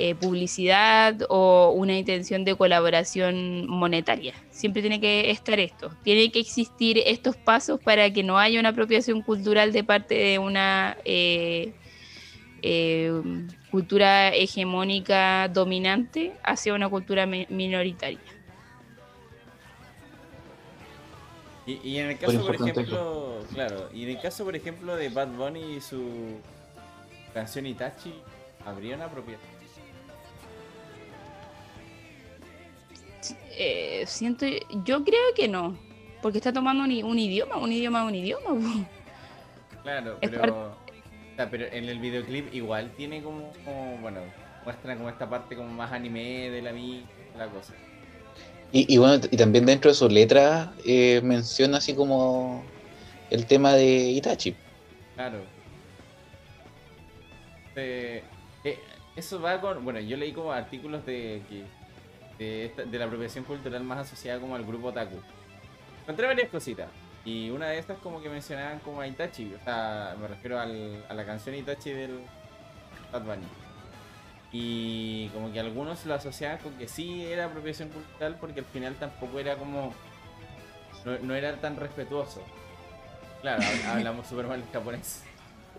eh, 0.00 0.14
publicidad 0.14 1.22
o 1.28 1.72
una 1.74 1.98
intención 1.98 2.44
de 2.44 2.54
colaboración 2.54 3.66
monetaria. 3.66 4.32
Siempre 4.50 4.80
tiene 4.80 5.00
que 5.00 5.30
estar 5.32 5.58
esto. 5.58 5.90
Tiene 6.04 6.30
que 6.30 6.38
existir 6.38 7.02
estos 7.04 7.36
pasos 7.36 7.80
para 7.80 8.08
que 8.12 8.22
no 8.22 8.38
haya 8.38 8.60
una 8.60 8.68
apropiación 8.68 9.22
cultural 9.22 9.72
de 9.72 9.82
parte 9.82 10.14
de 10.14 10.38
una 10.38 10.96
eh, 11.04 11.72
eh, 12.62 13.12
cultura 13.72 14.28
hegemónica 14.34 15.48
dominante 15.48 16.32
hacia 16.44 16.74
una 16.74 16.88
cultura 16.88 17.26
mi- 17.26 17.46
minoritaria. 17.50 18.20
Y, 21.66 21.80
y 21.82 21.98
en 21.98 22.10
el 22.10 22.18
caso, 22.18 22.46
por 22.46 22.54
ejemplo, 22.54 23.44
claro, 23.52 23.90
y 23.92 24.04
en 24.04 24.10
el 24.10 24.20
caso, 24.20 24.44
por 24.44 24.54
ejemplo, 24.54 24.94
de 24.96 25.08
Bad 25.08 25.28
Bunny 25.36 25.76
y 25.76 25.80
su 25.80 26.40
canción 27.34 27.66
Itachi, 27.66 28.14
¿habría 28.64 28.94
una 28.96 29.08
propiedad? 29.10 29.40
Eh, 33.56 34.04
siento, 34.06 34.46
yo 34.84 35.04
creo 35.04 35.34
que 35.34 35.48
no, 35.48 35.76
porque 36.22 36.38
está 36.38 36.52
tomando 36.52 36.84
un, 36.84 36.90
idioma, 37.18 37.56
un 37.56 37.72
idioma, 37.72 38.04
un 38.04 38.14
idioma. 38.14 38.86
Claro, 39.82 40.18
Es 40.20 40.30
pero, 40.30 40.72
o 40.72 41.36
sea, 41.36 41.50
pero 41.50 41.66
en 41.66 41.88
el 41.88 41.98
videoclip 41.98 42.52
igual 42.52 42.92
tiene 42.96 43.22
como, 43.22 43.52
como, 43.64 43.96
bueno, 43.98 44.20
muestran 44.64 44.98
como 44.98 45.08
esta 45.08 45.28
parte 45.28 45.56
como 45.56 45.68
más 45.68 45.92
anime 45.92 46.50
de 46.50 46.62
la 46.62 46.72
mi 46.72 47.04
la 47.36 47.46
cosa. 47.48 47.72
Y, 48.72 48.92
y 48.92 48.98
bueno, 48.98 49.24
y 49.30 49.36
también 49.36 49.64
dentro 49.64 49.90
de 49.90 49.94
su 49.94 50.08
letra 50.08 50.74
eh, 50.84 51.20
menciona 51.22 51.78
así 51.78 51.94
como 51.94 52.62
el 53.30 53.46
tema 53.46 53.72
de 53.72 54.10
Itachi. 54.10 54.54
Claro. 55.14 55.38
Eh, 57.76 58.22
eh, 58.64 58.78
eso 59.16 59.40
va 59.40 59.60
con. 59.60 59.84
Bueno, 59.84 60.00
yo 60.00 60.16
leí 60.16 60.32
como 60.32 60.52
artículos 60.52 61.06
de 61.06 61.42
que 61.48 61.64
de, 62.38 62.66
esta- 62.66 62.84
de 62.84 62.98
la 62.98 63.04
apropiación 63.06 63.44
cultural 63.44 63.82
más 63.84 63.98
asociada 63.98 64.40
como 64.40 64.54
al 64.56 64.64
grupo 64.64 64.88
Otaku. 64.88 65.20
Encontré 66.02 66.26
varias 66.26 66.48
cositas. 66.48 66.88
Y 67.24 67.50
una 67.50 67.66
de 67.68 67.78
estas 67.78 67.98
como 67.98 68.22
que 68.22 68.28
mencionaban 68.30 68.78
como 68.78 69.00
a 69.00 69.06
Itachi. 69.06 69.52
O 69.54 69.62
sea, 69.64 70.16
me 70.20 70.28
refiero 70.28 70.58
al- 70.58 71.04
a 71.08 71.14
la 71.14 71.26
canción 71.26 71.54
Itachi 71.54 71.90
del 71.90 72.20
Bad 73.12 73.22
Bunny. 73.22 73.46
Y 74.50 75.28
como 75.28 75.52
que 75.52 75.60
algunos 75.60 76.06
lo 76.06 76.14
asociaban 76.14 76.58
con 76.58 76.72
que 76.78 76.88
sí 76.88 77.26
era 77.26 77.46
apropiación 77.46 77.90
cultural 77.90 78.36
porque 78.40 78.60
al 78.60 78.66
final 78.66 78.94
tampoco 78.94 79.38
era 79.38 79.56
como. 79.56 79.92
No, 81.04 81.18
no 81.18 81.34
era 81.34 81.54
tan 81.56 81.76
respetuoso. 81.76 82.42
Claro, 83.42 83.60
hab- 83.62 83.84
hablamos 83.96 84.26
súper 84.26 84.46
mal 84.46 84.62
japonés. 84.72 85.22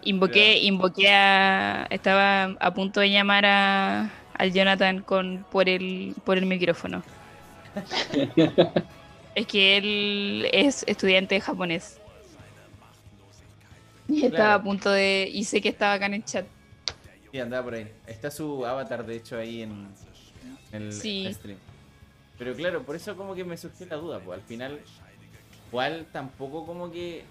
Invoqué, 0.04 0.60
invoqué 0.60 1.12
a. 1.12 1.88
Estaba 1.90 2.44
a 2.60 2.74
punto 2.74 3.00
de 3.00 3.10
llamar 3.10 3.46
a, 3.48 4.10
al 4.40 4.52
Jonathan 4.54 5.02
con, 5.04 5.46
por, 5.52 5.70
el, 5.70 6.16
por 6.26 6.38
el 6.40 6.46
micrófono. 6.48 7.04
es 9.36 9.46
que 9.48 9.78
él 9.78 10.50
es 10.52 10.84
estudiante 10.88 11.36
de 11.36 11.42
japonés. 11.42 12.00
Y 14.08 14.26
estaba 14.26 14.36
Claro. 14.36 14.60
a 14.60 14.64
punto 14.64 14.90
de. 14.92 15.30
Y 15.32 15.44
sé 15.44 15.62
que 15.62 15.70
estaba 15.70 15.94
acá 15.94 16.08
en 16.08 16.16
el 16.16 16.26
chat. 16.26 16.46
Sí, 17.32 17.40
andaba 17.40 17.64
por 17.66 17.74
ahí. 17.76 17.92
Está 18.08 18.32
su 18.32 18.66
avatar, 18.66 19.06
de 19.06 19.18
hecho, 19.18 19.38
ahí 19.38 19.62
en, 19.62 19.88
en 20.72 20.82
el 20.84 20.94
Sí. 20.94 21.30
stream. 21.32 21.58
Pero 22.40 22.56
claro, 22.56 22.82
por 22.84 22.96
eso 22.96 23.16
como 23.16 23.36
que 23.36 23.44
me 23.44 23.56
surgió 23.58 23.86
la 23.86 23.98
duda, 23.98 24.20
pues 24.20 24.40
al 24.40 24.46
final 24.46 24.80
igual 25.68 26.08
tampoco 26.12 26.66
como 26.66 26.90
que. 26.92 27.24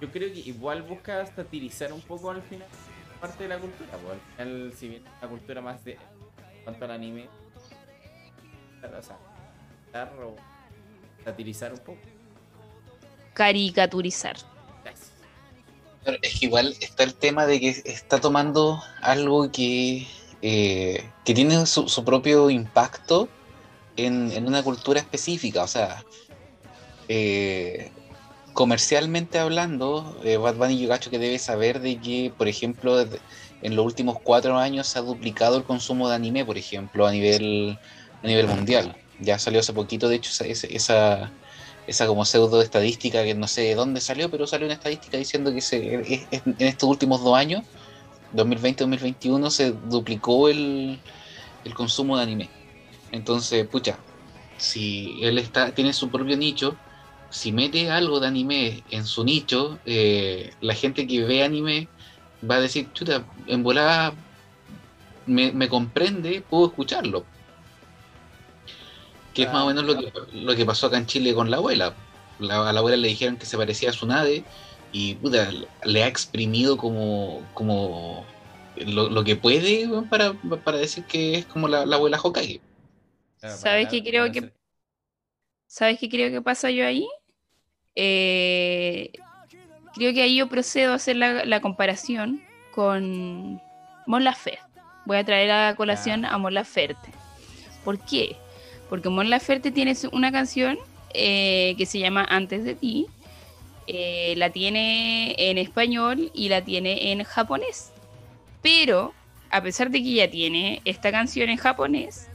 Yo 0.00 0.10
creo 0.10 0.32
que 0.32 0.40
igual 0.40 0.82
busca 0.82 1.24
satirizar 1.26 1.92
un 1.92 2.00
poco 2.00 2.30
al 2.30 2.42
final 2.42 2.66
parte 3.26 3.44
de 3.44 3.48
la 3.48 3.58
cultura. 3.58 3.90
Pues 3.92 4.12
al 4.12 4.20
final, 4.36 4.72
si 4.76 4.88
bien 4.88 5.02
es 5.06 5.12
una 5.22 5.30
cultura 5.30 5.60
más 5.62 5.82
de. 5.84 5.92
en 5.92 6.64
cuanto 6.64 6.84
al 6.84 6.90
anime. 6.90 7.28
O 8.82 9.02
sea, 9.02 9.16
dar 9.92 10.12
o 10.22 10.36
satirizar 11.24 11.72
un 11.72 11.78
poco. 11.78 11.98
Caricaturizar. 13.32 14.36
Gracias. 14.84 15.10
Pero 16.04 16.18
es 16.20 16.38
que 16.38 16.46
igual 16.46 16.76
está 16.80 17.02
el 17.02 17.14
tema 17.14 17.46
de 17.46 17.60
que 17.60 17.70
está 17.86 18.20
tomando 18.20 18.82
algo 19.00 19.50
que, 19.50 20.06
eh, 20.42 21.10
que 21.24 21.32
tiene 21.32 21.64
su, 21.64 21.88
su 21.88 22.04
propio 22.04 22.50
impacto 22.50 23.30
en, 23.96 24.32
en 24.32 24.46
una 24.46 24.62
cultura 24.62 25.00
específica. 25.00 25.62
O 25.62 25.66
sea, 25.66 26.04
eh, 27.08 27.90
comercialmente 28.54 29.38
hablando, 29.40 30.20
eh, 30.24 30.38
Bad 30.38 30.56
Bunny 30.56 30.80
yo 30.80 30.88
cacho 30.90 31.10
que 31.10 31.20
debe 31.20 31.38
saber 31.40 31.80
de 31.80 32.00
que, 32.00 32.34
por 32.38 32.48
ejemplo, 32.48 33.00
en 33.60 33.76
los 33.76 33.86
últimos 33.86 34.18
cuatro 34.22 34.58
años 34.58 34.88
se 34.88 35.00
ha 35.00 35.02
duplicado 35.02 35.58
el 35.58 35.64
consumo 35.64 36.08
de 36.10 36.16
anime, 36.16 36.46
por 36.46 36.58
ejemplo, 36.58 37.06
a 37.06 37.12
nivel, 37.12 37.80
a 38.22 38.28
nivel 38.28 38.48
mundial. 38.48 38.98
Ya 39.18 39.38
salió 39.40 39.60
hace 39.60 39.74
poquito, 39.74 40.08
de 40.08 40.16
hecho, 40.16 40.30
esa, 40.44 41.36
esa, 41.86 42.06
como 42.06 42.24
pseudo 42.26 42.62
estadística 42.62 43.24
que 43.24 43.34
no 43.34 43.48
sé 43.48 43.62
de 43.62 43.76
dónde 43.76 44.00
salió, 44.02 44.30
pero 44.30 44.46
salió 44.46 44.66
una 44.66 44.74
estadística 44.74 45.18
diciendo 45.18 45.52
que 45.52 45.60
se, 45.60 45.94
es- 46.02 46.28
es- 46.30 46.42
en 46.46 46.56
estos 46.68 46.88
últimos 46.90 47.22
dos 47.24 47.36
años, 47.36 47.64
2020-2021, 48.30 49.50
se 49.50 49.72
duplicó 49.72 50.48
el, 50.48 51.02
el 51.64 51.74
consumo 51.74 52.16
de 52.18 52.24
anime. 52.24 52.54
Entonces, 53.10 53.68
pucha, 53.68 54.04
si 54.56 55.22
él 55.24 55.38
está, 55.38 55.74
tiene 55.74 55.92
su 55.94 56.10
propio 56.10 56.36
nicho, 56.38 56.83
si 57.34 57.50
mete 57.50 57.90
algo 57.90 58.20
de 58.20 58.28
anime 58.28 58.84
en 58.90 59.04
su 59.04 59.24
nicho, 59.24 59.80
eh, 59.86 60.54
la 60.60 60.72
gente 60.74 61.04
que 61.06 61.24
ve 61.24 61.42
anime 61.42 61.88
va 62.48 62.56
a 62.56 62.60
decir, 62.60 62.92
chuta, 62.92 63.26
en 63.48 63.62
volada 63.64 64.14
me, 65.26 65.50
me 65.50 65.68
comprende, 65.68 66.42
puedo 66.48 66.66
escucharlo. 66.66 67.26
Que 69.34 69.42
es 69.42 69.52
más 69.52 69.64
o 69.64 69.66
menos 69.66 69.84
lo 69.84 69.98
que, 69.98 70.12
lo 70.32 70.54
que 70.54 70.64
pasó 70.64 70.86
acá 70.86 70.96
en 70.96 71.06
Chile 71.06 71.34
con 71.34 71.50
la 71.50 71.56
abuela. 71.56 71.92
La- 72.38 72.68
a 72.68 72.72
la 72.72 72.78
abuela 72.78 72.96
le 72.96 73.08
dijeron 73.08 73.36
que 73.36 73.46
se 73.46 73.56
parecía 73.56 73.90
a 73.90 73.92
su 73.92 74.06
nade 74.06 74.44
y 74.92 75.14
puta, 75.14 75.50
le 75.84 76.04
ha 76.04 76.06
exprimido 76.06 76.76
como, 76.76 77.44
como 77.52 78.24
lo, 78.76 79.08
lo 79.10 79.24
que 79.24 79.34
puede 79.34 79.88
para, 80.08 80.34
para 80.64 80.78
decir 80.78 81.02
que 81.04 81.34
es 81.38 81.46
como 81.46 81.66
la, 81.66 81.84
la 81.84 81.96
abuela 81.96 82.20
Hokage. 82.22 82.60
Claro, 83.40 83.56
¿Sabes 83.56 83.88
qué 83.88 84.04
creo 84.04 84.30
que- 84.30 84.52
¿Sabes 85.66 85.98
qué 85.98 86.08
creo 86.08 86.30
que 86.30 86.40
pasa 86.40 86.70
yo 86.70 86.86
ahí? 86.86 87.08
Eh, 87.96 89.12
creo 89.94 90.12
que 90.12 90.22
ahí 90.22 90.36
yo 90.36 90.48
procedo 90.48 90.92
a 90.92 90.96
hacer 90.96 91.16
la, 91.16 91.44
la 91.44 91.60
comparación 91.60 92.42
con 92.72 93.60
Mon 94.06 94.24
Laferte. 94.24 94.60
Voy 95.06 95.16
a 95.18 95.24
traer 95.24 95.50
a 95.50 95.74
colación 95.76 96.22
Ya. 96.22 96.30
a 96.34 96.38
Mon 96.38 96.54
Laferte. 96.54 97.10
¿Por 97.84 97.98
qué? 97.98 98.36
Porque 98.88 99.08
Mon 99.08 99.30
Laferte 99.30 99.70
tiene 99.70 99.94
una 100.12 100.32
canción 100.32 100.78
eh, 101.12 101.74
que 101.78 101.86
se 101.86 101.98
llama 101.98 102.26
Antes 102.28 102.64
de 102.64 102.74
ti. 102.74 103.06
Eh, 103.86 104.34
la 104.38 104.50
tiene 104.50 105.34
en 105.38 105.58
español 105.58 106.30
y 106.34 106.48
la 106.48 106.62
tiene 106.62 107.12
en 107.12 107.22
japonés. 107.22 107.92
Pero, 108.62 109.12
a 109.50 109.62
pesar 109.62 109.90
de 109.90 110.02
que 110.02 110.08
ella 110.08 110.30
tiene 110.30 110.80
esta 110.86 111.12
canción 111.12 111.50
en 111.50 111.58
japonés, 111.58 112.28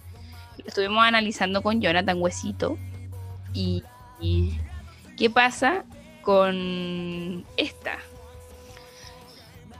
la 0.57 0.65
estuvimos 0.68 1.03
analizando 1.03 1.64
con 1.64 1.81
Jonathan 1.81 2.22
Huesito. 2.22 2.77
Y, 3.53 3.84
y 4.22 4.53
¿qué 5.19 5.29
pasa 5.29 5.83
con 6.21 7.45
esta? 7.57 7.99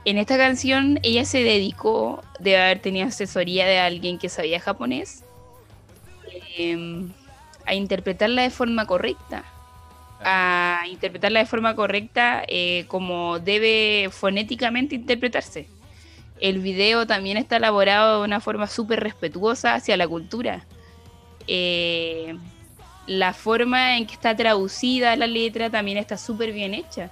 En 0.04 0.18
esta 0.18 0.36
canción 0.36 1.00
ella 1.02 1.24
se 1.24 1.42
dedicó 1.42 2.22
de 2.38 2.60
haber 2.60 2.80
tenido 2.80 3.08
asesoría 3.08 3.66
de 3.66 3.78
alguien 3.78 4.18
que 4.18 4.28
sabía 4.28 4.60
japonés 4.60 5.24
em, 6.56 7.10
a 7.66 7.74
interpretarla 7.74 8.42
de 8.42 8.50
forma 8.50 8.86
correcta. 8.86 9.44
A 10.22 10.82
interpretarla 10.90 11.40
de 11.40 11.46
forma 11.46 11.74
correcta 11.74 12.42
eh, 12.46 12.84
como 12.88 13.38
debe 13.38 14.10
fonéticamente 14.10 14.94
interpretarse. 14.94 15.68
El 16.38 16.58
video 16.58 17.06
también 17.06 17.38
está 17.38 17.56
elaborado 17.56 18.18
de 18.18 18.24
una 18.26 18.40
forma 18.40 18.66
súper 18.66 19.00
respetuosa 19.00 19.74
hacia 19.74 19.96
la 19.96 20.06
cultura. 20.06 20.66
Eh, 21.46 22.36
la 23.10 23.34
forma 23.34 23.96
en 23.96 24.06
que 24.06 24.14
está 24.14 24.36
traducida 24.36 25.16
la 25.16 25.26
letra 25.26 25.68
también 25.68 25.98
está 25.98 26.16
súper 26.16 26.52
bien 26.52 26.74
hecha. 26.74 27.10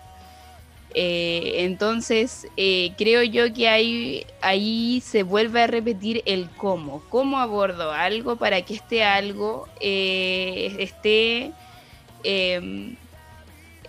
Eh, 0.95 1.65
entonces, 1.65 2.47
eh, 2.57 2.93
creo 2.97 3.25
yo 3.25 3.53
que 3.53 3.69
ahí, 3.69 4.25
ahí 4.41 5.03
se 5.05 5.25
vuelve 5.25 5.61
a 5.61 5.67
repetir 5.67 6.23
el 6.25 6.49
cómo. 6.51 7.03
¿Cómo 7.09 7.41
abordo 7.41 7.91
algo 7.91 8.37
para 8.37 8.63
que 8.63 8.75
este 8.75 9.03
algo 9.03 9.67
eh, 9.81 10.77
esté 10.79 11.51
eh, 12.23 12.95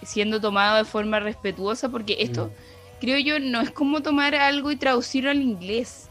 siendo 0.02 0.41
tomado 0.41 0.77
de 0.77 0.86
forma 0.86 1.19
respetuosa? 1.19 1.90
Porque 1.90 2.18
esto, 2.22 2.52
creo 2.99 3.19
yo, 3.19 3.40
no 3.40 3.61
es 3.61 3.69
como 3.69 4.02
tomar 4.02 4.34
algo 4.34 4.72
y 4.72 4.77
traducirlo 4.77 5.30
al 5.30 5.44
inglés. 5.44 6.09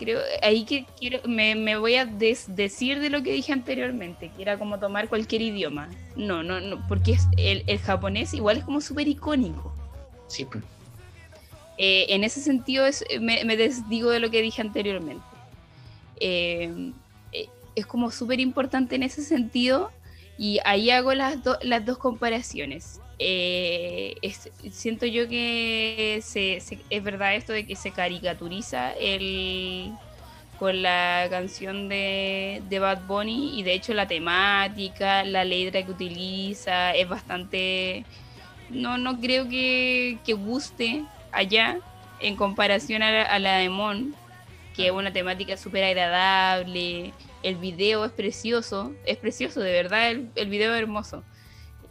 Creo, 0.00 0.18
ahí 0.42 0.64
que 0.64 0.86
quiero, 0.98 1.20
me, 1.28 1.54
me 1.54 1.76
voy 1.76 1.96
a 1.96 2.06
desdecir 2.06 3.00
de 3.00 3.10
lo 3.10 3.22
que 3.22 3.32
dije 3.34 3.52
anteriormente, 3.52 4.30
que 4.34 4.40
era 4.40 4.58
como 4.58 4.80
tomar 4.80 5.10
cualquier 5.10 5.42
idioma. 5.42 5.90
No, 6.16 6.42
no, 6.42 6.58
no, 6.58 6.82
porque 6.88 7.12
es, 7.12 7.26
el, 7.36 7.64
el 7.66 7.78
japonés 7.78 8.32
igual 8.32 8.56
es 8.56 8.64
como 8.64 8.80
súper 8.80 9.08
icónico. 9.08 9.74
Sí, 10.26 10.46
pues. 10.46 10.64
Eh, 11.76 12.06
en 12.08 12.24
ese 12.24 12.40
sentido 12.40 12.86
es, 12.86 13.04
me, 13.20 13.44
me 13.44 13.58
desdigo 13.58 14.08
de 14.10 14.20
lo 14.20 14.30
que 14.30 14.40
dije 14.40 14.62
anteriormente. 14.62 15.22
Eh, 16.18 16.92
eh, 17.32 17.48
es 17.74 17.84
como 17.84 18.10
súper 18.10 18.40
importante 18.40 18.96
en 18.96 19.02
ese 19.02 19.22
sentido 19.22 19.90
y 20.38 20.60
ahí 20.64 20.88
hago 20.90 21.12
las, 21.12 21.44
do- 21.44 21.58
las 21.60 21.84
dos 21.84 21.98
comparaciones. 21.98 23.00
Eh, 23.22 24.16
es- 24.22 24.50
siento 24.72 25.04
yo 25.04 25.28
que 25.28 26.20
se- 26.22 26.60
se- 26.60 26.78
es 26.88 27.02
verdad 27.04 27.34
esto 27.34 27.52
de 27.52 27.66
que 27.66 27.76
se 27.76 27.90
caricaturiza 27.90 28.92
el, 28.92 29.92
con 30.58 30.80
la 30.82 31.26
canción 31.30 31.88
de, 31.90 32.62
de 32.70 32.78
Bad 32.78 33.02
Bunny 33.06 33.58
y 33.58 33.62
de 33.62 33.74
hecho 33.74 33.92
la 33.92 34.08
temática, 34.08 35.22
la 35.24 35.44
letra 35.44 35.84
que 35.84 35.90
utiliza 35.92 36.92
es 36.94 37.08
bastante... 37.08 38.04
No, 38.70 38.96
no 38.98 39.20
creo 39.20 39.48
que, 39.48 40.18
que 40.24 40.32
guste 40.32 41.04
allá 41.32 41.78
en 42.20 42.36
comparación 42.36 43.02
a 43.02 43.10
la, 43.10 43.22
a 43.24 43.38
la 43.38 43.56
de 43.58 43.68
Mon, 43.68 44.14
que 44.74 44.86
es 44.86 44.92
una 44.92 45.12
temática 45.12 45.56
súper 45.58 45.84
agradable. 45.84 47.12
El 47.42 47.56
video 47.56 48.04
es 48.06 48.12
precioso, 48.12 48.92
es 49.04 49.16
precioso, 49.18 49.60
de 49.60 49.72
verdad, 49.72 50.10
el, 50.10 50.30
el 50.36 50.48
video 50.48 50.72
es 50.74 50.80
hermoso. 50.80 51.22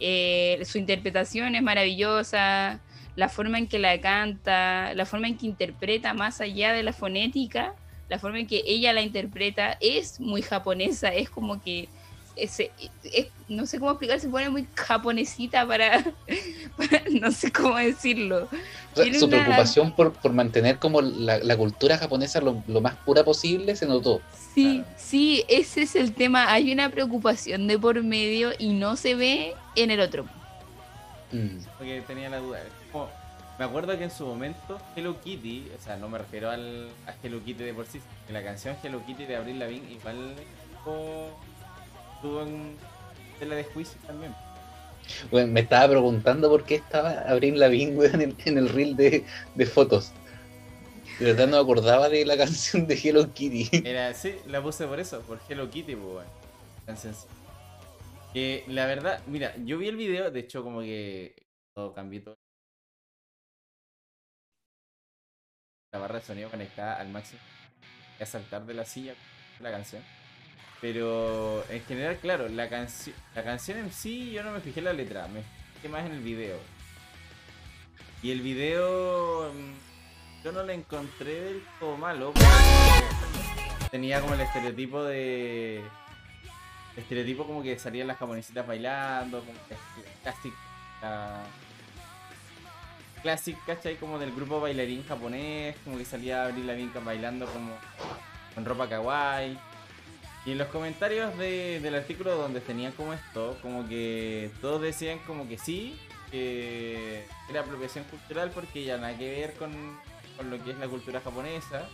Eh, 0.00 0.62
su 0.64 0.78
interpretación 0.78 1.54
es 1.54 1.62
maravillosa, 1.62 2.80
la 3.16 3.28
forma 3.28 3.58
en 3.58 3.66
que 3.66 3.78
la 3.78 4.00
canta, 4.00 4.94
la 4.94 5.04
forma 5.06 5.28
en 5.28 5.36
que 5.36 5.46
interpreta 5.46 6.14
más 6.14 6.40
allá 6.40 6.72
de 6.72 6.82
la 6.82 6.92
fonética, 6.92 7.74
la 8.08 8.18
forma 8.18 8.38
en 8.40 8.46
que 8.46 8.62
ella 8.66 8.92
la 8.92 9.02
interpreta 9.02 9.76
es 9.80 10.18
muy 10.20 10.42
japonesa, 10.42 11.08
es 11.14 11.28
como 11.30 11.62
que 11.62 11.88
ese, 12.36 12.70
es- 13.04 13.26
no 13.48 13.66
sé 13.66 13.78
cómo 13.78 13.90
explicar, 13.90 14.18
se 14.20 14.28
pone 14.28 14.48
muy 14.48 14.66
japonesita 14.74 15.66
para, 15.66 16.02
para- 16.76 17.02
no 17.10 17.30
sé 17.32 17.52
cómo 17.52 17.76
decirlo. 17.76 18.48
Tiene 18.94 19.18
su 19.18 19.26
una- 19.26 19.38
preocupación 19.44 19.92
por, 19.92 20.12
por 20.14 20.32
mantener 20.32 20.78
como 20.78 21.02
la, 21.02 21.38
la 21.38 21.56
cultura 21.56 21.98
japonesa 21.98 22.40
lo, 22.40 22.62
lo 22.66 22.80
más 22.80 22.94
pura 23.04 23.22
posible 23.24 23.76
se 23.76 23.86
notó. 23.86 24.22
Sí, 24.54 24.78
Claro. 24.82 24.94
sí, 24.96 25.44
ese 25.48 25.82
es 25.82 25.94
el 25.94 26.12
tema. 26.14 26.50
Hay 26.52 26.72
una 26.72 26.88
preocupación 26.88 27.66
de 27.66 27.78
por 27.78 28.02
medio 28.02 28.50
y 28.58 28.68
no 28.72 28.96
se 28.96 29.14
ve 29.14 29.52
en 29.82 29.90
el 29.90 30.00
otro. 30.00 30.24
Mm. 31.32 31.58
Porque 31.78 32.02
tenía 32.06 32.28
la 32.28 32.38
duda. 32.38 32.60
Como- 32.92 33.08
me 33.58 33.66
acuerdo 33.66 33.96
que 33.98 34.04
en 34.04 34.10
su 34.10 34.24
momento 34.24 34.80
Hello 34.96 35.20
Kitty, 35.20 35.70
o 35.78 35.84
sea, 35.84 35.96
no 35.98 36.08
me 36.08 36.16
refiero 36.16 36.48
al, 36.50 36.88
a 37.06 37.12
Hello 37.22 37.44
Kitty 37.44 37.62
de 37.62 37.74
por 37.74 37.86
sí, 37.86 38.00
que 38.26 38.32
la 38.32 38.42
canción 38.42 38.74
Hello 38.82 39.04
Kitty 39.04 39.26
de 39.26 39.36
Abril 39.36 39.58
Lavigne 39.58 39.92
igual 39.92 40.34
estuvo, 40.78 42.42
en 42.42 42.76
tela 43.38 43.54
de 43.56 43.64
juicio 43.64 43.98
también. 44.06 44.34
Bueno, 45.30 45.52
me 45.52 45.60
estaba 45.60 45.88
preguntando 45.88 46.48
por 46.48 46.64
qué 46.64 46.76
estaba 46.76 47.10
Abril 47.28 47.58
Lavigne 47.60 47.96
weón, 47.96 48.22
en, 48.22 48.36
en 48.46 48.56
el 48.58 48.68
reel 48.70 48.96
de, 48.96 49.26
de 49.54 49.66
fotos. 49.66 50.12
De 51.18 51.26
verdad 51.26 51.46
no 51.48 51.56
me 51.58 51.62
acordaba 51.62 52.08
de 52.08 52.24
la 52.24 52.36
canción 52.38 52.86
de 52.86 52.94
Hello 52.94 53.30
Kitty. 53.34 53.86
Era, 53.86 54.14
sí, 54.14 54.36
la 54.46 54.62
puse 54.62 54.86
por 54.86 55.00
eso, 55.00 55.20
por 55.20 55.38
Hello 55.50 55.68
Kitty, 55.68 55.96
pues, 55.96 56.12
bueno. 56.86 56.98
Sencillo. 56.98 57.28
Que 58.32 58.64
la 58.68 58.86
verdad, 58.86 59.22
mira, 59.26 59.54
yo 59.64 59.78
vi 59.78 59.88
el 59.88 59.96
video, 59.96 60.30
de 60.30 60.40
hecho, 60.40 60.62
como 60.62 60.80
que 60.80 61.34
todo 61.74 61.92
cambió 61.92 62.22
todo. 62.22 62.38
La 65.92 65.98
barra 65.98 66.20
de 66.20 66.24
sonido 66.24 66.50
conectada 66.50 67.00
al 67.00 67.08
máximo. 67.08 67.40
A 68.20 68.26
saltar 68.26 68.64
de 68.66 68.74
la 68.74 68.84
silla 68.84 69.14
la 69.60 69.70
canción. 69.70 70.02
Pero 70.80 71.64
en 71.68 71.82
general, 71.84 72.16
claro, 72.18 72.48
la, 72.48 72.68
canción 72.68 73.14
la 73.34 73.44
canción 73.44 73.78
en 73.78 73.92
sí 73.92 74.30
yo 74.30 74.42
no 74.42 74.52
me 74.52 74.60
fijé 74.60 74.80
en 74.80 74.86
la 74.86 74.92
letra, 74.92 75.28
me 75.28 75.42
fijé 75.74 75.88
más 75.88 76.06
en 76.06 76.12
el 76.12 76.20
video. 76.20 76.58
Y 78.22 78.30
el 78.30 78.40
video 78.40 79.52
mm, 79.52 80.44
yo 80.44 80.52
no 80.52 80.62
le 80.62 80.74
encontré 80.74 81.40
del 81.40 81.62
todo 81.78 81.96
malo. 81.96 82.32
tenía 83.90 84.20
como 84.20 84.34
el 84.34 84.40
estereotipo 84.40 85.02
de... 85.04 85.82
Estereotipo 86.96 87.46
como 87.46 87.62
que 87.62 87.78
salían 87.78 88.08
las 88.08 88.18
japonesitas 88.18 88.66
bailando, 88.66 89.40
como 89.40 89.52
que 89.68 89.76
clásico. 90.22 90.56
la- 91.02 91.42
Classic, 93.22 93.56
¿cachai? 93.66 93.96
Como 93.96 94.18
del 94.18 94.32
grupo 94.32 94.60
bailarín 94.60 95.04
japonés, 95.06 95.76
como 95.84 95.98
que 95.98 96.04
salía 96.06 96.44
Abril 96.44 96.66
Lavigne 96.66 97.00
bailando 97.04 97.46
como 97.46 97.72
con 98.54 98.64
ropa 98.64 98.88
kawaii. 98.88 99.58
Y 100.46 100.52
en 100.52 100.58
los 100.58 100.68
comentarios 100.68 101.36
de- 101.36 101.80
del 101.80 101.94
artículo 101.96 102.34
donde 102.36 102.60
tenían 102.62 102.92
como 102.92 103.12
esto, 103.12 103.58
como 103.60 103.86
que 103.86 104.50
todos 104.62 104.80
decían 104.80 105.18
como 105.26 105.46
que 105.46 105.58
sí, 105.58 106.00
que 106.30 107.26
era 107.50 107.60
apropiación 107.60 108.04
cultural 108.04 108.50
porque 108.54 108.84
ya 108.84 108.96
nada 108.96 109.16
que 109.18 109.30
ver 109.30 109.54
con, 109.56 109.70
con 110.38 110.48
lo 110.48 110.62
que 110.64 110.70
es 110.70 110.78
la 110.78 110.88
cultura 110.88 111.20
japonesa. 111.20 111.86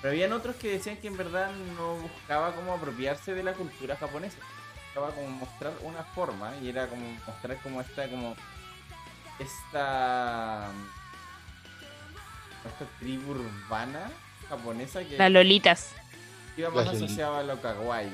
Pero 0.00 0.12
habían 0.12 0.32
otros 0.32 0.56
que 0.56 0.70
decían 0.70 0.96
que 0.96 1.08
en 1.08 1.16
verdad 1.16 1.50
no 1.76 1.94
buscaba 1.96 2.54
como 2.54 2.72
apropiarse 2.72 3.34
de 3.34 3.42
la 3.42 3.52
cultura 3.52 3.96
japonesa. 3.96 4.38
Buscaba 4.86 5.14
como 5.14 5.28
mostrar 5.30 5.72
una 5.82 6.02
forma 6.04 6.54
y 6.62 6.68
era 6.70 6.86
como 6.88 7.06
mostrar 7.26 7.56
como 7.62 7.80
esta 7.80 8.08
como 8.08 8.34
esta 9.38 10.68
esta 12.66 12.84
tribu 12.98 13.30
urbana 13.32 14.10
japonesa 14.48 15.02
que 15.04 15.16
Las 15.16 15.30
lolitas. 15.30 15.92
iba 16.56 16.70
más 16.70 16.86
Las 16.86 16.96
asociado 16.96 17.36
a 17.36 17.42
lo 17.42 17.60
kawaii. 17.60 18.10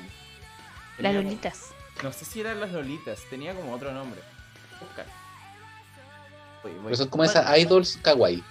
Las 0.99 1.13
como- 1.15 1.23
lolitas. 1.23 1.71
no 2.03 2.11
sé 2.13 2.25
si 2.25 2.41
eran 2.41 2.59
las 2.59 2.71
lolitas, 2.71 3.19
tenía 3.29 3.53
como 3.55 3.73
otro 3.73 3.91
nombre. 3.91 4.21
Buscar. 4.79 5.05
Voy, 6.63 6.71
voy. 6.73 6.83
Pero 6.85 6.95
son 6.97 7.07
como 7.09 7.23
esas 7.23 7.57
idols 7.57 7.97
kawaii. 8.01 8.43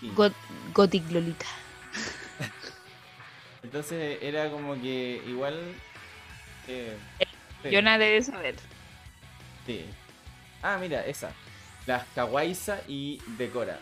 Sí. 0.00 0.12
Got- 0.14 0.34
Gothic 0.72 1.10
lolita. 1.10 1.46
Entonces 3.76 4.18
era 4.22 4.50
como 4.50 4.72
que 4.80 5.22
igual. 5.26 5.54
eh, 6.66 6.96
sí, 7.62 7.70
Yo 7.70 7.82
nada 7.82 7.98
debe 7.98 8.22
saber. 8.22 8.54
sí. 9.66 9.84
Ah, 10.62 10.78
mira, 10.80 11.04
esa. 11.04 11.30
Las 11.84 12.06
Kawaisa 12.14 12.80
y 12.88 13.20
Decora. 13.36 13.78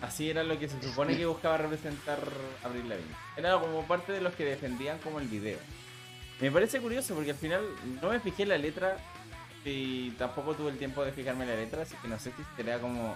Así 0.00 0.30
era 0.30 0.42
lo 0.42 0.58
que 0.58 0.68
se 0.68 0.82
supone 0.82 1.14
que 1.18 1.26
buscaba 1.26 1.58
representar 1.58 2.18
Abril 2.64 2.88
Lavigne. 2.88 3.14
Era 3.36 3.60
como 3.60 3.86
parte 3.86 4.12
de 4.12 4.22
los 4.22 4.34
que 4.34 4.46
defendían 4.46 4.98
como 5.00 5.20
el 5.20 5.28
video. 5.28 5.58
Me 6.40 6.50
parece 6.50 6.80
curioso 6.80 7.14
porque 7.14 7.32
al 7.32 7.36
final 7.36 7.62
no 8.00 8.08
me 8.08 8.20
fijé 8.20 8.46
la 8.46 8.56
letra 8.56 8.96
y 9.66 10.12
tampoco 10.12 10.54
tuve 10.54 10.70
el 10.70 10.78
tiempo 10.78 11.04
de 11.04 11.12
fijarme 11.12 11.44
la 11.44 11.56
letra, 11.56 11.82
así 11.82 11.94
que 12.00 12.08
no 12.08 12.18
sé 12.18 12.32
si 12.32 12.42
será 12.56 12.78
como 12.78 13.14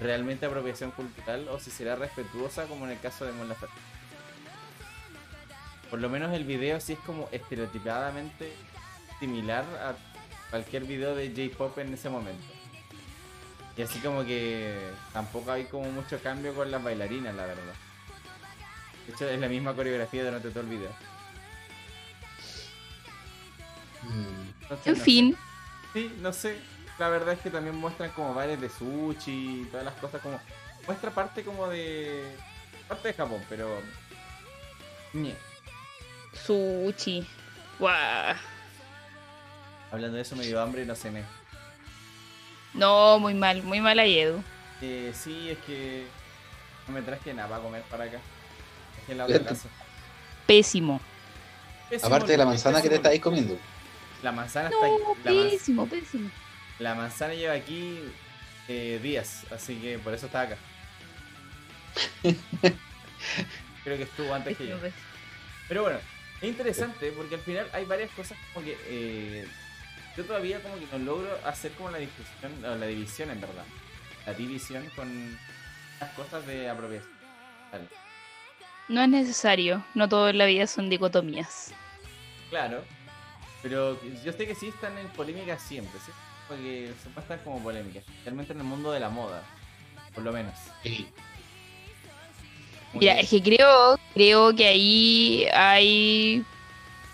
realmente 0.00 0.46
apropiación 0.46 0.90
cultural 0.92 1.48
o 1.48 1.58
si 1.58 1.70
será 1.70 1.94
respetuosa 1.96 2.64
como 2.66 2.86
en 2.86 2.92
el 2.92 3.00
caso 3.00 3.24
de 3.24 3.32
Mon 3.32 3.48
Laferte. 3.48 3.74
Por 5.90 6.00
lo 6.00 6.08
menos 6.08 6.32
el 6.32 6.44
video 6.44 6.80
sí 6.80 6.94
es 6.94 6.98
como 7.00 7.28
estereotipadamente 7.32 8.52
similar 9.18 9.64
a 9.82 9.94
cualquier 10.50 10.84
video 10.84 11.14
de 11.14 11.28
J-pop 11.28 11.78
en 11.78 11.92
ese 11.94 12.08
momento. 12.08 12.44
Y 13.76 13.82
así 13.82 13.98
como 14.00 14.24
que 14.24 14.90
tampoco 15.12 15.52
hay 15.52 15.64
como 15.64 15.90
mucho 15.90 16.18
cambio 16.22 16.54
con 16.54 16.70
las 16.70 16.82
bailarinas, 16.82 17.34
la 17.34 17.46
verdad. 17.46 17.74
De 19.06 19.12
hecho, 19.12 19.28
es 19.28 19.40
la 19.40 19.48
misma 19.48 19.74
coreografía 19.74 20.24
durante 20.24 20.50
todo 20.50 20.60
el 20.60 20.68
video. 20.68 20.90
Mm. 24.02 24.62
Entonces, 24.62 24.86
En 24.86 24.98
no 24.98 25.04
fin, 25.04 25.36
sé. 25.92 26.00
Sí, 26.00 26.16
no 26.20 26.32
sé. 26.32 26.56
La 27.00 27.08
verdad 27.08 27.32
es 27.32 27.40
que 27.40 27.48
también 27.48 27.74
muestran 27.76 28.10
como 28.10 28.34
bares 28.34 28.60
de 28.60 28.68
sushi 28.68 29.62
y 29.62 29.68
todas 29.70 29.86
las 29.86 29.94
cosas 29.94 30.20
como... 30.20 30.38
Muestra 30.86 31.10
parte 31.10 31.42
como 31.42 31.66
de... 31.66 32.22
Parte 32.86 33.08
de 33.08 33.14
Japón, 33.14 33.42
pero... 33.48 33.80
ñe. 35.14 35.34
sushi. 36.44 37.26
Guau. 37.78 38.36
Hablando 39.90 40.16
de 40.16 40.22
eso 40.22 40.36
me 40.36 40.44
dio 40.44 40.60
hambre 40.60 40.82
y 40.82 40.84
no 40.84 40.94
cené. 40.94 41.24
No, 42.74 43.18
muy 43.18 43.32
mal, 43.32 43.62
muy 43.62 43.80
mal 43.80 43.98
ahí, 43.98 44.18
Edu. 44.18 44.42
Eh, 44.82 45.14
sí, 45.14 45.48
es 45.48 45.58
que 45.60 46.04
no 46.86 46.92
me 46.92 47.00
traje 47.00 47.32
nada 47.32 47.48
para 47.48 47.62
comer 47.62 47.82
para 47.84 48.04
acá. 48.04 48.18
Es 48.98 49.06
que 49.06 49.12
en 49.12 49.18
la 49.18 49.24
otra 49.24 49.42
casa. 49.42 49.68
Pésimo. 50.46 51.00
Pésimo, 51.88 52.08
Aparte 52.08 52.32
de 52.32 52.36
la 52.36 52.44
manzana 52.44 52.82
que 52.82 52.90
te 52.90 52.96
estáis 52.96 53.22
comiendo. 53.22 53.56
La 54.22 54.32
manzana 54.32 54.68
No, 54.68 54.84
está. 54.84 55.30
La, 55.30 55.34
man- 55.34 55.50
pésimo, 55.50 55.86
pésimo. 55.86 56.30
La 56.80 56.94
manzana 56.94 57.34
lleva 57.34 57.54
aquí 57.54 58.00
eh, 58.66 58.98
días, 59.02 59.44
así 59.52 59.76
que 59.76 59.98
por 59.98 60.14
eso 60.14 60.26
está 60.26 60.42
acá. 60.42 60.56
Creo 63.84 63.96
que 63.96 64.02
estuvo 64.02 64.34
antes 64.34 64.56
que 64.56 64.66
yo. 64.66 64.76
Pero 65.68 65.82
bueno, 65.82 65.98
es 66.40 66.48
interesante 66.48 67.12
porque 67.12 67.36
al 67.36 67.40
final 67.42 67.68
hay 67.72 67.84
varias 67.84 68.10
cosas 68.12 68.36
como 68.52 68.64
que 68.64 68.76
eh, 68.86 69.46
yo 70.16 70.24
todavía 70.24 70.62
como 70.62 70.76
que 70.78 70.86
no 70.92 70.98
logro 70.98 71.38
hacer 71.44 71.72
como 71.72 71.90
la 71.90 71.98
discusión, 71.98 72.52
la 72.62 72.86
división 72.86 73.30
en 73.30 73.40
verdad. 73.40 73.64
La 74.26 74.34
división 74.34 74.84
con 74.96 75.38
las 76.00 76.10
cosas 76.12 76.46
de 76.46 76.68
apropiación. 76.68 77.12
Vale. 77.72 77.84
No 78.88 79.02
es 79.02 79.08
necesario. 79.08 79.84
No 79.94 80.08
todo 80.08 80.30
en 80.30 80.38
la 80.38 80.46
vida 80.46 80.66
son 80.66 80.90
dicotomías. 80.90 81.72
Claro, 82.48 82.84
pero 83.62 84.00
yo 84.24 84.32
sé 84.32 84.46
que 84.46 84.54
sí 84.54 84.68
están 84.68 84.96
en 84.98 85.08
polémica 85.08 85.58
siempre, 85.58 85.98
¿sí? 86.04 86.10
Porque 86.50 86.92
se 87.02 87.08
muestran 87.10 87.38
como 87.44 87.62
polémicas, 87.62 88.02
especialmente 88.08 88.52
en 88.52 88.58
el 88.58 88.64
mundo 88.66 88.90
de 88.92 89.00
la 89.00 89.08
moda, 89.08 89.42
por 90.14 90.22
lo 90.24 90.32
menos. 90.32 90.52
Sí. 90.82 91.06
Mira, 92.92 93.14
que- 93.14 93.20
es 93.20 93.30
que 93.30 93.40
creo, 93.42 93.98
creo 94.14 94.54
que 94.56 94.66
ahí 94.66 95.46
hay, 95.54 96.44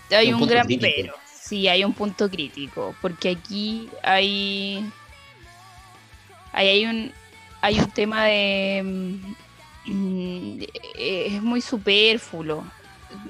hay 0.09 0.33
Un 0.33 0.47
gran 0.47 0.65
crítico. 0.65 0.91
pero. 0.95 1.13
Sí, 1.31 1.67
hay 1.67 1.83
un 1.85 1.93
punto 1.93 2.29
crítico. 2.29 2.93
Porque 3.01 3.29
aquí 3.29 3.87
hay. 4.03 4.83
Hay 6.51 6.85
un. 6.85 7.13
Hay 7.61 7.79
un 7.79 7.91
tema 7.91 8.25
de. 8.25 8.81
mm, 9.85 10.61
eh, 10.97 11.25
Es 11.35 11.41
muy 11.43 11.61
superfluo. 11.61 12.65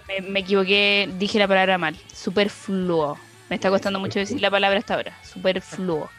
Me, 0.08 0.22
me 0.22 0.40
equivoqué, 0.40 1.10
dije 1.20 1.38
la 1.38 1.48
palabra 1.48 1.78
mal. 1.78 1.96
Superfluo. 2.14 3.20
Me 3.50 3.56
está 3.56 3.70
costando 3.70 4.00
mucho 4.00 4.20
decir 4.20 4.42
la 4.42 4.52
palabra 4.52 4.80
hasta 4.80 4.96
ahora. 4.96 5.18
Superfluo. 5.24 6.10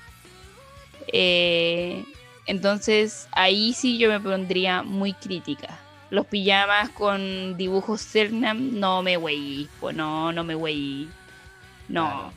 Eh, 1.13 2.05
entonces, 2.47 3.29
ahí 3.33 3.75
sí 3.75 3.99
yo 3.99 4.09
me 4.09 4.21
pondría 4.21 4.83
muy 4.83 5.13
crítica. 5.13 5.79
Los 6.11 6.27
pijamas 6.27 6.89
con 6.91 7.57
dibujos 7.59 8.01
Cernam, 8.01 8.79
no 8.79 9.03
me 9.03 9.19
wey. 9.19 9.69
Pues 9.81 9.95
no, 9.95 10.33
no 10.33 10.45
me 10.45 10.55
wey. 10.55 11.09
No. 11.89 12.07
Claro. 12.07 12.33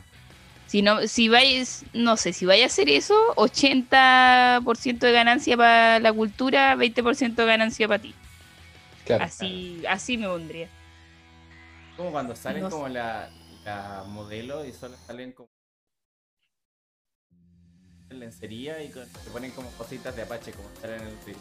Si 0.66 0.80
no, 0.80 1.06
si 1.06 1.28
vais, 1.28 1.84
no 1.92 2.16
sé, 2.16 2.32
si 2.32 2.46
vais 2.46 2.62
a 2.62 2.66
hacer 2.66 2.88
eso, 2.88 3.14
80% 3.36 4.98
de 4.98 5.12
ganancia 5.12 5.54
para 5.54 5.98
la 6.00 6.12
cultura, 6.14 6.74
20% 6.76 7.34
de 7.34 7.44
ganancia 7.44 7.86
para 7.86 8.00
ti. 8.00 8.14
Claro. 9.04 9.24
Así, 9.24 9.82
así 9.86 10.16
me 10.16 10.28
pondría. 10.28 10.68
Como 11.96 12.10
cuando 12.10 12.34
salen 12.34 12.62
No 12.62 12.70
como 12.70 12.88
la, 12.88 13.28
la 13.64 14.04
modelo 14.06 14.64
y 14.64 14.72
solo 14.72 14.96
salen 15.06 15.32
como 15.32 15.48
en 18.10 18.20
lencería 18.20 18.82
y 18.82 18.92
se 18.92 19.30
ponen 19.32 19.50
como 19.52 19.70
cositas 19.70 20.14
de 20.14 20.22
Apache 20.22 20.52
como 20.52 20.68
salen 20.80 21.02
en 21.02 21.08
el 21.08 21.16
tweet. 21.16 21.36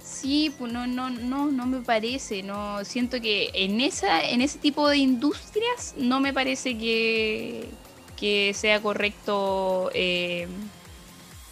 Sí, 0.00 0.54
pues 0.58 0.72
no, 0.72 0.86
no, 0.86 1.10
no, 1.10 1.46
no 1.46 1.66
me 1.66 1.80
parece. 1.80 2.42
No 2.42 2.84
siento 2.84 3.20
que 3.20 3.50
en 3.52 3.80
esa, 3.80 4.24
en 4.24 4.40
ese 4.40 4.58
tipo 4.58 4.88
de 4.88 4.96
industrias 4.98 5.94
no 5.96 6.20
me 6.20 6.32
parece 6.32 6.78
que, 6.78 7.68
que 8.16 8.54
sea 8.54 8.80
correcto 8.80 9.90
eh, 9.92 10.48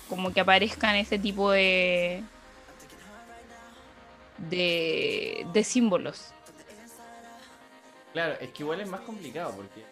como 0.08 0.32
que 0.32 0.40
aparezcan 0.40 0.96
este 0.96 1.18
tipo 1.18 1.50
de 1.50 2.22
de, 4.38 5.46
de 5.52 5.64
símbolos. 5.64 6.32
Claro, 8.16 8.34
es 8.40 8.48
que 8.52 8.62
igual 8.62 8.80
es 8.80 8.88
más 8.88 9.02
complicado 9.02 9.52
porque 9.54 9.84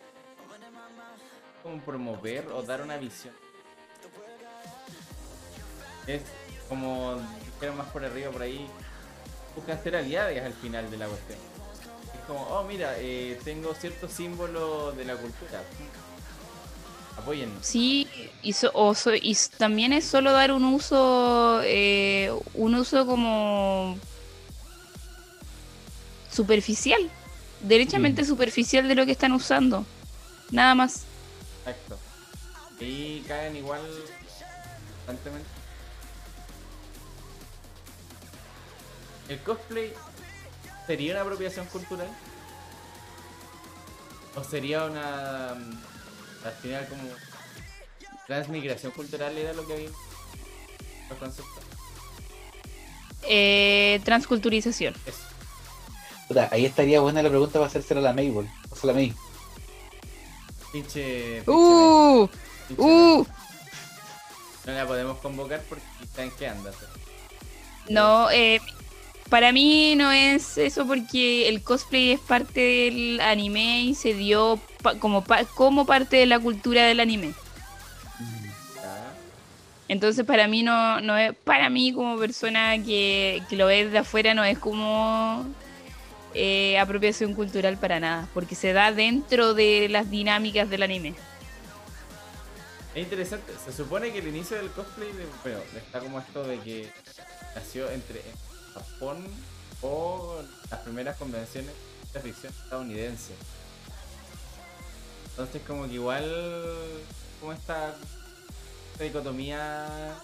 como 1.62 1.78
promover 1.82 2.46
o 2.52 2.62
dar 2.62 2.80
una 2.80 2.96
visión. 2.96 3.34
Es 6.06 6.22
como 6.66 7.16
más 7.76 7.86
por 7.88 8.02
arriba 8.02 8.30
por 8.30 8.40
ahí, 8.40 8.66
buscan 9.54 9.82
ser 9.82 9.96
aliadas 9.96 10.38
al 10.42 10.54
final 10.54 10.90
de 10.90 10.96
la 10.96 11.06
cuestión. 11.06 11.38
Es 12.14 12.20
como, 12.26 12.40
oh 12.46 12.64
mira, 12.64 12.94
eh, 12.96 13.38
tengo 13.44 13.74
cierto 13.74 14.08
símbolo 14.08 14.92
de 14.92 15.04
la 15.04 15.16
cultura. 15.16 15.62
Apóyennos. 17.18 17.66
Sí, 17.66 18.08
y, 18.42 18.54
so- 18.54 18.70
o 18.72 18.94
so- 18.94 19.14
y 19.14 19.36
también 19.58 19.92
es 19.92 20.06
solo 20.06 20.32
dar 20.32 20.50
un 20.50 20.64
uso, 20.64 21.60
eh, 21.62 22.32
un 22.54 22.74
uso 22.74 23.04
como 23.04 23.98
superficial. 26.32 27.10
Derechamente 27.64 28.24
superficial 28.24 28.86
de 28.88 28.94
lo 28.94 29.06
que 29.06 29.12
están 29.12 29.32
usando. 29.32 29.86
Nada 30.50 30.74
más. 30.74 31.04
Exacto. 31.60 31.98
Y 32.78 33.20
caen 33.20 33.56
igual 33.56 33.80
constantemente. 35.06 35.48
¿El 39.30 39.38
cosplay 39.40 39.92
sería 40.86 41.12
una 41.12 41.22
apropiación 41.22 41.64
cultural? 41.66 42.08
¿O 44.36 44.44
sería 44.44 44.84
una. 44.84 45.54
mm, 45.54 46.46
al 46.46 46.52
final 46.60 46.86
como. 46.88 47.02
transmigración 48.26 48.92
cultural 48.92 49.36
era 49.38 49.54
lo 49.54 49.66
que 49.66 49.72
había? 49.72 49.90
Los 51.08 51.18
conceptos. 51.18 51.64
Eh, 53.22 54.02
transculturización. 54.04 54.94
Eso. 55.06 55.33
Puta, 56.28 56.48
ahí 56.52 56.64
estaría 56.64 57.00
buena 57.00 57.22
la 57.22 57.28
pregunta 57.28 57.54
para 57.54 57.66
hacérsela 57.66 58.00
a 58.00 58.02
la 58.04 58.12
Mabel. 58.12 58.48
O 58.70 58.76
sea, 58.76 58.88
la 58.88 58.92
May. 58.94 59.12
Pinche. 60.72 61.42
pinche 61.44 61.50
¡Uh! 61.50 62.28
pinche 62.68 62.82
¡Uh! 62.82 63.26
No 64.66 64.72
la 64.72 64.86
podemos 64.86 65.18
convocar 65.18 65.62
porque 65.68 65.84
está 66.02 66.22
en 66.24 66.30
qué 66.32 66.48
anda. 66.48 66.70
No, 67.88 68.30
eh, 68.30 68.60
para 69.28 69.52
mí 69.52 69.94
no 69.94 70.10
es 70.10 70.56
eso 70.56 70.86
porque 70.86 71.48
el 71.50 71.62
cosplay 71.62 72.12
es 72.12 72.20
parte 72.20 72.60
del 72.60 73.20
anime 73.20 73.82
y 73.82 73.94
se 73.94 74.14
dio 74.14 74.58
pa- 74.82 74.98
como, 74.98 75.22
pa- 75.22 75.44
como 75.44 75.84
parte 75.84 76.16
de 76.16 76.26
la 76.26 76.38
cultura 76.40 76.84
del 76.86 77.00
anime. 77.00 77.34
Entonces 79.86 80.24
para 80.24 80.48
mí 80.48 80.62
no, 80.62 81.00
no 81.02 81.16
es, 81.18 81.34
para 81.44 81.68
mí 81.68 81.92
como 81.92 82.16
persona 82.16 82.82
que, 82.82 83.42
que 83.50 83.56
lo 83.56 83.66
ve 83.66 83.86
de 83.90 83.98
afuera 83.98 84.32
no 84.32 84.42
es 84.42 84.58
como 84.58 85.44
eh, 86.34 86.78
apropiación 86.78 87.34
cultural 87.34 87.78
para 87.78 88.00
nada, 88.00 88.28
porque 88.34 88.54
se 88.54 88.72
da 88.72 88.92
dentro 88.92 89.54
de 89.54 89.88
las 89.88 90.10
dinámicas 90.10 90.68
del 90.68 90.82
anime. 90.82 91.14
Es 92.94 93.02
interesante, 93.02 93.52
se 93.64 93.72
supone 93.72 94.12
que 94.12 94.18
el 94.18 94.28
inicio 94.28 94.56
del 94.56 94.70
cosplay, 94.70 95.12
de, 95.12 95.26
bueno, 95.42 95.58
está 95.76 96.00
como 96.00 96.20
esto 96.20 96.44
de 96.44 96.58
que 96.60 96.92
nació 97.54 97.90
entre 97.90 98.22
Japón 98.72 99.24
o 99.82 100.40
las 100.70 100.80
primeras 100.80 101.16
convenciones 101.16 101.72
de 102.12 102.20
ficción 102.20 102.52
estadounidense. 102.52 103.32
Entonces 105.30 105.62
como 105.66 105.86
que 105.86 105.94
igual, 105.94 106.24
como 107.40 107.52
esta, 107.52 107.96
dicotomía... 108.98 110.14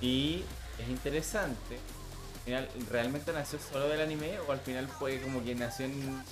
Y 0.00 0.42
es 0.78 0.88
interesante, 0.88 1.78
final, 2.44 2.68
¿realmente 2.90 3.32
nació 3.32 3.58
solo 3.58 3.88
del 3.88 4.00
anime 4.00 4.38
o 4.46 4.52
al 4.52 4.60
final 4.60 4.88
fue 4.88 5.20
como 5.20 5.42
que 5.44 5.54
nació 5.54 5.86
en, 5.86 6.22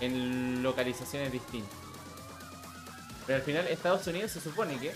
en 0.00 0.62
localizaciones 0.62 1.32
distintas? 1.32 1.78
Pero 3.26 3.36
al 3.36 3.42
final 3.42 3.66
Estados 3.66 4.06
Unidos 4.06 4.32
se 4.32 4.40
supone 4.40 4.78
que 4.78 4.92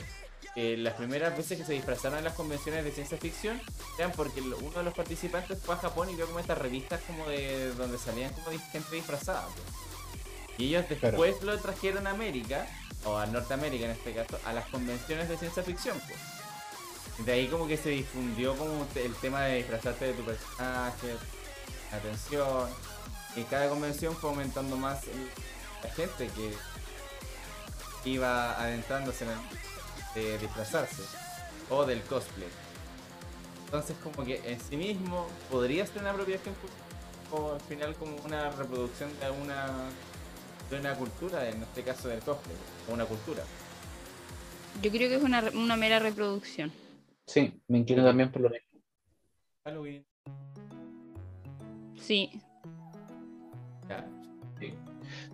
eh, 0.54 0.76
las 0.78 0.94
primeras 0.94 1.36
veces 1.36 1.58
que 1.58 1.64
se 1.64 1.72
disfrazaron 1.72 2.18
en 2.18 2.24
las 2.24 2.34
convenciones 2.34 2.84
de 2.84 2.92
ciencia 2.92 3.16
ficción 3.16 3.60
eran 3.98 4.12
porque 4.12 4.40
uno 4.40 4.70
de 4.70 4.82
los 4.82 4.94
participantes 4.94 5.58
fue 5.62 5.74
a 5.74 5.78
Japón 5.78 6.10
y 6.10 6.14
vio 6.14 6.26
como 6.26 6.40
estas 6.40 6.58
revistas 6.58 7.00
como 7.06 7.26
de 7.28 7.72
donde 7.74 7.98
salían 7.98 8.32
como 8.34 8.58
gente 8.58 8.94
disfrazada. 8.94 9.46
pues. 9.46 10.58
Y 10.58 10.68
ellos 10.68 10.84
después 10.88 11.42
lo 11.42 11.58
trajeron 11.58 12.06
a 12.06 12.10
América, 12.10 12.66
o 13.04 13.16
a 13.16 13.26
Norteamérica 13.26 13.86
en 13.86 13.92
este 13.92 14.12
caso, 14.12 14.38
a 14.44 14.52
las 14.52 14.66
convenciones 14.68 15.28
de 15.28 15.36
ciencia 15.36 15.62
ficción. 15.62 15.98
Pues. 16.06 16.18
De 17.18 17.32
ahí 17.32 17.46
como 17.48 17.68
que 17.68 17.76
se 17.76 17.90
difundió 17.90 18.56
como 18.56 18.86
el 18.94 19.14
tema 19.16 19.42
de 19.42 19.56
disfrazarte 19.56 20.06
de 20.06 20.12
tu 20.14 20.22
personaje, 20.22 21.16
atención. 21.92 22.68
Y 23.36 23.42
cada 23.44 23.68
convención 23.68 24.14
fue 24.14 24.30
aumentando 24.30 24.76
más 24.76 25.00
la 25.82 25.90
gente 25.90 26.28
que 26.28 28.10
iba 28.10 28.60
adentrándose 28.60 29.24
en 29.24 29.30
de 30.14 30.38
disfrazarse 30.38 31.02
o 31.70 31.84
del 31.86 32.02
cosplay. 32.02 32.48
Entonces 33.66 33.96
como 34.02 34.24
que 34.24 34.42
en 34.44 34.60
sí 34.60 34.76
mismo 34.76 35.26
podría 35.50 35.86
ser 35.86 36.02
una 36.02 36.10
apropiación 36.10 36.54
o 37.30 37.52
al 37.54 37.60
final 37.62 37.94
como 37.94 38.16
una 38.24 38.50
reproducción 38.50 39.10
de 39.18 39.30
una 39.30 39.68
de 40.70 40.80
una 40.80 40.94
cultura, 40.94 41.48
en 41.48 41.62
este 41.62 41.82
caso 41.82 42.08
del 42.08 42.20
cosplay, 42.20 42.56
o 42.88 42.94
una 42.94 43.04
cultura. 43.04 43.42
Yo 44.80 44.90
creo 44.90 45.08
que 45.08 45.16
es 45.16 45.22
una, 45.22 45.42
una 45.54 45.76
mera 45.76 45.98
reproducción. 45.98 46.72
Sí, 47.26 47.52
me 47.68 47.78
inclino 47.78 48.04
también 48.04 48.30
por 48.30 48.42
lo 48.42 48.50
mismo. 48.50 48.66
Halloween. 49.64 50.04
Sí, 51.96 52.30
Ya. 53.88 54.08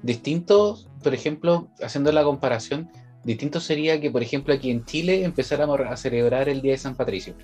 Distinto, 0.02 0.78
por 1.02 1.14
ejemplo, 1.14 1.68
haciendo 1.82 2.12
la 2.12 2.22
comparación, 2.24 2.90
distinto 3.24 3.60
sería 3.60 4.00
que, 4.00 4.10
por 4.10 4.22
ejemplo, 4.22 4.52
aquí 4.54 4.70
en 4.70 4.84
Chile 4.84 5.24
empezáramos 5.24 5.80
a 5.80 5.96
celebrar 5.96 6.48
el 6.48 6.60
Día 6.62 6.72
de 6.72 6.78
San 6.78 6.94
Patricio. 6.96 7.34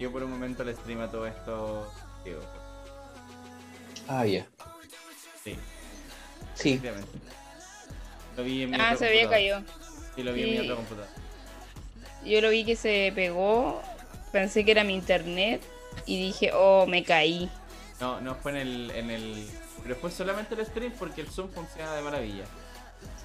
Yo 0.00 0.10
por 0.12 0.22
un 0.22 0.30
momento 0.30 0.64
le 0.64 0.74
stream 0.74 1.00
a 1.00 1.10
todo 1.10 1.26
esto. 1.26 1.90
Digo, 2.24 2.40
Ah, 4.08 4.26
ya. 4.26 4.46
sí, 5.42 5.56
Sí, 6.54 6.70
efectivamente. 6.74 7.18
Lo 8.36 8.44
vi 8.44 8.62
en 8.62 8.70
mi 8.70 8.76
ah, 8.78 8.86
otro 8.86 8.98
se 8.98 9.06
había 9.08 9.28
caído. 9.28 9.62
Sí, 10.14 10.22
lo 10.22 10.32
vi 10.32 10.42
en 10.42 10.50
mi 10.50 10.56
Sí. 10.58 10.62
otro 10.62 10.76
computador. 10.76 11.08
Yo 12.24 12.40
lo 12.40 12.50
vi 12.50 12.64
que 12.64 12.76
se 12.76 13.12
pegó, 13.14 13.82
pensé 14.32 14.64
que 14.64 14.70
era 14.70 14.84
mi 14.84 14.94
internet 14.94 15.60
y 16.06 16.18
dije, 16.18 16.50
oh, 16.54 16.86
me 16.86 17.02
caí. 17.04 17.48
No, 18.00 18.20
no 18.20 18.34
fue 18.34 18.52
en 18.52 18.56
el, 18.58 18.90
en 18.92 19.10
el. 19.10 19.46
Pero 19.82 19.96
fue 19.96 20.10
solamente 20.10 20.54
el 20.54 20.64
stream 20.66 20.92
porque 20.98 21.20
el 21.20 21.28
Zoom 21.28 21.50
funciona 21.50 21.94
de 21.94 22.02
maravilla. 22.02 22.44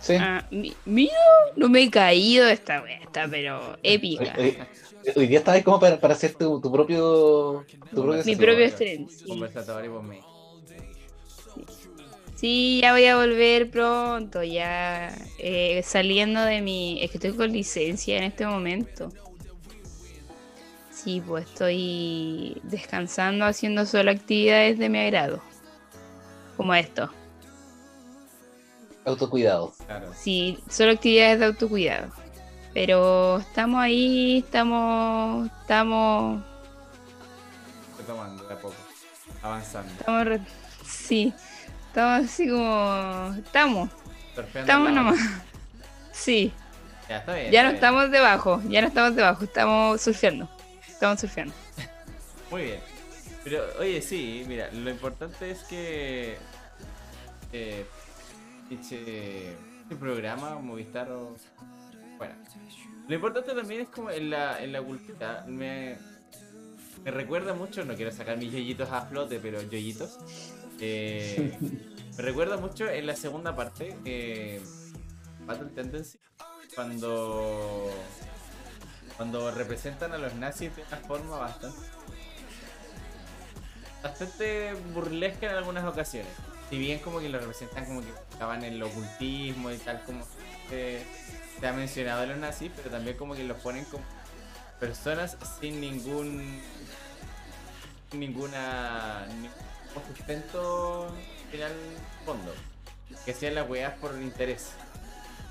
sí. 0.01 0.15
Ah, 0.19 0.45
mi- 0.51 0.75
mira, 0.85 1.13
no 1.55 1.69
me 1.69 1.83
he 1.83 1.89
caído 1.89 2.47
esta 2.47 2.81
wea, 2.81 2.97
está 3.01 3.27
pero 3.29 3.77
épica. 3.83 4.35
Hoy, 4.37 4.57
hoy- 5.05 5.13
hoy 5.15 5.27
día 5.27 5.39
estabas 5.39 5.63
como 5.63 5.79
para, 5.79 5.99
para 5.99 6.13
hacer 6.13 6.35
tu, 6.35 6.59
tu 6.59 6.71
propio. 6.71 7.65
Tu 7.89 8.01
propio 8.01 8.23
Mi 8.25 8.35
propio 8.35 8.69
stream. 8.69 9.07
Sí. 9.09 9.27
Conversatorio 9.27 9.93
por 9.93 10.03
mí. 10.03 10.19
Sí, 12.39 12.79
ya 12.81 12.93
voy 12.93 13.05
a 13.05 13.17
volver 13.17 13.69
pronto, 13.69 14.41
ya 14.43 15.13
eh, 15.39 15.81
saliendo 15.83 16.41
de 16.41 16.61
mi... 16.61 17.03
Es 17.03 17.11
que 17.11 17.17
estoy 17.17 17.33
con 17.33 17.51
licencia 17.51 18.17
en 18.17 18.23
este 18.23 18.47
momento. 18.47 19.11
Sí, 20.89 21.21
pues 21.25 21.45
estoy 21.49 22.61
descansando 22.63 23.43
haciendo 23.43 23.85
solo 23.85 24.11
actividades 24.11 24.79
de 24.79 24.87
mi 24.87 24.99
agrado. 24.99 25.41
Como 26.55 26.73
esto. 26.73 27.11
Autocuidado. 29.03 29.73
Claro. 29.85 30.13
Sí, 30.17 30.59
solo 30.69 30.93
actividades 30.93 31.39
de 31.39 31.45
autocuidado. 31.45 32.13
Pero 32.73 33.39
estamos 33.39 33.81
ahí, 33.81 34.37
estamos... 34.45 35.49
Estamos... 35.61 36.41
Retomando 37.97 38.43
de 38.45 38.53
a 38.53 38.57
poco. 38.59 38.75
Avanzando. 39.41 39.91
Estamos... 39.91 40.25
re- 40.25 40.41
Sí, 40.85 41.33
estamos 41.99 42.25
así 42.25 42.49
como... 42.49 43.35
Estamos, 43.37 43.89
Surfeando 44.35 44.59
estamos 44.59 44.91
nomás. 44.91 45.19
Sí. 46.11 46.53
Ya 47.09 47.17
está 47.17 47.35
bien. 47.35 47.51
Ya 47.51 47.63
no 47.63 47.69
bien. 47.69 47.75
estamos 47.75 48.11
debajo, 48.11 48.61
ya 48.69 48.81
no 48.81 48.87
estamos 48.87 49.15
debajo, 49.15 49.43
estamos 49.43 50.01
surfeando. 50.01 50.49
Estamos 50.87 51.19
surfeando. 51.19 51.53
Muy 52.51 52.63
bien. 52.63 52.79
Pero, 53.43 53.63
oye, 53.79 54.01
sí, 54.01 54.45
mira, 54.47 54.69
lo 54.71 54.89
importante 54.89 55.51
es 55.51 55.63
que. 55.63 56.37
Eh, 57.51 57.85
este, 58.69 59.51
este 59.81 59.95
programa, 59.95 60.55
Movistar 60.55 61.11
o. 61.11 61.35
Bueno. 62.17 62.35
Lo 63.07 63.15
importante 63.15 63.53
también 63.53 63.81
es 63.81 63.89
como 63.89 64.11
en 64.11 64.29
la, 64.29 64.61
en 64.61 64.71
la 64.71 64.81
cultura. 64.81 65.43
Me, 65.47 65.97
me 67.03 67.11
recuerda 67.11 67.53
mucho, 67.53 67.83
no 67.85 67.95
quiero 67.95 68.11
sacar 68.11 68.37
mis 68.37 68.51
yoyitos 68.51 68.89
a 68.91 69.01
flote, 69.01 69.39
pero 69.39 69.61
yoyitos. 69.63 70.19
Eh, 70.81 71.57
me 72.17 72.23
recuerda 72.23 72.57
mucho 72.57 72.89
en 72.89 73.05
la 73.07 73.15
segunda 73.15 73.55
parte, 73.55 73.97
eh, 74.05 74.61
Battle 75.45 75.69
Tendency, 75.69 76.19
cuando 76.75 77.91
cuando 79.17 79.51
representan 79.51 80.13
a 80.13 80.17
los 80.17 80.33
nazis 80.35 80.73
de 80.77 80.83
una 80.83 80.97
forma 81.05 81.37
bastante 81.37 81.77
bastante 84.01 84.73
burlesca 84.93 85.49
en 85.49 85.55
algunas 85.55 85.83
ocasiones. 85.85 86.31
Si 86.69 86.77
bien 86.77 86.99
como 86.99 87.19
que 87.19 87.29
lo 87.29 87.39
representan 87.39 87.85
como 87.85 88.01
que 88.01 88.09
estaban 88.31 88.63
en 88.63 88.73
el 88.73 88.83
ocultismo 88.83 89.71
y 89.71 89.77
tal 89.77 90.01
como 90.05 90.25
se, 90.69 91.05
ha 91.67 91.73
mencionado 91.73 92.25
los 92.27 92.37
nazis, 92.37 92.71
pero 92.75 92.89
también 92.89 93.17
como 93.17 93.35
que 93.35 93.43
los 93.43 93.57
ponen 93.57 93.83
como 93.85 94.03
personas 94.79 95.35
sin 95.59 95.81
ningún 95.81 96.61
ninguna 98.13 99.27
ningún 99.95 100.15
sustento 100.15 101.07
final 101.51 101.71
fondo. 102.25 102.53
Que 103.25 103.31
hacían 103.31 103.55
las 103.55 103.69
weas 103.69 103.93
por 103.99 104.13
interés. 104.21 104.71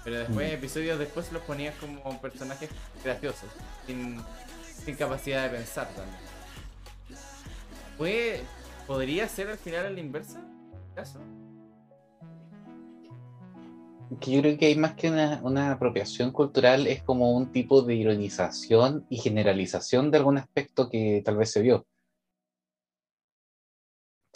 Pero 0.05 0.21
después, 0.21 0.51
Mm. 0.51 0.55
episodios 0.55 0.99
después 0.99 1.33
los 1.33 1.43
ponían 1.43 1.75
como 1.81 2.21
personajes 2.21 2.71
graciosos, 3.05 3.51
sin, 3.87 4.21
sin 4.85 4.95
capacidad 4.97 5.43
de 5.45 5.57
pensar 5.57 5.89
también. 5.89 6.17
Puede, 7.99 8.43
¿Podría 8.87 9.29
ser 9.29 9.49
al 9.51 9.59
final 9.59 9.87
a 9.87 9.91
la 9.91 10.01
inversa? 10.01 10.41
¿Caso? 10.95 11.19
Que 14.21 14.31
yo 14.31 14.41
creo 14.41 14.57
que 14.57 14.67
hay 14.67 14.77
más 14.77 14.95
que 14.95 15.11
una, 15.11 15.41
una 15.43 15.73
apropiación 15.73 16.33
cultural, 16.33 16.87
es 16.87 17.03
como 17.03 17.33
un 17.37 17.53
tipo 17.53 17.83
de 17.83 17.95
ironización 17.95 19.05
y 19.11 19.19
generalización 19.19 20.11
de 20.11 20.17
algún 20.17 20.39
aspecto 20.39 20.89
que 20.89 21.21
tal 21.23 21.37
vez 21.37 21.51
se 21.51 21.61
vio. 21.61 21.85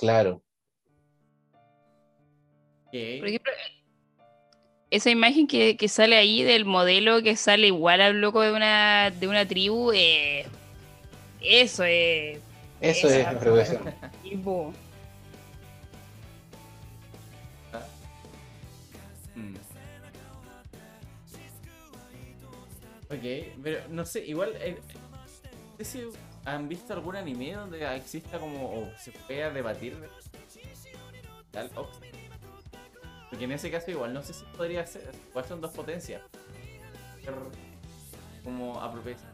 Claro. 0.02 0.42
Por 2.90 3.28
ejemplo, 3.28 3.52
esa 4.90 5.10
imagen 5.10 5.46
que, 5.46 5.76
que 5.76 5.86
sale 5.86 6.16
ahí 6.16 6.42
del 6.42 6.64
modelo 6.64 7.22
que 7.22 7.36
sale 7.36 7.68
igual 7.68 8.00
al 8.00 8.20
loco 8.20 8.40
de 8.40 8.52
una, 8.52 9.12
de 9.12 9.28
una 9.28 9.46
tribu, 9.46 9.92
eh, 9.92 10.44
eso 11.40 11.84
es 11.84 12.40
Eso 12.80 13.08
es 13.08 13.28
tipo. 14.24 14.74
Mm. 19.36 19.54
Ok, 23.08 23.54
pero 23.62 23.78
no 23.88 24.04
sé, 24.04 24.26
igual. 24.26 24.52
eh, 24.60 24.76
han 26.44 26.68
visto 26.68 26.92
algún 26.92 27.16
anime 27.16 27.52
donde 27.52 27.96
exista 27.96 28.38
como. 28.38 28.66
o 28.66 28.90
se 28.98 29.12
pueda 29.12 29.50
debatir 29.50 29.96
de 29.98 30.08
tal 31.50 31.70
Ox. 31.76 31.98
Porque 33.30 33.44
en 33.44 33.52
ese 33.52 33.70
caso, 33.70 33.90
igual, 33.90 34.12
no 34.12 34.22
sé 34.22 34.34
si 34.34 34.44
podría 34.56 34.84
ser. 34.86 35.10
Igual 35.30 35.44
son 35.46 35.60
dos 35.60 35.70
potencias. 35.72 36.22
Como 38.44 38.80
apropiación. 38.80 39.30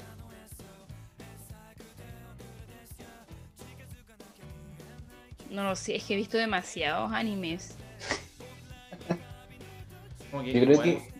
No 5.51 5.65
lo 5.65 5.75
sé, 5.77 5.97
es 5.97 6.05
que 6.05 6.15
he 6.15 6.17
visto 6.17 6.37
demasiados 6.37 7.11
animes. 7.13 7.75
Como 10.31 10.45
que 10.45 10.53
Yo 10.53 10.61
creo 10.61 10.83
que 10.83 11.13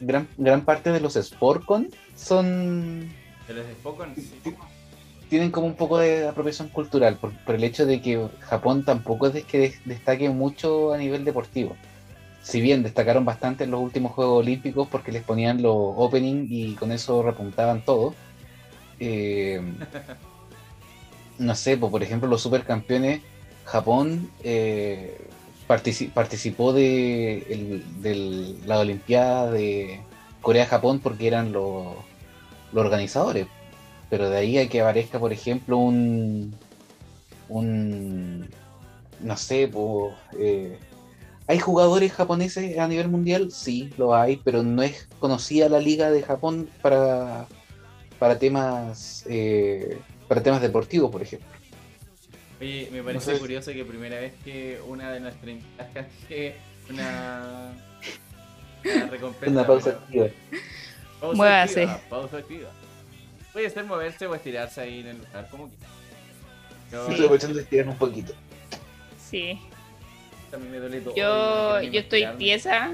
gran, 0.00 0.26
gran 0.38 0.64
parte 0.64 0.90
de 0.90 1.00
los 1.00 1.14
Sportcon 1.14 1.90
son 2.16 3.12
De 3.46 3.54
los 3.54 3.66
de 3.66 3.74
Spokon, 3.74 4.14
sí. 4.16 4.40
Tienen 5.30 5.50
como 5.50 5.66
un 5.68 5.74
poco 5.76 5.96
de 5.98 6.28
apropiación 6.28 6.68
cultural 6.68 7.16
por, 7.16 7.32
por 7.46 7.54
el 7.54 7.64
hecho 7.64 7.86
de 7.86 8.02
que 8.02 8.28
Japón 8.40 8.84
tampoco 8.84 9.28
es 9.28 9.32
de 9.34 9.42
que 9.44 9.58
des- 9.58 9.80
destaque 9.86 10.28
mucho 10.28 10.92
a 10.92 10.98
nivel 10.98 11.24
deportivo. 11.24 11.76
Si 12.42 12.60
bien 12.60 12.82
destacaron 12.82 13.24
bastante 13.24 13.64
en 13.64 13.70
los 13.70 13.80
últimos 13.80 14.12
Juegos 14.12 14.40
Olímpicos 14.40 14.88
porque 14.88 15.12
les 15.12 15.22
ponían 15.22 15.62
los 15.62 15.74
opening 15.74 16.46
y 16.50 16.74
con 16.74 16.92
eso 16.92 17.22
repuntaban 17.22 17.82
todo. 17.84 18.14
eh, 18.98 19.60
no 21.38 21.54
sé, 21.54 21.76
pues, 21.76 21.90
por 21.90 22.02
ejemplo, 22.02 22.28
los 22.28 22.42
supercampeones, 22.42 23.22
Japón 23.64 24.30
eh, 24.42 25.16
partici- 25.68 26.10
participó 26.12 26.72
de 26.72 27.38
el- 28.04 28.56
la 28.66 28.80
Olimpiada 28.80 29.50
de 29.50 30.00
Corea-Japón 30.42 31.00
porque 31.00 31.26
eran 31.28 31.52
los 31.52 31.94
los 32.72 32.84
organizadores 32.84 33.46
pero 34.10 34.28
de 34.28 34.36
ahí 34.38 34.58
a 34.58 34.68
que 34.68 34.80
aparezca, 34.82 35.18
por 35.18 35.32
ejemplo, 35.32 35.78
un. 35.78 36.54
un. 37.48 38.48
no 39.20 39.36
sé, 39.36 39.68
po, 39.68 40.14
eh, 40.38 40.78
¿hay 41.46 41.58
jugadores 41.58 42.12
japoneses 42.12 42.78
a 42.78 42.88
nivel 42.88 43.08
mundial? 43.08 43.50
Sí, 43.52 43.92
lo 43.96 44.14
hay, 44.14 44.36
pero 44.38 44.62
no 44.62 44.82
es 44.82 45.08
conocida 45.20 45.68
la 45.68 45.80
liga 45.80 46.10
de 46.10 46.22
Japón 46.22 46.68
para, 46.82 47.46
para 48.18 48.38
temas. 48.38 49.24
eh, 49.28 49.98
para 50.28 50.42
temas 50.42 50.62
deportivos, 50.62 51.10
por 51.10 51.22
ejemplo. 51.22 51.48
Oye, 52.60 52.88
me 52.92 53.02
parece 53.02 53.34
sé. 53.34 53.38
curioso 53.38 53.72
que 53.72 53.84
primera 53.84 54.20
vez 54.20 54.32
que 54.44 54.80
una 54.86 55.10
de 55.12 55.20
nuestras 55.20 55.48
invitadas 55.48 56.06
una, 56.90 57.72
una 58.84 59.06
recompensa. 59.06 59.50
Una 59.50 59.66
pausa 59.66 59.90
activa. 59.90 60.28
Pausa 61.20 61.36
Muévase. 61.36 61.82
activa, 61.84 62.08
pausa 62.08 62.36
activa. 62.38 62.70
Puede 63.52 63.70
ser 63.70 63.84
moverse 63.84 64.26
o 64.26 64.34
estirarse 64.34 64.80
ahí 64.80 65.00
en 65.00 65.08
el 65.08 65.18
lugar, 65.18 65.48
como 65.50 65.68
quieras. 65.68 65.88
Yo 66.92 67.04
Sí. 67.06 67.10
Estoy 67.12 67.24
aprovechando 67.26 67.56
de 67.56 67.62
estirar 67.62 67.88
un 67.88 67.96
poquito. 67.96 68.32
Sí. 69.30 69.60
también 70.50 70.72
me 70.72 70.78
duele 70.78 71.00
todo. 71.00 71.14
Yo, 71.14 71.80
yo 71.82 72.00
estoy 72.00 72.20
estirarme. 72.22 72.38
tiesa. 72.38 72.90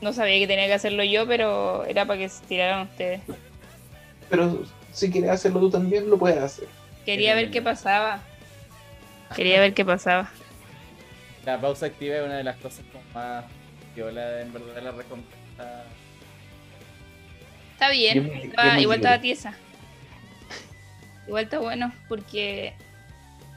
No 0.00 0.12
sabía 0.12 0.38
que 0.38 0.46
tenía 0.46 0.66
que 0.66 0.74
hacerlo 0.74 1.02
yo, 1.04 1.26
pero 1.26 1.84
era 1.84 2.06
para 2.06 2.18
que 2.18 2.28
se 2.28 2.42
tiraran 2.44 2.86
ustedes. 2.88 3.20
Pero 4.30 4.62
si 4.92 5.10
quieres 5.10 5.30
hacerlo 5.30 5.60
tú 5.60 5.70
también, 5.70 6.08
lo 6.08 6.18
puedes 6.18 6.38
hacer. 6.38 6.68
Quería 7.04 7.34
ver 7.34 7.50
qué 7.50 7.60
pasaba. 7.60 8.20
Quería 9.36 9.60
ver 9.60 9.74
qué 9.74 9.84
pasaba. 9.84 10.30
La 11.44 11.60
pausa 11.60 11.86
activa 11.86 12.16
es 12.16 12.22
una 12.24 12.36
de 12.36 12.44
las 12.44 12.56
cosas 12.56 12.84
como 12.92 13.04
más 13.14 13.44
viola 13.94 14.40
en 14.40 14.52
verdad 14.52 14.82
la 14.82 14.90
recompensa. 14.92 15.84
Está 17.80 17.92
bien, 17.92 18.14
Yo 18.14 18.22
me- 18.24 18.44
estaba- 18.44 18.68
yo 18.68 18.74
me 18.74 18.82
igual 18.82 18.96
estaba 18.98 19.20
tiesa. 19.22 19.54
Igual 21.26 21.44
está 21.44 21.58
bueno 21.60 21.92
porque 22.10 22.74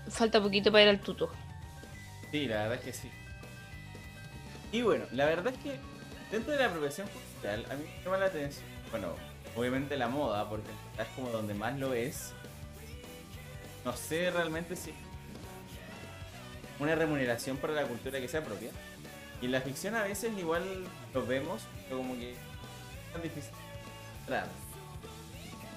falta 0.10 0.42
poquito 0.42 0.72
para 0.72 0.84
ir 0.84 0.90
al 0.90 1.02
tuto. 1.02 1.30
Sí, 2.32 2.46
la 2.48 2.56
verdad 2.64 2.76
es 2.76 2.82
que 2.86 2.94
sí. 2.94 3.10
Y 4.72 4.82
bueno, 4.82 5.04
la 5.12 5.26
verdad 5.26 5.54
es 5.54 5.60
que 5.60 5.78
dentro 6.32 6.54
de 6.54 6.60
la 6.60 6.68
apropiación 6.68 7.08
cultural, 7.10 7.66
a 7.70 7.76
mí 7.76 7.84
me 7.84 8.04
llama 8.06 8.18
la 8.18 8.26
atención, 8.28 8.64
bueno, 8.92 9.10
obviamente 9.58 9.98
la 9.98 10.08
moda, 10.08 10.48
porque 10.50 10.70
es 10.98 11.08
como 11.18 11.30
donde 11.30 11.54
más 11.54 11.78
lo 11.78 11.94
es. 11.94 12.32
No 13.84 13.92
sé 13.94 14.32
realmente 14.32 14.78
si 14.78 14.94
una 16.80 16.96
remuneración 16.96 17.58
para 17.58 17.74
la 17.74 17.84
cultura 17.84 18.22
que 18.22 18.28
sea 18.30 18.42
propia. 18.42 18.72
Y 19.42 19.46
en 19.48 19.52
la 19.52 19.60
ficción 19.60 19.96
a 19.96 20.04
veces 20.04 20.32
igual 20.38 20.64
lo 21.14 21.26
vemos, 21.26 21.64
pero 21.86 21.98
como 21.98 22.16
que 22.16 22.32
es 22.32 22.38
tan 23.12 23.22
difícil. 23.22 23.52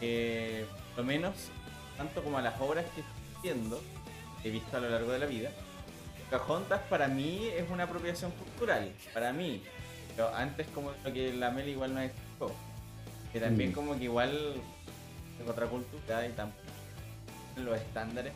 Eh, 0.01 0.67
lo 0.97 1.05
menos, 1.05 1.35
tanto 1.97 2.23
como 2.23 2.39
a 2.39 2.43
las 2.43 2.61
obras 2.61 2.85
que 2.95 3.01
estoy 3.01 3.15
viendo, 3.43 3.81
he 4.45 4.51
visto 4.51 4.77
a 4.77 4.81
lo 4.81 4.89
largo 4.91 5.13
de 5.13 5.19
la 5.19 5.27
vida, 5.27 5.51
Pocahontas 6.31 6.81
para 6.91 7.07
mí 7.07 7.47
es 7.57 7.71
una 7.71 7.85
apropiación 7.85 8.33
cultural, 8.33 8.93
para 9.15 9.33
mí. 9.33 9.63
Pero 10.17 10.35
antes 10.35 10.67
como 10.75 10.91
lo 11.05 11.13
que 11.13 11.33
la 11.33 11.51
Mel 11.51 11.69
igual 11.69 11.95
nos 11.95 12.03
explicó. 12.05 12.53
Que 13.33 13.39
también 13.41 13.71
Mm. 13.71 13.75
como 13.75 13.97
que 13.97 14.05
igual 14.05 14.55
es 15.41 15.49
otra 15.49 15.67
cultura 15.67 16.27
y 16.27 16.33
tampoco 16.33 16.63
los 17.57 17.79
estándares. 17.79 18.33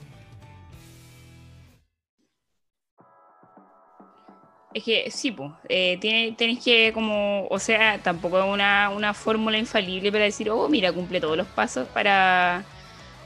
Es 4.72 4.84
que 4.84 5.10
sí, 5.10 5.32
pues, 5.32 5.50
eh, 5.68 5.98
tiene, 6.00 6.32
tenéis 6.32 6.62
que 6.62 6.92
como, 6.92 7.48
o 7.48 7.58
sea, 7.58 7.98
tampoco 7.98 8.38
es 8.38 8.44
una, 8.44 8.90
una 8.90 9.14
fórmula 9.14 9.58
infalible 9.58 10.12
para 10.12 10.24
decir, 10.24 10.48
oh, 10.48 10.68
mira, 10.68 10.92
cumple 10.92 11.20
todos 11.20 11.36
los 11.36 11.48
pasos 11.48 11.88
para, 11.88 12.64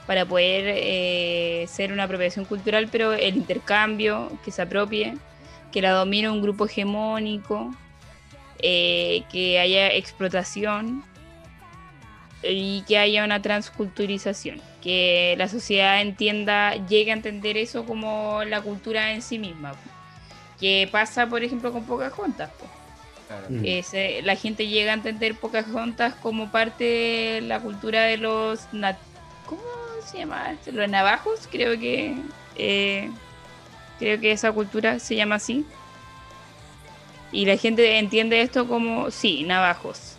para 0.07 0.25
poder 0.25 0.65
eh, 0.69 1.67
ser 1.69 1.93
una 1.93 2.05
apropiación 2.05 2.47
cultural, 2.47 2.89
pero 2.91 3.13
el 3.13 3.37
intercambio, 3.37 4.33
que 4.43 4.51
se 4.51 4.63
apropie, 4.63 5.19
que 5.71 5.83
la 5.83 5.91
domine 5.91 6.31
un 6.31 6.41
grupo 6.41 6.65
hegemónico, 6.65 7.75
eh, 8.61 9.25
que 9.31 9.59
haya 9.59 9.93
explotación 9.93 11.05
y 12.43 12.85
que 12.89 12.97
haya 12.97 13.23
una 13.23 13.43
transculturización, 13.43 14.63
que 14.83 15.35
la 15.37 15.49
sociedad 15.49 16.01
entienda, 16.01 16.75
llegue 16.87 17.11
a 17.11 17.15
entender 17.15 17.59
eso 17.59 17.85
como 17.85 18.45
la 18.45 18.63
cultura 18.63 19.13
en 19.13 19.21
sí 19.21 19.39
misma 19.39 19.75
que 20.65 20.89
pasa, 20.91 21.27
por 21.27 21.45
ejemplo, 21.45 21.71
con 21.73 21.85
Pocahontas. 21.85 22.51
Claro. 23.29 23.45
Ese- 23.63 24.23
la 24.23 24.35
gente 24.35 24.67
llega 24.67 24.93
a 24.93 24.95
entender 24.95 25.35
Pocahontas 25.39 26.15
como 26.15 26.51
parte 26.51 26.85
de 26.85 27.41
la 27.43 27.61
cultura 27.61 28.05
de 28.05 28.17
los... 28.17 28.61
nat- 28.73 28.97
¿Cómo 29.45 29.61
se 30.07 30.19
llama? 30.21 30.53
esto? 30.53 30.73
Los 30.73 30.89
navajos, 30.89 31.47
creo 31.53 31.79
que... 31.79 32.17
eh, 32.57 33.11
creo 33.99 34.19
que 34.19 34.33
esa 34.33 34.53
cultura 34.53 34.99
se 35.01 35.17
llama 35.17 35.35
así. 35.35 35.67
Y 37.31 37.45
la 37.45 37.59
gente 37.59 37.99
entiende 37.99 38.41
esto 38.41 38.67
como, 38.67 39.11
sí, 39.11 39.43
navajos. 39.43 40.17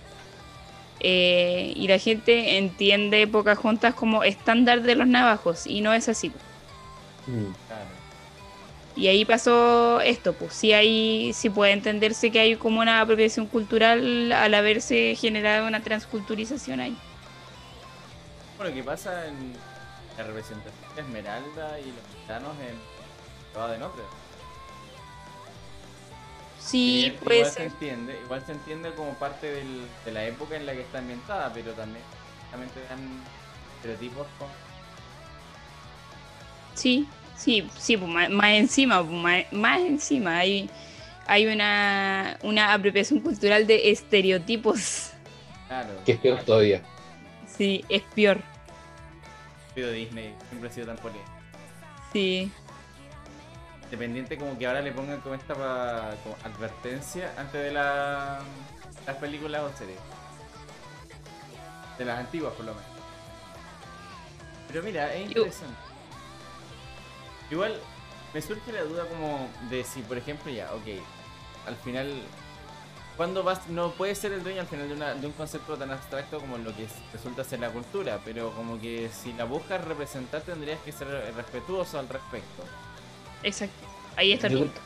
Eh, 0.99 1.73
y 1.75 1.87
la 1.87 1.97
gente 1.97 2.59
entiende 2.59 3.25
Pocahontas 3.25 3.95
como 3.95 4.23
estándar 4.23 4.83
de 4.83 4.93
los 4.93 5.07
navajos, 5.07 5.65
y 5.65 5.81
no 5.81 5.91
es 5.91 6.07
así. 6.07 6.29
Mm. 7.25 7.51
Claro. 7.67 7.94
Y 8.95 9.07
ahí 9.07 9.25
pasó 9.25 9.99
esto, 9.99 10.33
pues 10.33 10.53
sí 10.53 10.71
hay, 10.71 11.33
sí 11.33 11.49
puede 11.49 11.73
entenderse 11.73 12.31
que 12.31 12.39
hay 12.39 12.55
como 12.55 12.79
una 12.79 13.01
apropiación 13.01 13.45
cultural 13.47 14.31
al 14.31 14.53
haberse 14.53 15.15
generado 15.15 15.67
una 15.67 15.81
transculturización 15.81 16.79
ahí. 16.79 16.97
Bueno, 18.57 18.73
¿qué 18.73 18.83
pasa 18.83 19.27
en 19.27 19.53
la 20.17 20.23
representación 20.23 20.95
de 20.95 21.01
Esmeralda 21.01 21.77
y 21.81 21.87
los 21.87 22.21
gitanos 22.21 22.53
en 22.61 22.77
Cava 23.53 23.71
de 23.73 23.77
Notre? 23.79 24.03
Sí, 26.57 27.07
Igual- 27.07 27.19
puede 27.23 27.37
igual 27.39 27.51
se 27.51 27.63
entiende, 27.65 28.19
igual 28.23 28.43
se 28.45 28.51
entiende 28.53 28.93
como 28.95 29.13
parte 29.15 29.51
del- 29.51 29.85
de 30.05 30.11
la 30.13 30.25
época 30.25 30.55
en 30.55 30.65
la 30.65 30.71
que 30.71 30.81
está 30.81 30.99
ambientada, 30.99 31.51
pero 31.53 31.73
también, 31.73 32.03
también 32.49 32.71
te 32.71 32.81
dan 32.87 33.21
estereotipos 33.75 34.25
con 34.39 34.47
Sí, 36.73 37.07
Sí, 37.35 37.67
sí, 37.77 37.97
pues, 37.97 38.09
más, 38.09 38.29
más 38.29 38.49
encima, 38.51 39.01
pues, 39.03 39.11
más, 39.13 39.43
más 39.53 39.79
encima. 39.81 40.37
Hay, 40.37 40.69
hay 41.27 41.47
una, 41.47 42.37
una 42.43 42.73
apropiación 42.73 43.19
cultural 43.19 43.67
de 43.67 43.91
estereotipos. 43.91 45.11
Claro. 45.67 45.89
Que 46.05 46.13
es 46.13 46.19
peor 46.19 46.43
todavía. 46.43 46.81
Sí, 47.47 47.83
es 47.89 48.01
peor. 48.13 48.39
Pido 49.73 49.91
Disney, 49.91 50.33
siempre 50.49 50.69
ha 50.69 50.71
sido 50.73 50.87
tan 50.87 50.97
polémico. 50.97 51.29
Sí. 52.13 52.51
Dependiente 53.91 54.37
como 54.37 54.57
que 54.57 54.65
ahora 54.65 54.81
le 54.81 54.91
pongan 54.91 55.19
como 55.21 55.35
esta 55.35 55.53
pa- 55.53 56.15
como 56.23 56.35
advertencia 56.43 57.33
antes 57.37 57.61
de 57.61 57.71
la, 57.71 58.39
las 59.05 59.15
películas 59.17 59.61
o 59.63 59.77
series. 59.77 59.99
De 61.97 62.05
las 62.05 62.19
antiguas 62.19 62.53
por 62.53 62.65
lo 62.65 62.73
menos. 62.73 62.89
Pero 64.67 64.83
mira, 64.83 65.13
es 65.13 65.23
Yo- 65.29 65.43
interesante. 65.43 65.75
Igual 67.49 67.79
me 68.33 68.41
surge 68.41 68.71
la 68.71 68.83
duda 68.83 69.07
como 69.07 69.49
de 69.69 69.83
si, 69.83 70.01
por 70.01 70.17
ejemplo, 70.17 70.51
ya, 70.51 70.73
ok, 70.73 70.87
al 71.67 71.75
final, 71.77 72.07
¿cuándo 73.17 73.43
vas? 73.43 73.67
No 73.67 73.91
puedes 73.93 74.17
ser 74.17 74.33
el 74.33 74.43
dueño 74.43 74.61
al 74.61 74.67
final 74.67 74.87
de, 74.89 74.93
una- 74.95 75.15
de 75.15 75.27
un 75.27 75.33
concepto 75.33 75.77
tan 75.77 75.91
abstracto 75.91 76.39
como 76.39 76.57
lo 76.57 76.75
que 76.75 76.85
es- 76.85 76.93
resulta 77.13 77.43
ser 77.43 77.59
la 77.59 77.71
cultura, 77.71 78.21
pero 78.25 78.51
como 78.53 78.79
que 78.79 79.09
si 79.09 79.33
la 79.33 79.45
buscas 79.45 79.83
representar 79.85 80.41
tendrías 80.43 80.79
que 80.81 80.91
ser 80.91 81.07
respetuoso 81.35 81.99
al 81.99 82.09
respecto. 82.09 82.63
Exacto. 83.43 83.87
Ahí 84.15 84.33
está 84.33 84.47
el 84.47 84.53
Yo, 84.53 84.59
punto. 84.59 84.81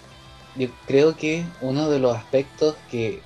yo 0.56 0.69
creo 0.86 1.15
que 1.15 1.53
uno 1.61 1.90
de 1.90 1.99
los 1.99 2.15
aspectos 2.15 2.77
que 2.90 3.23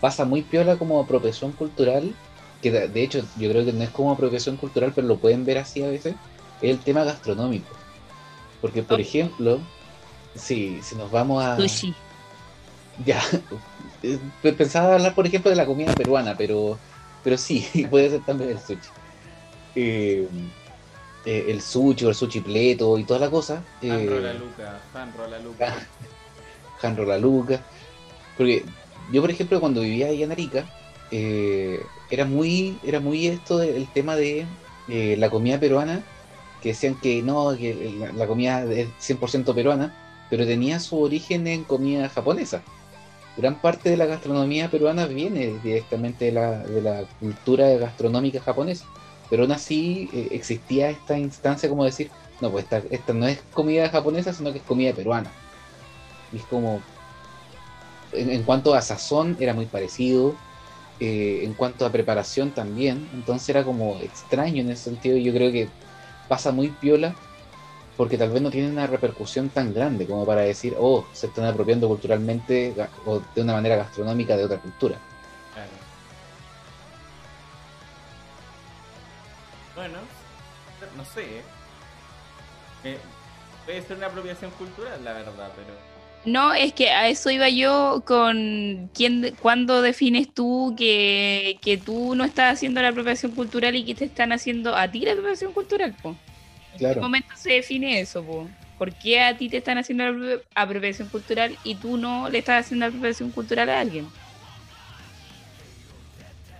pasa 0.00 0.24
muy 0.24 0.42
piola 0.42 0.78
como 0.78 1.00
apropiación 1.00 1.52
cultural, 1.52 2.20
que 2.62 2.70
de 2.70 2.88
de 2.88 3.02
hecho 3.02 3.20
yo 3.36 3.50
creo 3.50 3.64
que 3.64 3.72
no 3.72 3.82
es 3.84 3.90
como 3.90 4.12
apropiación 4.12 4.56
cultural, 4.56 4.92
pero 4.94 5.06
lo 5.06 5.20
pueden 5.20 5.44
ver 5.44 5.58
así 5.58 5.82
a 5.82 5.88
veces, 5.88 6.16
es 6.60 6.70
el 6.70 6.82
tema 6.84 7.04
gastronómico. 7.04 7.75
Porque, 8.66 8.82
por 8.82 8.98
Oh. 8.98 9.00
ejemplo, 9.00 9.60
si, 10.34 10.82
si 10.82 10.96
nos 10.96 11.10
vamos 11.10 11.44
a... 11.44 11.56
Sushi. 11.56 11.94
Ya, 13.04 13.22
eh, 14.02 14.18
pensaba 14.56 14.94
hablar, 14.94 15.14
por 15.14 15.26
ejemplo, 15.26 15.50
de 15.50 15.56
la 15.56 15.66
comida 15.66 15.92
peruana, 15.92 16.34
pero, 16.34 16.78
pero 17.22 17.36
sí, 17.36 17.86
puede 17.90 18.08
ser 18.08 18.24
también 18.24 18.50
el 18.50 18.58
sushi. 18.58 18.88
Eh, 19.74 20.26
eh, 21.26 21.44
el 21.48 21.60
sushi 21.60 22.06
o 22.06 22.08
el 22.08 22.14
sushi 22.14 22.40
pleto 22.40 22.96
y 22.98 23.04
toda 23.04 23.20
la 23.20 23.30
cosa. 23.30 23.62
Han 23.82 23.90
eh, 23.90 24.20
la 24.22 24.32
Luca, 24.32 24.80
Han 24.94 25.30
la 25.30 25.38
Luca. 25.38 25.76
Janro 26.80 27.04
La 27.04 27.18
Luca. 27.18 27.60
Porque 28.36 28.64
yo, 29.12 29.20
por 29.20 29.30
ejemplo, 29.30 29.60
cuando 29.60 29.82
vivía 29.82 30.06
ahí 30.06 30.22
en 30.22 30.32
Arica, 30.32 30.64
eh, 31.10 31.84
era 32.10 32.24
muy 32.24 32.78
era 32.82 33.00
muy 33.00 33.26
esto 33.26 33.58
del 33.58 33.86
tema 33.92 34.16
de 34.16 34.46
eh, 34.88 35.16
la 35.18 35.28
comida 35.30 35.60
peruana, 35.60 36.02
que 36.66 36.72
decían 36.72 36.96
que 36.96 37.22
no, 37.22 37.56
que 37.56 38.10
la, 38.16 38.26
comida 38.26 38.64
es 38.64 38.88
100% 39.00 39.54
peruana, 39.54 39.94
pero 40.28 40.44
tenía 40.44 40.80
su 40.80 41.00
origen 41.00 41.46
en 41.46 41.62
comida 41.62 42.08
japonesa. 42.08 42.60
Gran 43.36 43.60
parte 43.60 43.88
de 43.88 43.96
la 43.96 44.06
gastronomía 44.06 44.68
peruana 44.68 45.06
viene 45.06 45.60
directamente 45.62 46.24
de 46.24 46.32
la, 46.32 46.58
de 46.64 46.82
la 46.82 47.04
cultura 47.20 47.68
gastronómica 47.76 48.40
japonesa. 48.40 48.84
Pero 49.30 49.44
aún 49.44 49.52
así 49.52 50.10
eh, 50.12 50.26
existía 50.32 50.90
esta 50.90 51.16
instancia 51.16 51.68
como 51.68 51.84
decir, 51.84 52.10
no, 52.40 52.50
pues 52.50 52.66
esta, 52.90 53.12
no 53.12 53.28
es 53.28 53.38
comida 53.52 53.88
japonesa, 53.88 54.32
sino 54.32 54.50
que 54.50 54.58
es 54.58 54.64
comida 54.64 54.92
peruana. 54.92 55.30
Y 56.32 56.38
es 56.38 56.44
como, 56.46 56.80
en, 58.12 58.42
cuanto 58.42 58.74
a 58.74 58.82
sazón 58.82 59.36
era 59.38 59.54
muy 59.54 59.66
parecido, 59.66 60.34
eh, 60.98 61.42
en 61.44 61.54
cuanto 61.54 61.86
a 61.86 61.92
preparación 61.92 62.50
también, 62.50 63.08
entonces 63.14 63.48
era 63.50 63.62
como 63.62 64.00
extraño 64.00 64.62
en 64.62 64.70
ese 64.70 64.82
sentido 64.82 65.16
yo 65.16 65.32
creo 65.32 65.52
que 65.52 65.68
pasa 66.28 66.52
muy 66.52 66.68
piola 66.68 67.14
porque 67.96 68.18
tal 68.18 68.30
vez 68.30 68.42
no 68.42 68.50
tiene 68.50 68.70
una 68.70 68.86
repercusión 68.86 69.48
tan 69.48 69.72
grande 69.72 70.06
como 70.06 70.26
para 70.26 70.42
decir, 70.42 70.76
oh, 70.78 71.06
se 71.12 71.28
están 71.28 71.46
apropiando 71.46 71.88
culturalmente 71.88 72.74
o 73.06 73.22
de 73.34 73.42
una 73.42 73.54
manera 73.54 73.76
gastronómica 73.76 74.36
de 74.36 74.44
otra 74.44 74.58
cultura. 74.58 74.98
Claro. 75.54 75.70
Bueno, 79.74 79.98
no 80.96 81.04
sé. 81.04 81.38
¿eh? 81.38 81.42
Eh, 82.84 82.98
puede 83.64 83.82
ser 83.82 83.96
una 83.96 84.06
apropiación 84.08 84.50
cultural, 84.52 85.02
la 85.02 85.12
verdad, 85.14 85.52
pero. 85.56 85.95
No, 86.26 86.52
es 86.54 86.72
que 86.74 86.90
a 86.90 87.08
eso 87.08 87.30
iba 87.30 87.48
yo 87.48 88.02
con 88.04 88.90
quién, 88.92 89.36
cuándo 89.38 89.80
defines 89.80 90.34
tú 90.34 90.74
que, 90.76 91.60
que 91.62 91.78
tú 91.78 92.16
no 92.16 92.24
estás 92.24 92.54
haciendo 92.54 92.82
la 92.82 92.88
apropiación 92.88 93.32
cultural 93.36 93.76
y 93.76 93.84
que 93.86 93.94
te 93.94 94.04
están 94.06 94.32
haciendo 94.32 94.74
a 94.74 94.90
ti 94.90 95.02
la 95.04 95.12
apropiación 95.12 95.52
cultural, 95.52 95.96
po. 95.96 96.20
¿En 96.72 96.82
qué 96.84 96.96
Claro. 96.96 97.00
momento 97.00 97.28
se 97.36 97.52
define 97.54 98.00
eso, 98.00 98.26
po? 98.26 98.56
¿Por 98.76 98.96
qué 98.98 99.20
a 99.22 99.36
ti 99.36 99.48
te 99.50 99.58
están 99.58 99.78
haciendo 99.78 100.04
la 100.04 100.10
apro- 100.12 100.44
apropiación 100.54 101.10
cultural 101.10 101.60
y 101.62 101.78
tú 101.78 101.96
no 101.98 102.28
le 102.30 102.38
estás 102.38 102.66
haciendo 102.66 102.86
la 102.86 102.88
apropiación 102.90 103.32
cultural 103.32 103.68
a 103.70 103.80
alguien? 103.80 104.14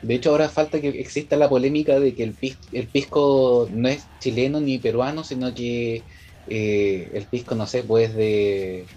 De 0.00 0.14
hecho, 0.14 0.30
ahora 0.30 0.48
falta 0.48 0.80
que 0.80 0.88
exista 0.90 1.36
la 1.36 1.48
polémica 1.48 1.98
de 1.98 2.14
que 2.14 2.22
el, 2.22 2.36
pis- 2.36 2.60
el 2.70 2.90
pisco 2.90 3.68
no 3.72 3.88
es 3.88 4.10
chileno 4.18 4.60
ni 4.60 4.78
peruano, 4.78 5.24
sino 5.24 5.52
que 5.54 6.04
eh, 6.46 7.10
el 7.14 7.28
pisco, 7.28 7.54
no 7.56 7.66
sé, 7.66 7.82
pues 7.84 8.14
de, 8.14 8.92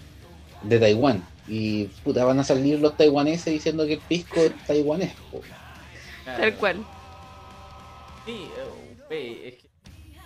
de 0.62 0.80
Taiwán. 0.80 1.24
Y 1.48 1.86
puta, 2.04 2.24
van 2.26 2.40
a 2.40 2.44
salir 2.44 2.80
los 2.80 2.96
taiwaneses 2.96 3.54
diciendo 3.54 3.86
que 3.86 3.94
el 3.94 4.00
pisco 4.02 4.40
es 4.42 4.56
taiwanés. 4.66 5.14
po. 5.32 5.42
Tal 6.26 6.56
cual. 6.56 6.86
Sí, 8.26 8.50
ve, 9.10 9.48
es 9.48 9.54
que. 9.56 9.70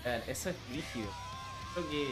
claro, 0.01 0.23
eso 0.27 0.49
es 0.49 0.55
rígido. 0.71 1.09
Creo 1.73 1.89
que. 1.89 2.07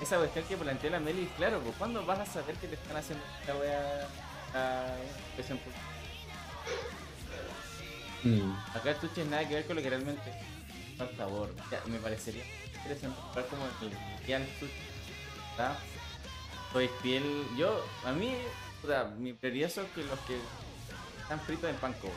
Esa 0.00 0.16
cuestión 0.18 0.44
que 0.44 0.56
planteó 0.56 0.90
la 0.90 1.00
Meli, 1.00 1.28
claro, 1.36 1.58
pues 1.58 1.74
¿cuándo 1.76 2.06
vas 2.06 2.20
a 2.20 2.26
saber 2.26 2.54
que 2.54 2.68
te 2.68 2.76
están 2.76 2.96
haciendo 2.96 3.24
esta 3.40 3.56
wea 3.56 4.06
a 4.54 4.96
cultural? 5.36 5.88
Mm. 8.22 8.76
Acá 8.76 8.90
el 8.90 8.96
tuche 8.96 9.22
es 9.22 9.26
nada 9.28 9.48
que 9.48 9.54
ver 9.54 9.66
con 9.66 9.74
lo 9.74 9.82
que 9.82 9.90
realmente 9.90 10.30
el 11.00 11.16
sabor. 11.16 11.52
Ya, 11.72 11.82
me 11.86 11.98
parecería 11.98 12.44
interesante 12.76 13.16
como 13.50 13.64
el 13.66 13.72
sushi. 13.80 14.72
¿verdad? 15.56 15.78
Soy 16.72 16.88
fiel. 17.02 17.22
Yo, 17.56 17.82
a 18.04 18.12
mí, 18.12 18.32
puta, 18.82 19.10
mi 19.18 19.32
prioridad 19.32 19.70
son 19.70 19.86
que 19.94 20.02
los 20.02 20.18
que 20.20 20.36
están 21.22 21.40
fritos 21.40 21.70
en 21.70 21.76
panko. 21.76 22.08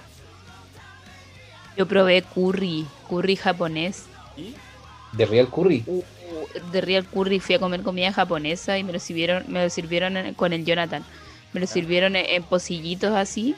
Yo 1.77 1.87
probé 1.87 2.21
curry, 2.21 2.85
curry 3.09 3.35
japonés. 3.35 4.05
¿Y? 4.35 4.55
De 5.13 5.25
Real 5.25 5.49
Curry. 5.49 5.83
Uh, 5.87 6.03
de 6.71 6.81
Real 6.81 7.05
Curry 7.05 7.39
fui 7.39 7.55
a 7.55 7.59
comer 7.59 7.81
comida 7.81 8.11
japonesa 8.13 8.77
y 8.77 8.83
me 8.83 8.93
lo 8.93 8.99
sirvieron, 8.99 9.43
me 9.47 9.63
lo 9.63 9.69
sirvieron 9.69 10.15
en- 10.17 10.33
con 10.33 10.53
el 10.53 10.63
Jonathan. 10.65 11.03
Me 11.53 11.59
lo 11.59 11.65
Ah. 11.65 11.69
sirvieron 11.69 12.15
en, 12.15 12.25
en 12.29 12.43
pocillitos 12.43 13.13
así. 13.13 13.55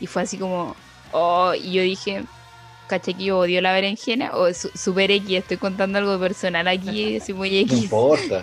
Y 0.00 0.06
fue 0.06 0.22
así 0.22 0.36
como. 0.38 0.74
Oh, 1.12 1.54
y 1.54 1.72
yo 1.72 1.82
dije. 1.82 2.24
Caché 2.86 3.14
que 3.14 3.24
yo 3.24 3.38
odio 3.38 3.62
la 3.62 3.72
berenjena. 3.72 4.32
O 4.34 4.52
su- 4.52 4.70
super 4.74 5.10
X, 5.10 5.30
estoy 5.38 5.56
contando 5.56 5.98
algo 5.98 6.18
personal 6.18 6.68
aquí, 6.68 7.18
soy 7.20 7.34
muy 7.34 7.50
No 7.50 7.56
X. 7.56 7.82
importa. 7.84 8.42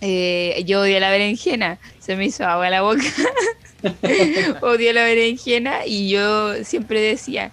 Eh, 0.00 0.62
yo 0.66 0.82
odio 0.82 1.00
la 1.00 1.10
berenjena. 1.10 1.78
Se 1.98 2.16
me 2.16 2.26
hizo 2.26 2.44
agua 2.44 2.70
la 2.70 2.82
boca. 2.82 3.02
odio 4.62 4.92
la 4.92 5.04
berenjena 5.04 5.86
y 5.86 6.08
yo 6.10 6.64
siempre 6.64 7.00
decía, 7.00 7.52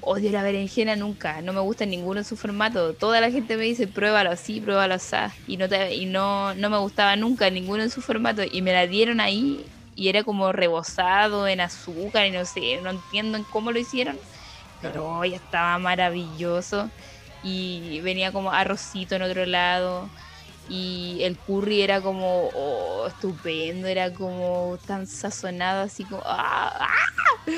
odio 0.00 0.30
la 0.30 0.42
berenjena 0.42 0.96
nunca, 0.96 1.42
no 1.42 1.52
me 1.52 1.60
gusta 1.60 1.84
ninguno 1.86 2.20
en 2.20 2.24
su 2.24 2.36
formato. 2.36 2.94
Toda 2.94 3.20
la 3.20 3.30
gente 3.30 3.56
me 3.56 3.64
dice, 3.64 3.86
pruébalo 3.86 4.30
así, 4.30 4.60
pruébalo 4.60 4.94
así. 4.94 5.16
Y, 5.46 5.56
no, 5.56 5.68
te- 5.68 5.94
y 5.94 6.06
no, 6.06 6.54
no 6.54 6.70
me 6.70 6.78
gustaba 6.78 7.16
nunca 7.16 7.50
ninguno 7.50 7.82
en 7.82 7.90
su 7.90 8.00
formato. 8.02 8.42
Y 8.50 8.62
me 8.62 8.72
la 8.72 8.86
dieron 8.86 9.20
ahí 9.20 9.66
y 9.94 10.08
era 10.08 10.22
como 10.22 10.52
rebozado 10.52 11.48
en 11.48 11.60
azúcar 11.60 12.26
y 12.26 12.30
no 12.30 12.44
sé, 12.44 12.80
no 12.82 12.90
entiendo 12.90 13.36
en 13.38 13.44
cómo 13.44 13.72
lo 13.72 13.78
hicieron. 13.78 14.18
Pero 14.80 15.24
ya 15.24 15.36
estaba 15.36 15.78
maravilloso. 15.78 16.90
Y 17.42 18.00
venía 18.00 18.32
como 18.32 18.52
arrocito 18.52 19.14
en 19.16 19.22
otro 19.22 19.46
lado. 19.46 20.10
Y 20.68 21.20
el 21.22 21.38
curry 21.38 21.80
era 21.82 22.00
como 22.00 22.50
oh, 22.54 23.06
estupendo, 23.08 23.86
era 23.88 24.12
como 24.12 24.78
tan 24.86 25.06
sazonado, 25.06 25.82
así 25.82 26.04
como. 26.04 26.22
¡ah! 26.26 26.72
¡ah! 26.80 27.50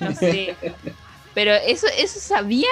No 0.00 0.14
sé. 0.14 0.56
Pero 1.34 1.52
eso, 1.52 1.86
eso 1.98 2.20
sabía. 2.20 2.68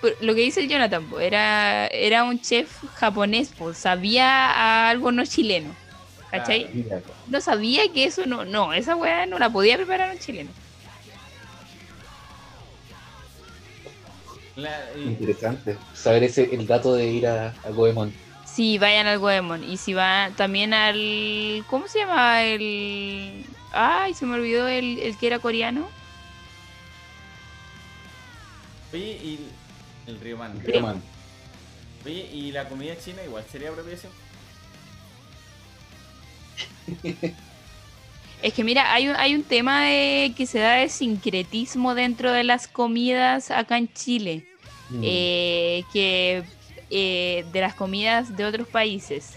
por- 0.00 0.16
Lo 0.20 0.34
que 0.34 0.40
dice 0.40 0.60
el 0.60 0.68
Jonathan, 0.68 1.08
po, 1.08 1.20
era, 1.20 1.86
era 1.88 2.24
un 2.24 2.40
chef 2.40 2.82
japonés, 2.94 3.50
po, 3.50 3.72
sabía 3.74 4.50
a 4.50 4.90
algo 4.90 5.12
no 5.12 5.24
chileno. 5.24 5.72
¿Cachai? 6.30 6.62
Claro. 6.64 6.74
Mira, 6.74 7.02
No 7.28 7.40
sabía 7.40 7.82
que 7.92 8.04
eso 8.04 8.26
no. 8.26 8.44
No, 8.44 8.72
esa 8.72 8.96
weá 8.96 9.26
no 9.26 9.38
la 9.38 9.50
podía 9.50 9.76
preparar 9.76 10.10
un 10.10 10.18
chileno. 10.18 10.50
La- 14.56 14.90
y- 14.96 15.02
interesante. 15.04 15.78
Saber 15.94 16.24
ese 16.24 16.44
el 16.54 16.66
dato 16.66 16.94
de 16.94 17.06
ir 17.06 17.26
a, 17.26 17.54
a 17.62 17.70
Goemon. 17.70 18.12
Si 18.54 18.76
vayan 18.78 19.06
al 19.06 19.18
Goemon 19.18 19.64
y 19.64 19.78
si 19.78 19.94
van 19.94 20.34
también 20.34 20.74
al. 20.74 21.64
¿Cómo 21.68 21.88
se 21.88 22.00
llama? 22.00 22.42
El. 22.42 23.46
Ay, 23.72 24.12
se 24.12 24.26
me 24.26 24.34
olvidó 24.34 24.68
el, 24.68 24.98
el 24.98 25.16
que 25.16 25.26
era 25.28 25.38
coreano. 25.38 25.88
Oye, 28.92 29.18
y 29.22 29.38
el 30.06 30.20
río 30.20 30.36
man. 30.36 30.52
Oye, 32.04 32.28
¿y 32.32 32.52
la 32.52 32.68
comida 32.68 32.94
china 32.98 33.22
igual 33.24 33.44
sería 33.50 33.70
apropiación? 33.70 34.12
Es 38.42 38.54
que 38.54 38.64
mira, 38.64 38.92
hay 38.92 39.08
un, 39.08 39.14
hay 39.14 39.36
un 39.36 39.44
tema 39.44 39.84
de, 39.84 40.34
que 40.36 40.46
se 40.46 40.58
da 40.58 40.72
de 40.72 40.88
sincretismo 40.88 41.94
dentro 41.94 42.32
de 42.32 42.42
las 42.42 42.66
comidas 42.66 43.52
acá 43.52 43.78
en 43.78 43.92
Chile. 43.92 44.44
Mm. 44.90 45.00
eh, 45.04 45.84
que 45.92 46.42
eh, 46.92 47.44
de 47.52 47.60
las 47.60 47.74
comidas 47.74 48.36
de 48.36 48.44
otros 48.44 48.68
países. 48.68 49.32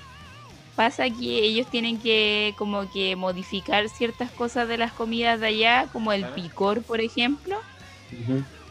Pasa 0.76 1.10
que 1.10 1.40
ellos 1.40 1.68
tienen 1.68 1.98
que 2.00 2.54
como 2.58 2.90
que 2.92 3.16
modificar 3.16 3.88
ciertas 3.88 4.30
cosas 4.32 4.68
de 4.68 4.78
las 4.78 4.92
comidas 4.92 5.40
de 5.40 5.48
allá, 5.48 5.88
como 5.94 6.12
el 6.12 6.26
picor, 6.34 6.84
por 6.84 7.00
ejemplo. 7.00 7.56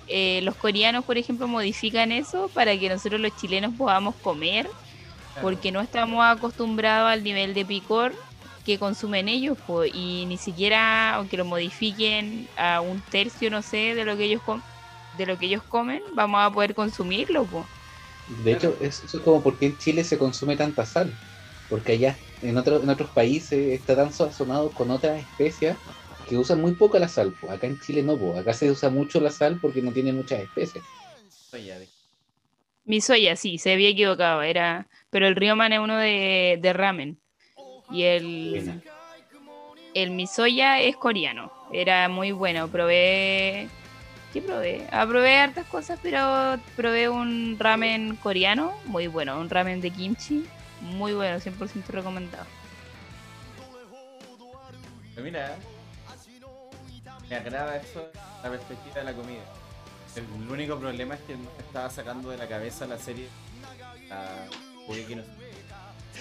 Eh, 0.06 0.40
los 0.42 0.54
coreanos, 0.56 1.04
por 1.04 1.16
ejemplo, 1.16 1.48
modifican 1.48 2.12
eso 2.12 2.50
para 2.54 2.78
que 2.78 2.90
nosotros 2.90 3.20
los 3.20 3.34
chilenos 3.36 3.72
podamos 3.76 4.14
comer, 4.16 4.68
Claro. 5.32 5.48
porque 5.48 5.72
no 5.72 5.80
estamos 5.80 6.22
acostumbrados 6.24 7.10
al 7.10 7.24
nivel 7.24 7.54
de 7.54 7.64
picor 7.64 8.14
que 8.66 8.78
consumen 8.78 9.28
ellos, 9.28 9.58
po, 9.66 9.84
y 9.84 10.26
ni 10.26 10.36
siquiera, 10.36 11.14
aunque 11.14 11.36
lo 11.36 11.44
modifiquen 11.44 12.46
a 12.56 12.80
un 12.80 13.00
tercio, 13.00 13.50
no 13.50 13.60
sé, 13.62 13.94
de 13.94 14.04
lo 14.04 14.16
que 14.16 14.24
ellos 14.24 14.42
com- 14.42 14.62
de 15.18 15.26
lo 15.26 15.38
que 15.38 15.46
ellos 15.46 15.62
comen, 15.68 16.02
vamos 16.14 16.40
a 16.42 16.50
poder 16.50 16.74
consumirlo, 16.74 17.44
po. 17.44 17.66
De 18.28 18.52
hecho, 18.52 18.76
es- 18.80 19.04
eso 19.04 19.18
es 19.18 19.22
como 19.22 19.42
porque 19.42 19.66
en 19.66 19.78
Chile 19.78 20.04
se 20.04 20.18
consume 20.18 20.56
tanta 20.56 20.84
sal. 20.86 21.12
Porque 21.68 21.92
allá, 21.92 22.16
en, 22.42 22.56
otro- 22.56 22.82
en 22.82 22.88
otros 22.88 23.10
países, 23.10 23.72
está 23.72 23.96
tan 23.96 24.12
sazonado 24.12 24.70
con 24.72 24.90
otras 24.90 25.20
especias 25.22 25.76
que 26.28 26.36
usan 26.38 26.60
muy 26.60 26.72
poca 26.72 26.98
la 26.98 27.08
sal. 27.08 27.34
po. 27.40 27.50
Acá 27.50 27.66
en 27.66 27.78
Chile 27.80 28.02
no, 28.02 28.16
po. 28.18 28.36
acá 28.36 28.52
se 28.52 28.70
usa 28.70 28.88
mucho 28.90 29.20
la 29.20 29.30
sal 29.30 29.58
porque 29.60 29.82
no 29.82 29.92
tiene 29.92 30.12
muchas 30.12 30.40
especias. 30.40 30.84
Mi 32.86 33.00
soya, 33.00 33.34
sí, 33.36 33.58
se 33.58 33.72
había 33.72 33.88
equivocado, 33.88 34.42
era. 34.42 34.88
Pero 35.10 35.26
el 35.26 35.36
Ryoman 35.36 35.72
es 35.72 35.78
uno 35.80 35.96
de, 35.96 36.58
de 36.60 36.72
ramen. 36.72 37.18
Y 37.90 38.02
el, 38.02 38.50
Buena. 38.50 38.82
el 39.94 40.10
misoya 40.10 40.80
es 40.80 40.96
coreano. 40.96 41.50
Era 41.72 42.08
muy 42.08 42.32
bueno. 42.32 42.68
Probé. 42.70 43.68
¿Qué 44.34 44.42
probé? 44.42 44.84
Ah, 44.90 45.06
probé 45.06 45.38
hartas 45.38 45.64
cosas, 45.68 45.96
pero 46.02 46.58
probé 46.74 47.08
un 47.08 47.56
ramen 47.56 48.16
coreano 48.16 48.74
muy 48.86 49.06
bueno. 49.06 49.38
Un 49.38 49.48
ramen 49.48 49.80
de 49.80 49.92
kimchi 49.92 50.44
muy 50.80 51.12
bueno, 51.12 51.38
100% 51.38 51.86
recomendado. 51.86 52.44
Mira, 55.22 55.54
me 57.30 57.36
agrada 57.36 57.76
eso, 57.76 58.10
la 58.42 58.50
perspectiva 58.50 58.96
de 58.96 59.04
la 59.04 59.12
comida. 59.12 59.44
El, 60.16 60.50
único 60.50 60.80
problema 60.80 61.14
es 61.14 61.20
que 61.20 61.36
me 61.36 61.46
estaba 61.60 61.88
sacando 61.88 62.30
de 62.30 62.36
la 62.36 62.48
cabeza 62.48 62.88
la 62.88 62.98
serie. 62.98 63.28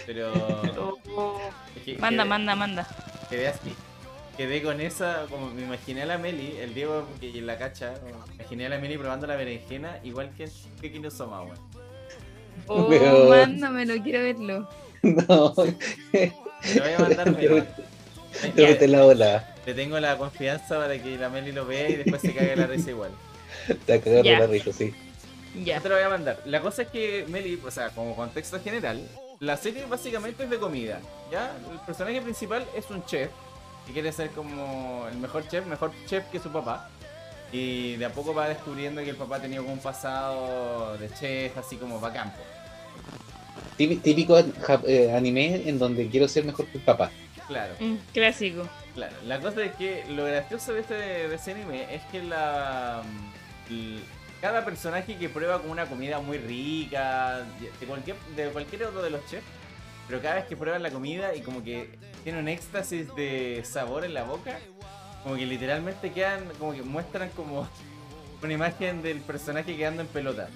Pero. 0.06 0.99
es 1.76 1.84
que- 1.84 1.98
Manda, 1.98 2.23
que- 2.23 2.30
manda, 2.30 2.56
manda. 2.56 2.88
Así. 3.31 3.76
Quedé 4.38 4.64
con 4.64 4.82
esa, 4.82 5.26
como 5.30 5.52
me 5.52 5.62
imaginé 5.62 6.02
a 6.02 6.06
la 6.08 6.18
Meli, 6.18 6.58
el 6.60 6.74
Diego 6.74 7.06
que 7.22 7.32
la 7.42 7.58
cacha, 7.58 7.94
me 8.04 8.12
imaginé 8.36 8.66
a 8.66 8.70
la 8.70 8.80
Meli 8.80 8.98
probando 8.98 9.28
la 9.28 9.36
berenjena, 9.36 10.00
igual 10.04 10.32
que 10.36 10.48
Shingeki 10.48 11.00
no 11.00 11.12
Soma, 11.12 11.44
weón. 11.44 11.58
Oh, 12.68 12.88
Pero- 12.90 13.30
mándamelo, 13.30 13.94
quiero 14.04 14.24
verlo. 14.24 14.70
No, 15.04 15.52
Te 16.12 16.32
lo 16.76 16.84
voy 16.84 16.94
a 16.94 17.00
mandar, 17.00 17.36
te 18.80 18.88
la 18.88 19.06
ola. 19.06 19.56
Le 19.66 19.74
tengo 19.76 20.00
la 20.00 20.18
confianza 20.18 20.78
para 20.80 20.98
que 21.02 21.18
la 21.18 21.30
Meli 21.30 21.52
lo 21.52 21.66
vea 21.66 21.90
y 21.90 21.96
después 21.98 22.22
se 22.22 22.34
caiga 22.34 22.56
la 22.56 22.68
risa 22.68 22.90
igual. 22.90 23.12
Te 23.86 24.00
cagaron 24.02 24.24
Ya. 24.24 24.40
la 24.40 24.48
risa, 24.48 24.74
sí. 24.74 24.94
Ya. 25.64 25.76
Yo 25.78 25.82
te 25.84 25.90
lo 25.90 25.96
voy 25.96 26.04
a 26.06 26.10
mandar. 26.10 26.42
La 26.46 26.60
cosa 26.62 26.82
es 26.84 26.88
que 26.88 27.26
Meli, 27.30 27.62
o 27.64 27.70
sea, 27.70 27.90
como 27.90 28.16
contexto 28.16 28.60
general, 28.62 29.08
la 29.40 29.58
serie 29.58 29.86
básicamente 29.86 30.46
es 30.46 30.50
de 30.50 30.58
comida. 30.58 31.00
¿Ya? 31.32 31.56
El 31.72 31.80
personaje 31.86 32.20
principal 32.22 32.66
es 32.76 32.90
un 32.90 33.06
chef 33.06 33.30
que 33.86 33.94
quiere 33.94 34.12
ser 34.12 34.30
como 34.32 35.08
el 35.12 35.18
mejor 35.18 35.48
chef, 35.48 35.66
mejor 35.66 35.92
chef 36.06 36.26
que 36.32 36.40
su 36.40 36.52
papá. 36.52 36.90
Y 37.52 37.98
de 37.98 38.06
a 38.06 38.10
poco 38.12 38.34
va 38.34 38.50
descubriendo 38.50 39.04
que 39.04 39.12
el 39.12 39.16
papá 39.16 39.40
tenía 39.40 39.60
como 39.60 39.74
un 39.74 39.80
pasado 39.80 40.98
de 40.98 41.08
chef, 41.14 41.56
así 41.58 41.76
como 41.78 42.02
va 42.02 42.12
campo. 42.12 42.40
Típi- 43.78 44.02
Típico 44.02 44.38
eh, 44.88 45.14
anime 45.16 45.68
en 45.68 45.78
donde 45.80 46.08
quiero 46.10 46.28
ser 46.28 46.46
mejor 46.46 46.66
que 46.68 46.78
el 46.78 46.84
papá. 46.84 47.12
Claro, 47.48 47.74
Mm, 47.80 47.96
clásico. 48.14 48.68
claro. 48.96 49.16
La 49.26 49.40
cosa 49.40 49.64
es 49.64 49.76
que 49.76 50.06
lo 50.10 50.26
gracioso 50.26 50.74
de 50.74 50.80
este 50.80 50.94
de 50.94 51.36
ese 51.36 51.52
anime 51.52 51.94
es 51.94 52.02
que 52.06 52.24
la 52.24 53.02
l- 53.70 54.00
cada 54.42 54.64
personaje 54.66 55.16
que 55.18 55.30
prueba 55.30 55.60
como 55.60 55.72
una 55.74 55.86
comida 55.88 56.20
muy 56.20 56.38
rica 56.38 57.46
de 57.80 57.86
cualquier 57.86 58.16
de 58.36 58.48
cualquier 58.50 58.84
otro 58.86 59.02
de 59.02 59.10
los 59.10 59.26
chefs, 59.28 59.44
pero 60.08 60.22
cada 60.22 60.36
vez 60.36 60.46
que 60.46 60.56
prueban 60.58 60.84
la 60.84 60.92
comida 60.92 61.36
y 61.36 61.42
como 61.42 61.64
que 61.64 61.90
tiene 62.24 62.40
un 62.40 62.48
éxtasis 62.48 63.14
de 63.16 63.62
sabor 63.66 64.06
en 64.06 64.14
la 64.14 64.24
boca, 64.24 64.60
como 65.24 65.36
que 65.36 65.46
literalmente 65.46 66.12
quedan 66.12 66.44
como 66.60 66.74
que 66.74 66.82
muestran 66.84 67.30
como 67.30 67.68
una 68.42 68.54
imagen 68.54 69.02
del 69.02 69.20
personaje 69.20 69.76
quedando 69.76 70.02
en 70.02 70.08
pelota 70.08 70.50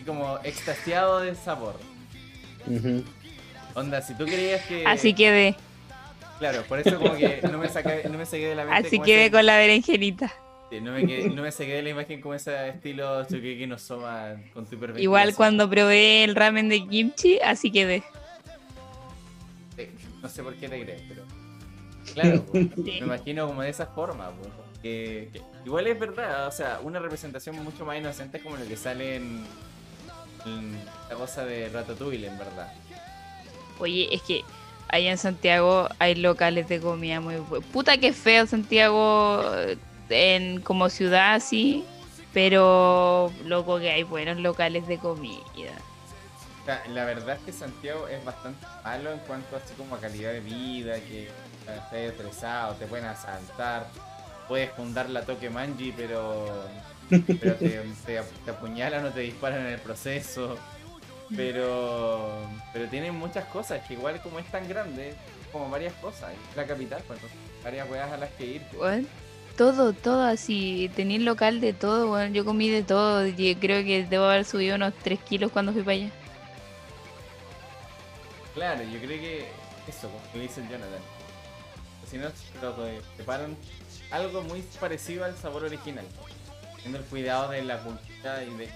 y 0.00 0.04
como 0.04 0.38
extasiado 0.44 1.20
de 1.20 1.34
sabor. 1.34 1.74
Ujú. 2.66 3.02
Onda, 3.74 4.02
si 4.02 4.14
tú 4.14 4.24
creías 4.24 4.64
que 4.66 4.86
Así 4.86 5.14
quedé. 5.14 5.56
Claro, 6.38 6.62
por 6.64 6.78
eso 6.80 6.98
como 6.98 7.16
que 7.16 7.40
no 7.50 7.58
me 7.58 7.68
saqué, 7.68 8.02
no 8.10 8.18
me 8.18 8.26
saqué 8.26 8.48
de 8.48 8.54
la 8.56 8.64
mente 8.64 8.86
Así 8.88 8.96
como 8.96 9.04
quedé 9.06 9.22
ese- 9.24 9.30
con 9.32 9.46
la 9.46 9.56
berenjenita. 9.58 10.32
Sí, 10.70 10.80
no, 10.80 10.92
me 10.92 11.04
quedé- 11.06 11.28
no 11.30 11.42
me 11.42 11.52
saqué 11.52 11.74
de 11.74 11.82
la 11.82 11.90
imagen 11.90 12.20
como 12.20 12.34
ese 12.34 12.68
estilo 12.70 13.24
Tsukeki 13.26 13.66
no 13.66 13.78
Soma 13.78 14.36
con 14.54 14.66
tu. 14.66 14.76
Igual 14.98 15.34
cuando 15.34 15.68
probé 15.68 16.24
el 16.24 16.34
ramen 16.34 16.68
de 16.68 16.86
kimchi, 16.86 17.38
así 17.40 17.70
quedé. 17.70 18.02
No 20.22 20.28
sé 20.28 20.42
por 20.42 20.54
qué 20.54 20.68
te 20.68 20.82
crees, 20.82 21.02
pero... 21.08 21.22
Claro, 22.14 22.44
pues, 22.44 22.66
Sí. 22.76 22.82
me 23.00 23.06
imagino 23.06 23.46
como 23.46 23.62
de 23.62 23.70
esa 23.70 23.86
forma, 23.86 24.30
pues, 24.30 24.50
que, 24.82 25.30
que- 25.32 25.42
igual 25.64 25.86
es 25.86 25.98
verdad, 25.98 26.46
o 26.46 26.52
sea, 26.52 26.80
una 26.82 26.98
representación 26.98 27.56
mucho 27.62 27.84
más 27.84 27.98
inocente 27.98 28.40
como 28.40 28.56
lo 28.56 28.66
que 28.66 28.76
sale 28.76 29.16
en, 29.16 29.44
en 30.46 30.78
la 31.08 31.14
cosa 31.16 31.44
de 31.44 31.68
Ratatouille, 31.68 32.26
en 32.26 32.38
verdad. 32.38 32.72
Oye, 33.78 34.08
es 34.14 34.22
que 34.22 34.42
allá 34.88 35.10
en 35.10 35.18
Santiago 35.18 35.88
hay 35.98 36.14
locales 36.16 36.68
de 36.68 36.80
comida 36.80 37.20
muy 37.20 37.36
buenos. 37.36 37.68
Puta 37.70 37.96
que 37.98 38.12
feo 38.12 38.46
Santiago 38.46 39.42
eh, 39.56 39.76
en 40.10 40.60
como 40.60 40.88
ciudad 40.90 41.34
así, 41.34 41.84
pero 42.32 43.32
loco 43.46 43.78
que 43.78 43.90
hay 43.90 44.02
buenos 44.02 44.38
locales 44.38 44.86
de 44.86 44.98
comida. 44.98 45.40
Sea, 46.64 46.82
la 46.88 47.04
verdad 47.04 47.36
es 47.36 47.42
que 47.44 47.52
Santiago 47.52 48.06
es 48.06 48.24
bastante 48.24 48.64
malo 48.84 49.12
en 49.12 49.18
cuanto 49.20 49.56
así 49.56 49.74
como 49.74 49.96
a 49.96 50.00
calidad 50.00 50.32
de 50.32 50.40
vida, 50.40 50.94
que 51.00 51.28
estás 51.66 51.92
estresado, 51.92 52.74
te 52.74 52.86
pueden 52.86 53.06
asaltar, 53.06 53.86
puedes 54.46 54.70
fundar 54.72 55.10
la 55.10 55.24
toque 55.24 55.50
manji, 55.50 55.92
pero, 55.96 56.64
pero 57.08 57.54
te, 57.56 58.18
apuñalan 58.50 59.06
o 59.06 59.10
te 59.10 59.20
disparan 59.20 59.66
en 59.66 59.72
el 59.72 59.80
proceso. 59.80 60.56
Pero 61.34 62.46
pero 62.74 62.88
tienen 62.88 63.14
muchas 63.14 63.46
cosas, 63.46 63.80
que 63.88 63.94
igual 63.94 64.20
como 64.20 64.38
es 64.38 64.44
tan 64.50 64.68
grande, 64.68 65.14
como 65.50 65.70
varias 65.70 65.94
cosas, 65.94 66.30
la 66.54 66.66
capital, 66.66 67.02
pues 67.06 67.20
varias 67.64 67.88
weas 67.90 68.12
a 68.12 68.18
las 68.18 68.30
que 68.32 68.46
ir. 68.46 68.62
Weón, 68.78 69.06
Todo, 69.56 69.92
todo 69.92 70.22
así. 70.22 70.90
Tenía 70.94 71.18
local 71.18 71.60
de 71.60 71.72
todo, 71.72 72.12
weón. 72.12 72.34
Yo 72.34 72.44
comí 72.44 72.68
de 72.68 72.82
todo. 72.82 73.26
y 73.26 73.54
creo 73.56 73.82
que 73.84 74.04
debo 74.04 74.24
haber 74.24 74.44
subido 74.44 74.76
unos 74.76 74.92
3 75.02 75.20
kilos 75.20 75.52
cuando 75.52 75.72
fui 75.72 75.82
para 75.82 75.96
allá. 75.96 76.10
Claro, 78.54 78.82
yo 78.82 78.98
creo 78.98 79.20
que 79.20 79.48
eso, 79.88 80.10
como 80.10 80.42
dice 80.42 80.60
el 80.60 80.68
Jonathan. 80.68 81.00
Si 82.10 82.18
no, 82.18 82.28
lo 82.60 82.76
preparan 83.16 83.56
algo 84.10 84.42
muy 84.42 84.60
parecido 84.78 85.24
al 85.24 85.36
sabor 85.36 85.64
original. 85.64 86.04
Teniendo 86.76 86.98
el 86.98 87.04
cuidado 87.04 87.50
de 87.50 87.62
la 87.62 87.78
cultura 87.82 88.44
y 88.44 88.50
de 88.54 88.68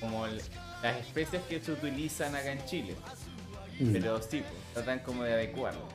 como 0.00 0.26
el- 0.26 0.42
las 0.82 0.96
especies 0.98 1.42
que 1.44 1.60
se 1.62 1.72
utilizan 1.72 2.34
acá 2.34 2.52
en 2.52 2.64
Chile. 2.66 2.96
Mm. 3.78 3.92
Pero 3.92 4.20
sí, 4.20 4.40
pues, 4.42 4.74
tratan 4.74 4.98
como 5.00 5.22
de 5.22 5.32
adecuarlo. 5.32 5.88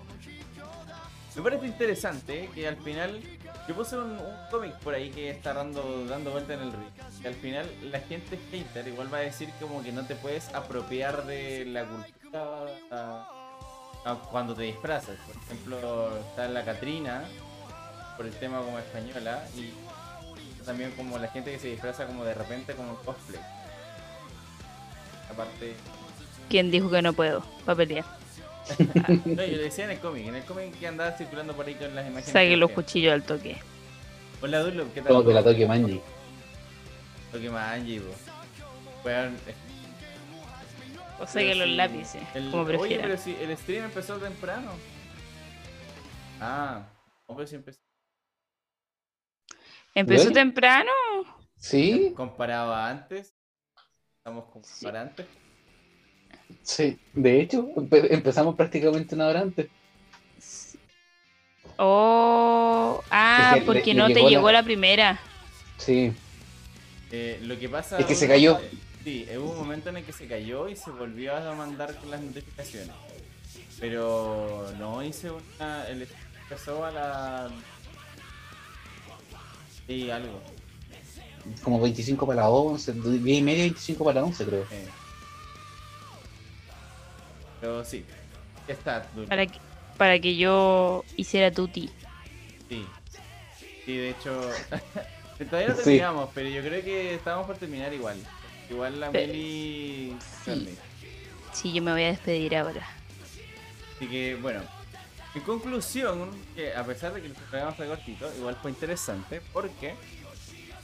Me 1.35 1.43
parece 1.43 1.67
interesante 1.67 2.49
que 2.55 2.67
al 2.67 2.77
final. 2.77 3.21
Yo 3.67 3.75
puse 3.75 3.97
un, 3.97 4.11
un 4.11 4.35
cómic 4.49 4.73
por 4.79 4.93
ahí 4.93 5.09
que 5.09 5.29
está 5.29 5.53
dando, 5.53 6.05
dando 6.05 6.31
vuelta 6.31 6.53
en 6.53 6.61
el 6.61 6.71
río. 6.71 6.87
Que 7.21 7.27
al 7.27 7.35
final 7.35 7.69
la 7.91 7.99
gente 7.99 8.39
hater 8.49 8.87
igual 8.87 9.13
va 9.13 9.17
a 9.17 9.21
decir 9.21 9.49
como 9.59 9.83
que 9.83 9.91
no 9.91 10.05
te 10.07 10.15
puedes 10.15 10.47
apropiar 10.55 11.25
de 11.25 11.65
la 11.65 11.83
cultura 11.83 12.16
a- 12.33 13.27
a 14.05 14.15
cuando 14.31 14.53
te 14.55 14.63
disfrazas. 14.63 15.17
Por 15.27 15.35
ejemplo, 15.43 16.17
está 16.29 16.47
la 16.47 16.63
Catrina, 16.63 17.23
por 18.15 18.25
el 18.25 18.33
tema 18.33 18.59
como 18.59 18.79
española, 18.79 19.43
y 19.55 19.73
también 20.65 20.91
como 20.91 21.17
la 21.17 21.27
gente 21.29 21.51
que 21.51 21.59
se 21.59 21.67
disfraza 21.69 22.05
como 22.05 22.23
de 22.25 22.33
repente 22.33 22.73
como 22.73 22.95
cosplay. 22.97 23.41
Aparte, 25.31 25.75
¿Quién 26.49 26.71
dijo 26.71 26.89
que 26.89 27.01
no 27.01 27.11
puedo? 27.13 27.43
Pelear. 27.65 28.05
no, 29.25 29.33
yo 29.35 29.35
le 29.35 29.57
decía 29.57 29.85
en 29.85 29.91
el 29.91 29.99
cómic, 29.99 30.27
en 30.27 30.35
el 30.35 30.43
cómic 30.45 30.77
que 30.79 30.87
andaba 30.87 31.11
circulando 31.17 31.53
por 31.53 31.65
ahí 31.67 31.75
con 31.75 31.93
las 31.93 32.05
imágenes. 32.05 32.31
Saque 32.31 32.49
que 32.49 32.57
los 32.57 32.71
cuchillos 32.71 33.13
al 33.13 33.23
toque. 33.23 33.57
Hola 34.41 34.59
Dunlop, 34.59 34.93
¿qué 34.93 35.01
tal? 35.01 35.11
Como 35.13 35.25
que 35.27 35.33
la 35.33 35.43
Tokyo 35.43 35.67
Manji. 35.67 36.01
Toque 37.31 37.49
más 37.49 37.73
Angie, 37.73 37.99
po. 38.01 39.09
Eh, 39.09 39.31
O 41.19 41.25
sea 41.27 41.41
que 41.41 41.55
los 41.55 41.67
sí, 41.67 41.75
lápices, 41.75 42.21
el- 42.35 42.51
como 42.51 42.63
Oye, 42.63 42.77
prefieran. 42.77 43.07
pero 43.09 43.21
si 43.21 43.35
el 43.35 43.57
stream 43.57 43.85
empezó 43.85 44.17
temprano. 44.17 44.71
Ah, 46.39 46.83
pero 47.27 47.47
si 47.47 47.55
empezó. 47.55 47.79
¿Empezó 49.95 50.31
temprano? 50.31 50.91
Sí, 51.55 52.13
Comparado 52.15 52.71
a 52.73 52.89
antes. 52.89 53.33
Estamos 54.17 54.45
comparantes. 54.51 55.25
sí. 56.61 56.99
De 57.13 57.41
hecho, 57.41 57.67
empe- 57.75 58.07
empezamos 58.11 58.55
prácticamente 58.55 59.15
una 59.15 59.27
hora 59.27 59.41
antes. 59.41 59.67
Oh, 61.77 63.03
ah, 63.09 63.49
Es 63.49 63.53
que 63.55 63.59
le- 63.59 63.65
porque 63.65 63.93
le 63.93 63.99
no 63.99 64.07
te 64.07 64.13
llegó 64.15 64.29
llegó 64.29 64.51
la- 64.51 64.59
la 64.61 64.63
primera. 64.63 65.19
Sí. 65.77 66.13
Eh, 67.11 67.39
lo 67.43 67.57
que 67.57 67.69
pasa 67.69 67.97
Es 67.99 68.05
que 68.05 68.15
se 68.15 68.27
cayó. 68.27 68.59
Sí, 69.07 69.25
hubo 69.37 69.51
un 69.51 69.57
momento 69.59 69.87
en 69.87 69.95
el 69.95 70.03
que 70.03 70.11
se 70.11 70.27
cayó 70.27 70.67
y 70.67 70.75
se 70.75 70.91
volvió 70.91 71.33
a 71.33 71.55
mandar 71.55 71.95
con 71.95 72.11
las 72.11 72.19
notificaciones. 72.19 72.91
Pero 73.79 74.69
no 74.77 75.01
hice 75.01 75.31
una. 75.31 75.87
El 75.87 76.05
empezó 76.43 76.83
a 76.83 76.91
la. 76.91 77.49
Sí, 79.87 80.11
algo. 80.11 80.41
Como 81.63 81.79
25 81.79 82.27
para 82.27 82.41
las 82.41 82.49
11, 82.51 82.91
10 82.91 83.37
y 83.37 83.41
media, 83.41 83.63
25 83.63 84.03
para 84.03 84.15
las 84.19 84.29
11, 84.29 84.45
creo. 84.45 84.63
eh. 84.71 84.87
Pero 87.61 87.85
sí. 87.85 88.03
Ya 88.67 88.73
está. 88.73 89.07
Para 89.29 89.47
que, 89.47 89.57
para 89.97 90.19
que 90.19 90.35
yo 90.35 91.05
hiciera 91.15 91.49
tuti. 91.49 91.89
Sí. 92.67 92.85
Sí, 93.85 93.95
de 93.95 94.09
hecho. 94.09 94.51
Todavía 95.49 95.69
no 95.69 95.75
Sí. 95.77 95.83
terminamos, 95.83 96.29
pero 96.33 96.49
yo 96.49 96.61
creo 96.61 96.83
que 96.83 97.15
estábamos 97.15 97.47
por 97.47 97.55
terminar 97.55 97.93
igual. 97.93 98.17
Igual 98.69 98.99
la 98.99 99.11
Meli. 99.11 100.15
sí. 100.43 100.77
Sí, 101.53 101.73
yo 101.73 101.81
me 101.81 101.91
voy 101.91 102.03
a 102.03 102.07
despedir 102.07 102.55
ahora. 102.55 102.87
Así 103.95 104.07
que, 104.07 104.35
bueno. 104.35 104.61
En 105.33 105.41
conclusión, 105.41 106.31
que 106.55 106.73
a 106.73 106.83
pesar 106.83 107.13
de 107.13 107.21
que 107.21 107.27
el 107.27 107.33
programa 107.33 107.71
fue 107.71 107.87
cortito, 107.87 108.31
igual 108.37 108.57
fue 108.59 108.71
interesante 108.71 109.41
porque 109.53 109.93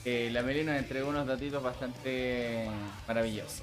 eh, 0.04 0.28
la 0.32 0.42
Meli 0.42 0.62
nos 0.62 0.76
entregó 0.76 1.08
unos 1.08 1.26
datitos 1.26 1.62
bastante 1.62 2.68
maravillosos. 3.08 3.62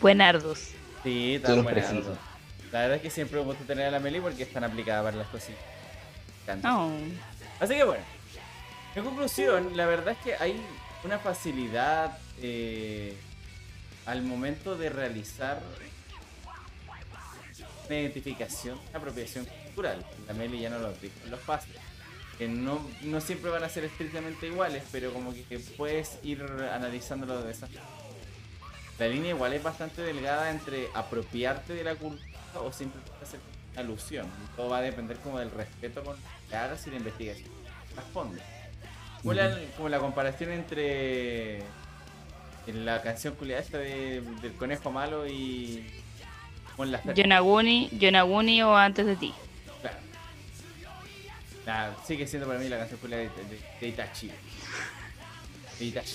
Buenardos. 0.00 0.70
Sí, 1.02 1.40
tan 1.44 1.64
precisas. 1.64 2.18
La 2.72 2.80
verdad 2.80 2.96
es 2.96 3.02
que 3.02 3.10
siempre 3.10 3.38
me 3.38 3.44
gusta 3.44 3.64
tener 3.64 3.86
a 3.86 3.90
la 3.90 4.00
Meli 4.00 4.20
porque 4.20 4.44
es 4.44 4.52
tan 4.52 4.64
aplicada 4.64 5.02
para 5.02 5.16
las 5.16 5.28
cositas. 5.28 5.60
Me 6.38 6.42
encanta. 6.54 6.68
No. 6.68 6.92
Así 7.60 7.74
que 7.74 7.84
bueno, 7.84 8.02
en 8.94 9.04
conclusión, 9.04 9.76
la 9.76 9.86
verdad 9.86 10.16
es 10.18 10.24
que 10.24 10.34
hay 10.42 10.60
una 11.04 11.18
facilidad 11.18 12.18
eh, 12.42 13.16
al 14.06 14.22
momento 14.22 14.76
de 14.76 14.90
realizar 14.90 15.60
una 17.86 17.98
identificación, 17.98 18.78
una 18.90 18.98
apropiación 18.98 19.44
cultural. 19.44 20.04
La 20.26 20.34
Meli 20.34 20.60
ya 20.60 20.70
no 20.70 20.78
lo 20.78 20.92
dijo 20.92 21.14
en 21.24 21.30
los 21.30 21.40
pasos. 21.40 21.70
Que 22.38 22.48
no, 22.48 22.80
no 23.02 23.20
siempre 23.20 23.50
van 23.50 23.64
a 23.64 23.68
ser 23.68 23.84
estrictamente 23.84 24.46
iguales, 24.46 24.82
pero 24.90 25.12
como 25.12 25.34
que, 25.34 25.42
que 25.44 25.58
puedes 25.58 26.18
ir 26.22 26.42
analizándolo 26.42 27.42
de 27.42 27.52
esa. 27.52 27.68
La 28.98 29.08
línea 29.08 29.30
igual 29.30 29.52
es 29.52 29.62
bastante 29.62 30.02
delgada 30.02 30.50
entre 30.50 30.88
apropiarte 30.94 31.74
de 31.74 31.84
la 31.84 31.94
cultura 31.94 32.24
o 32.54 32.72
simplemente 32.72 33.12
hacer 33.22 33.40
una 33.72 33.80
alusión. 33.80 34.26
Todo 34.56 34.70
va 34.70 34.78
a 34.78 34.82
depender 34.82 35.18
como 35.18 35.38
del 35.38 35.50
respeto 35.50 36.02
con 36.02 36.16
que 36.48 36.56
hagas 36.56 36.86
y 36.86 36.90
la 36.90 36.96
investigación 36.96 37.50
responde. 37.94 38.40
Como, 39.22 39.34
la, 39.34 39.58
como 39.76 39.88
la 39.88 39.98
comparación 39.98 40.50
entre 40.50 41.62
en 42.66 42.84
la 42.84 43.02
canción 43.02 43.34
culiada 43.34 43.62
esta 43.62 43.78
de- 43.78 44.20
del 44.42 44.52
conejo 44.54 44.90
malo 44.90 45.26
y 45.26 45.84
con 46.76 46.90
la 46.92 47.02
Yonaguni, 47.14 47.88
Yonaguni 47.92 48.62
o 48.62 48.76
antes 48.76 49.06
de 49.06 49.16
ti. 49.16 49.34
Claro. 49.80 49.96
La- 51.66 51.94
sigue 52.06 52.26
siendo 52.26 52.46
para 52.46 52.58
mí 52.58 52.68
la 52.68 52.78
canción 52.78 53.00
culiada 53.00 53.22
de, 53.24 53.28
de- 53.28 53.60
de 53.80 53.88
Itachi. 53.88 54.30
De 55.78 55.84
Itachi. 55.84 56.14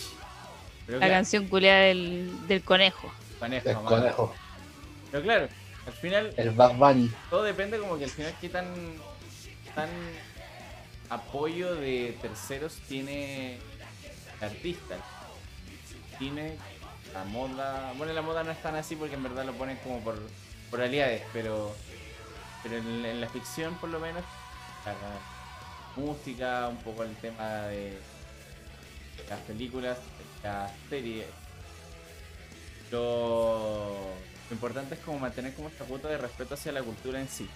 Pero 0.86 1.00
La 1.00 1.06
claro, 1.08 1.20
canción 1.20 1.48
culiada 1.48 1.80
del, 1.82 2.48
del 2.48 2.64
conejo. 2.64 3.12
conejo, 3.40 3.70
El 3.70 3.76
malo. 3.76 3.90
conejo. 3.90 4.36
Pero 5.12 5.24
claro, 5.24 5.48
al 5.88 5.94
final 5.94 6.34
El 6.38 6.52
Bad 6.52 6.76
Bunny. 6.76 7.12
todo 7.30 7.44
depende 7.44 7.80
como 7.80 7.98
que 7.98 8.04
al 8.06 8.10
final 8.10 8.34
qué 8.40 8.50
tan, 8.50 8.66
tan 9.74 9.90
apoyo 11.10 11.76
de 11.76 12.18
terceros 12.22 12.76
tiene 12.88 13.56
el 14.40 14.44
artista. 14.48 14.96
Tiene 16.20 16.58
la 17.14 17.24
moda. 17.26 17.94
Bueno, 17.98 18.14
la 18.14 18.22
moda 18.22 18.44
no 18.44 18.52
es 18.52 18.62
tan 18.62 18.76
así 18.76 18.96
porque 18.96 19.16
en 19.16 19.24
verdad 19.24 19.46
lo 19.46 19.54
ponen 19.54 19.78
como 19.78 20.00
por, 20.00 20.20
por 20.70 20.82
aliades, 20.82 21.24
pero, 21.34 21.76
pero 22.64 22.78
en, 22.78 23.22
la 23.22 23.30
ficción 23.30 23.76
por 23.76 23.90
lo 23.90 24.00
menos, 24.00 24.24
la 24.86 26.02
música, 26.02 26.68
un 26.68 26.78
poco 26.78 27.04
el 27.04 27.16
tema 27.18 27.62
de 27.68 27.98
las 29.30 29.40
películas, 29.42 29.98
las 30.44 30.72
series. 30.90 31.26
Lo, 32.92 33.94
lo 34.50 34.54
importante 34.54 34.96
es 34.96 35.02
como 35.02 35.20
mantener 35.20 35.54
como 35.54 35.70
esta 35.70 35.86
cuota 35.86 36.08
de 36.08 36.18
respeto 36.18 36.54
hacia 36.54 36.72
la 36.72 36.84
cultura 36.84 37.20
en 37.20 37.28
sí. 37.28 37.50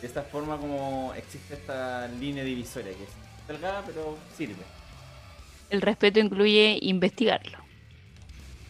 De 0.00 0.06
esta 0.06 0.22
forma 0.22 0.58
como 0.58 1.14
existe 1.14 1.54
esta 1.54 2.08
línea 2.08 2.42
divisoria 2.42 2.92
que 2.92 3.04
es 3.04 3.10
delgada 3.46 3.82
pero 3.86 4.18
sirve. 4.36 4.64
El 5.72 5.80
respeto 5.80 6.20
incluye 6.20 6.78
investigarlo. 6.82 7.56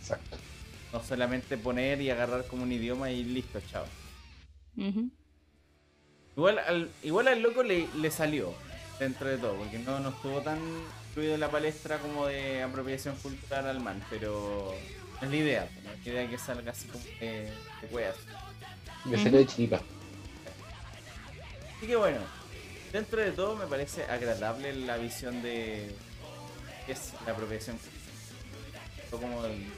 Exacto. 0.00 0.36
No 0.92 1.02
solamente 1.02 1.58
poner 1.58 2.00
y 2.00 2.10
agarrar 2.10 2.46
como 2.46 2.62
un 2.62 2.70
idioma 2.70 3.10
y 3.10 3.24
listo, 3.24 3.60
chao. 3.68 3.84
Igual 6.36 6.60
al, 6.60 6.90
igual 7.02 7.26
al 7.26 7.42
loco 7.42 7.64
le, 7.64 7.88
le 7.96 8.10
salió 8.12 8.54
dentro 9.00 9.28
de 9.28 9.36
todo, 9.36 9.56
porque 9.56 9.80
no, 9.80 9.98
no 9.98 10.10
estuvo 10.10 10.42
tan 10.42 10.60
incluido 11.08 11.34
en 11.34 11.40
la 11.40 11.50
palestra 11.50 11.98
como 11.98 12.28
de 12.28 12.62
apropiación 12.62 13.16
cultural 13.16 13.66
al 13.66 13.80
man, 13.80 14.00
pero 14.08 14.72
no 15.20 15.26
es 15.26 15.28
la 15.28 15.36
idea, 15.36 15.68
no 15.82 15.90
es 15.90 16.06
la 16.06 16.12
idea 16.12 16.30
que 16.30 16.38
salga 16.38 16.70
así 16.70 16.86
como 16.86 17.02
de, 17.18 17.50
de 17.80 17.88
cuevas. 17.90 18.14
De 19.06 19.18
serie 19.18 19.40
de 19.40 19.46
chiripa. 19.46 19.82
Así 21.76 21.86
que 21.88 21.96
bueno, 21.96 22.20
dentro 22.92 23.20
de 23.20 23.32
todo 23.32 23.56
me 23.56 23.66
parece 23.66 24.04
agradable 24.04 24.72
la 24.72 24.98
visión 24.98 25.42
de 25.42 25.92
es 26.88 27.12
la 27.26 27.32
apropiación. 27.32 27.78
Fue 29.10 29.20
como 29.20 29.44
el 29.44 29.72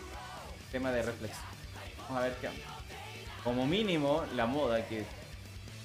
tema 0.70 0.90
de 0.90 1.02
reflexión. 1.02 1.44
Vamos 2.02 2.18
a 2.18 2.20
ver 2.26 2.36
qué 2.40 2.48
onda. 2.48 2.60
Como 3.43 3.66
mínimo, 3.66 4.24
la 4.35 4.47
moda 4.47 4.86
que 4.89 5.05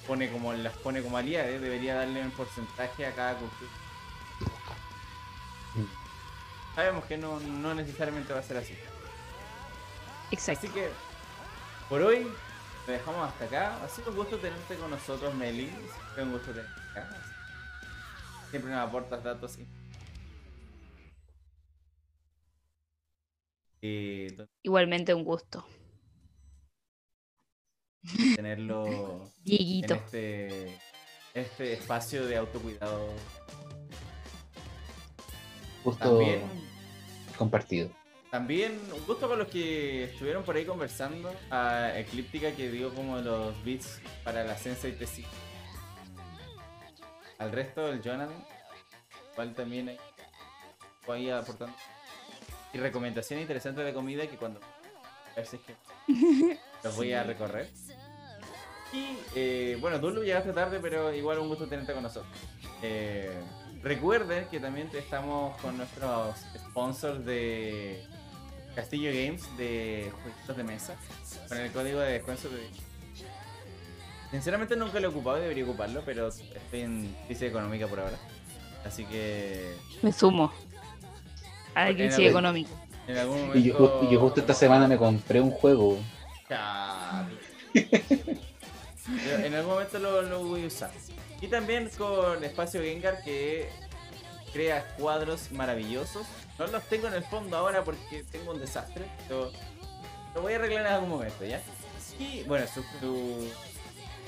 pone 0.07 0.31
como 0.31 0.53
las 0.53 0.73
pone 0.77 1.01
como 1.01 1.17
aliadas 1.17 1.61
debería 1.61 1.95
darle 1.95 2.21
un 2.23 2.31
porcentaje 2.31 3.05
a 3.05 3.13
cada 3.13 3.35
cultura. 3.35 3.71
Sabemos 6.75 7.03
que 7.05 7.17
no, 7.17 7.39
no 7.39 7.73
necesariamente 7.73 8.31
va 8.33 8.39
a 8.39 8.43
ser 8.43 8.57
así. 8.57 8.77
Exacto. 10.31 10.67
Así 10.67 10.73
que 10.73 10.89
por 11.89 12.01
hoy 12.01 12.31
te 12.85 12.93
dejamos 12.93 13.27
hasta 13.27 13.45
acá. 13.45 13.83
Ha 13.83 13.89
sido 13.89 14.11
un 14.11 14.17
gusto 14.17 14.37
tenerte 14.37 14.75
con 14.77 14.89
nosotros, 14.91 15.33
Meli. 15.35 15.67
Siempre 15.67 16.23
un 16.23 16.31
gusto 16.31 16.51
tenerte 16.51 16.81
acá. 16.91 17.09
Siempre 18.49 18.71
nos 18.71 18.87
aportas 18.87 19.23
datos. 19.23 19.57
y- 19.57 19.67
Eh, 23.81 24.35
Igualmente 24.63 25.13
un 25.13 25.23
gusto. 25.23 25.65
tenerlo 28.35 29.29
en 29.45 29.91
este, 29.91 30.77
este 31.33 31.73
espacio 31.73 32.25
de 32.25 32.37
autocuidado. 32.37 33.09
Justo 35.83 36.09
También, 36.09 36.41
compartido. 37.37 37.89
también 38.29 38.77
un 38.93 39.05
gusto 39.05 39.29
con 39.29 39.39
los 39.39 39.47
que 39.47 40.03
estuvieron 40.05 40.43
por 40.43 40.55
ahí 40.57 40.65
conversando. 40.65 41.33
A 41.49 41.97
Eclíptica 41.97 42.51
que 42.51 42.69
dio 42.69 42.93
como 42.93 43.17
los 43.19 43.63
beats 43.63 44.01
para 44.23 44.43
la 44.43 44.57
Sensei 44.57 44.91
TC. 44.91 45.23
Al 47.37 47.53
resto 47.53 47.87
del 47.87 48.01
Jonathan, 48.01 48.35
igual 49.31 49.55
también 49.55 49.87
ahí, 49.89 49.97
fue 51.01 51.15
ahí 51.17 51.29
aportando. 51.29 51.73
Y 52.73 52.77
recomendaciones 52.77 53.43
interesantes 53.43 53.85
de 53.85 53.93
comida 53.93 54.27
que 54.27 54.37
cuando. 54.37 54.59
A 54.59 55.35
ver 55.35 55.45
si 55.45 55.57
es 55.57 55.61
que 55.63 55.75
los 56.83 56.95
voy 56.95 57.13
a 57.13 57.23
recorrer. 57.23 57.69
Y 58.91 59.17
eh, 59.35 59.77
bueno, 59.79 59.99
Dulu 59.99 60.23
llegaste 60.23 60.51
tarde, 60.51 60.79
pero 60.79 61.13
igual 61.13 61.39
un 61.39 61.47
gusto 61.47 61.67
tenerte 61.67 61.93
con 61.93 62.03
nosotros. 62.03 62.31
Eh, 62.81 63.31
recuerden 63.83 64.47
que 64.47 64.59
también 64.59 64.89
estamos 64.93 65.59
con 65.61 65.77
nuestros 65.77 66.37
sponsors 66.69 67.23
de 67.25 68.03
Castillo 68.75 69.11
Games 69.11 69.45
de 69.57 70.11
jueguitos 70.23 70.57
de 70.57 70.63
mesa 70.63 70.95
con 71.47 71.57
el 71.57 71.71
código 71.71 71.99
de 71.99 72.13
descuento 72.13 72.49
de. 72.49 72.67
Sinceramente 74.31 74.75
nunca 74.75 74.99
lo 74.99 75.07
he 75.07 75.11
ocupado 75.11 75.37
y 75.37 75.41
debería 75.41 75.63
ocuparlo, 75.63 76.03
pero 76.05 76.27
estoy 76.27 76.81
en 76.81 77.15
crisis 77.25 77.49
económica 77.49 77.87
por 77.87 77.99
ahora. 77.99 78.17
Así 78.85 79.05
que 79.05 79.75
Me 80.01 80.11
sumo. 80.13 80.51
A 81.79 81.85
la 81.85 81.87
Porque 81.89 82.03
crisis 82.03 82.17
en 82.19 82.23
la- 82.25 82.29
económica. 82.31 82.69
en 83.07 83.17
algún 83.17 83.37
momento. 83.41 83.57
Y 83.59 83.63
yo, 83.63 83.77
ju- 83.77 84.07
y 84.09 84.13
yo 84.13 84.19
justo 84.19 84.39
esta 84.41 84.53
semana 84.53 84.87
me 84.87 84.97
compré 84.97 85.41
un 85.41 85.51
juego. 85.51 85.97
En 89.43 89.53
algún 89.55 89.73
momento 89.73 89.97
lo, 89.99 90.21
lo 90.21 90.43
voy 90.43 90.63
a 90.63 90.67
usar. 90.67 90.91
Y 91.41 91.47
también 91.47 91.89
con 91.97 92.43
Espacio 92.43 92.81
Gengar 92.81 93.23
que 93.23 93.69
crea 94.53 94.85
cuadros 94.99 95.51
maravillosos. 95.51 96.27
No 96.59 96.67
los 96.67 96.83
tengo 96.83 97.07
en 97.07 97.13
el 97.15 97.23
fondo 97.23 97.57
ahora 97.57 97.83
porque 97.83 98.23
tengo 98.31 98.51
un 98.51 98.59
desastre, 98.59 99.05
pero 99.27 99.51
lo 100.35 100.41
voy 100.41 100.53
a 100.53 100.57
arreglar 100.57 100.85
en 100.85 100.91
algún 100.93 101.09
momento, 101.09 101.43
¿ya? 101.45 101.61
Y 102.19 102.43
bueno, 102.43 102.65
su, 102.67 102.83
su... 102.99 103.49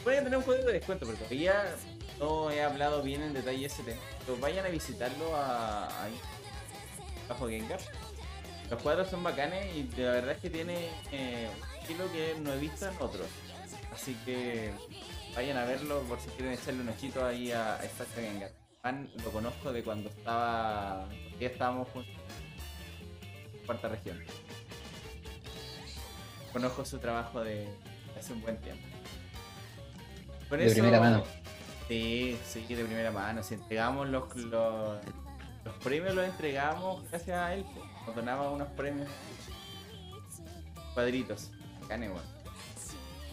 Voy 0.04 0.16
a 0.16 0.24
tener 0.24 0.38
un 0.38 0.44
código 0.44 0.66
de 0.66 0.74
descuento 0.74 1.06
porque 1.06 1.20
todavía 1.20 1.76
no 2.20 2.50
he 2.50 2.64
hablado 2.64 3.04
bien 3.04 3.22
en 3.22 3.34
detalle 3.34 3.66
ese 3.66 3.84
tema. 3.84 4.00
Pero 4.26 4.38
vayan 4.40 4.66
a 4.66 4.70
visitarlo 4.70 5.36
a, 5.36 6.04
ahí, 6.06 6.14
bajo 7.32 7.48
Gengar. 7.48 7.80
Los 8.70 8.82
cuadros 8.82 9.10
son 9.10 9.24
bacanes 9.24 9.66
y 9.76 9.84
la 10.00 10.12
verdad 10.12 10.32
es 10.32 10.38
que 10.40 10.50
tiene 10.50 10.90
eh, 11.12 11.50
un 11.58 11.80
estilo 11.80 12.12
que 12.12 12.36
no 12.40 12.54
he 12.54 12.58
visto 12.58 12.88
en 12.88 12.96
otros. 13.00 13.28
Así 13.94 14.16
que 14.26 14.72
vayan 15.36 15.58
a 15.58 15.66
verlo 15.66 16.02
por 16.04 16.20
si 16.20 16.30
quieren 16.30 16.54
echarle 16.54 16.82
un 16.82 16.90
ojito 16.90 17.26
ahí 17.26 17.52
a, 17.52 17.76
a 17.76 17.84
Espacio 17.84 18.22
Gengar. 18.22 18.52
Man, 18.84 19.10
lo 19.24 19.32
conozco 19.32 19.72
de 19.72 19.84
cuando 19.84 20.10
estaba. 20.10 21.08
Ya 21.40 21.48
estábamos 21.48 21.88
juntos. 21.90 22.14
en 23.54 23.66
Cuarta 23.66 23.90
región. 23.90 24.20
Conozco 26.52 26.84
su 26.86 26.98
trabajo 27.00 27.42
de 27.44 27.68
hace 28.18 28.34
un 28.34 28.42
buen 28.42 28.58
tiempo. 28.58 28.84
Con 30.50 30.60
De 30.60 30.72
primera 30.72 31.00
mano. 31.00 31.24
Sí, 31.88 32.38
sí, 32.46 32.66
de 32.74 32.84
primera 32.84 33.12
mano. 33.12 33.44
Si 33.44 33.54
entregamos 33.54 34.10
los, 34.10 34.36
los, 34.36 34.98
los 35.66 35.76
premios, 35.76 36.16
los 36.16 36.26
entregamos 36.26 37.10
gracias 37.10 37.38
a 37.38 37.54
él. 37.54 37.66
Nos 38.06 38.16
donaba 38.16 38.52
unos 38.52 38.68
premios. 38.70 39.10
Cuadritos. 40.94 41.52
Igual. 41.84 42.24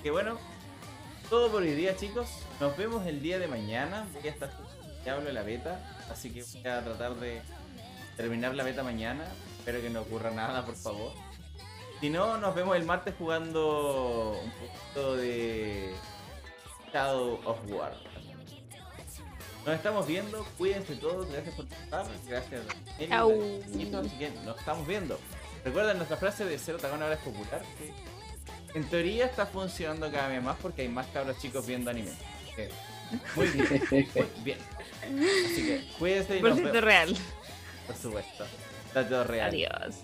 Que 0.02 0.10
bueno, 0.10 0.38
todo 1.30 1.50
por 1.50 1.62
hoy 1.62 1.72
día, 1.72 1.96
chicos. 1.96 2.28
Nos 2.60 2.76
vemos 2.76 3.06
el 3.06 3.22
día 3.22 3.38
de 3.38 3.46
mañana. 3.46 4.06
Voy 4.14 4.28
a 4.28 4.30
estar 4.30 4.50
hablo 5.08 5.32
la 5.32 5.42
beta, 5.42 5.80
así 6.10 6.30
que 6.30 6.42
voy 6.42 6.66
a 6.66 6.82
tratar 6.82 7.14
de 7.16 7.40
terminar 8.16 8.54
la 8.54 8.64
beta 8.64 8.82
mañana. 8.82 9.24
Espero 9.58 9.80
que 9.80 9.90
no 9.90 10.02
ocurra 10.02 10.30
nada, 10.30 10.64
por 10.64 10.76
favor. 10.76 11.12
Si 12.00 12.10
no, 12.10 12.38
nos 12.38 12.54
vemos 12.54 12.76
el 12.76 12.84
martes 12.84 13.14
jugando 13.18 14.38
un 14.42 14.50
poquito 14.52 15.16
de 15.16 15.94
Shadow 16.92 17.40
of 17.44 17.58
War. 17.70 17.94
Nos 19.68 19.76
estamos 19.76 20.06
viendo, 20.06 20.46
cuídense 20.56 20.96
todos, 20.96 21.30
gracias 21.30 21.54
por 21.54 21.66
estar, 21.66 22.06
gracias 22.26 22.62
Chau. 23.06 23.60
Así 23.66 23.84
que 24.18 24.30
nos 24.46 24.58
estamos 24.58 24.86
viendo. 24.86 25.20
Recuerden 25.62 25.98
nuestra 25.98 26.16
frase 26.16 26.46
de 26.46 26.58
Cero 26.58 26.78
Tagón 26.80 27.02
ahora 27.02 27.16
es 27.16 27.20
popular, 27.20 27.60
que 27.76 28.78
en 28.78 28.88
teoría 28.88 29.26
está 29.26 29.44
funcionando 29.44 30.10
cada 30.10 30.28
vez 30.28 30.42
más 30.42 30.56
porque 30.56 30.80
hay 30.80 30.88
más 30.88 31.06
cabros 31.08 31.38
chicos 31.38 31.66
viendo 31.66 31.90
anime. 31.90 32.12
Eh, 32.56 32.70
Muy 33.36 33.46
bien, 33.48 33.82
muy 33.90 34.08
bien. 34.42 34.58
Así 35.02 35.66
que 35.66 35.84
cuídense 35.98 36.38
y 36.38 36.40
Por 36.40 36.48
nos 36.48 36.58
vemos. 36.62 36.80
real. 36.80 37.16
Por 37.86 37.96
supuesto. 37.96 38.46
Está 38.86 39.06
todo 39.06 39.24
real. 39.24 39.50
Adiós. 39.50 39.96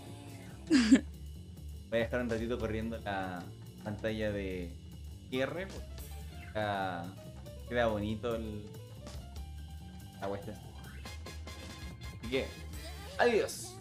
Voy 1.88 2.00
a 2.00 2.02
dejar 2.02 2.20
un 2.20 2.28
ratito 2.28 2.58
corriendo 2.58 2.98
la 2.98 3.42
pantalla 3.82 4.30
de 4.30 4.70
cierre. 5.30 5.68
porque 5.68 7.08
queda 7.70 7.86
bonito 7.86 8.34
el... 8.36 8.83
adiós. 13.18 13.73